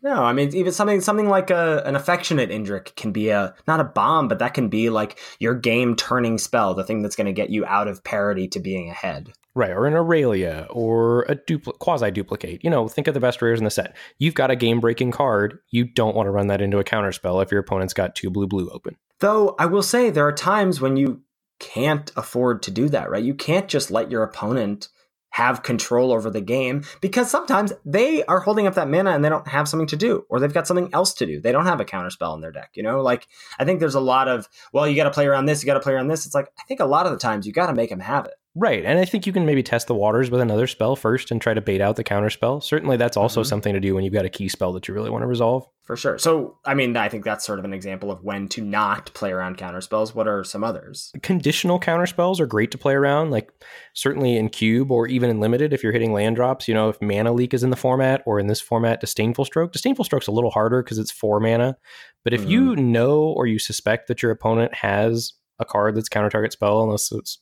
No, 0.02 0.23
I 0.23 0.34
mean 0.34 0.54
even 0.56 0.71
something 0.71 1.02
something 1.02 1.30
like 1.30 1.50
a, 1.50 1.84
an 1.86 1.95
affectionate 1.95 2.50
Indrik 2.50 2.95
can 2.95 3.12
be 3.12 3.30
a 3.30 3.54
not 3.67 3.80
a 3.80 3.86
bomb, 3.86 4.28
but 4.28 4.39
that 4.39 4.54
can 4.54 4.69
be 4.69 4.89
like 4.89 5.19
your 5.39 5.56
game 5.56 5.95
turning 5.95 6.38
spell, 6.38 6.73
the 6.73 6.84
thing 6.84 7.02
that's 7.02 7.15
going 7.15 7.28
to 7.28 7.34
get 7.34 7.50
you 7.50 7.65
out 7.65 7.88
of 7.88 8.04
parity 8.04 8.47
to 8.50 8.60
being 8.60 8.89
ahead. 8.89 9.32
Right, 9.57 9.71
or 9.71 9.87
an 9.87 9.95
Aurelia, 9.95 10.67
or 10.69 11.23
a 11.23 11.35
Quasiduplicate. 11.35 12.63
You 12.63 12.69
know, 12.69 12.87
think 12.87 13.07
of 13.07 13.15
the 13.15 13.19
best 13.19 13.41
rares 13.41 13.57
in 13.57 13.65
the 13.65 13.71
set. 13.71 13.95
You've 14.19 14.35
got 14.35 14.51
a 14.51 14.55
game 14.55 14.79
breaking 14.79 15.09
card. 15.09 15.57
You 15.71 15.83
don't 15.83 16.15
want 16.15 16.27
to 16.27 16.31
run 16.31 16.45
that 16.45 16.61
into 16.61 16.77
a 16.77 16.83
counter 16.83 17.11
spell 17.11 17.41
if 17.41 17.49
your 17.49 17.61
opponent's 17.61 17.95
got 17.95 18.13
two 18.13 18.29
blue 18.29 18.45
blue 18.45 18.69
open. 18.69 18.97
Though 19.19 19.55
I 19.57 19.65
will 19.65 19.81
say 19.81 20.11
there 20.11 20.27
are 20.27 20.31
times 20.31 20.79
when 20.79 20.95
you 20.95 21.23
can't 21.57 22.11
afford 22.15 22.61
to 22.63 22.71
do 22.71 22.87
that, 22.89 23.09
right? 23.09 23.23
You 23.23 23.33
can't 23.33 23.67
just 23.67 23.89
let 23.89 24.11
your 24.11 24.21
opponent 24.21 24.89
have 25.31 25.63
control 25.63 26.11
over 26.11 26.29
the 26.29 26.39
game 26.39 26.83
because 27.01 27.29
sometimes 27.29 27.73
they 27.83 28.23
are 28.25 28.39
holding 28.39 28.67
up 28.67 28.75
that 28.75 28.89
mana 28.89 29.09
and 29.09 29.25
they 29.25 29.29
don't 29.29 29.47
have 29.47 29.67
something 29.67 29.87
to 29.87 29.97
do 29.97 30.23
or 30.29 30.39
they've 30.39 30.53
got 30.53 30.67
something 30.67 30.91
else 30.93 31.15
to 31.15 31.25
do. 31.25 31.41
They 31.41 31.51
don't 31.51 31.65
have 31.65 31.79
a 31.79 31.85
counter 31.85 32.11
spell 32.11 32.35
in 32.35 32.41
their 32.41 32.51
deck, 32.51 32.69
you 32.75 32.83
know? 32.83 33.01
Like 33.01 33.27
I 33.57 33.65
think 33.65 33.79
there's 33.79 33.95
a 33.95 33.99
lot 33.99 34.27
of, 34.27 34.47
well, 34.71 34.87
you 34.87 34.95
got 34.95 35.05
to 35.05 35.11
play 35.11 35.25
around 35.25 35.45
this, 35.45 35.63
you 35.63 35.65
got 35.65 35.73
to 35.73 35.79
play 35.79 35.93
around 35.93 36.09
this. 36.09 36.27
It's 36.27 36.35
like 36.35 36.49
I 36.59 36.63
think 36.67 36.79
a 36.79 36.85
lot 36.85 37.07
of 37.07 37.11
the 37.11 37.17
times 37.17 37.47
you 37.47 37.53
got 37.53 37.67
to 37.67 37.73
make 37.73 37.89
them 37.89 38.01
have 38.01 38.25
it. 38.25 38.35
Right. 38.59 38.83
And 38.83 38.97
I 38.97 39.05
think 39.05 39.27
you 39.27 39.33
can 39.33 39.45
maybe 39.45 39.61
test 39.61 39.85
the 39.85 39.93
waters 39.93 40.31
with 40.31 40.41
another 40.41 40.65
spell 40.65 40.95
first 40.95 41.29
and 41.29 41.39
try 41.39 41.53
to 41.53 41.61
bait 41.61 41.79
out 41.79 41.95
the 41.95 42.03
counter 42.03 42.31
spell. 42.31 42.59
Certainly 42.59 42.97
that's 42.97 43.15
also 43.15 43.41
mm-hmm. 43.41 43.47
something 43.47 43.73
to 43.73 43.79
do 43.79 43.93
when 43.93 44.03
you've 44.03 44.15
got 44.15 44.25
a 44.25 44.29
key 44.29 44.49
spell 44.49 44.73
that 44.73 44.87
you 44.87 44.95
really 44.95 45.11
want 45.11 45.21
to 45.21 45.27
resolve. 45.27 45.67
For 45.83 45.95
sure. 45.95 46.17
So, 46.17 46.57
I 46.65 46.73
mean, 46.73 46.97
I 46.97 47.07
think 47.07 47.23
that's 47.23 47.45
sort 47.45 47.59
of 47.59 47.65
an 47.65 47.73
example 47.73 48.09
of 48.09 48.23
when 48.23 48.47
to 48.49 48.61
not 48.61 49.13
play 49.13 49.31
around 49.31 49.59
counter 49.59 49.79
spells. 49.79 50.15
What 50.15 50.27
are 50.27 50.43
some 50.43 50.63
others? 50.63 51.11
Conditional 51.21 51.77
counter 51.77 52.07
spells 52.07 52.39
are 52.41 52.47
great 52.47 52.71
to 52.71 52.79
play 52.79 52.95
around, 52.95 53.29
like 53.29 53.51
certainly 53.93 54.35
in 54.35 54.49
cube 54.49 54.91
or 54.91 55.05
even 55.05 55.29
in 55.29 55.39
limited 55.39 55.71
if 55.71 55.83
you're 55.83 55.93
hitting 55.93 56.11
land 56.11 56.35
drops. 56.35 56.67
You 56.67 56.73
know, 56.73 56.89
if 56.89 56.99
mana 56.99 57.33
leak 57.33 57.53
is 57.53 57.63
in 57.63 57.69
the 57.69 57.75
format 57.75 58.23
or 58.25 58.39
in 58.39 58.47
this 58.47 58.59
format, 58.59 59.01
disdainful 59.01 59.45
stroke. 59.45 59.71
Disdainful 59.71 60.03
stroke's 60.03 60.27
a 60.27 60.31
little 60.31 60.51
harder 60.51 60.81
because 60.81 60.97
it's 60.97 61.11
four 61.11 61.39
mana. 61.39 61.77
But 62.23 62.33
if 62.33 62.41
mm-hmm. 62.41 62.49
you 62.49 62.75
know 62.75 63.19
or 63.19 63.45
you 63.45 63.59
suspect 63.59 64.07
that 64.07 64.23
your 64.23 64.31
opponent 64.31 64.73
has 64.73 65.33
a 65.59 65.65
card 65.65 65.95
that's 65.95 66.09
counter 66.09 66.29
target 66.29 66.53
spell, 66.53 66.81
unless 66.81 67.11
it's 67.11 67.39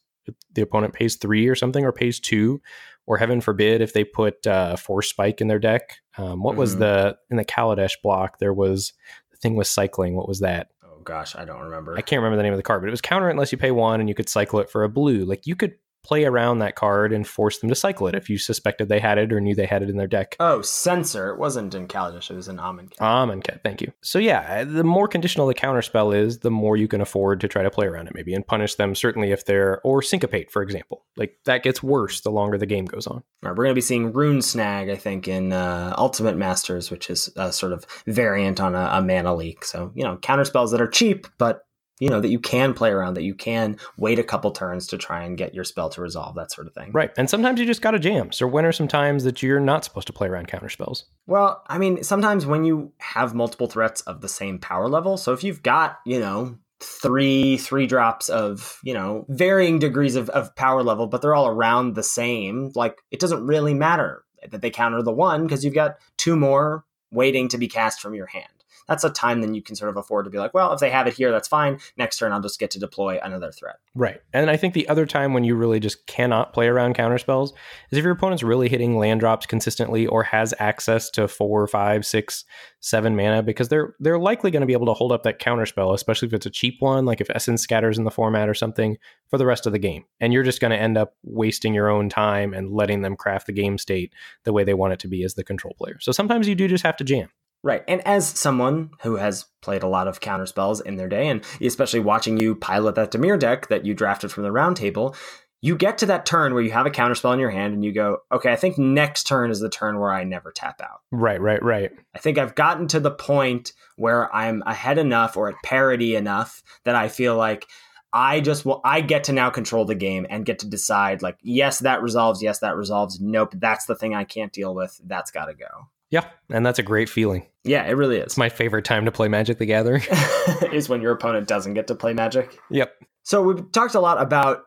the 0.54 0.62
opponent 0.62 0.94
pays 0.94 1.16
three 1.16 1.48
or 1.48 1.56
something, 1.56 1.84
or 1.84 1.92
pays 1.92 2.20
two, 2.20 2.62
or 3.06 3.18
heaven 3.18 3.42
forbid 3.42 3.82
if 3.82 3.94
they 3.94 4.04
put 4.04 4.46
uh, 4.48 4.76
force 4.76 5.10
spike 5.10 5.42
in 5.42 5.48
their 5.48 5.60
deck. 5.60 5.98
Um, 6.18 6.42
what 6.42 6.54
mm-hmm. 6.54 6.60
was 6.60 6.78
the 6.78 7.18
in 7.30 7.38
the 7.38 7.46
Kaladesh 7.46 7.94
block? 8.04 8.40
There 8.40 8.54
was 8.54 8.94
the 9.32 9.38
thing 9.38 9.56
with 9.56 9.68
cycling. 9.68 10.16
What 10.16 10.28
was 10.28 10.40
that? 10.40 10.70
Oh 10.84 11.00
gosh, 11.04 11.36
I 11.36 11.46
don't 11.46 11.62
remember. 11.62 11.98
I 11.98 12.02
can't 12.02 12.22
remember 12.22 12.38
the 12.38 12.44
name 12.44 12.54
of 12.54 12.58
the 12.58 12.64
card, 12.64 12.82
but 12.82 12.88
it 12.88 12.92
was 12.92 13.02
counter 13.02 13.30
unless 13.30 13.52
you 13.52 13.58
pay 13.58 13.72
one, 13.72 14.00
and 14.00 14.10
you 14.10 14.16
could 14.16 14.30
cycle 14.30 14.60
it 14.60 14.70
for 14.70 14.84
a 14.84 14.90
blue. 14.90 15.26
Like 15.26 15.46
you 15.48 15.56
could 15.56 15.76
play 16.06 16.26
around 16.26 16.60
that 16.60 16.76
card 16.76 17.12
and 17.12 17.28
force 17.28 17.58
them 17.60 17.70
to 17.70 17.76
cycle 17.76 18.08
it 18.08 18.13
if 18.15 18.30
you 18.30 18.38
suspected 18.38 18.88
they 18.88 19.00
had 19.00 19.18
it 19.18 19.34
or 19.34 19.41
knew 19.41 19.56
they 19.56 19.65
had 19.65 19.82
it 19.82 19.89
in 19.89 19.98
their 19.98 20.08
deck. 20.08 20.36
Oh, 20.39 20.62
censor. 20.62 21.32
It 21.32 21.39
wasn't 21.39 21.74
in 21.74 21.88
Kaladesh, 21.88 22.30
it 22.30 22.36
was 22.36 22.48
in 22.48 22.58
Amonkhet. 22.58 22.98
Amonkhet, 22.98 23.63
thank 23.63 23.82
you. 23.82 23.91
So 24.02 24.20
yeah, 24.20 24.63
the 24.63 24.84
more 24.84 25.08
conditional 25.08 25.48
the 25.48 25.56
counter 25.56 25.82
spell 25.82 26.12
is, 26.12 26.39
the 26.39 26.52
more 26.52 26.78
you 26.78 26.88
can 26.88 27.02
afford 27.02 27.41
to 27.41 27.48
try 27.48 27.63
to 27.63 27.72
play 27.72 27.88
around 27.88 28.08
it 28.08 28.13
maybe 28.13 28.34
and 28.34 28.46
punish 28.46 28.76
them 28.76 28.94
certainly 28.94 29.32
if 29.32 29.46
they're 29.46 29.82
or 29.84 30.02
syncopate, 30.02 30.52
for 30.52 30.62
example. 30.62 31.04
Like 31.18 31.39
that 31.46 31.63
gets 31.63 31.82
worse 31.82 32.22
the 32.22 32.32
longer 32.32 32.58
the 32.58 32.65
game 32.65 32.86
goes 32.86 33.08
on. 33.08 33.15
All 33.15 33.24
right, 33.41 33.58
we're 33.58 33.63
gonna 33.63 33.74
be 33.74 33.82
seeing 33.82 34.13
Rune 34.13 34.41
Snag, 34.41 34.89
I 34.89 34.96
think, 34.96 35.28
in 35.28 35.54
uh, 35.54 35.96
Ultimate 35.98 36.38
Masters, 36.38 36.91
which 36.91 37.10
is 37.10 37.30
a 37.36 37.52
sort 37.52 37.74
of 37.74 37.86
variant 38.06 38.60
on 38.60 38.76
a, 38.76 38.89
a 38.94 39.02
mana 39.02 39.34
leak. 39.34 39.65
So, 39.65 39.91
you 39.96 40.04
know, 40.04 40.18
counter 40.18 40.46
spells 40.46 40.72
that 40.72 40.82
are 40.82 40.88
cheap, 40.88 41.28
but 41.38 41.64
you 42.00 42.10
know 42.10 42.22
that 42.22 42.30
you 42.30 42.40
can 42.40 42.74
play 42.74 42.92
around 42.92 43.16
that 43.16 43.24
you 43.24 43.36
can 43.36 43.78
wait 43.98 44.20
a 44.20 44.24
couple 44.24 44.52
turns 44.52 44.88
to 44.88 44.98
try 44.98 45.24
and 45.24 45.38
get 45.38 45.54
your 45.54 45.64
spell 45.64 45.90
to 45.90 46.02
resolve 46.02 46.36
that 46.36 46.52
sort 46.52 46.68
of 46.68 46.74
thing. 46.74 46.92
Right 46.92 47.12
and 47.18 47.30
sometimes 47.30 47.60
you 47.60 47.66
just 47.66 47.82
got 47.82 47.92
to 47.92 48.00
jam. 48.00 48.32
So 48.32 48.48
when 48.48 48.66
are 48.66 48.72
some 48.72 48.88
times 48.88 49.24
that 49.24 49.42
you're 49.42 49.60
not 49.60 49.84
supposed 49.84 50.08
to 50.08 50.14
play 50.14 50.28
around 50.28 50.48
counter 50.48 50.70
spells. 50.70 51.06
Well 51.28 51.64
i 51.68 51.78
mean 51.78 52.04
sometimes 52.04 52.46
when 52.46 52.64
you 52.66 52.92
have 53.00 53.34
multiple 53.34 53.68
threats 53.68 54.02
of 54.02 54.22
the 54.22 54.30
same 54.30 54.60
power 54.60 54.88
level 54.88 55.18
so 55.18 55.34
if 55.34 55.44
you've 55.44 55.64
got 55.64 56.00
you 56.06 56.20
know 56.20 56.58
three 56.80 57.58
three 57.58 57.88
drops 57.88 58.30
of 58.30 58.80
you 58.84 58.94
know 58.94 59.26
varying 59.30 59.80
degrees 59.80 60.16
of, 60.16 60.30
of 60.32 60.56
power 60.56 60.84
level 60.84 61.08
but 61.08 61.22
they're 61.22 61.36
all 61.36 61.48
around 61.48 61.96
the 61.96 62.04
same 62.04 62.72
like 62.76 63.02
it 63.12 63.20
doesn't 63.20 63.46
really 63.46 63.74
matter 63.74 64.24
that 64.50 64.62
they 64.62 64.70
counter 64.70 65.02
the 65.02 65.12
one 65.12 65.44
because 65.44 65.64
you've 65.64 65.74
got 65.74 65.98
two 66.18 66.36
more 66.36 66.84
waiting 67.12 67.48
to 67.48 67.58
be 67.58 67.68
cast 67.68 68.02
from 68.02 68.14
your 68.14 68.26
hand 68.26 68.55
that's 68.88 69.04
a 69.04 69.10
time 69.10 69.41
then 69.41 69.54
you 69.54 69.62
can 69.62 69.76
sort 69.76 69.89
of 69.89 69.98
afford 69.98 70.26
to 70.26 70.32
be 70.32 70.38
like, 70.38 70.54
well, 70.54 70.74
if 70.74 70.80
they 70.80 70.89
have 70.89 71.08
it 71.08 71.13
here, 71.13 71.32
that's 71.32 71.48
fine. 71.48 71.80
Next 71.98 72.17
turn, 72.17 72.32
I'll 72.32 72.41
just 72.41 72.60
get 72.60 72.71
to 72.71 72.80
deploy 72.80 73.19
another 73.24 73.52
threat. 73.52 73.78
Right. 73.95 74.21
And 74.34 74.50
I 74.50 74.58
think 74.58 74.74
the 74.74 74.88
other 74.89 75.06
time 75.06 75.34
when 75.34 75.43
you 75.43 75.56
really 75.56 75.80
just 75.80 76.06
cannot 76.08 76.54
play 76.54 76.67
around 76.67 76.95
counter 76.95 77.17
spells 77.17 77.54
is 77.91 77.98
if 77.98 78.04
your 78.04 78.13
opponent's 78.13 78.43
really 78.43 78.69
hitting 78.69 78.98
land 78.98 79.19
drops 79.19 79.45
consistently 79.45 80.08
or 80.08 80.24
has 80.24 80.54
access 80.60 81.10
to 81.12 81.28
four, 81.28 81.67
five, 81.67 82.06
six, 82.06 82.45
seven 82.80 83.15
mana, 83.15 83.41
because 83.41 83.69
they're 83.69 83.95
they're 84.00 84.19
likely 84.19 84.52
going 84.52 84.62
to 84.62 84.67
be 84.67 84.74
able 84.74 84.86
to 84.86 84.93
hold 84.93 85.12
up 85.12 85.24
that 85.24 85.39
counter 85.39 85.65
spell, 85.65 85.93
especially 85.93 86.28
if 86.28 86.34
it's 86.34 86.45
a 86.45 86.52
cheap 86.52 86.76
one, 86.80 87.06
like 87.06 87.21
if 87.21 87.30
Essence 87.32 87.62
scatters 87.62 87.98
in 87.98 88.04
the 88.04 88.12
format 88.12 88.48
or 88.48 88.54
something, 88.54 88.98
for 89.30 89.38
the 89.38 89.45
rest 89.45 89.66
of 89.66 89.74
the 89.74 89.80
game. 89.80 90.05
And 90.20 90.32
you're 90.32 90.43
just 90.43 90.62
going 90.62 90.72
to 90.72 90.78
end 90.78 90.97
up 90.97 91.16
wasting 91.24 91.74
your 91.74 91.89
own 91.89 92.10
time 92.10 92.53
and 92.53 92.72
letting 92.72 93.01
them 93.01 93.16
craft 93.16 93.47
the 93.47 93.53
game 93.53 93.78
state 93.78 94.14
the 94.43 94.53
way 94.53 94.64
they 94.64 94.74
want 94.74 94.93
it 94.93 94.99
to 94.99 95.07
be 95.07 95.24
as 95.24 95.34
the 95.34 95.43
control 95.43 95.74
player. 95.78 95.97
So 95.99 96.12
sometimes 96.12 96.47
you 96.47 96.55
do 96.55 96.68
just 96.68 96.84
have 96.84 96.97
to 96.97 97.03
jam. 97.03 97.30
Right. 97.66 97.84
And 97.88 98.05
as 98.07 98.28
someone 98.28 98.91
who 99.01 99.16
has 99.16 99.45
played 99.63 99.82
a 99.82 99.88
lot 99.88 100.07
of 100.07 100.20
counter 100.20 100.45
spells 100.45 100.82
in 100.82 100.97
their 100.97 101.09
day, 101.09 101.28
and 101.28 101.43
especially 101.59 101.99
watching 101.99 102.39
you 102.39 102.53
pilot 102.53 102.93
that 102.93 103.11
Dimir 103.11 103.39
deck 103.39 103.70
that 103.70 103.88
you 103.88 103.95
drafted 103.95 104.32
from 104.32 104.43
the 104.43 104.51
roundtable, 104.51 105.16
you 105.63 105.76
get 105.76 105.97
to 105.97 106.05
that 106.05 106.28
turn 106.28 106.53
where 106.53 106.61
you 106.61 106.70
have 106.70 106.86
a 106.86 106.91
counter 106.91 107.16
spell 107.16 107.34
in 107.34 107.39
your 107.39 107.49
hand 107.49 107.74
and 107.74 107.84
you 107.84 107.91
go, 107.91 108.20
okay, 108.32 108.51
I 108.51 108.55
think 108.55 108.78
next 108.78 109.24
turn 109.24 109.49
is 109.49 109.61
the 109.61 109.70
turn 109.70 109.99
where 109.99 110.13
I 110.13 110.24
never 110.26 110.51
tap 110.51 110.80
out. 110.80 111.01
Right, 111.11 111.41
right, 111.41 111.61
right. 111.63 111.91
I 112.13 112.20
think 112.20 112.38
I've 112.38 112.53
gotten 112.53 112.88
to 112.89 112.99
the 112.99 113.09
point 113.09 113.74
where 113.95 114.34
I'm 114.34 114.61
ahead 114.68 114.99
enough 114.99 115.36
or 115.36 115.49
at 115.49 115.55
parity 115.63 116.16
enough 116.16 116.61
that 116.84 116.95
I 116.95 117.07
feel 117.07 117.36
like 117.36 117.66
I 118.13 118.41
just 118.41 118.63
will 118.63 118.80
I 118.86 119.01
get 119.01 119.24
to 119.24 119.34
now 119.34 119.49
control 119.49 119.86
the 119.86 119.95
game 119.95 120.28
and 120.30 120.45
get 120.45 120.59
to 120.59 120.68
decide 120.68 121.24
like 121.24 121.39
yes 121.41 121.80
that 121.80 122.03
resolves 122.03 122.43
yes 122.43 122.59
that 122.59 122.78
resolves 122.78 123.20
nope 123.20 123.53
that's 123.55 123.86
the 123.86 123.95
thing 123.95 124.13
I 124.13 124.24
can't 124.24 124.53
deal 124.53 124.76
with 124.76 125.01
that's 125.03 125.32
got 125.32 125.45
to 125.45 125.55
go. 125.55 125.88
Yeah, 126.16 126.30
and 126.49 126.66
that's 126.66 126.80
a 126.80 126.84
great 126.84 127.09
feeling. 127.09 127.45
Yeah, 127.66 127.86
it 127.86 127.91
really 127.91 128.16
is. 128.16 128.24
It's 128.24 128.38
my 128.38 128.47
favorite 128.47 128.86
time 128.86 129.03
to 129.03 129.11
play 129.11 129.28
Magic 129.28 129.57
the 129.57 129.66
Gathering. 129.66 130.01
is 130.72 130.88
when 130.88 131.01
your 131.01 131.11
opponent 131.11 131.45
doesn't 131.45 131.74
get 131.74 131.88
to 131.88 131.95
play 131.95 132.13
Magic. 132.13 132.57
Yep. 132.70 132.93
So 133.24 133.41
we've 133.41 133.70
talked 133.74 133.95
a 133.95 133.99
lot 133.99 134.22
about 134.22 134.63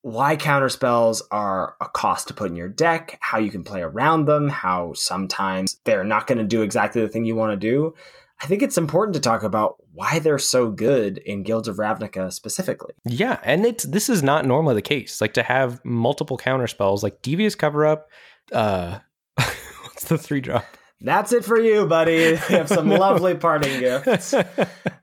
why 0.00 0.34
counter 0.34 0.70
spells 0.70 1.22
are 1.30 1.74
a 1.82 1.88
cost 1.88 2.28
to 2.28 2.34
put 2.34 2.48
in 2.48 2.56
your 2.56 2.70
deck, 2.70 3.18
how 3.20 3.36
you 3.36 3.50
can 3.50 3.64
play 3.64 3.82
around 3.82 4.24
them, 4.24 4.48
how 4.48 4.94
sometimes 4.94 5.78
they're 5.84 6.04
not 6.04 6.26
going 6.26 6.38
to 6.38 6.44
do 6.44 6.62
exactly 6.62 7.02
the 7.02 7.08
thing 7.08 7.26
you 7.26 7.36
want 7.36 7.52
to 7.52 7.56
do. 7.56 7.94
I 8.40 8.46
think 8.46 8.62
it's 8.62 8.78
important 8.78 9.14
to 9.16 9.20
talk 9.20 9.42
about 9.42 9.76
why 9.92 10.20
they're 10.20 10.38
so 10.38 10.70
good 10.70 11.18
in 11.18 11.42
Guilds 11.42 11.68
of 11.68 11.76
Ravnica 11.76 12.32
specifically. 12.32 12.94
Yeah, 13.04 13.40
and 13.42 13.66
it's 13.66 13.84
this 13.84 14.08
is 14.08 14.22
not 14.22 14.46
normally 14.46 14.76
the 14.76 14.80
case. 14.80 15.20
Like 15.20 15.34
to 15.34 15.42
have 15.42 15.84
multiple 15.84 16.38
counter 16.38 16.68
spells, 16.68 17.02
like 17.02 17.20
Devious 17.20 17.54
Cover 17.54 17.84
Up. 17.84 18.08
Uh, 18.52 19.00
what's 19.34 20.04
the 20.04 20.16
three 20.16 20.40
drop? 20.40 20.64
That's 21.00 21.32
it 21.32 21.44
for 21.44 21.58
you, 21.58 21.86
buddy. 21.86 22.12
You 22.50 22.56
have 22.56 22.68
some 22.68 22.88
lovely 22.88 23.34
parting 23.34 23.80
gifts. 23.80 24.34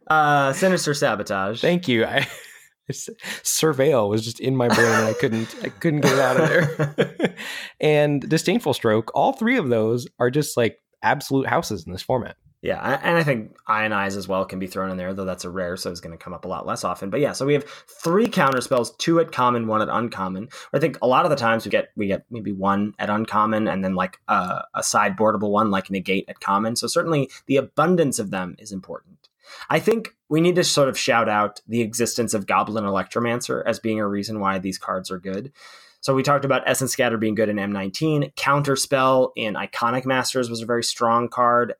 Uh, 0.07 0.53
Sinister 0.53 0.93
Sabotage. 0.93 1.61
Thank 1.61 1.87
you. 1.87 2.05
I, 2.05 2.27
Surveil 2.91 4.07
was 4.07 4.23
just 4.23 4.39
in 4.39 4.55
my 4.55 4.67
brain 4.67 4.85
and 4.85 5.07
I 5.07 5.13
couldn't 5.13 5.55
I 5.63 5.69
couldn't 5.69 6.01
get 6.01 6.13
it 6.13 6.19
out 6.19 6.39
of 6.39 6.47
there. 6.47 7.35
and 7.79 8.21
Disdainful 8.21 8.75
Stroke, 8.75 9.09
all 9.15 9.33
three 9.33 9.57
of 9.57 9.69
those 9.69 10.07
are 10.19 10.29
just 10.29 10.57
like 10.57 10.77
absolute 11.01 11.47
houses 11.47 11.87
in 11.87 11.91
this 11.91 12.03
format. 12.03 12.35
Yeah, 12.65 12.99
and 13.03 13.15
I 13.15 13.21
think 13.21 13.55
Ionize 13.69 14.17
as 14.17 14.27
well 14.27 14.43
can 14.43 14.57
be 14.57 14.65
thrown 14.65 14.89
in 14.89 14.97
there, 14.97 15.13
though 15.13 15.23
that's 15.23 15.45
a 15.45 15.51
rare, 15.51 15.77
so 15.77 15.91
it's 15.91 15.99
going 15.99 16.17
to 16.17 16.23
come 16.23 16.33
up 16.33 16.45
a 16.45 16.47
lot 16.47 16.65
less 16.65 16.83
often. 16.83 17.11
But 17.11 17.19
yeah, 17.19 17.31
so 17.31 17.45
we 17.45 17.53
have 17.53 17.63
three 17.63 18.27
counter 18.27 18.59
spells, 18.59 18.95
two 18.95 19.19
at 19.19 19.31
common, 19.31 19.67
one 19.67 19.83
at 19.83 19.87
uncommon. 19.87 20.49
I 20.73 20.79
think 20.79 20.97
a 21.03 21.05
lot 21.05 21.25
of 21.25 21.29
the 21.29 21.35
times 21.35 21.63
we 21.63 21.69
get 21.69 21.89
we 21.95 22.07
get 22.07 22.25
maybe 22.31 22.51
one 22.51 22.95
at 22.97 23.11
uncommon, 23.11 23.67
and 23.67 23.85
then 23.85 23.93
like 23.93 24.17
a, 24.27 24.63
a 24.73 24.79
sideboardable 24.79 25.51
one 25.51 25.69
like 25.69 25.91
negate 25.91 26.25
at 26.27 26.39
common. 26.39 26.75
So 26.75 26.87
certainly 26.87 27.29
the 27.45 27.57
abundance 27.57 28.17
of 28.17 28.31
them 28.31 28.55
is 28.57 28.71
important. 28.71 29.29
I 29.69 29.79
think 29.79 30.15
we 30.27 30.41
need 30.41 30.55
to 30.55 30.63
sort 30.63 30.89
of 30.89 30.97
shout 30.97 31.29
out 31.29 31.61
the 31.67 31.81
existence 31.81 32.33
of 32.33 32.47
Goblin 32.47 32.83
Electromancer 32.83 33.61
as 33.67 33.79
being 33.79 33.99
a 33.99 34.07
reason 34.07 34.39
why 34.39 34.57
these 34.57 34.79
cards 34.79 35.11
are 35.11 35.19
good. 35.19 35.51
So 36.01 36.13
we 36.13 36.23
talked 36.23 36.45
about 36.45 36.63
Essence 36.67 36.91
Scatter 36.91 37.17
being 37.17 37.35
good 37.35 37.49
in 37.49 37.57
M19. 37.57 38.33
Counterspell 38.35 39.31
in 39.35 39.53
Iconic 39.53 40.05
Masters 40.05 40.51
was 40.51 40.61
a 40.61 40.65
very 40.65 40.83
strong 40.83 41.29
card, 41.29 41.73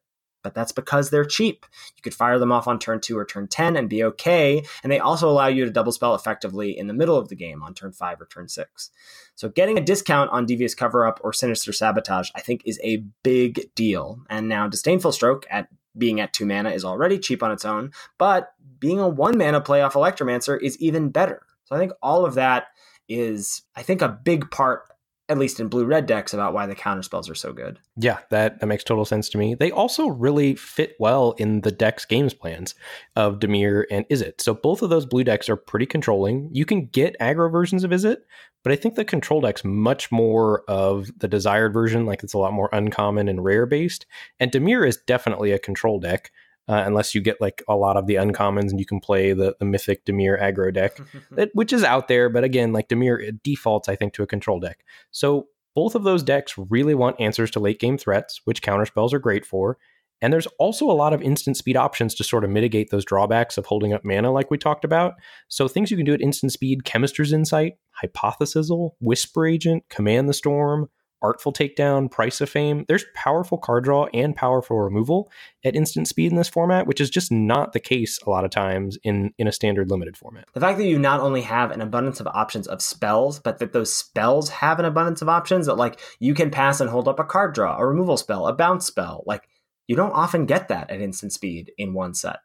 but 0.46 0.54
that's 0.54 0.72
because 0.72 1.10
they're 1.10 1.26
cheap. 1.26 1.66
You 1.98 2.04
could 2.04 2.14
fire 2.14 2.38
them 2.38 2.52
off 2.52 2.68
on 2.68 2.78
turn 2.78 3.02
two 3.02 3.18
or 3.18 3.26
turn 3.26 3.48
10 3.48 3.76
and 3.76 3.90
be 3.90 4.04
okay. 4.04 4.64
And 4.84 4.92
they 4.92 5.00
also 5.00 5.28
allow 5.28 5.48
you 5.48 5.66
to 5.66 5.72
double 5.72 5.92
spell 5.92 6.14
effectively 6.14 6.78
in 6.78 6.86
the 6.86 6.94
middle 6.94 7.18
of 7.18 7.30
the 7.30 7.36
game 7.36 7.64
on 7.64 7.74
turn 7.74 7.92
five 7.92 8.22
or 8.22 8.28
turn 8.28 8.48
six. 8.48 8.92
So 9.34 9.50
getting 9.50 9.80
a 9.80 9.82
discount 9.82 10.30
on 10.30 10.46
Devious 10.46 10.76
Cover 10.76 11.08
Up 11.08 11.20
or 11.24 11.34
Sinister 11.34 11.74
Sabotage, 11.74 12.30
I 12.36 12.42
think, 12.42 12.62
is 12.64 12.80
a 12.84 12.98
big 13.24 13.74
deal. 13.74 14.20
And 14.30 14.48
now 14.48 14.68
Disdainful 14.68 15.14
Stroke 15.14 15.48
at 15.50 15.68
being 15.98 16.20
at 16.20 16.32
two 16.32 16.46
mana 16.46 16.70
is 16.70 16.86
already 16.86 17.18
cheap 17.18 17.42
on 17.42 17.52
its 17.52 17.66
own, 17.66 17.92
but 18.20 18.54
being 18.78 19.00
a 19.00 19.08
one 19.08 19.40
mana 19.40 19.62
play 19.62 19.82
off 19.82 19.96
Electromancer 19.96 20.62
is 20.62 20.78
even 20.78 21.10
better. 21.10 21.42
So 21.64 21.76
I 21.76 21.80
think 21.80 21.92
all 22.04 22.24
of 22.24 22.36
that 22.36 22.68
is, 23.10 23.64
I 23.76 23.82
think, 23.82 24.04
a 24.04 24.10
big 24.10 24.52
part, 24.52 24.84
at 25.28 25.38
least 25.38 25.60
in 25.60 25.68
blue 25.68 25.86
red 25.86 26.06
decks, 26.06 26.34
about 26.34 26.54
why 26.54 26.68
the 26.68 26.76
counter 26.76 27.02
spells 27.02 27.30
are 27.30 27.36
so 27.36 27.52
good. 27.52 27.80
Yeah, 27.98 28.20
that, 28.30 28.60
that 28.60 28.68
makes 28.68 28.84
total 28.84 29.06
sense 29.06 29.28
to 29.30 29.38
me. 29.38 29.56
They 29.56 29.72
also 29.72 30.08
really 30.08 30.56
fit 30.56 30.96
well 31.00 31.32
in 31.34 31.62
the 31.62 31.72
deck's 31.72 32.06
games 32.06 32.34
plans 32.34 32.76
of 33.16 33.40
Dimir 33.40 33.86
and 33.90 34.08
Izzet. 34.10 34.40
So 34.42 34.54
both 34.54 34.82
of 34.82 34.90
those 34.90 35.06
blue 35.06 35.24
decks 35.24 35.50
are 35.50 35.56
pretty 35.56 35.88
controlling. 35.88 36.50
You 36.52 36.66
can 36.66 36.86
get 36.88 37.18
aggro 37.20 37.52
versions 37.52 37.84
of 37.84 37.92
Izzet, 37.92 38.18
but 38.64 38.72
I 38.72 38.76
think 38.76 38.96
the 38.96 39.06
control 39.06 39.42
deck's 39.42 39.64
much 39.64 40.12
more 40.12 40.64
of 40.68 41.10
the 41.20 41.28
desired 41.28 41.74
version, 41.74 42.06
like 42.06 42.24
it's 42.24 42.34
a 42.34 42.40
lot 42.40 42.54
more 42.54 42.70
uncommon 42.72 43.28
and 43.28 43.44
rare 43.44 43.66
based. 43.66 44.06
And 44.40 44.52
Dimir 44.52 44.88
is 44.88 44.98
definitely 44.98 45.52
a 45.52 45.60
control 45.60 46.00
deck 46.00 46.32
uh, 46.68 46.84
unless 46.86 47.14
you 47.14 47.22
get 47.22 47.40
like 47.40 47.64
a 47.68 47.76
lot 47.76 47.98
of 47.98 48.08
the 48.08 48.16
uncommons 48.16 48.72
and 48.72 48.80
you 48.80 48.86
can 48.86 49.00
play 49.00 49.34
the, 49.34 49.56
the 49.60 49.66
mythic 49.66 50.06
Dimir 50.06 50.42
aggro 50.42 50.74
deck, 50.74 51.00
that, 51.32 51.50
which 51.54 51.72
is 51.72 51.84
out 51.84 52.08
there. 52.08 52.30
But 52.30 52.44
again, 52.44 52.74
like 52.74 52.90
Dimir 52.90 53.40
defaults, 53.44 53.88
I 53.90 53.96
think, 53.96 54.14
to 54.14 54.24
a 54.24 54.28
control 54.28 54.60
deck. 54.60 54.84
So 55.12 55.48
both 55.76 55.94
of 55.96 56.04
those 56.04 56.24
decks 56.24 56.56
really 56.58 56.96
want 56.96 57.20
answers 57.20 57.52
to 57.52 57.60
late 57.60 57.80
game 57.80 57.98
threats, 57.98 58.42
which 58.46 58.62
counter 58.62 58.86
spells 58.86 59.14
are 59.14 59.20
great 59.20 59.46
for. 59.46 59.78
And 60.22 60.32
there's 60.32 60.48
also 60.60 60.90
a 60.90 60.94
lot 60.94 61.14
of 61.14 61.22
instant 61.22 61.58
speed 61.58 61.76
options 61.76 62.16
to 62.16 62.24
sort 62.24 62.46
of 62.46 62.50
mitigate 62.50 62.90
those 62.90 63.06
drawbacks 63.06 63.58
of 63.58 63.66
holding 63.66 63.94
up 63.94 64.06
mana, 64.06 64.32
like 64.32 64.50
we 64.50 64.58
talked 64.58 64.86
about. 64.86 65.16
So 65.50 65.68
things 65.68 65.92
you 65.92 65.98
can 65.98 66.06
do 66.06 66.14
at 66.14 66.22
instant 66.22 66.54
speed 66.54 66.86
Chemist's 66.86 67.34
Insight, 67.34 67.74
Hypothesizzle, 68.02 68.92
Whisper 69.02 69.46
Agent, 69.46 69.84
Command 69.90 70.30
the 70.30 70.34
Storm, 70.34 70.90
Artful 71.26 71.54
Takedown, 71.54 72.12
Price 72.12 72.40
of 72.40 72.52
Fame. 72.52 72.86
There's 72.88 73.04
powerful 73.16 73.58
card 73.58 73.84
draw 73.84 74.06
and 74.14 74.36
powerful 74.36 74.80
removal 74.80 75.32
at 75.64 75.76
instant 75.76 76.08
speed 76.08 76.32
in 76.32 76.38
this 76.38 76.48
format, 76.48 76.86
which 76.86 77.02
is 77.02 77.10
just 77.10 77.32
not 77.32 77.74
the 77.74 77.80
case 77.80 78.20
a 78.28 78.30
lot 78.30 78.46
of 78.46 78.52
times 78.52 79.00
in, 79.04 79.34
in 79.40 79.48
a 79.48 79.52
standard 79.52 79.90
limited 79.90 80.18
format. 80.18 80.46
The 80.54 80.60
fact 80.60 80.78
that 80.78 80.86
you 80.86 81.00
not 81.00 81.22
only 81.22 81.42
have 81.42 81.72
an 81.72 81.82
abundance 81.82 82.20
of 82.20 82.28
options 82.28 82.68
of 82.68 82.80
spells, 82.80 83.40
but 83.40 83.58
that 83.58 83.74
those 83.74 83.92
spells 83.92 84.50
have 84.50 84.78
an 84.78 84.86
abundance 84.86 85.24
of 85.24 85.28
options 85.28 85.66
that 85.66 85.78
like 85.78 86.00
you 86.20 86.36
can 86.36 86.52
pass 86.52 86.80
and 86.80 86.92
hold 86.92 87.08
up 87.08 87.20
a 87.20 87.24
card 87.24 87.56
draw, 87.56 87.76
a 87.76 87.88
removal 87.88 88.18
spell, 88.18 88.46
a 88.46 88.54
bounce 88.54 88.86
spell. 88.86 89.24
Like 89.26 89.50
you 89.88 89.96
don't 89.96 90.12
often 90.12 90.46
get 90.46 90.68
that 90.68 90.92
at 90.92 91.02
instant 91.02 91.34
speed 91.34 91.72
in 91.76 91.96
one 91.96 92.14
set. 92.14 92.38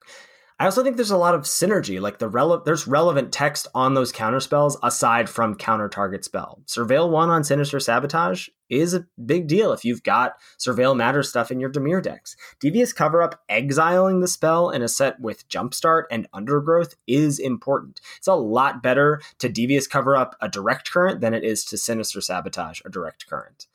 I 0.60 0.66
also 0.66 0.84
think 0.84 0.96
there's 0.96 1.10
a 1.10 1.16
lot 1.16 1.34
of 1.34 1.44
synergy. 1.44 1.98
Like 1.98 2.18
the 2.18 2.28
rele- 2.28 2.66
there's 2.66 2.86
relevant 2.86 3.32
text 3.32 3.66
on 3.74 3.94
those 3.94 4.12
counter 4.12 4.40
spells 4.40 4.76
aside 4.82 5.30
from 5.30 5.54
counter 5.54 5.88
target 5.88 6.22
spell. 6.22 6.60
Surveil 6.66 7.08
one 7.08 7.30
on 7.30 7.44
Sinister 7.44 7.80
Sabotage 7.80 8.48
is 8.68 8.92
a 8.92 9.06
big 9.24 9.48
deal 9.48 9.72
if 9.72 9.86
you've 9.86 10.02
got 10.02 10.34
Surveil 10.58 10.94
Matter 10.94 11.22
stuff 11.22 11.50
in 11.50 11.60
your 11.60 11.72
Dimir 11.72 12.02
decks. 12.02 12.36
Devious 12.60 12.92
Cover 12.92 13.22
Up 13.22 13.40
exiling 13.48 14.20
the 14.20 14.28
spell 14.28 14.68
in 14.68 14.82
a 14.82 14.88
set 14.88 15.18
with 15.18 15.48
Jumpstart 15.48 16.04
and 16.10 16.28
Undergrowth 16.34 16.94
is 17.06 17.38
important. 17.38 18.02
It's 18.18 18.28
a 18.28 18.34
lot 18.34 18.82
better 18.82 19.22
to 19.38 19.48
Devious 19.48 19.86
Cover 19.86 20.14
Up 20.14 20.36
a 20.42 20.48
direct 20.50 20.90
current 20.90 21.22
than 21.22 21.32
it 21.32 21.42
is 21.42 21.64
to 21.64 21.78
Sinister 21.78 22.20
Sabotage 22.20 22.82
a 22.84 22.90
direct 22.90 23.26
current 23.26 23.66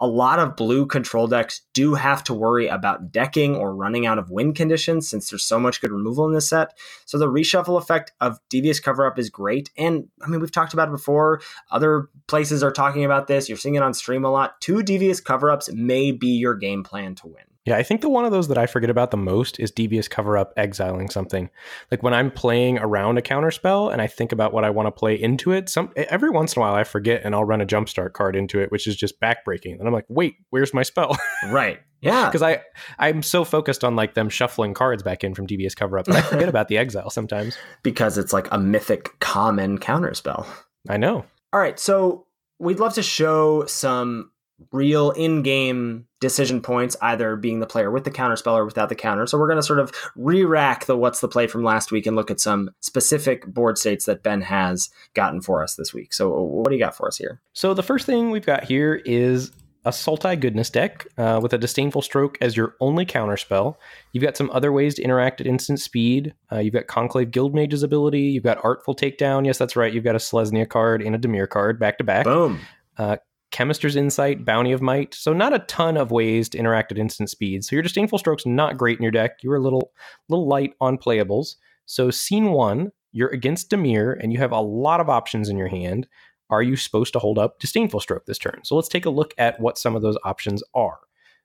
a 0.00 0.06
lot 0.06 0.38
of 0.38 0.56
blue 0.56 0.86
control 0.86 1.26
decks 1.26 1.62
do 1.72 1.94
have 1.94 2.24
to 2.24 2.34
worry 2.34 2.66
about 2.66 3.12
decking 3.12 3.54
or 3.56 3.74
running 3.74 4.06
out 4.06 4.18
of 4.18 4.30
win 4.30 4.52
conditions 4.52 5.08
since 5.08 5.30
there's 5.30 5.44
so 5.44 5.58
much 5.58 5.80
good 5.80 5.92
removal 5.92 6.26
in 6.26 6.32
this 6.32 6.48
set. 6.48 6.76
So 7.06 7.16
the 7.16 7.28
reshuffle 7.28 7.78
effect 7.78 8.12
of 8.20 8.38
Devious 8.50 8.80
Cover 8.80 9.06
Up 9.06 9.18
is 9.18 9.30
great. 9.30 9.70
And 9.78 10.08
I 10.22 10.28
mean, 10.28 10.40
we've 10.40 10.50
talked 10.50 10.74
about 10.74 10.88
it 10.88 10.92
before. 10.92 11.40
Other 11.70 12.08
places 12.26 12.62
are 12.62 12.72
talking 12.72 13.04
about 13.04 13.28
this. 13.28 13.48
You're 13.48 13.58
seeing 13.58 13.76
it 13.76 13.82
on 13.82 13.94
stream 13.94 14.24
a 14.24 14.30
lot. 14.30 14.60
Two 14.60 14.82
Devious 14.82 15.20
Cover 15.20 15.50
Ups 15.50 15.72
may 15.72 16.10
be 16.12 16.28
your 16.28 16.54
game 16.54 16.82
plan 16.82 17.14
to 17.16 17.28
win. 17.28 17.53
Yeah, 17.66 17.76
I 17.76 17.82
think 17.82 18.02
the 18.02 18.10
one 18.10 18.26
of 18.26 18.30
those 18.30 18.48
that 18.48 18.58
I 18.58 18.66
forget 18.66 18.90
about 18.90 19.10
the 19.10 19.16
most 19.16 19.58
is 19.58 19.70
devious 19.70 20.06
cover 20.06 20.36
up 20.36 20.52
exiling 20.56 21.08
something. 21.08 21.48
Like 21.90 22.02
when 22.02 22.12
I'm 22.12 22.30
playing 22.30 22.78
around 22.78 23.16
a 23.16 23.22
counter 23.22 23.50
spell 23.50 23.88
and 23.88 24.02
I 24.02 24.06
think 24.06 24.32
about 24.32 24.52
what 24.52 24.64
I 24.64 24.70
want 24.70 24.86
to 24.86 24.92
play 24.92 25.14
into 25.14 25.50
it, 25.50 25.70
some 25.70 25.90
every 25.96 26.28
once 26.28 26.54
in 26.54 26.60
a 26.60 26.62
while 26.62 26.74
I 26.74 26.84
forget 26.84 27.22
and 27.24 27.34
I'll 27.34 27.44
run 27.44 27.62
a 27.62 27.66
jumpstart 27.66 28.12
card 28.12 28.36
into 28.36 28.60
it, 28.60 28.70
which 28.70 28.86
is 28.86 28.96
just 28.96 29.18
backbreaking. 29.18 29.78
And 29.78 29.86
I'm 29.88 29.94
like, 29.94 30.04
wait, 30.08 30.36
where's 30.50 30.74
my 30.74 30.82
spell? 30.82 31.16
right. 31.50 31.80
Yeah. 32.02 32.26
Because 32.26 32.42
I 32.42 32.60
I'm 32.98 33.22
so 33.22 33.44
focused 33.44 33.82
on 33.82 33.96
like 33.96 34.12
them 34.12 34.28
shuffling 34.28 34.74
cards 34.74 35.02
back 35.02 35.24
in 35.24 35.34
from 35.34 35.46
devious 35.46 35.74
cover 35.74 35.98
up 35.98 36.04
that 36.04 36.16
I 36.16 36.20
forget 36.20 36.48
about 36.50 36.68
the 36.68 36.76
exile 36.76 37.08
sometimes. 37.08 37.56
Because 37.82 38.18
it's 38.18 38.34
like 38.34 38.46
a 38.52 38.58
mythic 38.58 39.18
common 39.20 39.78
counter 39.78 40.12
spell. 40.12 40.46
I 40.90 40.98
know. 40.98 41.24
All 41.54 41.60
right, 41.60 41.78
so 41.78 42.26
we'd 42.58 42.78
love 42.78 42.94
to 42.94 43.02
show 43.02 43.64
some 43.64 44.30
real 44.72 45.10
in-game 45.10 46.06
decision 46.20 46.60
points, 46.60 46.96
either 47.02 47.36
being 47.36 47.60
the 47.60 47.66
player 47.66 47.90
with 47.90 48.04
the 48.04 48.10
counter 48.10 48.36
spell 48.36 48.56
or 48.56 48.64
without 48.64 48.88
the 48.88 48.94
counter. 48.94 49.26
So 49.26 49.38
we're 49.38 49.48
going 49.48 49.58
to 49.58 49.62
sort 49.62 49.80
of 49.80 49.92
re-rack 50.16 50.86
the 50.86 50.96
what's 50.96 51.20
the 51.20 51.28
play 51.28 51.46
from 51.46 51.64
last 51.64 51.92
week 51.92 52.06
and 52.06 52.16
look 52.16 52.30
at 52.30 52.40
some 52.40 52.70
specific 52.80 53.46
board 53.46 53.78
states 53.78 54.06
that 54.06 54.22
Ben 54.22 54.40
has 54.42 54.90
gotten 55.14 55.40
for 55.40 55.62
us 55.62 55.74
this 55.74 55.92
week. 55.92 56.14
So 56.14 56.30
what 56.30 56.68
do 56.68 56.74
you 56.74 56.80
got 56.80 56.96
for 56.96 57.08
us 57.08 57.16
here? 57.16 57.40
So 57.52 57.74
the 57.74 57.82
first 57.82 58.06
thing 58.06 58.30
we've 58.30 58.46
got 58.46 58.64
here 58.64 59.02
is 59.04 59.50
a 59.84 59.90
Sultai 59.90 60.40
Goodness 60.40 60.70
deck 60.70 61.06
uh, 61.18 61.40
with 61.42 61.52
a 61.52 61.58
Disdainful 61.58 62.00
Stroke 62.00 62.38
as 62.40 62.56
your 62.56 62.74
only 62.80 63.04
counter 63.04 63.36
spell. 63.36 63.78
You've 64.12 64.24
got 64.24 64.36
some 64.36 64.50
other 64.50 64.72
ways 64.72 64.94
to 64.94 65.02
interact 65.02 65.42
at 65.42 65.46
instant 65.46 65.78
speed. 65.78 66.32
Uh, 66.50 66.60
you've 66.60 66.72
got 66.72 66.86
Conclave 66.86 67.30
Guildmage's 67.30 67.82
ability. 67.82 68.22
You've 68.22 68.44
got 68.44 68.64
Artful 68.64 68.96
Takedown. 68.96 69.44
Yes, 69.44 69.58
that's 69.58 69.76
right. 69.76 69.92
You've 69.92 70.04
got 70.04 70.14
a 70.14 70.18
Selesnya 70.18 70.66
card 70.66 71.02
and 71.02 71.14
a 71.14 71.18
Dimir 71.18 71.46
card 71.46 71.78
back 71.78 71.98
to 71.98 72.04
back. 72.04 72.24
Boom. 72.24 72.60
Uh, 72.96 73.18
Chemister's 73.54 73.94
Insight, 73.94 74.44
Bounty 74.44 74.72
of 74.72 74.82
Might. 74.82 75.14
So 75.14 75.32
not 75.32 75.54
a 75.54 75.60
ton 75.60 75.96
of 75.96 76.10
ways 76.10 76.48
to 76.48 76.58
interact 76.58 76.90
at 76.90 76.98
instant 76.98 77.30
speed. 77.30 77.62
So 77.64 77.76
your 77.76 77.84
Disdainful 77.84 78.18
Stroke's 78.18 78.44
not 78.44 78.76
great 78.76 78.98
in 78.98 79.04
your 79.04 79.12
deck. 79.12 79.44
You're 79.44 79.54
a 79.54 79.62
little 79.62 79.92
little 80.28 80.48
light 80.48 80.74
on 80.80 80.98
playables. 80.98 81.54
So 81.86 82.10
scene 82.10 82.50
one, 82.50 82.90
you're 83.12 83.28
against 83.28 83.70
Dimir 83.70 84.18
and 84.20 84.32
you 84.32 84.40
have 84.40 84.50
a 84.50 84.60
lot 84.60 84.98
of 84.98 85.08
options 85.08 85.48
in 85.48 85.56
your 85.56 85.68
hand. 85.68 86.08
Are 86.50 86.64
you 86.64 86.74
supposed 86.74 87.12
to 87.12 87.20
hold 87.20 87.38
up 87.38 87.60
Disdainful 87.60 88.00
Stroke 88.00 88.26
this 88.26 88.38
turn? 88.38 88.62
So 88.64 88.74
let's 88.74 88.88
take 88.88 89.06
a 89.06 89.10
look 89.10 89.32
at 89.38 89.60
what 89.60 89.78
some 89.78 89.94
of 89.94 90.02
those 90.02 90.18
options 90.24 90.60
are. 90.74 90.98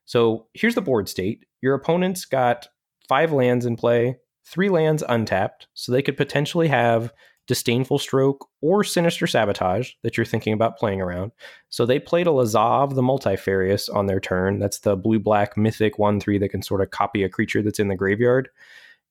So 0.04 0.48
here's 0.52 0.74
the 0.74 0.82
board 0.82 1.08
state. 1.08 1.46
Your 1.62 1.74
opponent's 1.74 2.24
got 2.24 2.66
five 3.08 3.30
lands 3.30 3.66
in 3.66 3.76
play, 3.76 4.16
three 4.44 4.68
lands 4.68 5.04
untapped. 5.08 5.68
So 5.74 5.92
they 5.92 6.02
could 6.02 6.16
potentially 6.16 6.66
have 6.66 7.12
Disdainful 7.46 7.98
Stroke, 7.98 8.48
or 8.60 8.84
Sinister 8.84 9.26
Sabotage 9.26 9.92
that 10.02 10.16
you're 10.16 10.26
thinking 10.26 10.52
about 10.52 10.78
playing 10.78 11.00
around. 11.00 11.32
So 11.68 11.84
they 11.84 11.98
played 11.98 12.26
a 12.26 12.30
Lazav 12.30 12.94
the 12.94 13.02
Multifarious 13.02 13.88
on 13.88 14.06
their 14.06 14.20
turn. 14.20 14.58
That's 14.58 14.80
the 14.80 14.96
blue 14.96 15.18
black 15.18 15.56
mythic 15.56 15.98
1 15.98 16.20
3 16.20 16.38
that 16.38 16.50
can 16.50 16.62
sort 16.62 16.80
of 16.80 16.90
copy 16.90 17.24
a 17.24 17.28
creature 17.28 17.62
that's 17.62 17.80
in 17.80 17.88
the 17.88 17.96
graveyard. 17.96 18.48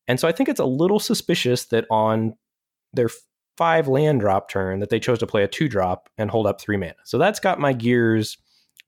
And 0.08 0.20
so 0.20 0.28
I 0.28 0.32
think 0.32 0.50
it's 0.50 0.60
a 0.60 0.66
little 0.66 1.00
suspicious 1.00 1.66
that 1.66 1.86
on 1.92 2.36
their 2.94 3.10
five 3.58 3.90
land 3.90 4.22
drop 4.22 4.50
turn 4.50 4.80
that 4.80 4.90
they 4.90 5.00
chose 5.00 5.20
to 5.20 5.28
play 5.28 5.44
a 5.44 5.48
two 5.48 5.68
drop 5.68 6.10
and 6.18 6.32
hold 6.32 6.48
up 6.48 6.62
three 6.62 6.78
mana. 6.78 6.96
So 7.04 7.18
that's 7.18 7.42
got 7.42 7.60
my 7.60 7.74
gears 7.74 8.38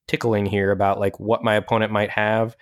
tickling 0.08 0.46
here 0.46 0.72
about 0.72 1.00
like 1.00 1.20
what 1.20 1.44
my 1.44 1.56
opponent 1.56 1.92
might 1.92 2.10
have. 2.10 2.56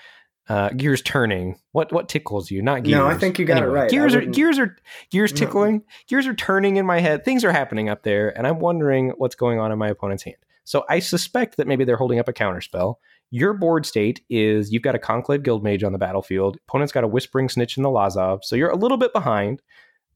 Uh, 0.50 0.70
gears 0.70 1.02
turning. 1.04 1.56
What 1.74 1.94
what 1.94 2.10
tickles 2.10 2.50
you? 2.50 2.62
Not 2.64 2.82
gears. 2.84 2.98
No, 2.98 3.06
I 3.06 3.16
think 3.16 3.38
you 3.38 3.46
got 3.46 3.58
Anyway, 3.58 3.70
it 3.70 3.74
right. 3.74 3.90
Gears 3.92 4.16
are 4.16 4.22
gears 4.22 4.58
are 4.58 4.76
gears 5.12 5.32
No. 5.32 5.38
tickling. 5.38 5.84
Gears 6.08 6.26
are 6.26 6.34
turning 6.34 6.78
in 6.78 6.86
my 6.88 7.00
head. 7.00 7.24
Things 7.24 7.46
are 7.46 7.52
happening 7.52 7.88
up 7.88 8.02
there, 8.02 8.36
and 8.36 8.48
I'm 8.48 8.60
wondering 8.60 9.12
what's 9.18 9.36
going 9.36 9.60
on 9.60 9.72
in 9.72 9.78
my 9.78 9.90
opponent's 9.90 10.24
hand. 10.24 10.38
So 10.64 10.86
I 10.90 11.00
suspect 11.00 11.58
that 11.58 11.68
maybe 11.68 11.84
they're 11.84 11.98
holding 11.98 12.20
up 12.20 12.28
a 12.28 12.34
counter 12.34 12.62
spell. 12.62 13.00
Your 13.32 13.54
board 13.54 13.86
state 13.86 14.22
is 14.28 14.72
you've 14.72 14.82
got 14.82 14.96
a 14.96 15.00
Conclave 15.00 15.42
Guildmage 15.44 15.86
on 15.86 15.92
the 15.92 16.00
battlefield. 16.00 16.58
Opponent's 16.68 16.92
got 16.94 17.04
a 17.04 17.08
Whispering 17.08 17.48
Snitch 17.48 17.78
in 17.78 17.84
the 17.84 17.90
Lazav, 17.90 18.44
so 18.44 18.56
you're 18.56 18.72
a 18.72 18.76
little 18.76 18.98
bit 18.98 19.14
behind. 19.14 19.62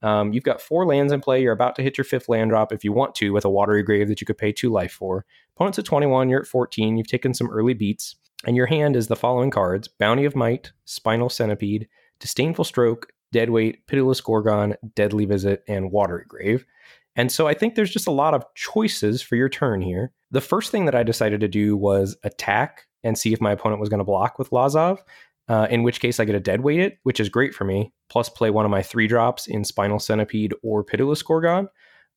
Um, 0.04 0.34
you've 0.34 0.44
got 0.44 0.62
four 0.62 0.86
lands 0.86 1.12
in 1.12 1.22
play. 1.22 1.42
You're 1.42 1.54
about 1.54 1.76
to 1.78 1.82
hit 1.82 1.98
your 1.98 2.06
fifth 2.06 2.30
land 2.30 2.52
drop 2.52 2.72
if 2.72 2.84
you 2.84 2.92
want 2.92 3.16
to 3.16 3.32
with 3.32 3.46
a 3.46 3.50
Watery 3.50 3.84
Grave 3.84 4.10
that 4.10 4.22
you 4.22 4.28
could 4.28 4.38
pay 4.38 4.52
two 4.52 4.70
life 4.70 4.92
for. 4.92 5.26
Opponent's 5.56 5.80
at 5.80 5.86
21. 5.86 6.30
You're 6.30 6.42
at 6.42 6.48
14. 6.48 6.98
You've 6.98 7.08
taken 7.08 7.34
some 7.34 7.50
early 7.50 7.74
beats, 7.74 8.16
and 8.46 8.56
your 8.56 8.66
hand 8.66 8.96
is 8.96 9.08
the 9.08 9.16
following 9.16 9.50
cards: 9.50 9.88
Bounty 9.88 10.26
of 10.26 10.36
Might, 10.36 10.72
Spinal 10.86 11.30
Centipede, 11.30 11.88
Disdainful 12.20 12.66
Stroke, 12.66 13.08
Deadweight, 13.32 13.88
Pitiless 13.88 14.22
Gorgon, 14.22 14.76
Deadly 14.96 15.26
Visit, 15.26 15.64
and 15.68 15.92
Watery 15.92 16.26
Grave. 16.28 16.66
And 17.16 17.32
so 17.32 17.48
I 17.48 17.54
think 17.54 17.76
there's 17.76 17.92
just 17.92 18.08
a 18.08 18.12
lot 18.12 18.34
of 18.34 18.46
choices 18.56 19.22
for 19.22 19.36
your 19.36 19.50
turn 19.50 19.82
here. 19.82 20.12
The 20.32 20.42
first 20.42 20.72
thing 20.72 20.86
that 20.86 20.96
I 20.96 21.04
decided 21.04 21.42
to 21.42 21.48
do 21.48 21.78
was 21.78 22.18
attack 22.24 22.88
and 23.04 23.18
see 23.18 23.34
if 23.34 23.42
my 23.42 23.52
opponent 23.52 23.80
was 23.80 23.90
going 23.90 24.00
to 24.00 24.06
block 24.06 24.40
with 24.40 24.50
Lazav. 24.50 25.00
Uh, 25.50 25.68
in 25.70 25.84
which 25.84 26.00
case 26.00 26.20
I 26.20 26.26
get 26.26 26.36
a 26.36 26.40
dead 26.40 26.62
weight 26.62 26.80
it, 26.80 27.00
which 27.04 27.20
is 27.20 27.28
great 27.28 27.54
for 27.54 27.66
me. 27.66 27.92
Plus, 28.10 28.30
play 28.30 28.50
one 28.50 28.64
of 28.64 28.72
my 28.72 28.82
three 28.82 29.08
drops 29.08 29.46
in 29.48 29.66
Spinal 29.66 30.00
Centipede 30.00 30.54
or 30.64 30.84
Pitiless 30.84 31.22
Gorgon. 31.22 31.68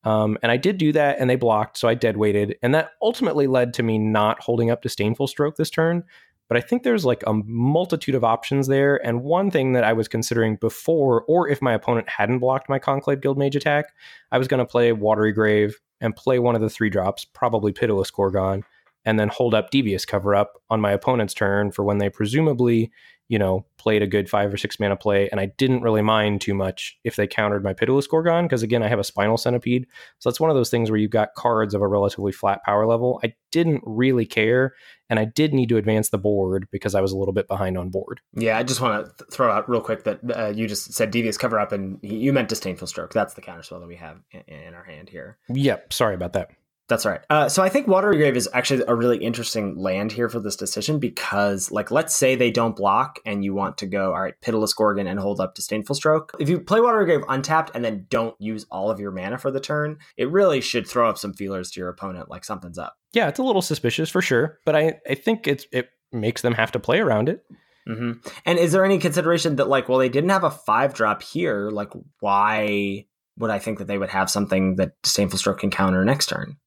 Um, 0.05 0.39
and 0.43 0.53
I 0.53 0.57
did 0.57 0.79
do 0.79 0.93
that, 0.93 1.18
and 1.18 1.29
they 1.29 1.35
blocked, 1.35 1.77
so 1.77 1.89
I 1.89 1.95
dead 1.95 2.16
weighted, 2.16 2.57
and 2.62 2.72
that 2.74 2.91
ultimately 3.03 3.49
led 3.49 3.74
to 3.74 3.83
me 3.83 3.99
not 3.99 4.41
holding 4.41 4.70
up 4.70 4.83
Disdainful 4.83 5.27
Stroke 5.27 5.57
this 5.57 5.70
turn. 5.70 6.05
But 6.49 6.57
I 6.57 6.61
think 6.61 6.85
there's 6.85 7.05
like 7.05 7.24
a 7.27 7.33
multitude 7.33 8.14
of 8.14 8.22
options 8.22 8.68
there, 8.68 9.05
and 9.05 9.24
one 9.24 9.51
thing 9.51 9.72
that 9.72 9.83
I 9.83 9.93
was 9.93 10.07
considering 10.07 10.57
before, 10.57 11.24
or 11.27 11.49
if 11.49 11.61
my 11.61 11.72
opponent 11.72 12.09
hadn't 12.09 12.39
blocked 12.39 12.68
my 12.68 12.79
Conclave 12.79 13.20
Guildmage 13.20 13.57
attack, 13.57 13.87
I 14.31 14.39
was 14.39 14.47
going 14.47 14.59
to 14.59 14.66
play 14.66 14.93
Watery 14.93 15.33
Grave 15.33 15.81
and 16.01 16.14
play 16.14 16.39
one 16.39 16.55
of 16.55 16.61
the 16.61 16.70
three 16.70 16.91
drops, 16.91 17.24
probably 17.24 17.72
Pitiless 17.72 18.12
Gorgon, 18.12 18.62
and 19.07 19.18
then 19.18 19.28
hold 19.28 19.54
up 19.54 19.70
Devious 19.70 20.04
Cover 20.04 20.34
Up 20.34 20.61
on 20.68 20.80
my 20.80 20.90
opponent's 20.90 21.32
turn 21.32 21.70
for 21.70 21.84
when 21.84 21.98
they 21.98 22.11
presumably, 22.11 22.90
you 23.28 23.38
know, 23.38 23.64
played 23.78 24.02
a 24.02 24.07
good 24.07 24.28
five 24.28 24.52
or 24.52 24.57
six 24.57 24.78
mana 24.80 24.96
play. 24.96 25.28
And 25.30 25.40
I 25.40 25.46
didn't 25.46 25.82
really 25.82 26.02
mind 26.02 26.40
too 26.40 26.54
much 26.54 26.98
if 27.04 27.14
they 27.14 27.28
countered 27.28 27.62
my 27.62 27.72
Pitiless 27.72 28.09
Gorgon, 28.09 28.44
because 28.44 28.64
again, 28.64 28.82
I 28.82 28.88
have 28.88 28.98
a 28.98 29.04
Spinal 29.04 29.36
Centipede. 29.36 29.86
So 30.18 30.28
that's 30.28 30.40
one 30.40 30.50
of 30.50 30.57
those 30.57 30.70
things 30.70 30.90
where 30.90 30.98
you've 30.98 31.12
got 31.12 31.34
cards 31.34 31.72
of 31.72 31.82
a 31.82 31.88
relatively 31.88 32.32
flat 32.32 32.62
power 32.64 32.84
level. 32.84 33.20
I 33.22 33.34
didn't 33.52 33.82
really 33.86 34.26
care, 34.26 34.74
and 35.09 35.20
I 35.20 35.24
did 35.24 35.54
need 35.54 35.68
to 35.68 35.76
advance 35.76 36.09
the 36.09 36.18
board 36.18 36.66
because 36.72 36.96
I 36.96 37.00
was 37.00 37.12
a 37.12 37.16
little 37.16 37.32
bit 37.32 37.46
behind 37.46 37.78
on 37.78 37.90
board. 37.90 38.20
Yeah, 38.34 38.59
I 38.59 38.64
just 38.64 38.80
want 38.80 39.07
to 39.07 39.24
th- 39.24 39.30
throw 39.30 39.50
out 39.50 39.68
real 39.70 39.80
quick 39.80 40.02
that 40.02 40.20
uh, 40.36 40.48
you 40.48 40.66
just 40.66 40.92
said 40.92 41.12
devious 41.12 41.38
cover 41.38 41.61
up, 41.61 41.70
and 41.70 42.00
you 42.02 42.32
meant 42.32 42.48
disdainful 42.48 42.88
stroke. 42.88 43.12
That's 43.12 43.34
the 43.34 43.42
counterspell 43.42 43.80
that 43.80 43.88
we 43.88 43.96
have 43.96 44.20
in, 44.32 44.40
in 44.52 44.74
our 44.74 44.84
hand 44.84 45.09
here. 45.09 45.38
Yep, 45.48 45.92
sorry 45.92 46.16
about 46.16 46.32
that. 46.32 46.50
That's 46.89 47.05
right. 47.05 47.20
Uh, 47.28 47.49
so 47.49 47.64
I 47.64 47.68
think 47.68 47.89
Watery 47.89 48.16
Grave 48.16 48.37
is 48.37 48.49
actually 48.53 48.84
a 48.87 48.95
really 48.95 49.18
interesting 49.18 49.76
land 49.76 50.12
here 50.12 50.28
for 50.28 50.39
this 50.39 50.55
decision 50.55 51.01
because, 51.01 51.72
like, 51.72 51.91
let's 51.91 52.14
say 52.14 52.37
they 52.37 52.53
don't 52.53 52.76
block 52.76 53.18
and 53.26 53.45
you 53.45 53.55
want 53.55 53.78
to 53.78 53.87
go, 53.87 54.12
all 54.12 54.20
right, 54.20 54.41
Pitiless 54.41 54.72
Gorgon 54.72 55.09
and 55.09 55.18
hold 55.18 55.41
up 55.41 55.57
Disdainful 55.57 55.97
Stroke. 55.97 56.37
If 56.39 56.49
you 56.49 56.61
play 56.61 56.80
Watery 56.80 57.05
Grave 57.07 57.24
untapped 57.28 57.72
and 57.74 57.84
then 57.84 58.07
don't 58.09 58.37
use 58.41 58.66
all 58.70 58.89
of 58.89 59.01
your 59.01 59.11
mana 59.11 59.37
for 59.37 59.51
the 59.51 59.59
turn, 59.59 59.99
it 60.16 60.30
really 60.30 60.61
should 60.61 60.87
throw 60.87 61.09
up 61.09 61.18
some 61.18 61.34
feelers 61.34 61.72
to 61.72 61.80
your 61.80 61.89
opponent, 61.89 62.30
like 62.30 62.45
something's 62.45 62.78
up. 62.78 62.97
Yeah, 63.12 63.26
it's 63.26 63.41
a 63.41 63.45
little 63.45 63.62
suspicious 63.62 64.09
for 64.09 64.22
sure, 64.22 64.61
but 64.64 64.76
I, 64.76 65.01
I 65.09 65.16
think 65.16 65.49
it's 65.49 65.66
it 65.72 65.89
makes 66.12 66.43
them 66.43 66.55
have 66.55 66.70
to 66.72 66.78
play 66.78 67.01
around 67.01 67.28
it. 67.28 67.45
hmm 67.84 68.12
And 68.45 68.61
is 68.61 68.70
there 68.70 68.84
any 68.84 68.99
consideration 68.99 69.57
that, 69.57 69.68
like, 69.68 69.89
well, 69.89 69.99
they 69.99 70.09
didn't 70.09 70.30
have 70.30 70.45
a 70.45 70.51
five 70.53 70.95
drop 70.95 71.22
here. 71.22 71.68
Like, 71.70 71.91
why 72.20 73.07
would 73.39 73.51
I 73.51 73.59
think 73.59 73.78
that 73.78 73.89
they 73.89 73.99
would 73.99 74.11
have 74.11 74.30
something 74.30 74.76
that 74.76 74.93
Disdainful 75.03 75.41
Stroke 75.41 75.59
can 75.59 75.70
counter 75.72 76.05
next 76.05 76.26
turn? 76.26 76.59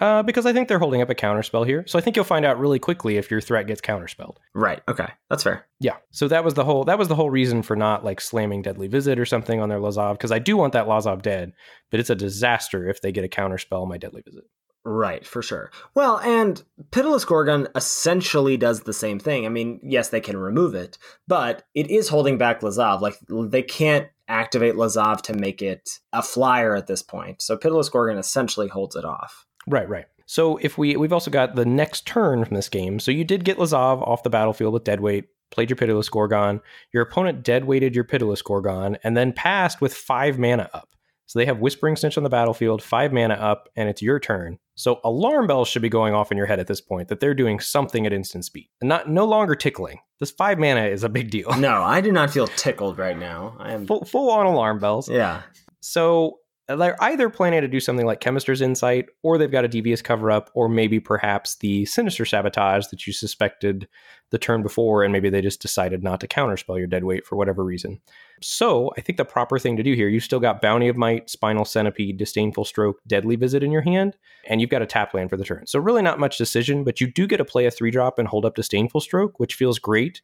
Uh, 0.00 0.22
because 0.22 0.46
I 0.46 0.52
think 0.52 0.68
they're 0.68 0.78
holding 0.78 1.02
up 1.02 1.10
a 1.10 1.14
counterspell 1.14 1.66
here. 1.66 1.84
So 1.86 1.98
I 1.98 2.02
think 2.02 2.16
you'll 2.16 2.24
find 2.24 2.44
out 2.44 2.58
really 2.58 2.78
quickly 2.78 3.16
if 3.16 3.30
your 3.30 3.40
threat 3.40 3.66
gets 3.66 3.80
counterspelled. 3.80 4.36
Right. 4.54 4.80
Okay. 4.88 5.08
That's 5.28 5.42
fair. 5.42 5.66
Yeah. 5.80 5.96
So 6.10 6.28
that 6.28 6.44
was 6.44 6.54
the 6.54 6.64
whole 6.64 6.84
that 6.84 6.98
was 6.98 7.08
the 7.08 7.14
whole 7.14 7.30
reason 7.30 7.62
for 7.62 7.76
not 7.76 8.04
like 8.04 8.20
slamming 8.20 8.62
Deadly 8.62 8.88
Visit 8.88 9.18
or 9.18 9.24
something 9.24 9.60
on 9.60 9.68
their 9.68 9.80
Lazav, 9.80 10.12
because 10.12 10.32
I 10.32 10.38
do 10.38 10.56
want 10.56 10.72
that 10.72 10.86
Lazav 10.86 11.22
dead, 11.22 11.52
but 11.90 12.00
it's 12.00 12.10
a 12.10 12.14
disaster 12.14 12.88
if 12.88 13.00
they 13.00 13.12
get 13.12 13.24
a 13.24 13.28
counterspell 13.28 13.82
on 13.82 13.88
my 13.88 13.98
Deadly 13.98 14.22
Visit. 14.24 14.44
Right, 14.84 15.26
for 15.26 15.42
sure. 15.42 15.70
Well, 15.94 16.18
and 16.20 16.62
Pitiless 16.92 17.26
Gorgon 17.26 17.68
essentially 17.74 18.56
does 18.56 18.82
the 18.82 18.92
same 18.92 19.18
thing. 19.18 19.44
I 19.44 19.50
mean, 19.50 19.80
yes, 19.82 20.08
they 20.08 20.20
can 20.20 20.36
remove 20.36 20.74
it, 20.74 20.96
but 21.26 21.64
it 21.74 21.90
is 21.90 22.08
holding 22.08 22.38
back 22.38 22.62
Lazav. 22.62 23.02
Like, 23.02 23.16
they 23.28 23.62
can't 23.62 24.08
activate 24.28 24.76
Lazav 24.76 25.20
to 25.22 25.34
make 25.34 25.60
it 25.60 25.90
a 26.12 26.22
flyer 26.22 26.74
at 26.74 26.86
this 26.86 27.02
point. 27.02 27.42
So 27.42 27.56
Pitiless 27.56 27.90
Gorgon 27.90 28.16
essentially 28.16 28.68
holds 28.68 28.96
it 28.96 29.04
off. 29.04 29.44
Right, 29.66 29.88
right. 29.88 30.06
So 30.26 30.58
if 30.58 30.76
we 30.76 30.96
we've 30.96 31.12
also 31.12 31.30
got 31.30 31.54
the 31.54 31.64
next 31.64 32.06
turn 32.06 32.44
from 32.44 32.54
this 32.54 32.68
game. 32.68 33.00
So 33.00 33.10
you 33.10 33.24
did 33.24 33.44
get 33.44 33.56
Lazav 33.56 34.06
off 34.06 34.22
the 34.22 34.30
battlefield 34.30 34.74
with 34.74 34.84
deadweight, 34.84 35.24
played 35.50 35.70
your 35.70 35.76
Pitiless 35.76 36.10
Gorgon. 36.10 36.60
Your 36.92 37.02
opponent 37.02 37.42
deadweighted 37.42 37.94
your 37.94 38.04
Pitiless 38.04 38.42
Gorgon, 38.42 38.98
and 39.02 39.16
then 39.16 39.32
passed 39.32 39.80
with 39.80 39.94
five 39.94 40.38
mana 40.38 40.68
up. 40.74 40.90
So 41.24 41.38
they 41.38 41.46
have 41.46 41.60
Whispering 41.60 41.96
Snitch 41.96 42.16
on 42.16 42.24
the 42.24 42.30
battlefield, 42.30 42.82
five 42.82 43.12
mana 43.12 43.34
up, 43.34 43.68
and 43.76 43.88
it's 43.88 44.00
your 44.00 44.20
turn. 44.20 44.58
So 44.74 45.00
alarm 45.04 45.46
bells 45.46 45.68
should 45.68 45.82
be 45.82 45.88
going 45.88 46.14
off 46.14 46.30
in 46.30 46.38
your 46.38 46.46
head 46.46 46.60
at 46.60 46.66
this 46.66 46.80
point 46.80 47.08
that 47.08 47.20
they're 47.20 47.34
doing 47.34 47.58
something 47.58 48.06
at 48.06 48.12
instant 48.12 48.44
speed, 48.44 48.68
and 48.80 48.88
not 48.88 49.08
no 49.08 49.24
longer 49.24 49.54
tickling. 49.54 50.00
This 50.20 50.30
five 50.30 50.58
mana 50.58 50.84
is 50.86 51.04
a 51.04 51.08
big 51.08 51.30
deal. 51.30 51.50
No, 51.58 51.82
I 51.82 52.00
do 52.00 52.12
not 52.12 52.30
feel 52.30 52.48
tickled 52.48 52.98
right 52.98 53.18
now. 53.18 53.56
I 53.58 53.72
am. 53.72 53.86
full 53.86 54.04
full 54.04 54.30
on 54.30 54.46
alarm 54.46 54.78
bells. 54.78 55.08
Yeah. 55.08 55.42
So 55.80 56.38
they're 56.68 57.02
either 57.02 57.30
planning 57.30 57.62
to 57.62 57.68
do 57.68 57.80
something 57.80 58.04
like 58.04 58.20
Chemister's 58.20 58.60
Insight, 58.60 59.06
or 59.22 59.38
they've 59.38 59.50
got 59.50 59.64
a 59.64 59.68
devious 59.68 60.02
cover 60.02 60.30
up, 60.30 60.50
or 60.54 60.68
maybe 60.68 61.00
perhaps 61.00 61.56
the 61.56 61.86
sinister 61.86 62.24
sabotage 62.24 62.86
that 62.88 63.06
you 63.06 63.12
suspected 63.12 63.88
the 64.30 64.38
turn 64.38 64.62
before, 64.62 65.02
and 65.02 65.12
maybe 65.12 65.30
they 65.30 65.40
just 65.40 65.62
decided 65.62 66.02
not 66.02 66.20
to 66.20 66.28
counterspell 66.28 66.76
your 66.76 66.86
dead 66.86 67.04
weight 67.04 67.24
for 67.24 67.36
whatever 67.36 67.64
reason. 67.64 68.00
So 68.42 68.92
I 68.98 69.00
think 69.00 69.16
the 69.16 69.24
proper 69.24 69.58
thing 69.58 69.78
to 69.78 69.82
do 69.82 69.94
here, 69.94 70.08
you've 70.08 70.22
still 70.22 70.40
got 70.40 70.60
Bounty 70.60 70.88
of 70.88 70.96
Might, 70.96 71.30
Spinal 71.30 71.64
Centipede, 71.64 72.18
Disdainful 72.18 72.66
Stroke, 72.66 73.00
Deadly 73.06 73.36
Visit 73.36 73.62
in 73.62 73.72
your 73.72 73.82
hand, 73.82 74.16
and 74.46 74.60
you've 74.60 74.70
got 74.70 74.82
a 74.82 74.86
tap 74.86 75.14
land 75.14 75.30
for 75.30 75.38
the 75.38 75.44
turn. 75.44 75.66
So 75.66 75.78
really 75.78 76.02
not 76.02 76.20
much 76.20 76.36
decision, 76.36 76.84
but 76.84 77.00
you 77.00 77.10
do 77.10 77.26
get 77.26 77.38
to 77.38 77.44
play 77.44 77.64
a 77.64 77.70
three 77.70 77.90
drop 77.90 78.18
and 78.18 78.28
hold 78.28 78.44
up 78.44 78.54
Disdainful 78.54 79.00
Stroke, 79.00 79.40
which 79.40 79.54
feels 79.54 79.78
great. 79.78 80.20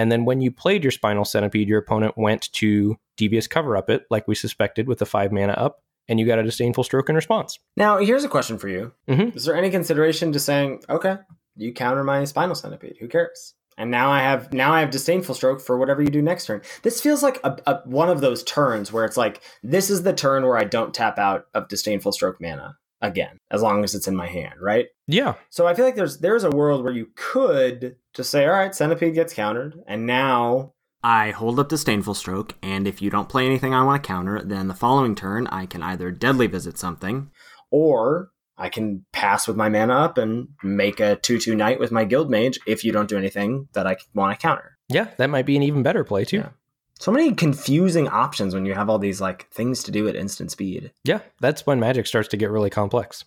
And 0.00 0.10
then 0.10 0.24
when 0.24 0.40
you 0.40 0.50
played 0.50 0.82
your 0.82 0.92
Spinal 0.92 1.26
Centipede, 1.26 1.68
your 1.68 1.78
opponent 1.78 2.16
went 2.16 2.50
to 2.52 2.96
Devious 3.18 3.46
Cover 3.46 3.76
Up 3.76 3.90
it, 3.90 4.06
like 4.08 4.26
we 4.26 4.34
suspected, 4.34 4.88
with 4.88 4.98
the 4.98 5.04
five 5.04 5.30
mana 5.30 5.52
up, 5.52 5.82
and 6.08 6.18
you 6.18 6.24
got 6.24 6.38
a 6.38 6.42
Disdainful 6.42 6.84
Stroke 6.84 7.10
in 7.10 7.16
response. 7.16 7.58
Now, 7.76 7.98
here's 7.98 8.24
a 8.24 8.28
question 8.28 8.56
for 8.56 8.68
you 8.68 8.92
Mhm. 9.06 9.36
Is 9.36 9.44
there 9.44 9.54
any 9.54 9.68
consideration 9.68 10.32
to 10.32 10.40
saying, 10.40 10.84
okay, 10.88 11.18
you 11.54 11.74
counter 11.74 12.02
my 12.02 12.24
Spinal 12.24 12.54
Centipede? 12.54 12.96
Who 12.98 13.08
cares? 13.08 13.52
And 13.76 13.90
now 13.90 14.10
I 14.10 14.20
have 14.20 14.54
now 14.54 14.72
I 14.72 14.80
have 14.80 14.90
disdainful 14.90 15.34
stroke 15.34 15.60
for 15.60 15.76
whatever 15.76 16.00
you 16.00 16.08
do 16.08 16.22
next 16.22 16.46
turn. 16.46 16.62
This 16.80 17.02
feels 17.02 17.22
like 17.22 17.38
a, 17.44 17.58
a 17.66 17.80
one 17.84 18.08
of 18.08 18.22
those 18.22 18.42
turns 18.42 18.90
where 18.90 19.04
it's 19.04 19.18
like 19.18 19.42
this 19.62 19.90
is 19.90 20.02
the 20.02 20.14
turn 20.14 20.44
where 20.44 20.56
I 20.56 20.64
don't 20.64 20.94
tap 20.94 21.18
out 21.18 21.44
of 21.52 21.68
disdainful 21.68 22.12
stroke 22.12 22.40
mana 22.40 22.78
again, 23.02 23.38
as 23.50 23.60
long 23.60 23.84
as 23.84 23.94
it's 23.94 24.08
in 24.08 24.16
my 24.16 24.28
hand, 24.28 24.54
right? 24.60 24.86
Yeah. 25.06 25.34
So 25.50 25.66
I 25.66 25.74
feel 25.74 25.84
like 25.84 25.96
there's 25.96 26.20
there's 26.20 26.44
a 26.44 26.50
world 26.50 26.84
where 26.84 26.92
you 26.92 27.08
could 27.16 27.96
just 28.14 28.30
say, 28.30 28.46
all 28.46 28.52
right, 28.52 28.74
centipede 28.74 29.14
gets 29.14 29.34
countered, 29.34 29.82
and 29.86 30.06
now 30.06 30.74
I 31.02 31.30
hold 31.30 31.58
up 31.58 31.68
disdainful 31.68 32.14
stroke, 32.14 32.54
and 32.62 32.86
if 32.86 33.00
you 33.00 33.10
don't 33.10 33.28
play 33.28 33.46
anything 33.46 33.72
I 33.72 33.84
want 33.84 34.02
to 34.02 34.06
counter, 34.06 34.42
then 34.42 34.68
the 34.68 34.74
following 34.74 35.14
turn 35.14 35.46
I 35.46 35.66
can 35.66 35.82
either 35.82 36.10
deadly 36.10 36.46
visit 36.46 36.76
something, 36.78 37.30
or 37.70 38.30
I 38.58 38.68
can 38.68 39.06
pass 39.12 39.48
with 39.48 39.56
my 39.56 39.70
mana 39.70 39.94
up 39.94 40.18
and 40.18 40.48
make 40.62 41.00
a 41.00 41.16
two 41.16 41.38
two 41.38 41.54
knight 41.54 41.80
with 41.80 41.90
my 41.90 42.04
guild 42.04 42.30
mage 42.30 42.58
if 42.66 42.84
you 42.84 42.92
don't 42.92 43.08
do 43.08 43.16
anything 43.16 43.68
that 43.72 43.86
I 43.86 43.96
want 44.14 44.38
to 44.38 44.42
counter. 44.42 44.76
Yeah, 44.88 45.08
that 45.16 45.30
might 45.30 45.46
be 45.46 45.56
an 45.56 45.62
even 45.62 45.82
better 45.82 46.04
play 46.04 46.24
too. 46.24 46.38
Yeah. 46.38 46.50
So 46.98 47.10
many 47.10 47.32
confusing 47.34 48.08
options 48.08 48.52
when 48.52 48.66
you 48.66 48.74
have 48.74 48.90
all 48.90 48.98
these 48.98 49.22
like 49.22 49.48
things 49.50 49.82
to 49.84 49.90
do 49.90 50.06
at 50.06 50.16
instant 50.16 50.50
speed. 50.50 50.92
Yeah, 51.02 51.20
that's 51.40 51.66
when 51.66 51.80
magic 51.80 52.06
starts 52.06 52.28
to 52.28 52.36
get 52.36 52.50
really 52.50 52.68
complex. 52.68 53.24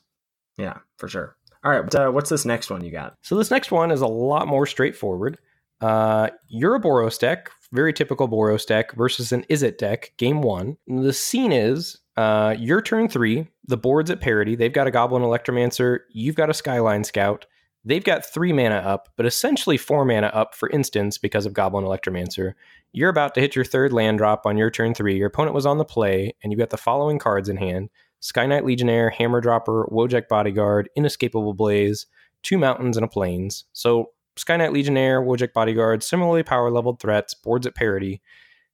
Yeah, 0.58 0.78
for 0.98 1.08
sure. 1.08 1.36
All 1.64 1.72
right, 1.72 1.96
uh, 1.96 2.10
what's 2.12 2.30
this 2.30 2.46
next 2.46 2.70
one 2.70 2.84
you 2.84 2.92
got? 2.92 3.16
So 3.22 3.38
this 3.38 3.52
next 3.52 3.72
one 3.72 3.92
is 3.92 4.02
a 4.02 4.08
lot 4.08 4.48
more 4.48 4.66
straightforward. 4.66 5.38
Uh, 5.82 6.30
you're 6.48 6.76
a 6.76 6.82
Boros 6.82 7.20
deck, 7.20 7.50
very 7.72 7.94
typical 7.94 8.28
Boros 8.28 8.66
deck 8.66 8.94
versus 8.94 9.32
an 9.32 9.46
Izzet 9.50 9.78
deck, 9.78 10.14
game 10.18 10.42
one. 10.42 10.78
The 10.88 11.14
scene 11.14 11.52
is 11.52 12.00
Uh, 12.16 12.56
your 12.60 12.80
turn 12.80 13.10
three, 13.10 13.48
the 13.68 13.76
board's 13.76 14.12
at 14.12 14.22
parity. 14.22 14.56
They've 14.56 14.72
got 14.72 14.86
a 14.86 14.92
Goblin 14.92 15.24
Electromancer. 15.24 16.02
You've 16.12 16.36
got 16.36 16.50
a 16.50 16.54
Skyline 16.54 17.04
Scout. 17.04 17.48
They've 17.84 18.04
got 18.04 18.24
three 18.24 18.54
mana 18.54 18.76
up, 18.76 19.10
but 19.18 19.26
essentially 19.26 19.78
four 19.78 20.06
mana 20.06 20.28
up 20.28 20.54
for 20.54 20.70
instance 20.70 21.18
because 21.18 21.48
of 21.48 21.54
Goblin 21.54 21.84
Electromancer. 21.84 22.54
You're 22.92 23.10
about 23.10 23.34
to 23.34 23.42
hit 23.42 23.56
your 23.56 23.66
third 23.66 23.92
land 23.92 24.20
drop 24.20 24.46
on 24.46 24.58
your 24.58 24.70
turn 24.70 24.94
three. 24.94 25.18
Your 25.18 25.28
opponent 25.28 25.56
was 25.56 25.66
on 25.66 25.80
the 25.80 25.86
play, 25.86 26.36
and 26.44 26.52
you've 26.52 26.60
got 26.60 26.70
the 26.70 26.78
following 26.78 27.18
cards 27.18 27.50
in 27.50 27.58
hand 27.58 27.90
Sky 28.24 28.46
Knight 28.46 28.64
Legionnaire, 28.64 29.10
Hammer 29.10 29.42
Dropper, 29.42 29.86
Wojek 29.92 30.30
Bodyguard, 30.30 30.90
Inescapable 30.96 31.54
Blaze, 31.54 32.06
two 32.42 32.58
mountains, 32.58 32.96
and 32.96 33.04
a 33.04 33.08
plains. 33.10 33.66
So, 33.74 34.12
Sky 34.38 34.56
Knight 34.56 34.72
Legionnaire, 34.72 35.22
Wojek 35.22 35.52
Bodyguard, 35.52 36.04
similarly 36.04 36.42
power 36.42 36.72
leveled 36.72 37.02
threats, 37.02 37.34
boards 37.34 37.68
at 37.68 37.76
parity. 37.76 38.22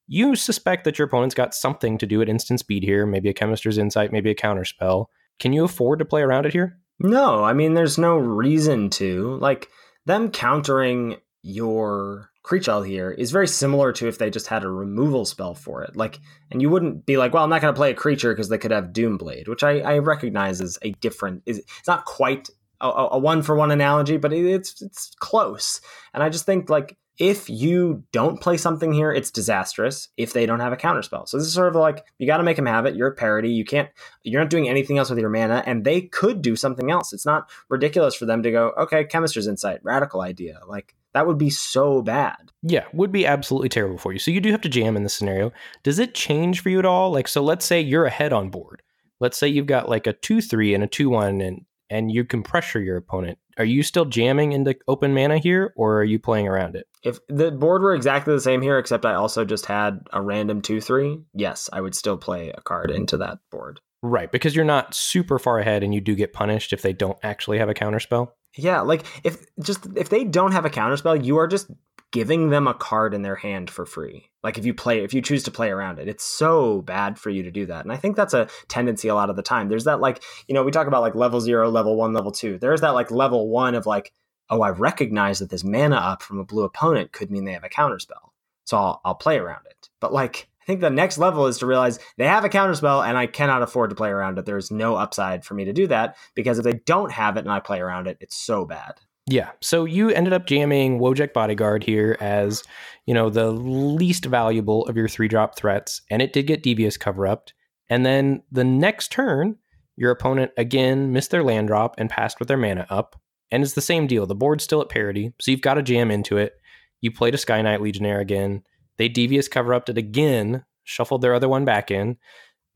You 0.06 0.36
suspect 0.36 0.84
that 0.84 1.00
your 1.00 1.08
opponent's 1.08 1.34
got 1.34 1.56
something 1.56 1.97
to 1.97 2.06
do 2.06 2.22
at 2.22 2.30
instant 2.30 2.60
speed 2.60 2.84
here, 2.84 3.08
maybe 3.08 3.28
a 3.28 3.34
Chemister's 3.34 3.80
Insight, 3.80 4.12
maybe 4.12 4.30
a 4.30 4.36
counterspell. 4.36 5.08
Can 5.39 5.52
you 5.52 5.64
afford 5.64 5.97
to 5.97 6.06
play 6.06 6.22
around 6.22 6.45
it 6.45 6.54
here? 6.54 6.78
No, 7.00 7.43
I 7.43 7.54
mean, 7.54 7.74
there's 7.74 7.97
no 7.97 8.18
reason 8.18 8.91
to. 8.91 9.36
Like, 9.38 9.70
them 10.06 10.30
countering 10.30 11.18
your 11.42 12.30
creature 12.44 12.84
here 12.84 13.12
is 13.12 13.32
very 13.32 13.48
similar 13.48 13.92
to 13.94 14.08
if 14.08 14.18
they 14.18 14.30
just 14.30 14.48
had 14.48 14.64
a 14.64 14.70
removal 14.70 15.26
spell 15.26 15.54
for 15.54 15.84
it. 15.84 15.96
Like, 15.96 16.20
and 16.52 16.62
you 16.62 16.70
wouldn't 16.70 17.06
be 17.06 17.18
like, 17.18 17.34
well, 17.34 17.44
I'm 17.44 17.50
not 17.50 17.62
going 17.62 17.74
to 17.74 17.78
play 17.78 17.92
a 17.92 17.96
creature 17.96 18.34
because 18.34 18.50
they 18.50 18.58
could 18.58 18.72
have 18.72 18.86
Doomblade, 18.86 19.48
which 19.48 19.64
I, 19.64 19.80
I 19.80 19.98
recognize 20.00 20.62
as 20.62 20.78
a 20.82 20.92
different. 20.94 21.44
Is 21.46 21.60
it's 21.60 21.88
not 21.88 22.06
quite 22.06 22.50
a, 22.82 22.88
a 22.88 23.20
one 23.20 23.42
for 23.44 23.56
one 23.56 23.72
analogy, 23.72 24.18
but 24.18 24.34
it's 24.34 24.82
it's 24.82 25.12
close. 25.20 25.82
And 26.14 26.24
I 26.24 26.30
just 26.30 26.46
think 26.46 26.70
like 26.70 26.98
if 27.20 27.50
you 27.50 28.04
don't 28.14 28.40
play 28.40 28.56
something 28.56 28.94
here, 28.94 29.12
it's 29.12 29.30
disastrous 29.30 30.08
if 30.16 30.32
they 30.32 30.46
don't 30.46 30.62
have 30.62 30.72
a 30.72 30.78
counterspell. 30.78 31.28
So 31.28 31.38
this 31.38 31.48
is 31.48 31.54
sort 31.54 31.68
of 31.68 31.76
like 31.76 32.06
you 32.18 32.26
got 32.26 32.38
to 32.38 32.44
make 32.44 32.56
them 32.56 32.66
have 32.66 32.86
it. 32.86 32.96
You're 32.96 33.12
at 33.12 33.18
parity. 33.18 33.50
You 33.50 33.66
can't. 33.66 33.90
You're 34.24 34.42
not 34.42 34.50
doing 34.50 34.70
anything 34.70 34.98
else 34.98 35.10
with 35.10 35.20
your 35.20 35.30
mana, 35.30 35.62
and 35.66 35.84
they 35.84 36.02
could 36.02 36.42
do 36.42 36.56
something 36.56 36.90
else. 36.90 37.12
It's 37.12 37.26
not 37.26 37.50
ridiculous 37.68 38.16
for 38.16 38.26
them 38.26 38.42
to 38.44 38.52
go, 38.52 38.72
okay, 38.78 39.04
Chemister's 39.04 39.48
Insight, 39.48 39.82
radical 39.84 40.22
idea. 40.22 40.62
Like 40.66 40.96
that 41.14 41.28
would 41.28 41.38
be 41.38 41.49
so 41.49 42.01
bad. 42.01 42.51
Yeah, 42.62 42.86
would 42.93 43.12
be 43.12 43.26
absolutely 43.26 43.70
terrible 43.70 43.97
for 43.97 44.14
you. 44.14 44.20
So 44.20 44.32
you 44.32 44.41
do 44.41 44.51
have 44.51 44.62
to 44.62 44.70
jam 44.70 44.95
in 44.95 45.03
this 45.03 45.14
scenario. 45.14 45.51
Does 45.84 45.99
it 45.99 46.14
change 46.14 46.62
for 46.62 46.70
you 46.70 46.80
at 46.80 46.86
all? 46.86 47.12
Like, 47.12 47.28
so 47.28 47.41
let's 47.41 47.66
say 47.66 47.82
you're 47.82 48.05
ahead 48.05 48.34
on 48.34 48.49
board. 48.49 48.82
Let's 49.20 49.38
say 49.38 49.47
you've 49.47 49.66
got 49.66 49.89
like 49.89 50.07
a 50.07 50.14
two 50.14 50.41
three 50.41 50.74
and 50.74 50.84
a 50.84 50.88
two 50.88 51.10
one, 51.10 51.41
and 51.41 51.66
and 51.89 52.12
you 52.12 52.24
can 52.24 52.43
pressure 52.43 52.80
your 52.80 52.97
opponent. 52.97 53.38
Are 53.57 53.66
you 53.66 53.84
still 53.84 54.05
jamming 54.05 54.53
into 54.53 54.78
open 54.88 55.14
mana 55.14 55.38
here, 55.38 55.74
or 55.76 55.97
are 55.97 56.05
you 56.05 56.20
playing 56.20 56.47
around 56.47 56.76
it? 56.76 56.88
If 57.03 57.20
the 57.28 57.51
board 57.51 57.82
were 57.82 57.93
exactly 57.93 58.34
the 58.34 58.41
same 58.41 58.62
here, 58.62 58.78
except 58.78 59.05
I 59.05 59.16
also 59.16 59.43
just 59.43 59.66
had 59.66 59.99
a 60.14 60.22
random 60.22 60.62
2 60.62 60.80
3, 60.80 61.20
yes, 61.34 61.70
I 61.74 61.82
would 61.82 61.95
still 61.95 62.18
play 62.18 62.51
a 62.51 62.62
card 62.62 62.91
into 62.91 63.18
that 63.18 63.39
board. 63.51 63.82
Right, 64.01 64.32
because 64.32 64.55
you're 64.55 64.64
not 64.64 64.95
super 64.95 65.39
far 65.39 65.60
ahead 65.60 65.84
and 65.84 65.93
you 65.93 65.99
do 65.99 66.16
get 66.16 66.32
punished 66.32 66.72
if 66.72 66.82
they 66.82 66.93
don't 66.93 67.18
actually 67.22 67.57
have 67.57 67.68
a 67.68 67.74
counterspell. 67.74 68.30
Yeah, 68.56 68.82
like 68.82 69.06
if 69.24 69.45
just 69.62 69.86
if 69.95 70.10
they 70.10 70.24
don't 70.24 70.52
have 70.52 70.66
a 70.66 70.70
counterspell, 70.70 71.24
you 71.24 71.38
are 71.38 71.47
just 71.47 71.70
giving 72.12 72.50
them 72.50 72.68
a 72.68 72.74
card 72.74 73.14
in 73.14 73.22
their 73.22 73.36
hand 73.36 73.70
for 73.70 73.86
free. 73.86 74.30
Like 74.43 74.58
if 74.58 74.66
you 74.66 74.74
play 74.74 75.04
if 75.04 75.14
you 75.14 75.22
choose 75.22 75.43
to 75.43 75.52
play 75.52 75.70
around 75.70 76.00
it. 76.00 76.08
It's 76.08 76.24
so 76.24 76.82
bad 76.82 77.20
for 77.20 77.30
you 77.30 77.43
to 77.43 77.52
do 77.52 77.68
that. 77.68 77.86
And 77.86 77.91
I 77.91 77.97
think 77.97 78.16
that's 78.16 78.34
a 78.34 78.47
tendency 78.68 79.08
a 79.08 79.16
lot 79.16 79.30
of 79.30 79.36
the 79.36 79.43
time. 79.43 79.70
There's 79.70 79.84
that 79.84 80.00
like, 80.00 80.24
you 80.47 80.56
know, 80.56 80.64
we 80.64 80.72
talk 80.72 80.88
about 80.88 81.02
like 81.02 81.16
level 81.16 81.39
0, 81.39 81.70
level 81.70 81.95
1, 81.95 82.14
level 82.14 82.32
2. 82.32 82.58
There's 82.58 82.82
that 82.82 82.95
like 82.95 83.12
level 83.12 83.50
1 83.50 83.76
of 83.76 83.86
like 83.86 84.12
oh, 84.52 84.62
I 84.62 84.72
recognize 84.72 85.39
that 85.39 85.52
this 85.52 85.64
mana 85.64 85.97
up 85.97 86.24
from 86.24 86.39
a 86.39 86.43
blue 86.45 86.64
opponent 86.64 87.12
could 87.12 87.30
mean 87.30 87.45
they 87.45 87.54
have 87.54 87.64
a 87.64 87.70
counterspell. 87.70 88.32
So 88.66 88.78
I'll 88.78 89.02
I'll 89.06 89.16
play 89.16 89.38
around 89.38 89.66
it. 89.70 89.89
But 90.00 90.12
like 90.14 90.49
think 90.70 90.82
the 90.82 90.89
next 90.91 91.17
level 91.17 91.47
is 91.47 91.57
to 91.57 91.65
realize 91.65 91.97
they 92.17 92.28
have 92.28 92.45
a 92.45 92.49
counterspell 92.49 93.03
and 93.03 93.17
I 93.17 93.26
cannot 93.26 93.63
afford 93.63 93.89
to 93.89 93.95
play 93.95 94.09
around 94.09 94.38
it. 94.38 94.45
There's 94.45 94.70
no 94.70 94.95
upside 94.95 95.43
for 95.43 95.55
me 95.55 95.65
to 95.65 95.74
do 95.74 95.88
that 95.88 96.15
because 96.36 96.59
if 96.59 96.63
they 96.63 96.74
don't 96.86 97.11
have 97.11 97.38
it 97.38 97.39
and 97.39 97.51
I 97.51 97.59
play 97.59 97.80
around 97.80 98.05
it, 98.07 98.17
it's 98.22 98.38
so 98.38 98.65
bad. 98.65 98.93
Yeah. 99.26 99.49
So 99.61 99.86
you 99.86 100.09
ended 100.09 100.32
up 100.32 100.45
jamming 100.45 100.99
Wojek 100.99 101.34
Bodyguard 101.34 101.84
here 101.84 102.17
as, 102.20 102.63
you 103.07 103.15
know, 103.15 103.32
the 103.32 103.49
least 103.49 104.26
valuable 104.26 104.86
of 104.86 104.95
your 104.95 105.07
three 105.07 105.28
drop 105.28 105.55
threats, 105.55 106.01
and 106.11 106.22
it 106.22 106.34
did 106.34 106.45
get 106.45 106.63
Devious 106.63 106.97
Cover 106.97 107.26
Up. 107.26 107.49
And 107.89 108.05
then 108.05 108.43
the 108.51 108.63
next 108.63 109.11
turn, 109.11 109.57
your 109.95 110.11
opponent 110.11 110.51
again 110.55 111.11
missed 111.11 111.32
their 111.32 111.43
land 111.43 111.67
drop 111.67 111.95
and 111.97 112.11
passed 112.11 112.39
with 112.39 112.47
their 112.47 112.57
mana 112.57 112.86
up. 112.89 113.20
And 113.51 113.63
it's 113.63 113.74
the 113.74 113.82
same 113.82 114.05
deal. 114.05 114.28
The 114.28 114.36
board's 114.36 114.63
still 114.63 114.82
at 114.82 114.89
parity, 114.89 115.34
so 115.39 115.49
you've 115.49 115.61
got 115.61 115.76
to 115.76 115.84
jam 115.84 116.11
into 116.11 116.38
it. 116.38 116.53
You 117.01 117.11
played 117.11 117.34
a 117.34 117.39
Sky 117.39 117.61
Knight 117.63 117.82
Legionnaire 117.82 118.20
again. 118.20 118.63
They 119.00 119.10
Devious 119.10 119.47
Cover 119.47 119.74
Up 119.74 119.89
it 119.89 119.97
again, 119.97 120.66
shuffled 120.84 121.22
their 121.22 121.34
other 121.34 121.50
one 121.50 121.66
back 121.66 121.89
in. 121.89 122.18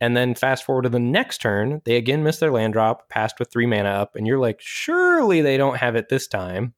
And 0.02 0.18
then 0.18 0.36
fast 0.36 0.66
forward 0.66 0.84
to 0.84 0.90
the 0.90 1.00
next 1.00 1.38
turn, 1.38 1.82
they 1.86 1.96
again 1.96 2.24
miss 2.24 2.40
their 2.40 2.52
land 2.52 2.74
drop, 2.74 3.10
passed 3.10 3.40
with 3.40 3.52
three 3.52 3.68
mana 3.68 3.90
up, 3.90 4.16
and 4.16 4.26
you're 4.26 4.40
like, 4.40 4.60
surely 4.60 5.42
they 5.42 5.56
don't 5.56 5.78
have 5.78 5.96
it 5.96 6.10
this 6.10 6.28
time. 6.28 6.74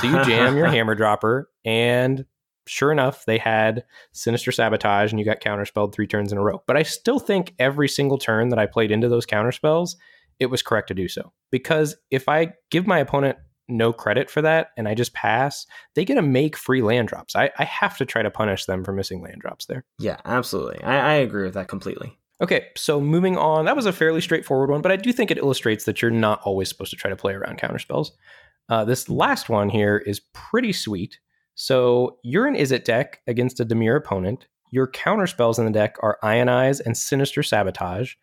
So 0.00 0.08
you 0.08 0.24
jam 0.24 0.56
your 0.56 0.66
hammer 0.70 0.94
dropper, 0.94 1.48
and 1.64 2.26
sure 2.66 2.92
enough, 2.92 3.24
they 3.24 3.38
had 3.38 3.84
sinister 4.12 4.52
sabotage, 4.52 5.10
and 5.12 5.18
you 5.18 5.24
got 5.24 5.40
counterspelled 5.40 5.94
three 5.94 6.06
turns 6.06 6.32
in 6.32 6.38
a 6.38 6.42
row. 6.42 6.62
But 6.66 6.76
I 6.76 6.82
still 6.82 7.18
think 7.18 7.54
every 7.58 7.88
single 7.88 8.18
turn 8.18 8.50
that 8.50 8.58
I 8.58 8.66
played 8.66 8.90
into 8.90 9.08
those 9.08 9.24
counterspells, 9.24 9.96
it 10.38 10.46
was 10.46 10.62
correct 10.62 10.88
to 10.88 10.94
do 10.94 11.08
so. 11.08 11.32
Because 11.50 11.96
if 12.10 12.28
I 12.28 12.52
give 12.70 12.86
my 12.86 12.98
opponent 12.98 13.38
no 13.68 13.92
credit 13.92 14.30
for 14.30 14.42
that 14.42 14.70
and 14.76 14.88
I 14.88 14.94
just 14.94 15.14
pass, 15.14 15.66
they 15.94 16.04
get 16.04 16.14
to 16.14 16.22
make 16.22 16.56
free 16.56 16.82
land 16.82 17.08
drops. 17.08 17.34
I, 17.34 17.50
I 17.58 17.64
have 17.64 17.96
to 17.98 18.04
try 18.04 18.22
to 18.22 18.30
punish 18.30 18.64
them 18.64 18.84
for 18.84 18.92
missing 18.92 19.22
land 19.22 19.40
drops 19.40 19.66
there. 19.66 19.84
Yeah, 19.98 20.18
absolutely. 20.24 20.82
I, 20.82 20.98
I 20.98 21.14
agree 21.14 21.44
with 21.44 21.54
that 21.54 21.68
completely. 21.68 22.18
Okay, 22.40 22.66
so 22.76 23.00
moving 23.00 23.38
on, 23.38 23.64
that 23.64 23.76
was 23.76 23.86
a 23.86 23.92
fairly 23.92 24.20
straightforward 24.20 24.70
one, 24.70 24.82
but 24.82 24.92
I 24.92 24.96
do 24.96 25.10
think 25.12 25.30
it 25.30 25.38
illustrates 25.38 25.84
that 25.84 26.02
you're 26.02 26.10
not 26.10 26.42
always 26.42 26.68
supposed 26.68 26.90
to 26.90 26.96
try 26.96 27.08
to 27.08 27.16
play 27.16 27.32
around 27.32 27.58
counterspells. 27.58 28.10
Uh, 28.68 28.84
this 28.84 29.08
last 29.08 29.48
one 29.48 29.68
here 29.70 29.96
is 29.96 30.20
pretty 30.34 30.72
sweet. 30.72 31.18
So 31.54 32.18
you're 32.22 32.46
an 32.46 32.54
Izzet 32.54 32.84
deck 32.84 33.20
against 33.26 33.60
a 33.60 33.64
Dimir 33.64 33.96
opponent. 33.96 34.46
Your 34.70 34.86
counterspells 34.86 35.58
in 35.58 35.64
the 35.64 35.70
deck 35.70 35.96
are 36.02 36.18
Ionize 36.22 36.80
and 36.84 36.96
Sinister 36.96 37.42
Sabotage. 37.42 38.14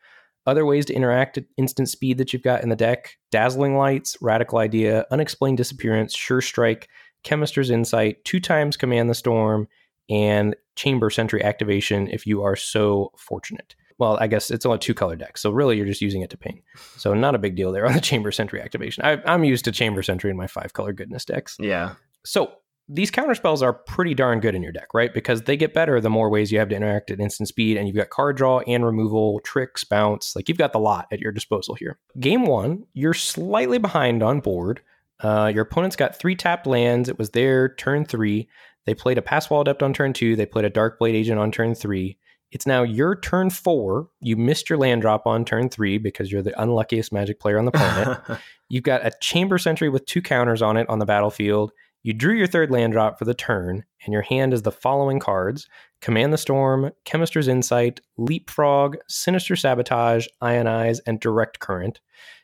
Other 0.45 0.65
ways 0.65 0.85
to 0.85 0.93
interact 0.93 1.37
at 1.37 1.45
instant 1.57 1.89
speed 1.89 2.17
that 2.17 2.33
you've 2.33 2.43
got 2.43 2.63
in 2.63 2.69
the 2.69 2.75
deck 2.75 3.17
Dazzling 3.31 3.77
Lights, 3.77 4.17
Radical 4.21 4.59
Idea, 4.59 5.05
Unexplained 5.11 5.57
Disappearance, 5.57 6.15
Sure 6.15 6.41
Strike, 6.41 6.89
Chemister's 7.23 7.69
Insight, 7.69 8.23
two 8.25 8.39
times 8.39 8.77
Command 8.77 9.09
the 9.09 9.15
Storm, 9.15 9.67
and 10.09 10.55
Chamber 10.75 11.09
Sentry 11.09 11.43
activation 11.43 12.07
if 12.09 12.27
you 12.27 12.43
are 12.43 12.55
so 12.55 13.11
fortunate 13.17 13.75
well, 13.97 14.17
I 14.19 14.27
guess 14.27 14.51
it's 14.51 14.65
only 14.65 14.79
two 14.79 14.93
color 14.93 15.15
decks, 15.15 15.41
So 15.41 15.51
really 15.51 15.77
you're 15.77 15.85
just 15.85 16.01
using 16.01 16.21
it 16.21 16.29
to 16.31 16.37
ping. 16.37 16.61
So 16.97 17.13
not 17.13 17.35
a 17.35 17.39
big 17.39 17.55
deal 17.55 17.71
there 17.71 17.85
on 17.85 17.93
the 17.93 18.01
Chamber 18.11 18.31
Sentry 18.31 18.61
activation. 18.61 19.03
I, 19.05 19.21
am 19.25 19.43
used 19.43 19.65
to 19.65 19.71
Chamber 19.71 20.03
Sentry 20.03 20.29
in 20.29 20.37
my 20.37 20.47
five 20.47 20.73
color 20.73 20.93
goodness 20.93 21.25
decks. 21.25 21.57
Yeah. 21.59 21.93
So 22.25 22.53
these 22.89 23.11
counter 23.11 23.35
spells 23.35 23.61
are 23.61 23.73
pretty 23.73 24.13
darn 24.13 24.39
good 24.39 24.55
in 24.55 24.61
your 24.61 24.71
deck, 24.71 24.93
right? 24.93 25.13
Because 25.13 25.43
they 25.43 25.55
get 25.55 25.73
better 25.73 26.01
the 26.01 26.09
more 26.09 26.29
ways 26.29 26.51
you 26.51 26.59
have 26.59 26.69
to 26.69 26.75
interact 26.75 27.11
at 27.11 27.19
instant 27.19 27.47
speed, 27.49 27.77
and 27.77 27.87
you've 27.87 27.95
got 27.95 28.09
card 28.09 28.35
draw 28.35 28.59
and 28.59 28.85
removal, 28.85 29.39
tricks, 29.41 29.83
bounce. 29.83 30.35
Like 30.35 30.49
you've 30.49 30.57
got 30.57 30.73
the 30.73 30.79
lot 30.79 31.07
at 31.11 31.19
your 31.19 31.31
disposal 31.31 31.75
here. 31.75 31.97
Game 32.19 32.45
one, 32.45 32.85
you're 32.93 33.13
slightly 33.13 33.77
behind 33.77 34.21
on 34.21 34.41
board. 34.41 34.81
Uh, 35.21 35.51
your 35.53 35.63
opponent's 35.63 35.95
got 35.95 36.19
three 36.19 36.35
tapped 36.35 36.67
lands. 36.67 37.07
It 37.07 37.17
was 37.17 37.29
their 37.29 37.73
turn 37.75 38.05
three. 38.05 38.49
They 38.85 38.93
played 38.93 39.17
a 39.17 39.21
Passwall 39.21 39.61
Adept 39.61 39.81
on 39.81 39.93
turn 39.93 40.11
two. 40.11 40.35
They 40.35 40.45
played 40.45 40.65
a 40.65 40.69
Darkblade 40.69 41.13
Agent 41.13 41.39
on 41.39 41.51
turn 41.51 41.75
three. 41.75 42.17
It's 42.51 42.67
now 42.67 42.83
your 42.83 43.19
turn 43.19 43.49
four. 43.49 44.09
You 44.21 44.35
missed 44.35 44.69
your 44.69 44.77
land 44.77 45.01
drop 45.01 45.25
on 45.25 45.43
turn 45.43 45.69
three 45.69 45.97
because 45.97 46.31
you're 46.31 46.43
the 46.43 46.61
unluckiest 46.61 47.11
magic 47.11 47.39
player 47.39 47.57
on 47.57 47.65
the 47.65 47.71
planet. 47.71 48.19
You've 48.69 48.83
got 48.83 49.05
a 49.05 49.11
chamber 49.21 49.57
sentry 49.57 49.89
with 49.89 50.05
two 50.05 50.21
counters 50.21 50.61
on 50.61 50.77
it 50.77 50.87
on 50.87 50.99
the 50.99 51.05
battlefield. 51.05 51.71
You 52.03 52.11
drew 52.11 52.35
your 52.35 52.47
third 52.47 52.69
land 52.69 52.91
drop 52.91 53.17
for 53.17 53.23
the 53.23 53.33
turn, 53.33 53.85
and 54.03 54.11
your 54.11 54.23
hand 54.23 54.53
is 54.53 54.63
the 54.63 54.73
following 54.73 55.19
cards 55.19 55.69
Command 56.01 56.33
the 56.33 56.37
Storm, 56.37 56.91
Chemister's 57.05 57.47
Insight, 57.47 58.01
Leapfrog, 58.17 58.97
Sinister 59.07 59.55
Sabotage, 59.55 60.27
Ionize, 60.41 60.99
and 61.07 61.21
Direct 61.21 61.59
Current. 61.59 62.01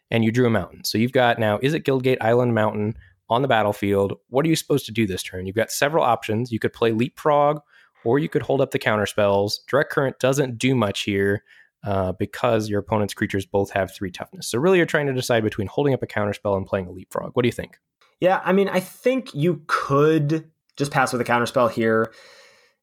And 0.09 0.23
you 0.23 0.31
drew 0.31 0.47
a 0.47 0.49
mountain. 0.49 0.85
So 0.85 0.97
you've 0.97 1.11
got 1.11 1.39
now, 1.39 1.59
is 1.61 1.73
it 1.73 1.83
Guildgate 1.83 2.21
Island 2.21 2.55
Mountain 2.55 2.95
on 3.29 3.41
the 3.41 3.49
battlefield? 3.49 4.13
What 4.29 4.45
are 4.45 4.49
you 4.49 4.55
supposed 4.55 4.85
to 4.85 4.93
do 4.93 5.05
this 5.05 5.21
turn? 5.21 5.45
You've 5.45 5.57
got 5.57 5.71
several 5.71 6.05
options. 6.05 6.53
You 6.53 6.59
could 6.59 6.73
play 6.73 6.93
Leapfrog 6.93 7.59
or 8.05 8.17
you 8.17 8.29
could 8.29 8.41
hold 8.41 8.61
up 8.61 8.71
the 8.71 8.79
counter 8.79 9.05
spells. 9.05 9.59
Direct 9.67 9.91
current 9.91 10.19
doesn't 10.19 10.57
do 10.57 10.73
much 10.73 11.01
here 11.01 11.43
uh, 11.83 12.13
because 12.13 12.69
your 12.69 12.79
opponent's 12.79 13.13
creatures 13.13 13.45
both 13.45 13.71
have 13.71 13.93
three 13.93 14.09
toughness. 14.09 14.47
So 14.47 14.57
really, 14.57 14.77
you're 14.77 14.87
trying 14.87 15.07
to 15.07 15.13
decide 15.13 15.43
between 15.43 15.67
holding 15.67 15.93
up 15.93 16.01
a 16.01 16.07
counter 16.07 16.33
spell 16.33 16.55
and 16.55 16.65
playing 16.65 16.87
a 16.87 16.91
leapfrog. 16.91 17.31
What 17.33 17.43
do 17.43 17.47
you 17.47 17.53
think? 17.53 17.77
Yeah, 18.19 18.41
I 18.43 18.51
mean, 18.51 18.67
I 18.69 18.79
think 18.79 19.33
you 19.33 19.63
could 19.67 20.49
just 20.75 20.91
pass 20.91 21.11
with 21.11 21.21
a 21.21 21.25
counterspell 21.25 21.71
here. 21.71 22.11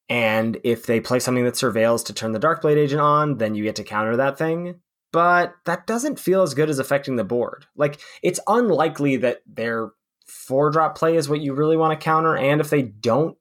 And 0.09 0.59
if 0.63 0.87
they 0.87 1.01
play 1.01 1.19
something 1.19 1.45
that 1.45 1.55
surveils 1.55 2.05
to 2.07 2.15
turn 2.15 2.33
the 2.33 2.39
Darkblade 2.39 2.77
agent 2.77 3.01
on, 3.01 3.39
then 3.39 3.55
you 3.55 3.65
get 3.65 3.77
to 3.77 3.85
counter 3.85 4.17
that 4.17 4.39
thing. 4.39 4.81
But 5.13 5.55
that 5.65 5.87
doesn't 5.87 6.21
feel 6.21 6.43
as 6.43 6.55
good 6.55 6.71
as 6.71 6.79
affecting 6.79 7.17
the 7.17 7.25
board. 7.25 7.67
Like, 7.77 8.01
it's 8.23 8.41
unlikely 8.47 9.17
that 9.17 9.41
their 9.47 9.91
four 10.27 10.71
drop 10.71 10.97
play 10.97 11.17
is 11.17 11.29
what 11.29 11.41
you 11.41 11.55
really 11.55 11.77
want 11.77 11.99
to 11.99 12.05
counter. 12.05 12.37
And 12.37 12.61
if 12.61 12.71
they 12.71 12.83
don't 12.83 13.37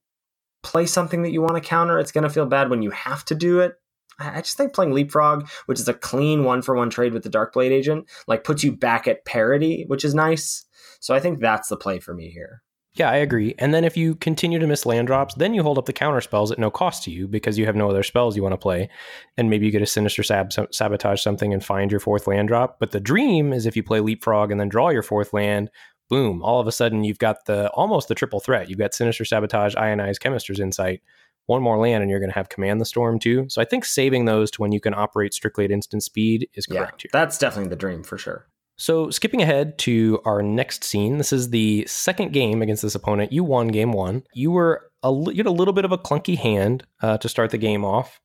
play 0.64 0.86
something 0.86 1.22
that 1.24 1.32
you 1.32 1.42
want 1.42 1.56
to 1.56 1.62
counter, 1.62 2.00
it's 2.00 2.12
going 2.12 2.24
to 2.24 2.30
feel 2.30 2.46
bad 2.46 2.70
when 2.70 2.82
you 2.82 2.92
have 2.92 3.26
to 3.26 3.36
do 3.36 3.60
it. 3.60 3.76
I 4.18 4.42
just 4.42 4.58
think 4.58 4.74
playing 4.74 4.94
Leapfrog, 4.94 5.50
which 5.66 5.80
is 5.80 5.88
a 5.88 5.94
clean 5.94 6.44
one 6.44 6.62
for 6.62 6.76
one 6.76 6.90
trade 6.90 7.14
with 7.14 7.24
the 7.24 7.30
Darkblade 7.30 7.72
agent, 7.72 8.10
like 8.28 8.44
puts 8.44 8.64
you 8.64 8.72
back 8.72 9.08
at 9.08 9.26
parity, 9.26 9.84
which 9.88 10.06
is 10.06 10.16
nice. 10.16 10.65
So 11.06 11.14
I 11.14 11.20
think 11.20 11.40
that's 11.40 11.70
the 11.70 11.78
play 11.78 12.00
for 12.00 12.16
me 12.16 12.32
here. 12.32 12.64
Yeah, 12.96 13.12
I 13.12 13.18
agree. 13.18 13.54
And 13.60 13.76
then 13.76 13.84
if 13.84 13.96
you 13.96 14.16
continue 14.16 14.58
to 14.58 14.66
miss 14.66 14.88
land 14.88 15.06
drops, 15.06 15.36
then 15.36 15.54
you 15.54 15.62
hold 15.62 15.78
up 15.78 15.86
the 15.86 15.94
counter 15.94 16.20
spells 16.20 16.52
at 16.52 16.58
no 16.58 16.72
cost 16.72 17.04
to 17.04 17.12
you 17.12 17.28
because 17.28 17.60
you 17.60 17.68
have 17.68 17.76
no 17.76 17.88
other 17.88 18.02
spells 18.02 18.36
you 18.36 18.42
want 18.42 18.54
to 18.54 18.58
play. 18.58 18.90
And 19.38 19.48
maybe 19.48 19.68
you 19.68 19.72
get 19.72 19.84
a 19.84 19.86
sinister 19.86 20.24
sab- 20.24 20.52
sabotage 20.72 21.22
something 21.22 21.54
and 21.54 21.64
find 21.64 21.92
your 21.92 22.00
fourth 22.00 22.26
land 22.26 22.48
drop. 22.48 22.80
But 22.80 22.90
the 22.90 23.00
dream 23.00 23.54
is 23.54 23.68
if 23.68 23.76
you 23.76 23.84
play 23.84 24.00
leapfrog 24.00 24.50
and 24.50 24.60
then 24.60 24.68
draw 24.68 24.90
your 24.90 25.04
fourth 25.04 25.32
land, 25.32 25.70
boom, 26.10 26.42
all 26.42 26.60
of 26.60 26.66
a 26.66 26.72
sudden 26.72 27.04
you've 27.04 27.20
got 27.20 27.46
the 27.46 27.70
almost 27.74 28.08
the 28.08 28.16
triple 28.16 28.40
threat. 28.40 28.68
You've 28.68 28.80
got 28.80 28.96
sinister 28.96 29.26
sabotage, 29.26 29.76
ionized 29.76 30.22
chemister's 30.22 30.60
insight, 30.60 31.04
one 31.46 31.62
more 31.62 31.78
land, 31.78 32.02
and 32.02 32.10
you're 32.10 32.20
going 32.20 32.32
to 32.32 32.36
have 32.36 32.50
command 32.50 32.82
the 32.82 32.86
storm 32.86 33.20
too. 33.20 33.46
So 33.48 33.62
I 33.62 33.66
think 33.66 33.86
saving 33.86 34.26
those 34.26 34.50
to 34.50 34.62
when 34.64 34.72
you 34.72 34.82
can 34.82 34.96
operate 34.96 35.36
strictly 35.36 35.66
at 35.66 35.72
instant 35.72 36.02
speed 36.02 36.50
is 36.56 36.66
correct 36.66 37.04
yeah, 37.04 37.04
here. 37.04 37.10
That's 37.14 37.38
definitely 37.38 37.70
the 37.70 37.76
dream 37.76 38.04
for 38.04 38.18
sure. 38.18 38.48
So, 38.78 39.10
skipping 39.10 39.42
ahead 39.42 39.78
to 39.80 40.20
our 40.26 40.42
next 40.42 40.84
scene, 40.84 41.18
this 41.18 41.32
is 41.32 41.50
the 41.50 41.86
second 41.88 42.34
game 42.34 42.62
against 42.62 42.82
this 42.82 42.96
opponent. 42.96 43.32
You 43.32 43.44
won 43.44 43.70
game 43.70 43.94
one. 43.94 44.24
You 44.34 44.52
were 44.52 44.92
a, 45.02 45.12
you 45.12 45.38
had 45.38 45.46
a 45.46 45.52
little 45.52 45.74
bit 45.74 45.86
of 45.86 45.94
a 45.94 45.98
clunky 45.98 46.38
hand 46.38 46.86
uh, 47.02 47.18
to 47.20 47.30
start 47.30 47.52
the 47.52 47.58
game 47.58 47.86
off, 47.86 48.20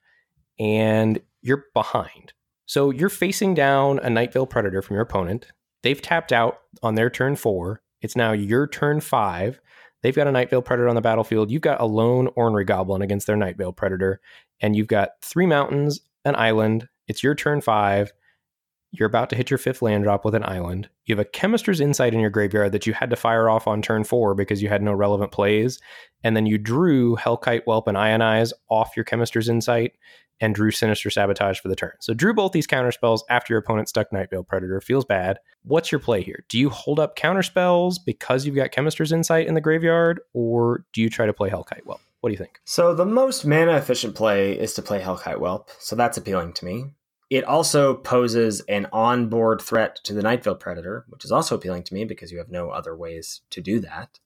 and 0.59 1.21
you're 1.41 1.67
behind. 1.73 2.33
So, 2.67 2.91
you're 2.91 3.09
facing 3.09 3.55
down 3.55 4.01
a 4.01 4.11
Night 4.11 4.33
Veil 4.33 4.47
Predator 4.47 4.83
from 4.83 4.95
your 4.95 5.05
opponent. 5.05 5.47
They've 5.83 6.03
tapped 6.03 6.33
out 6.33 6.59
on 6.83 6.97
their 6.97 7.11
turn 7.11 7.37
four. 7.37 7.83
It's 8.03 8.17
now 8.17 8.33
your 8.33 8.67
turn 8.67 9.01
five. 9.01 9.61
They've 10.03 10.17
got 10.17 10.27
a 10.27 10.33
Night 10.33 10.51
Veil 10.51 10.63
Predator 10.63 10.89
on 10.89 10.97
the 10.97 11.01
battlefield. 11.01 11.51
You've 11.51 11.63
got 11.63 11.81
a 11.81 11.87
lone 11.87 12.29
Ornery 12.35 12.65
Goblin 12.65 13.03
against 13.03 13.29
their 13.29 13.37
Night 13.37 13.57
Veil 13.57 13.73
Predator, 13.73 14.21
and 14.61 14.75
you've 14.75 14.89
got 14.89 15.11
three 15.23 15.47
mountains, 15.47 16.01
an 16.25 16.35
island. 16.35 16.89
It's 17.07 17.23
your 17.23 17.37
turn 17.37 17.61
five 17.61 18.13
you're 18.93 19.07
about 19.07 19.31
to 19.31 19.37
hit 19.37 19.51
your 19.51 19.59
fifth 19.59 19.83
land 19.83 20.05
drop 20.05 20.25
with 20.25 20.35
an 20.35 20.45
island. 20.45 20.89
You 21.05 21.15
have 21.15 21.25
a 21.25 21.29
Chemister's 21.29 21.81
Insight 21.81 22.13
in 22.13 22.21
your 22.21 22.31
graveyard 22.31 22.73
that 22.73 22.87
you 22.87 22.93
had 22.93 23.11
to 23.11 23.17
fire 23.17 23.49
off 23.49 23.67
on 23.67 23.83
turn 23.83 24.05
four 24.05 24.35
because 24.35 24.63
you 24.63 24.69
had 24.69 24.83
no 24.83 24.93
relevant 24.93 25.33
plays. 25.33 25.79
And 26.25 26.37
then 26.37 26.47
you 26.47 26.59
drew 26.59 27.17
Hellkite 27.17 27.63
Whelp 27.65 27.87
and 27.87 27.97
Ionize 27.97 28.53
off 28.69 28.97
your 28.97 29.05
Chemister's 29.05 29.49
Insight 29.49 29.93
and 30.41 30.55
drew 30.55 30.71
Sinister 30.71 31.11
Sabotage 31.11 31.61
for 31.61 31.69
the 31.69 31.77
turn. 31.77 31.93
So 32.01 32.15
drew 32.15 32.35
both 32.35 32.53
these 32.53 32.67
counter 32.67 32.93
spells 32.93 33.25
after 33.29 33.53
your 33.53 33.61
opponent 33.61 33.89
stuck 33.89 34.13
Night 34.13 34.31
Veil 34.31 34.43
Predator. 34.43 34.81
Feels 34.81 35.05
bad. 35.05 35.39
What's 35.63 35.93
your 35.93 35.99
play 35.99 36.23
here? 36.23 36.45
Do 36.49 36.59
you 36.59 36.71
hold 36.71 36.99
up 36.99 37.15
counter 37.15 37.43
spells 37.43 37.99
because 37.99 38.47
you've 38.47 38.57
got 38.57 38.73
Chemister's 38.73 39.13
Insight 39.13 39.47
in 39.47 39.55
the 39.55 39.61
graveyard, 39.61 40.21
or 40.33 40.85
do 40.93 41.03
you 41.03 41.11
try 41.11 41.27
to 41.27 41.33
play 41.33 41.51
Hellkite 41.51 41.85
Whelp? 41.85 42.01
What 42.21 42.31
do 42.31 42.33
you 42.33 42.39
think? 42.39 42.61
So 42.65 42.95
the 42.95 43.07
most 43.07 43.45
mana 43.45 43.77
efficient 43.77 44.15
play 44.15 44.53
is 44.53 44.75
to 44.75 44.83
play 44.83 45.01
Hellkite 45.01 45.39
Whelp. 45.39 45.71
So 45.79 45.95
that's 45.97 46.19
appealing 46.19 46.55
to 46.55 46.65
me. 46.65 46.85
It 47.31 47.45
also 47.45 47.95
poses 47.95 48.61
an 48.63 48.89
onboard 48.93 49.63
threat 49.63 50.01
to 50.03 50.13
the 50.13 50.23
Night 50.23 50.43
Veil 50.43 50.57
Predator, 50.57 51.05
which 51.09 51.25
is 51.25 51.31
also 51.31 51.55
appealing 51.55 51.85
to 51.85 51.95
me 51.95 52.05
because 52.05 52.33
you 52.33 52.39
have 52.39 52.51
no 52.51 52.71
other 52.71 52.97
ways 52.97 53.43
to 53.51 53.61
do 53.61 53.79
that. 53.81 54.19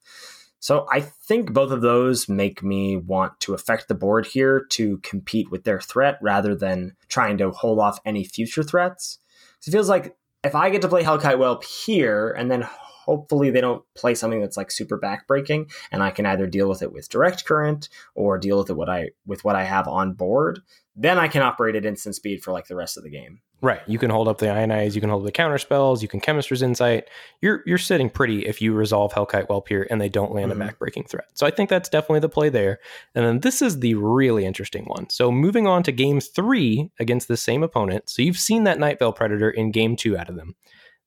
So 0.58 0.86
I 0.90 1.00
think 1.00 1.52
both 1.52 1.70
of 1.70 1.82
those 1.82 2.26
make 2.26 2.62
me 2.62 2.96
want 2.96 3.38
to 3.40 3.52
affect 3.52 3.88
the 3.88 3.94
board 3.94 4.24
here 4.24 4.64
to 4.70 4.96
compete 5.02 5.50
with 5.50 5.64
their 5.64 5.78
threat 5.78 6.18
rather 6.22 6.54
than 6.54 6.96
trying 7.08 7.36
to 7.36 7.50
hold 7.50 7.78
off 7.78 8.00
any 8.06 8.24
future 8.24 8.62
threats. 8.62 9.18
So 9.60 9.68
it 9.68 9.72
feels 9.72 9.90
like 9.90 10.16
if 10.42 10.54
I 10.54 10.70
get 10.70 10.80
to 10.80 10.88
play 10.88 11.04
Hellkite 11.04 11.38
Whelp 11.38 11.64
here 11.64 12.30
and 12.30 12.50
then 12.50 12.62
hopefully 12.62 13.50
they 13.50 13.60
don't 13.60 13.84
play 13.94 14.14
something 14.14 14.40
that's 14.40 14.56
like 14.56 14.70
super 14.70 14.98
backbreaking 14.98 15.70
and 15.92 16.02
I 16.02 16.10
can 16.10 16.24
either 16.24 16.46
deal 16.46 16.70
with 16.70 16.80
it 16.80 16.92
with 16.92 17.10
direct 17.10 17.44
current 17.44 17.90
or 18.14 18.38
deal 18.38 18.58
with 18.58 18.70
it 18.70 18.76
what 18.76 18.88
I 18.88 19.10
with 19.26 19.44
what 19.44 19.56
I 19.56 19.64
have 19.64 19.86
on 19.86 20.14
board 20.14 20.60
then 20.96 21.18
I 21.18 21.28
can 21.28 21.42
operate 21.42 21.74
at 21.74 21.84
instant 21.84 22.14
speed 22.14 22.42
for 22.42 22.52
like 22.52 22.66
the 22.66 22.76
rest 22.76 22.96
of 22.96 23.02
the 23.02 23.10
game. 23.10 23.40
Right. 23.60 23.80
You 23.86 23.98
can 23.98 24.10
hold 24.10 24.28
up 24.28 24.38
the 24.38 24.46
ionize, 24.46 24.94
you 24.94 25.00
can 25.00 25.10
hold 25.10 25.26
the 25.26 25.32
counter 25.32 25.58
spells, 25.58 26.02
you 26.02 26.08
can 26.08 26.20
chemister's 26.20 26.62
insight. 26.62 27.08
You're 27.40 27.62
you're 27.66 27.78
sitting 27.78 28.10
pretty 28.10 28.46
if 28.46 28.60
you 28.60 28.74
resolve 28.74 29.12
Hellkite 29.12 29.48
Whelp 29.48 29.68
here 29.68 29.86
and 29.90 30.00
they 30.00 30.08
don't 30.08 30.32
land 30.32 30.52
mm-hmm. 30.52 30.62
a 30.62 30.66
backbreaking 30.66 31.08
threat. 31.08 31.26
So 31.34 31.46
I 31.46 31.50
think 31.50 31.70
that's 31.70 31.88
definitely 31.88 32.20
the 32.20 32.28
play 32.28 32.48
there. 32.48 32.78
And 33.14 33.24
then 33.24 33.40
this 33.40 33.62
is 33.62 33.80
the 33.80 33.94
really 33.94 34.44
interesting 34.44 34.84
one. 34.84 35.08
So 35.08 35.32
moving 35.32 35.66
on 35.66 35.82
to 35.84 35.92
game 35.92 36.20
three 36.20 36.90
against 37.00 37.28
the 37.28 37.36
same 37.36 37.62
opponent. 37.62 38.08
So 38.08 38.22
you've 38.22 38.38
seen 38.38 38.64
that 38.64 38.78
Night 38.78 38.98
Veil 38.98 39.12
Predator 39.12 39.50
in 39.50 39.72
game 39.72 39.96
two 39.96 40.16
out 40.16 40.28
of 40.28 40.36
them. 40.36 40.54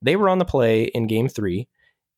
They 0.02 0.16
were 0.16 0.30
on 0.30 0.40
the 0.40 0.46
play 0.46 0.86
in 0.86 1.08
game 1.08 1.30
three 1.30 1.68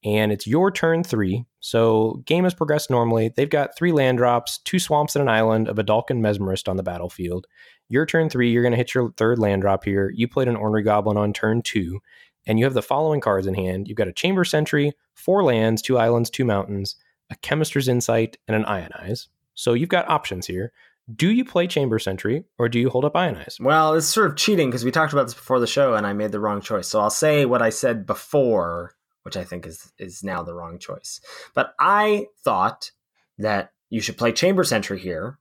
and 0.03 0.31
it's 0.31 0.47
your 0.47 0.71
turn 0.71 1.03
three. 1.03 1.45
So 1.59 2.21
game 2.25 2.45
has 2.45 2.53
progressed 2.53 2.89
normally. 2.89 3.31
They've 3.35 3.49
got 3.49 3.75
three 3.77 3.91
land 3.91 4.17
drops, 4.17 4.59
two 4.59 4.79
swamps 4.79 5.15
and 5.15 5.21
an 5.21 5.29
island, 5.29 5.67
of 5.67 5.77
a 5.77 5.83
Vedalken 5.83 6.21
Mesmerist 6.21 6.69
on 6.69 6.77
the 6.77 6.83
battlefield. 6.83 7.47
Your 7.89 8.05
turn 8.05 8.29
three, 8.29 8.51
you're 8.51 8.63
going 8.63 8.71
to 8.71 8.77
hit 8.77 8.93
your 8.93 9.11
third 9.17 9.39
land 9.39 9.61
drop 9.61 9.83
here. 9.83 10.11
You 10.15 10.27
played 10.27 10.47
an 10.47 10.55
Ornery 10.55 10.83
Goblin 10.83 11.17
on 11.17 11.33
turn 11.33 11.61
two, 11.61 11.99
and 12.45 12.59
you 12.59 12.65
have 12.65 12.73
the 12.73 12.81
following 12.81 13.19
cards 13.19 13.47
in 13.47 13.55
hand. 13.55 13.87
You've 13.87 13.97
got 13.97 14.07
a 14.07 14.13
Chamber 14.13 14.45
Sentry, 14.45 14.93
four 15.15 15.43
lands, 15.43 15.81
two 15.81 15.97
islands, 15.97 16.29
two 16.29 16.45
mountains, 16.45 16.95
a 17.29 17.35
Chemister's 17.37 17.87
Insight, 17.87 18.37
and 18.47 18.55
an 18.55 18.63
Ionize. 18.63 19.27
So 19.55 19.73
you've 19.73 19.89
got 19.89 20.09
options 20.09 20.47
here. 20.47 20.71
Do 21.13 21.31
you 21.31 21.43
play 21.43 21.65
Chamber 21.65 21.97
Sentry 21.97 22.43
or 22.59 22.69
do 22.69 22.79
you 22.79 22.89
hold 22.89 23.03
up 23.03 23.15
Ionize? 23.15 23.59
Well, 23.59 23.95
it's 23.95 24.05
sort 24.05 24.29
of 24.29 24.37
cheating 24.37 24.69
because 24.69 24.85
we 24.85 24.91
talked 24.91 25.11
about 25.11 25.23
this 25.25 25.33
before 25.33 25.59
the 25.59 25.67
show 25.67 25.95
and 25.95 26.05
I 26.05 26.13
made 26.13 26.31
the 26.31 26.39
wrong 26.39 26.61
choice. 26.61 26.87
So 26.87 26.99
I'll 26.99 27.09
say 27.09 27.45
what 27.45 27.63
I 27.63 27.71
said 27.71 28.05
before 28.05 28.93
which 29.23 29.37
I 29.37 29.43
think 29.43 29.65
is 29.65 29.91
is 29.97 30.23
now 30.23 30.43
the 30.43 30.53
wrong 30.53 30.79
choice. 30.79 31.21
But 31.53 31.73
I 31.79 32.27
thought 32.43 32.91
that 33.37 33.71
you 33.89 34.01
should 34.01 34.17
play 34.17 34.31
Chamber 34.31 34.63
Sentry 34.63 34.99
here 34.99 35.39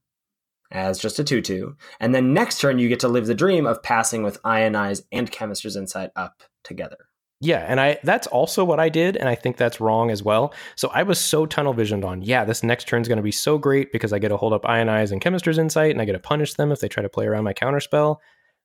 as 0.70 0.98
just 0.98 1.18
a 1.18 1.24
2 1.24 1.40
2. 1.40 1.76
And 2.00 2.14
then 2.14 2.34
next 2.34 2.60
turn, 2.60 2.78
you 2.78 2.88
get 2.88 3.00
to 3.00 3.08
live 3.08 3.26
the 3.26 3.34
dream 3.34 3.66
of 3.66 3.82
passing 3.82 4.22
with 4.22 4.42
Ionize 4.42 5.02
and 5.12 5.30
Chemister's 5.30 5.76
Insight 5.76 6.10
up 6.16 6.42
together. 6.62 7.08
Yeah, 7.40 7.64
and 7.68 7.80
I 7.80 7.98
that's 8.02 8.26
also 8.26 8.64
what 8.64 8.80
I 8.80 8.88
did, 8.88 9.16
and 9.16 9.28
I 9.28 9.36
think 9.36 9.56
that's 9.56 9.80
wrong 9.80 10.10
as 10.10 10.24
well. 10.24 10.52
So 10.74 10.90
I 10.92 11.04
was 11.04 11.20
so 11.20 11.46
tunnel 11.46 11.72
visioned 11.72 12.04
on, 12.04 12.20
yeah, 12.22 12.44
this 12.44 12.64
next 12.64 12.88
turn 12.88 13.00
is 13.00 13.06
going 13.06 13.18
to 13.18 13.22
be 13.22 13.30
so 13.30 13.58
great 13.58 13.92
because 13.92 14.12
I 14.12 14.18
get 14.18 14.30
to 14.30 14.36
hold 14.36 14.52
up 14.52 14.64
Ionize 14.64 15.12
and 15.12 15.20
Chemister's 15.20 15.56
Insight, 15.56 15.92
and 15.92 16.02
I 16.02 16.04
get 16.04 16.14
to 16.14 16.18
punish 16.18 16.54
them 16.54 16.72
if 16.72 16.80
they 16.80 16.88
try 16.88 17.02
to 17.02 17.08
play 17.08 17.26
around 17.26 17.44
my 17.44 17.54
counterspell. 17.54 18.16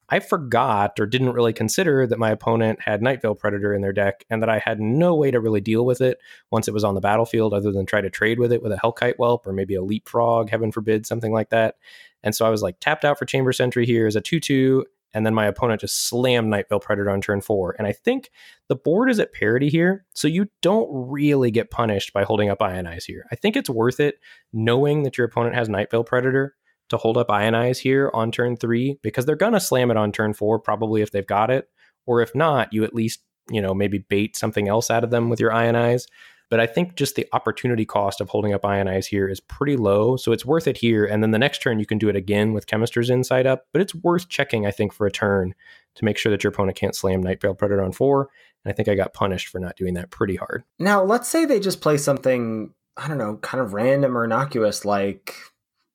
I 0.10 0.20
forgot 0.20 1.00
or 1.00 1.06
didn't 1.06 1.32
really 1.34 1.54
consider 1.54 2.06
that 2.08 2.20
my 2.20 2.30
opponent 2.30 2.82
had 2.82 3.02
Night 3.02 3.22
Veil 3.22 3.36
Predator 3.36 3.74
in 3.74 3.82
their 3.82 3.94
deck 3.94 4.26
and 4.30 4.42
that 4.42 4.50
I 4.50 4.60
had 4.60 4.80
no 4.80 5.16
way 5.16 5.32
to 5.32 5.40
really 5.40 5.62
deal 5.62 5.86
with 5.86 6.02
it 6.02 6.20
once 6.52 6.68
it 6.68 6.74
was 6.74 6.84
on 6.84 6.96
the 6.96 7.02
battlefield 7.02 7.54
other 7.54 7.72
than 7.72 7.86
try 7.86 8.02
to 8.02 8.10
trade 8.10 8.40
with 8.40 8.52
it 8.52 8.62
with 8.62 8.72
a 8.72 8.78
Hellkite 8.78 9.16
Whelp 9.16 9.48
or 9.48 9.54
maybe 9.54 9.76
a 9.76 9.82
Leapfrog, 9.82 10.50
heaven 10.50 10.72
forbid, 10.72 11.06
something 11.06 11.32
like 11.32 11.50
that. 11.50 11.76
And 12.22 12.36
so 12.36 12.46
I 12.46 12.50
was 12.50 12.62
like 12.62 12.80
tapped 12.80 13.06
out 13.06 13.18
for 13.18 13.26
Chamber 13.26 13.54
Sentry 13.54 13.86
here 13.86 14.06
as 14.08 14.16
a 14.16 14.22
2 14.22 14.40
2. 14.40 14.86
And 15.16 15.26
then 15.26 15.36
my 15.36 15.46
opponent 15.46 15.82
just 15.82 16.08
slammed 16.08 16.50
Night 16.50 16.68
Veil 16.70 16.80
Predator 16.80 17.12
on 17.12 17.22
turn 17.22 17.40
four. 17.40 17.76
And 17.78 17.86
I 17.86 17.92
think 17.92 18.32
the 18.68 18.76
board 18.76 19.12
is 19.12 19.20
at 19.20 19.32
parity 19.32 19.70
here. 19.70 20.06
So 20.16 20.28
you 20.28 20.48
don't 20.64 20.90
really 20.92 21.52
get 21.52 21.70
punished 21.70 22.14
by 22.14 22.24
holding 22.24 22.50
up 22.50 22.60
Ionize 22.60 23.06
here. 23.06 23.26
I 23.32 23.36
think 23.36 23.56
it's 23.56 23.70
worth 23.70 24.00
it 24.00 24.16
knowing 24.52 25.04
that 25.04 25.18
your 25.18 25.28
opponent 25.28 25.54
has 25.54 25.70
Night 25.70 25.92
Veil 25.92 26.04
Predator 26.04 26.56
to 26.94 26.98
hold 26.98 27.18
up 27.18 27.28
Ionize 27.28 27.78
here 27.78 28.10
on 28.14 28.32
turn 28.32 28.56
three 28.56 28.98
because 29.02 29.26
they're 29.26 29.36
going 29.36 29.54
to 29.54 29.60
slam 29.60 29.92
it 29.92 29.98
on 29.98 30.12
turn 30.12 30.34
four, 30.34 30.60
probably 30.60 31.02
if 31.02 31.12
they've 31.12 31.28
got 31.28 31.52
it. 31.52 31.70
Or 32.06 32.22
if 32.22 32.34
not, 32.34 32.74
you 32.74 32.84
at 32.84 32.96
least, 32.96 33.22
you 33.50 33.62
know, 33.62 33.74
maybe 33.74 34.00
bait 34.00 34.36
something 34.36 34.68
else 34.68 34.90
out 34.90 35.04
of 35.04 35.10
them 35.10 35.30
with 35.30 35.40
your 35.40 35.52
Ionize. 35.52 36.06
But 36.50 36.60
I 36.60 36.68
think 36.68 36.96
just 36.96 37.16
the 37.16 37.28
opportunity 37.34 37.86
cost 37.86 38.22
of 38.22 38.30
holding 38.30 38.54
up 38.54 38.62
Ionize 38.62 39.08
here 39.08 39.28
is 39.28 39.40
pretty 39.40 39.76
low. 39.76 40.18
So 40.18 40.32
it's 40.32 40.46
worth 40.46 40.68
it 40.68 40.78
here. 40.78 41.06
And 41.06 41.24
then 41.24 41.32
the 41.32 41.40
next 41.40 41.64
turn, 41.64 41.80
you 41.80 41.86
can 41.86 41.98
do 41.98 42.10
it 42.10 42.16
again 42.16 42.54
with 42.54 42.68
Chemister's 42.68 43.10
Insight 43.10 43.48
up. 43.48 43.66
But 43.72 43.82
it's 43.82 43.96
worth 43.96 44.30
checking, 44.30 44.68
I 44.68 44.72
think, 44.72 44.94
for 44.94 45.08
a 45.08 45.12
turn 45.12 45.56
to 45.96 46.06
make 46.06 46.18
sure 46.18 46.30
that 46.30 46.44
your 46.44 46.52
opponent 46.52 46.78
can't 46.78 46.96
slam 46.96 47.24
Night 47.24 47.42
Veil 47.42 47.56
Predator 47.56 47.84
on 47.84 47.92
four. 47.92 48.30
And 48.64 48.72
I 48.72 48.76
think 48.76 48.88
I 48.88 48.96
got 48.96 49.14
punished 49.14 49.48
for 49.48 49.60
not 49.60 49.78
doing 49.78 49.96
that 49.96 50.12
pretty 50.12 50.36
hard. 50.36 50.64
Now, 50.78 51.04
let's 51.04 51.28
say 51.28 51.46
they 51.46 51.60
just 51.60 51.82
play 51.82 51.98
something, 51.98 52.74
I 52.98 53.08
don't 53.08 53.18
know, 53.18 53.38
kind 53.38 53.62
of 53.62 53.74
random 53.74 54.16
or 54.16 54.24
innocuous 54.24 54.86
like 54.86 55.36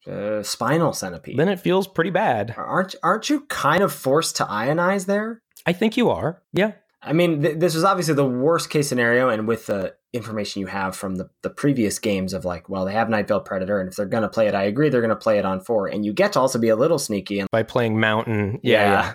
uh, 0.08 0.42
spinal 0.42 0.92
centipede. 0.92 1.38
Then 1.38 1.48
it 1.48 1.60
feels 1.60 1.86
pretty 1.86 2.10
bad. 2.10 2.54
Aren't 2.56 2.94
aren't 3.02 3.28
you 3.28 3.40
kind 3.42 3.82
of 3.82 3.92
forced 3.92 4.36
to 4.36 4.44
ionize 4.44 5.06
there? 5.06 5.42
I 5.66 5.72
think 5.72 5.96
you 5.96 6.10
are. 6.10 6.42
Yeah. 6.52 6.72
I 7.02 7.12
mean, 7.12 7.42
th- 7.42 7.58
this 7.58 7.74
was 7.74 7.84
obviously 7.84 8.14
the 8.14 8.26
worst 8.26 8.70
case 8.70 8.88
scenario, 8.88 9.28
and 9.28 9.46
with 9.46 9.66
the 9.66 9.94
information 10.12 10.60
you 10.60 10.66
have 10.66 10.96
from 10.96 11.16
the, 11.16 11.30
the 11.42 11.50
previous 11.50 11.98
games 11.98 12.32
of 12.32 12.44
like, 12.44 12.68
well, 12.68 12.84
they 12.84 12.92
have 12.92 13.08
Night 13.08 13.28
Veil 13.28 13.40
Predator, 13.40 13.78
and 13.78 13.88
if 13.88 13.96
they're 13.96 14.06
going 14.06 14.22
to 14.22 14.28
play 14.28 14.48
it, 14.48 14.54
I 14.54 14.64
agree, 14.64 14.88
they're 14.88 15.00
going 15.00 15.10
to 15.10 15.16
play 15.16 15.38
it 15.38 15.44
on 15.44 15.60
four, 15.60 15.86
and 15.86 16.04
you 16.04 16.12
get 16.12 16.32
to 16.32 16.40
also 16.40 16.58
be 16.58 16.70
a 16.70 16.76
little 16.76 16.98
sneaky 16.98 17.38
and 17.38 17.48
by 17.52 17.62
playing 17.62 18.00
Mountain, 18.00 18.60
yeah, 18.62 18.82
yeah, 18.82 18.90
yeah. 18.90 19.14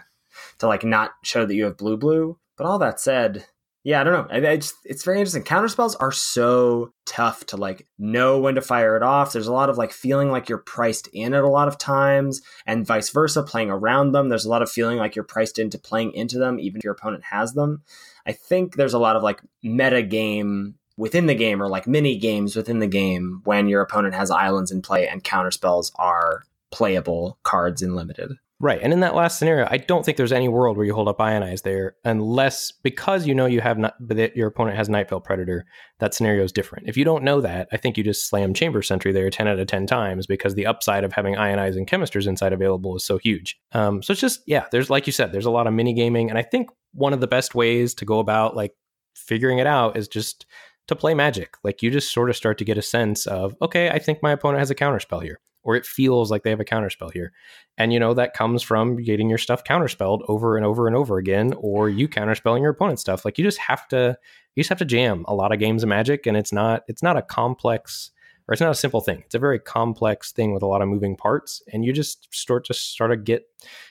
to 0.59 0.67
like 0.67 0.83
not 0.83 1.11
show 1.23 1.45
that 1.45 1.55
you 1.55 1.65
have 1.65 1.77
blue 1.77 1.97
blue. 1.97 2.37
But 2.55 2.67
all 2.67 2.79
that 2.79 2.99
said, 2.99 3.47
yeah, 3.83 3.99
I 3.99 4.03
don't 4.05 4.31
know. 4.31 4.49
It's 4.49 5.03
very 5.03 5.19
interesting. 5.19 5.43
Counterspells 5.43 5.97
are 5.99 6.11
so 6.11 6.93
tough 7.05 7.45
to 7.47 7.57
like 7.57 7.85
know 7.97 8.39
when 8.39 8.55
to 8.55 8.61
fire 8.61 8.95
it 8.95 9.03
off. 9.03 9.33
There's 9.33 9.47
a 9.47 9.53
lot 9.53 9.69
of 9.69 9.77
like 9.77 9.91
feeling 9.91 10.31
like 10.31 10.47
you're 10.47 10.57
priced 10.57 11.07
in 11.07 11.33
at 11.33 11.43
a 11.43 11.49
lot 11.49 11.67
of 11.67 11.77
times, 11.77 12.41
and 12.65 12.87
vice 12.87 13.09
versa, 13.09 13.43
playing 13.43 13.69
around 13.69 14.13
them. 14.13 14.29
There's 14.29 14.45
a 14.45 14.49
lot 14.49 14.61
of 14.61 14.71
feeling 14.71 14.97
like 14.97 15.17
you're 15.17 15.25
priced 15.25 15.59
into 15.59 15.77
playing 15.77 16.13
into 16.13 16.37
them, 16.37 16.61
even 16.61 16.79
if 16.79 16.83
your 16.85 16.93
opponent 16.93 17.25
has 17.25 17.53
them. 17.53 17.81
I 18.25 18.31
think 18.31 18.75
there's 18.75 18.93
a 18.93 18.99
lot 18.99 19.17
of 19.17 19.23
like 19.23 19.41
meta 19.61 20.01
game 20.01 20.75
within 20.95 21.25
the 21.25 21.35
game 21.35 21.61
or 21.61 21.67
like 21.67 21.85
mini 21.85 22.17
games 22.17 22.55
within 22.55 22.79
the 22.79 22.87
game 22.87 23.41
when 23.43 23.67
your 23.67 23.81
opponent 23.81 24.13
has 24.13 24.31
islands 24.31 24.71
in 24.71 24.81
play 24.81 25.07
and 25.09 25.25
counterspells 25.25 25.91
are 25.95 26.43
playable 26.71 27.37
cards 27.43 27.81
in 27.81 27.95
limited. 27.95 28.31
Right. 28.59 28.79
And 28.81 28.93
in 28.93 29.01
that 29.01 29.15
last 29.15 29.39
scenario, 29.39 29.67
I 29.69 29.77
don't 29.77 30.05
think 30.05 30.15
there's 30.15 30.31
any 30.31 30.47
world 30.47 30.77
where 30.77 30.85
you 30.85 30.93
hold 30.93 31.09
up 31.09 31.17
Ionize 31.17 31.63
there 31.63 31.95
unless 32.05 32.71
because 32.71 33.27
you 33.27 33.35
know 33.35 33.45
you 33.45 33.59
have 33.59 33.77
not 33.77 33.95
that 33.99 34.37
your 34.37 34.47
opponent 34.47 34.77
has 34.77 34.87
Nightveil 34.87 35.23
Predator, 35.23 35.65
that 35.99 36.13
scenario 36.13 36.43
is 36.43 36.51
different. 36.51 36.87
If 36.87 36.95
you 36.95 37.03
don't 37.03 37.23
know 37.23 37.41
that, 37.41 37.67
I 37.71 37.77
think 37.77 37.97
you 37.97 38.03
just 38.03 38.29
slam 38.29 38.53
Chamber 38.53 38.81
Sentry 38.81 39.11
there 39.11 39.29
10 39.29 39.47
out 39.47 39.59
of 39.59 39.67
10 39.67 39.85
times 39.87 40.27
because 40.27 40.55
the 40.55 40.65
upside 40.65 41.03
of 41.03 41.11
having 41.11 41.35
Ionize 41.35 41.75
and 41.75 41.87
Chemisters 41.87 42.27
insight 42.27 42.53
available 42.53 42.95
is 42.95 43.03
so 43.03 43.17
huge. 43.17 43.59
Um, 43.73 44.01
so 44.01 44.11
it's 44.11 44.21
just, 44.21 44.41
yeah, 44.45 44.65
there's 44.71 44.89
like 44.89 45.07
you 45.07 45.13
said, 45.13 45.31
there's 45.31 45.45
a 45.45 45.51
lot 45.51 45.67
of 45.67 45.73
mini 45.73 45.93
gaming. 45.93 46.29
And 46.29 46.37
I 46.37 46.43
think 46.43 46.69
one 46.93 47.11
of 47.11 47.19
the 47.19 47.27
best 47.27 47.55
ways 47.55 47.93
to 47.95 48.05
go 48.05 48.19
about 48.19 48.55
like 48.55 48.73
figuring 49.15 49.57
it 49.57 49.67
out 49.67 49.97
is 49.97 50.07
just 50.07 50.45
to 50.87 50.95
play 50.95 51.13
magic. 51.13 51.55
Like 51.63 51.81
you 51.81 51.91
just 51.91 52.13
sort 52.13 52.29
of 52.29 52.35
start 52.37 52.59
to 52.59 52.65
get 52.65 52.77
a 52.77 52.81
sense 52.81 53.25
of, 53.25 53.55
okay, 53.61 53.89
I 53.89 53.99
think 53.99 54.19
my 54.23 54.31
opponent 54.31 54.59
has 54.59 54.69
a 54.69 54.75
counterspell 54.75 55.23
here 55.23 55.41
or 55.63 55.75
it 55.75 55.85
feels 55.85 56.29
like 56.29 56.43
they 56.43 56.49
have 56.49 56.59
a 56.59 56.65
counterspell 56.65 57.11
here. 57.11 57.31
And 57.77 57.91
you 57.91 57.99
know, 57.99 58.13
that 58.13 58.33
comes 58.33 58.61
from 58.61 58.97
getting 58.97 59.29
your 59.29 59.37
stuff 59.37 59.63
counterspelled 59.63 60.21
over 60.27 60.57
and 60.57 60.65
over 60.65 60.87
and 60.87 60.95
over 60.95 61.17
again, 61.17 61.53
or 61.57 61.89
you 61.89 62.07
counterspelling 62.07 62.61
your 62.61 62.71
opponent's 62.71 63.01
stuff. 63.01 63.25
Like 63.25 63.37
you 63.37 63.43
just 63.43 63.59
have 63.59 63.87
to 63.89 64.17
you 64.55 64.61
just 64.61 64.69
have 64.69 64.79
to 64.79 64.85
jam 64.85 65.25
a 65.27 65.33
lot 65.33 65.51
of 65.51 65.59
games 65.59 65.83
of 65.83 65.89
magic 65.89 66.27
and 66.27 66.37
it's 66.37 66.53
not 66.53 66.83
it's 66.87 67.03
not 67.03 67.17
a 67.17 67.21
complex 67.21 68.11
or 68.47 68.53
it's 68.53 68.61
not 68.61 68.71
a 68.71 68.75
simple 68.75 69.01
thing. 69.01 69.23
It's 69.25 69.35
a 69.35 69.39
very 69.39 69.59
complex 69.59 70.31
thing 70.31 70.53
with 70.53 70.63
a 70.63 70.67
lot 70.67 70.81
of 70.81 70.89
moving 70.89 71.15
parts. 71.15 71.61
And 71.71 71.85
you 71.85 71.93
just 71.93 72.33
start 72.33 72.65
to 72.65 72.73
start 72.73 73.11
to 73.11 73.17
get 73.17 73.43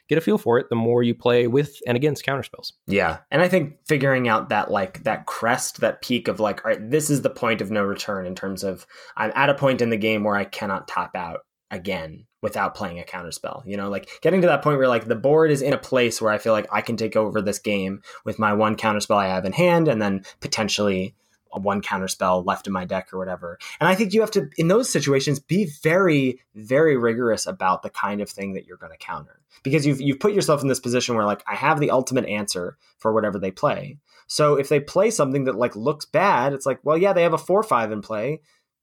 get 0.09 0.19
a 0.19 0.21
feel 0.21 0.39
for 0.39 0.59
it 0.59 0.69
the 0.69 0.77
more 0.77 1.03
you 1.03 1.15
play 1.15 1.47
with 1.47 1.79
and 1.87 1.97
against 1.97 2.25
counterspells. 2.25 2.73
Yeah. 2.87 3.19
And 3.31 3.41
I 3.41 3.49
think 3.49 3.79
figuring 3.87 4.29
out 4.29 4.51
that 4.51 4.71
like 4.71 5.05
that 5.05 5.27
crest, 5.27 5.81
that 5.81 6.03
peak 6.03 6.29
of 6.29 6.39
like, 6.39 6.65
all 6.65 6.71
right, 6.71 6.91
this 6.91 7.09
is 7.09 7.23
the 7.23 7.31
point 7.31 7.61
of 7.61 7.71
no 7.71 7.83
return 7.83 8.27
in 8.27 8.35
terms 8.35 8.63
of 8.63 8.87
I'm 9.17 9.33
at 9.35 9.49
a 9.49 9.55
point 9.55 9.81
in 9.81 9.91
the 9.91 9.97
game 9.97 10.25
where 10.25 10.37
I 10.37 10.45
cannot 10.45 10.89
top 10.89 11.13
out 11.15 11.41
again 11.73 12.27
without 12.43 12.75
playing 12.75 13.01
a 13.01 13.05
counterspell. 13.05 13.67
You 13.67 13.77
know, 13.77 13.89
like 13.89 14.09
getting 14.21 14.43
to 14.43 14.47
that 14.47 14.63
point 14.63 14.79
where 14.79 14.89
like 14.89 15.07
the 15.07 15.17
board 15.17 15.51
is 15.51 15.63
in 15.63 15.73
a 15.73 15.79
place 15.79 16.21
where 16.21 16.33
I 16.33 16.39
feel 16.39 16.53
like 16.53 16.69
I 16.71 16.83
can 16.83 16.97
take 16.97 17.17
over 17.17 17.41
this 17.41 17.59
game 17.59 18.03
with 18.25 18.39
my 18.39 18.53
one 18.53 18.77
counterspell 18.77 19.17
I 19.17 19.29
have 19.29 19.45
in 19.45 19.53
hand 19.53 19.89
and 19.89 20.01
then 20.01 20.25
potentially 20.41 21.15
one 21.51 21.83
counterspell 21.83 22.47
left 22.47 22.67
in 22.67 22.73
my 22.73 22.85
deck 22.85 23.13
or 23.13 23.19
whatever. 23.19 23.59
And 23.81 23.89
I 23.89 23.95
think 23.95 24.13
you 24.13 24.21
have 24.21 24.31
to 24.33 24.49
in 24.57 24.69
those 24.69 24.89
situations 24.89 25.41
be 25.41 25.71
very 25.83 26.41
very 26.55 26.97
rigorous 26.97 27.47
about 27.47 27.83
the 27.83 27.91
kind 27.91 28.21
of 28.21 28.31
thing 28.31 28.53
that 28.55 28.67
you're 28.67 28.77
going 28.77 28.93
to 28.93 28.99
counter. 28.99 29.41
Because 29.63 29.87
you've 29.87 30.01
you've 30.01 30.21
put 30.21 30.33
yourself 30.35 30.63
in 30.63 30.69
this 30.69 30.81
position 30.81 31.15
where 31.15 31.27
like 31.27 31.43
I 31.47 31.55
have 31.55 31.81
the 31.81 31.91
ultimate 31.91 32.27
answer 32.27 32.77
for 32.99 33.13
whatever 33.13 33.39
they 33.39 33.51
play. 33.51 33.99
So 34.27 34.55
if 34.55 34.69
they 34.69 34.81
play 34.81 35.11
something 35.11 35.45
that 35.45 35.57
like 35.57 35.77
looks 35.77 36.07
bad, 36.07 36.53
it's 36.53 36.67
like, 36.67 36.81
well, 36.83 36.97
yeah, 36.97 37.13
they 37.13 37.23
have 37.23 37.35
a 37.35 37.39
4/5 37.39 37.93
in 37.93 38.01
play, 38.01 38.41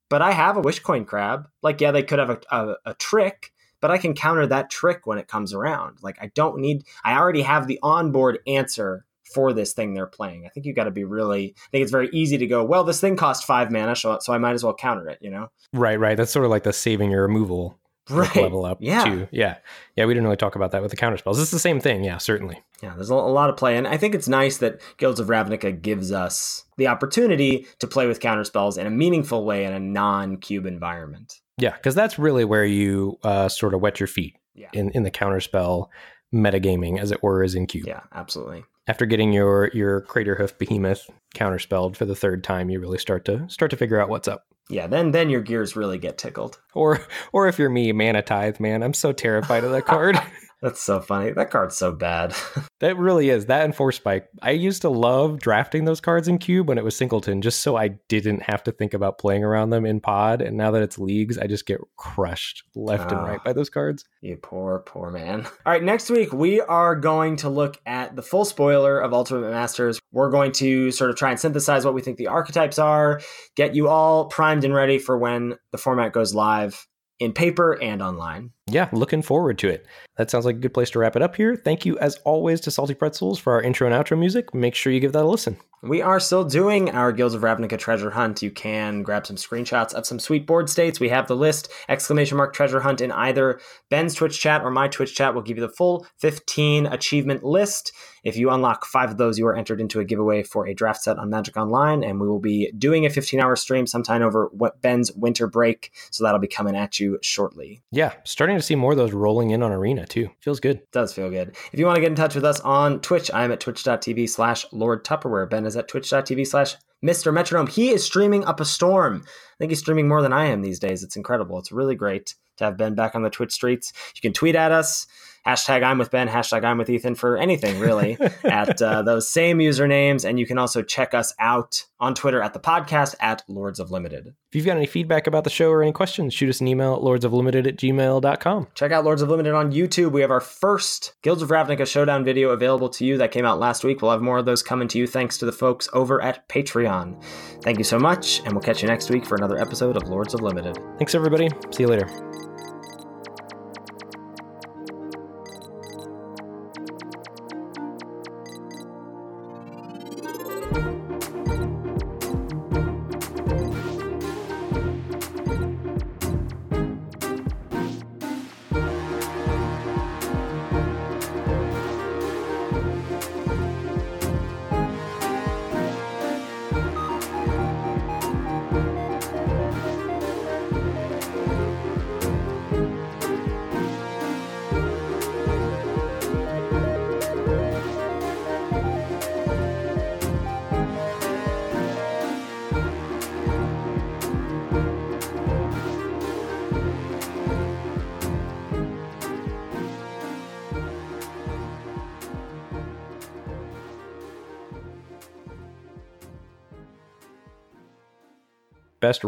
but 0.09 0.21
I 0.21 0.31
have 0.31 0.57
a 0.57 0.61
Wishcoin 0.61 1.05
Crab. 1.05 1.47
Like, 1.61 1.79
yeah, 1.81 1.91
they 1.91 2.03
could 2.03 2.19
have 2.19 2.29
a, 2.29 2.39
a, 2.51 2.75
a, 2.87 2.93
trick, 2.95 3.51
but 3.79 3.91
I 3.91 3.97
can 3.97 4.13
counter 4.13 4.45
that 4.47 4.69
trick 4.69 5.05
when 5.05 5.17
it 5.17 5.27
comes 5.27 5.53
around. 5.53 5.99
Like, 6.01 6.17
I 6.21 6.31
don't 6.35 6.59
need, 6.59 6.83
I 7.03 7.17
already 7.17 7.43
have 7.43 7.67
the 7.67 7.79
onboard 7.81 8.39
answer 8.47 9.05
for 9.33 9.53
this 9.53 9.73
thing 9.73 9.93
they're 9.93 10.07
playing. 10.07 10.45
I 10.45 10.49
think 10.49 10.65
you 10.65 10.73
got 10.73 10.85
to 10.85 10.91
be 10.91 11.03
really, 11.03 11.53
I 11.55 11.69
think 11.71 11.83
it's 11.83 11.91
very 11.91 12.09
easy 12.11 12.37
to 12.37 12.47
go, 12.47 12.63
well, 12.63 12.83
this 12.83 12.99
thing 12.99 13.15
costs 13.15 13.45
five 13.45 13.71
mana, 13.71 13.95
so, 13.95 14.17
so 14.19 14.33
I 14.33 14.39
might 14.39 14.53
as 14.53 14.63
well 14.63 14.73
counter 14.73 15.07
it, 15.07 15.19
you 15.21 15.29
know? 15.29 15.49
Right, 15.73 15.99
right. 15.99 16.17
That's 16.17 16.31
sort 16.31 16.45
of 16.45 16.51
like 16.51 16.63
the 16.63 16.73
saving 16.73 17.11
your 17.11 17.21
removal 17.21 17.77
right. 18.09 18.35
level 18.35 18.65
up 18.65 18.79
yeah. 18.81 19.03
too. 19.03 19.27
Yeah. 19.31 19.57
Yeah, 19.95 20.05
we 20.05 20.13
didn't 20.13 20.25
really 20.25 20.37
talk 20.37 20.55
about 20.55 20.71
that 20.71 20.81
with 20.81 20.91
the 20.91 20.97
counter 20.97 21.17
spells. 21.17 21.39
It's 21.39 21.51
the 21.51 21.59
same 21.59 21.79
thing, 21.79 22.03
yeah, 22.03 22.17
certainly. 22.17 22.61
Yeah, 22.81 22.93
there's 22.95 23.09
a 23.09 23.15
lot 23.15 23.49
of 23.49 23.57
play. 23.57 23.77
And 23.77 23.87
I 23.87 23.97
think 23.97 24.15
it's 24.15 24.27
nice 24.27 24.57
that 24.57 24.81
Guilds 24.97 25.19
of 25.19 25.27
Ravnica 25.27 25.81
gives 25.81 26.11
us 26.11 26.65
the 26.77 26.87
opportunity 26.87 27.67
to 27.79 27.87
play 27.87 28.07
with 28.07 28.19
counter 28.19 28.43
spells 28.43 28.77
in 28.77 28.87
a 28.87 28.91
meaningful 28.91 29.45
way 29.45 29.65
in 29.65 29.73
a 29.73 29.79
non-cube 29.79 30.65
environment. 30.65 31.35
Yeah, 31.57 31.75
because 31.75 31.95
that's 31.95 32.17
really 32.17 32.45
where 32.45 32.65
you 32.65 33.19
uh, 33.23 33.49
sort 33.49 33.73
of 33.73 33.81
wet 33.81 33.99
your 33.99 34.07
feet 34.07 34.35
yeah. 34.55 34.69
in, 34.73 34.91
in 34.91 35.03
the 35.03 35.11
counterspell 35.11 35.87
metagaming, 36.33 36.99
as 36.99 37.11
it 37.11 37.21
were, 37.21 37.43
is 37.43 37.55
in 37.55 37.67
cube. 37.67 37.87
Yeah, 37.87 38.01
absolutely. 38.13 38.63
After 38.87 39.05
getting 39.05 39.33
your 39.33 39.69
your 39.73 40.01
Craterhoof 40.01 40.57
Behemoth 40.57 41.09
counterspelled 41.35 41.95
for 41.95 42.05
the 42.05 42.15
third 42.15 42.43
time, 42.43 42.69
you 42.69 42.79
really 42.79 42.97
start 42.97 43.23
to 43.25 43.47
start 43.47 43.69
to 43.71 43.77
figure 43.77 44.01
out 44.01 44.09
what's 44.09 44.27
up 44.27 44.47
yeah, 44.69 44.87
then 44.87 45.11
then 45.11 45.29
your 45.29 45.41
gears 45.41 45.75
really 45.75 45.97
get 45.97 46.17
tickled. 46.17 46.59
Or 46.73 47.01
or 47.33 47.47
if 47.47 47.57
you're 47.59 47.69
me, 47.69 47.91
Mana 47.91 48.21
Tithe, 48.21 48.59
man, 48.59 48.83
I'm 48.83 48.93
so 48.93 49.11
terrified 49.11 49.63
of 49.63 49.71
that 49.71 49.85
card. 49.85 50.19
That's 50.61 50.81
so 50.81 50.99
funny. 50.99 51.31
That 51.31 51.51
card's 51.51 51.77
so 51.77 51.93
bad. 51.93 52.35
that 52.81 52.97
really 52.97 53.29
is. 53.29 53.45
That 53.45 53.63
and 53.63 53.73
Force 53.73 53.95
Spike. 53.95 54.27
I 54.41 54.51
used 54.51 54.81
to 54.81 54.89
love 54.89 55.39
drafting 55.39 55.85
those 55.85 56.01
cards 56.01 56.27
in 56.27 56.37
Cube 56.37 56.67
when 56.67 56.77
it 56.77 56.83
was 56.83 56.97
Singleton, 56.97 57.41
just 57.41 57.61
so 57.61 57.77
I 57.77 57.89
didn't 58.09 58.43
have 58.43 58.63
to 58.63 58.71
think 58.71 58.93
about 58.93 59.19
playing 59.19 59.43
around 59.43 59.69
them 59.69 59.85
in 59.85 60.01
Pod. 60.01 60.41
And 60.41 60.57
now 60.57 60.71
that 60.71 60.81
it's 60.81 60.99
leagues, 60.99 61.37
I 61.37 61.47
just 61.47 61.65
get 61.65 61.79
crushed 61.95 62.63
left 62.75 63.11
oh, 63.11 63.17
and 63.17 63.25
right 63.25 63.39
ah, 63.39 63.43
by 63.45 63.53
those 63.53 63.69
cards. 63.69 64.03
You 64.21 64.35
poor, 64.35 64.79
poor 64.79 65.11
man. 65.11 65.45
All 65.65 65.71
right, 65.71 65.83
next 65.83 66.09
week 66.09 66.33
we 66.33 66.59
are 66.59 66.95
going 66.95 67.37
to 67.37 67.49
look 67.49 67.77
at 67.85 68.17
the 68.17 68.21
full 68.21 68.43
spoiler 68.43 68.99
of 68.99 69.13
Ultimate 69.13 69.49
Masters. 69.49 69.99
We're 70.11 70.29
going 70.29 70.51
to 70.53 70.91
sort 70.91 71.09
of 71.09 71.15
try 71.15 71.31
and 71.31 71.39
synthesize 71.39 71.85
what 71.85 71.93
we 71.93 72.01
think 72.01 72.17
the 72.17 72.27
archetypes 72.27 72.79
are, 72.79 73.21
get 73.55 73.75
you 73.75 73.87
all 73.87 74.25
primed 74.25 74.65
and 74.65 74.73
ready 74.73 74.99
for 74.99 75.17
when 75.17 75.55
the 75.71 75.77
format 75.77 76.11
goes 76.11 76.35
live 76.35 76.85
in 77.19 77.33
paper 77.33 77.73
and 77.81 78.01
online. 78.01 78.51
Yeah, 78.69 78.89
looking 78.91 79.21
forward 79.21 79.57
to 79.59 79.67
it. 79.67 79.85
That 80.17 80.29
sounds 80.29 80.45
like 80.45 80.57
a 80.57 80.59
good 80.59 80.73
place 80.73 80.89
to 80.91 80.99
wrap 80.99 81.15
it 81.15 81.21
up 81.21 81.35
here. 81.35 81.55
Thank 81.55 81.85
you, 81.85 81.97
as 81.99 82.17
always, 82.25 82.61
to 82.61 82.71
Salty 82.71 82.93
Pretzels 82.93 83.39
for 83.39 83.53
our 83.53 83.61
intro 83.61 83.89
and 83.89 83.95
outro 83.95 84.19
music. 84.19 84.53
Make 84.53 84.75
sure 84.75 84.91
you 84.91 84.99
give 84.99 85.13
that 85.13 85.23
a 85.23 85.27
listen. 85.27 85.57
We 85.81 86.01
are 86.01 86.19
still 86.19 86.43
doing 86.43 86.89
our 86.89 87.13
Guilds 87.13 87.33
of 87.33 87.41
Ravnica 87.41 87.77
treasure 87.77 88.09
hunt. 88.09 88.41
You 88.41 88.51
can 88.51 89.01
grab 89.01 89.25
some 89.25 89.37
screenshots 89.37 89.93
of 89.93 90.05
some 90.05 90.19
sweet 90.19 90.45
board 90.45 90.69
states. 90.69 90.99
We 90.99 91.07
have 91.07 91.29
the 91.29 91.37
list, 91.37 91.71
exclamation 91.87 92.35
mark 92.35 92.53
treasure 92.53 92.81
hunt 92.81 92.99
in 92.99 93.13
either 93.13 93.61
Ben's 93.89 94.13
Twitch 94.13 94.41
chat 94.41 94.61
or 94.61 94.71
my 94.71 94.89
Twitch 94.89 95.15
chat 95.15 95.33
will 95.33 95.41
give 95.41 95.55
you 95.55 95.65
the 95.65 95.73
full 95.73 96.05
15 96.17 96.85
achievement 96.87 97.45
list. 97.45 97.93
If 98.25 98.35
you 98.35 98.49
unlock 98.49 98.85
five 98.85 99.11
of 99.11 99.17
those, 99.17 99.39
you 99.39 99.47
are 99.47 99.55
entered 99.55 99.79
into 99.79 100.01
a 100.01 100.03
giveaway 100.03 100.43
for 100.43 100.67
a 100.67 100.73
draft 100.73 101.01
set 101.01 101.17
on 101.17 101.29
Magic 101.29 101.55
Online, 101.55 102.03
and 102.03 102.19
we 102.19 102.27
will 102.27 102.41
be 102.41 102.73
doing 102.77 103.05
a 103.05 103.09
15 103.09 103.39
hour 103.39 103.55
stream 103.55 103.87
sometime 103.87 104.21
over 104.21 104.51
Ben's 104.81 105.13
winter 105.13 105.47
break. 105.47 105.93
So 106.11 106.25
that'll 106.25 106.41
be 106.41 106.47
coming 106.47 106.75
at 106.75 106.99
you 106.99 107.19
shortly. 107.21 107.81
Yeah, 107.89 108.11
starting 108.25 108.57
to 108.61 108.65
see 108.65 108.75
more 108.75 108.91
of 108.91 108.97
those 108.97 109.13
rolling 109.13 109.51
in 109.51 109.63
on 109.63 109.71
Arena 109.71 110.05
too. 110.05 110.29
Feels 110.39 110.59
good. 110.59 110.81
does 110.91 111.13
feel 111.13 111.29
good. 111.29 111.55
If 111.71 111.79
you 111.79 111.85
want 111.85 111.95
to 111.95 112.01
get 112.01 112.09
in 112.09 112.15
touch 112.15 112.35
with 112.35 112.45
us 112.45 112.59
on 112.61 113.01
Twitch, 113.01 113.31
I'm 113.33 113.51
at 113.51 113.59
twitch.tv 113.59 114.29
slash 114.29 114.65
Lord 114.71 115.03
Tupperware. 115.03 115.49
Ben 115.49 115.65
is 115.65 115.75
at 115.75 115.87
twitch.tv 115.87 116.47
slash 116.47 116.75
Mr. 117.03 117.33
Metronome. 117.33 117.67
He 117.67 117.89
is 117.89 118.03
streaming 118.03 118.43
up 118.45 118.59
a 118.59 118.65
storm. 118.65 119.23
I 119.25 119.55
think 119.57 119.71
he's 119.71 119.79
streaming 119.79 120.07
more 120.07 120.21
than 120.21 120.33
I 120.33 120.45
am 120.45 120.61
these 120.61 120.79
days. 120.79 121.03
It's 121.03 121.15
incredible. 121.15 121.57
It's 121.57 121.71
really 121.71 121.95
great 121.95 122.35
to 122.57 122.65
have 122.65 122.77
Ben 122.77 122.95
back 122.95 123.15
on 123.15 123.23
the 123.23 123.29
Twitch 123.29 123.53
streets. 123.53 123.93
You 124.15 124.21
can 124.21 124.33
tweet 124.33 124.55
at 124.55 124.71
us 124.71 125.07
hashtag 125.49 125.83
I'm 125.83 125.97
with 125.97 126.11
Ben, 126.11 126.27
hashtag 126.27 126.63
I'm 126.63 126.77
with 126.77 126.89
Ethan 126.89 127.15
for 127.15 127.37
anything 127.37 127.79
really 127.79 128.17
at 128.43 128.81
uh, 128.81 129.01
those 129.01 129.29
same 129.29 129.57
usernames. 129.57 130.27
And 130.27 130.39
you 130.39 130.45
can 130.45 130.57
also 130.57 130.83
check 130.83 131.13
us 131.13 131.33
out 131.39 131.85
on 131.99 132.13
Twitter 132.13 132.41
at 132.41 132.53
the 132.53 132.59
podcast 132.59 133.15
at 133.19 133.43
Lords 133.47 133.79
of 133.79 133.91
Limited. 133.91 134.27
If 134.27 134.55
you've 134.55 134.65
got 134.65 134.77
any 134.77 134.85
feedback 134.85 135.27
about 135.27 135.43
the 135.43 135.49
show 135.49 135.69
or 135.69 135.81
any 135.81 135.91
questions, 135.91 136.33
shoot 136.33 136.49
us 136.49 136.61
an 136.61 136.67
email 136.67 136.93
at 136.95 137.01
lordsoflimited 137.01 137.67
at 137.67 137.77
gmail.com. 137.77 138.67
Check 138.73 138.91
out 138.91 139.03
Lords 139.03 139.21
of 139.21 139.29
Limited 139.29 139.53
on 139.53 139.71
YouTube. 139.71 140.11
We 140.11 140.21
have 140.21 140.31
our 140.31 140.39
first 140.39 141.15
Guilds 141.23 141.41
of 141.41 141.49
Ravnica 141.49 141.85
showdown 141.87 142.23
video 142.23 142.49
available 142.49 142.89
to 142.89 143.05
you 143.05 143.17
that 143.17 143.31
came 143.31 143.45
out 143.45 143.59
last 143.59 143.83
week. 143.83 144.01
We'll 144.01 144.11
have 144.11 144.21
more 144.21 144.37
of 144.37 144.45
those 144.45 144.63
coming 144.63 144.87
to 144.89 144.97
you 144.97 145.07
thanks 145.07 145.37
to 145.39 145.45
the 145.45 145.51
folks 145.51 145.89
over 145.93 146.21
at 146.21 146.47
Patreon. 146.47 147.21
Thank 147.63 147.77
you 147.77 147.83
so 147.83 147.99
much, 147.99 148.39
and 148.39 148.53
we'll 148.53 148.61
catch 148.61 148.81
you 148.81 148.87
next 148.87 149.09
week 149.09 149.25
for 149.25 149.35
another 149.35 149.57
episode 149.57 149.97
of 149.97 150.07
Lords 150.09 150.33
of 150.33 150.41
Limited. 150.41 150.77
Thanks, 150.97 151.15
everybody. 151.15 151.49
See 151.71 151.83
you 151.83 151.89
later. 151.89 152.48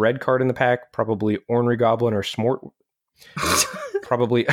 Red 0.02 0.20
card 0.20 0.42
in 0.42 0.48
the 0.48 0.54
pack, 0.54 0.92
probably 0.92 1.38
Ornery 1.48 1.78
Goblin 1.78 2.14
or 2.14 2.24
Smort. 2.24 2.60
probably 4.02 4.46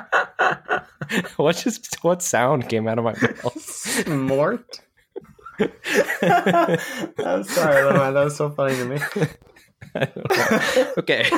what 1.36 1.56
just 1.56 2.02
what 2.02 2.22
sound 2.22 2.68
came 2.68 2.88
out 2.88 2.98
of 2.98 3.04
my 3.04 3.12
mouth? 3.12 4.08
Mort. 4.08 4.80
I'm 5.60 5.68
sorry. 7.44 7.82
That 7.92 8.12
was 8.14 8.36
so 8.36 8.50
funny 8.50 8.74
to 8.74 8.84
me. 8.84 8.98
okay. 10.98 11.30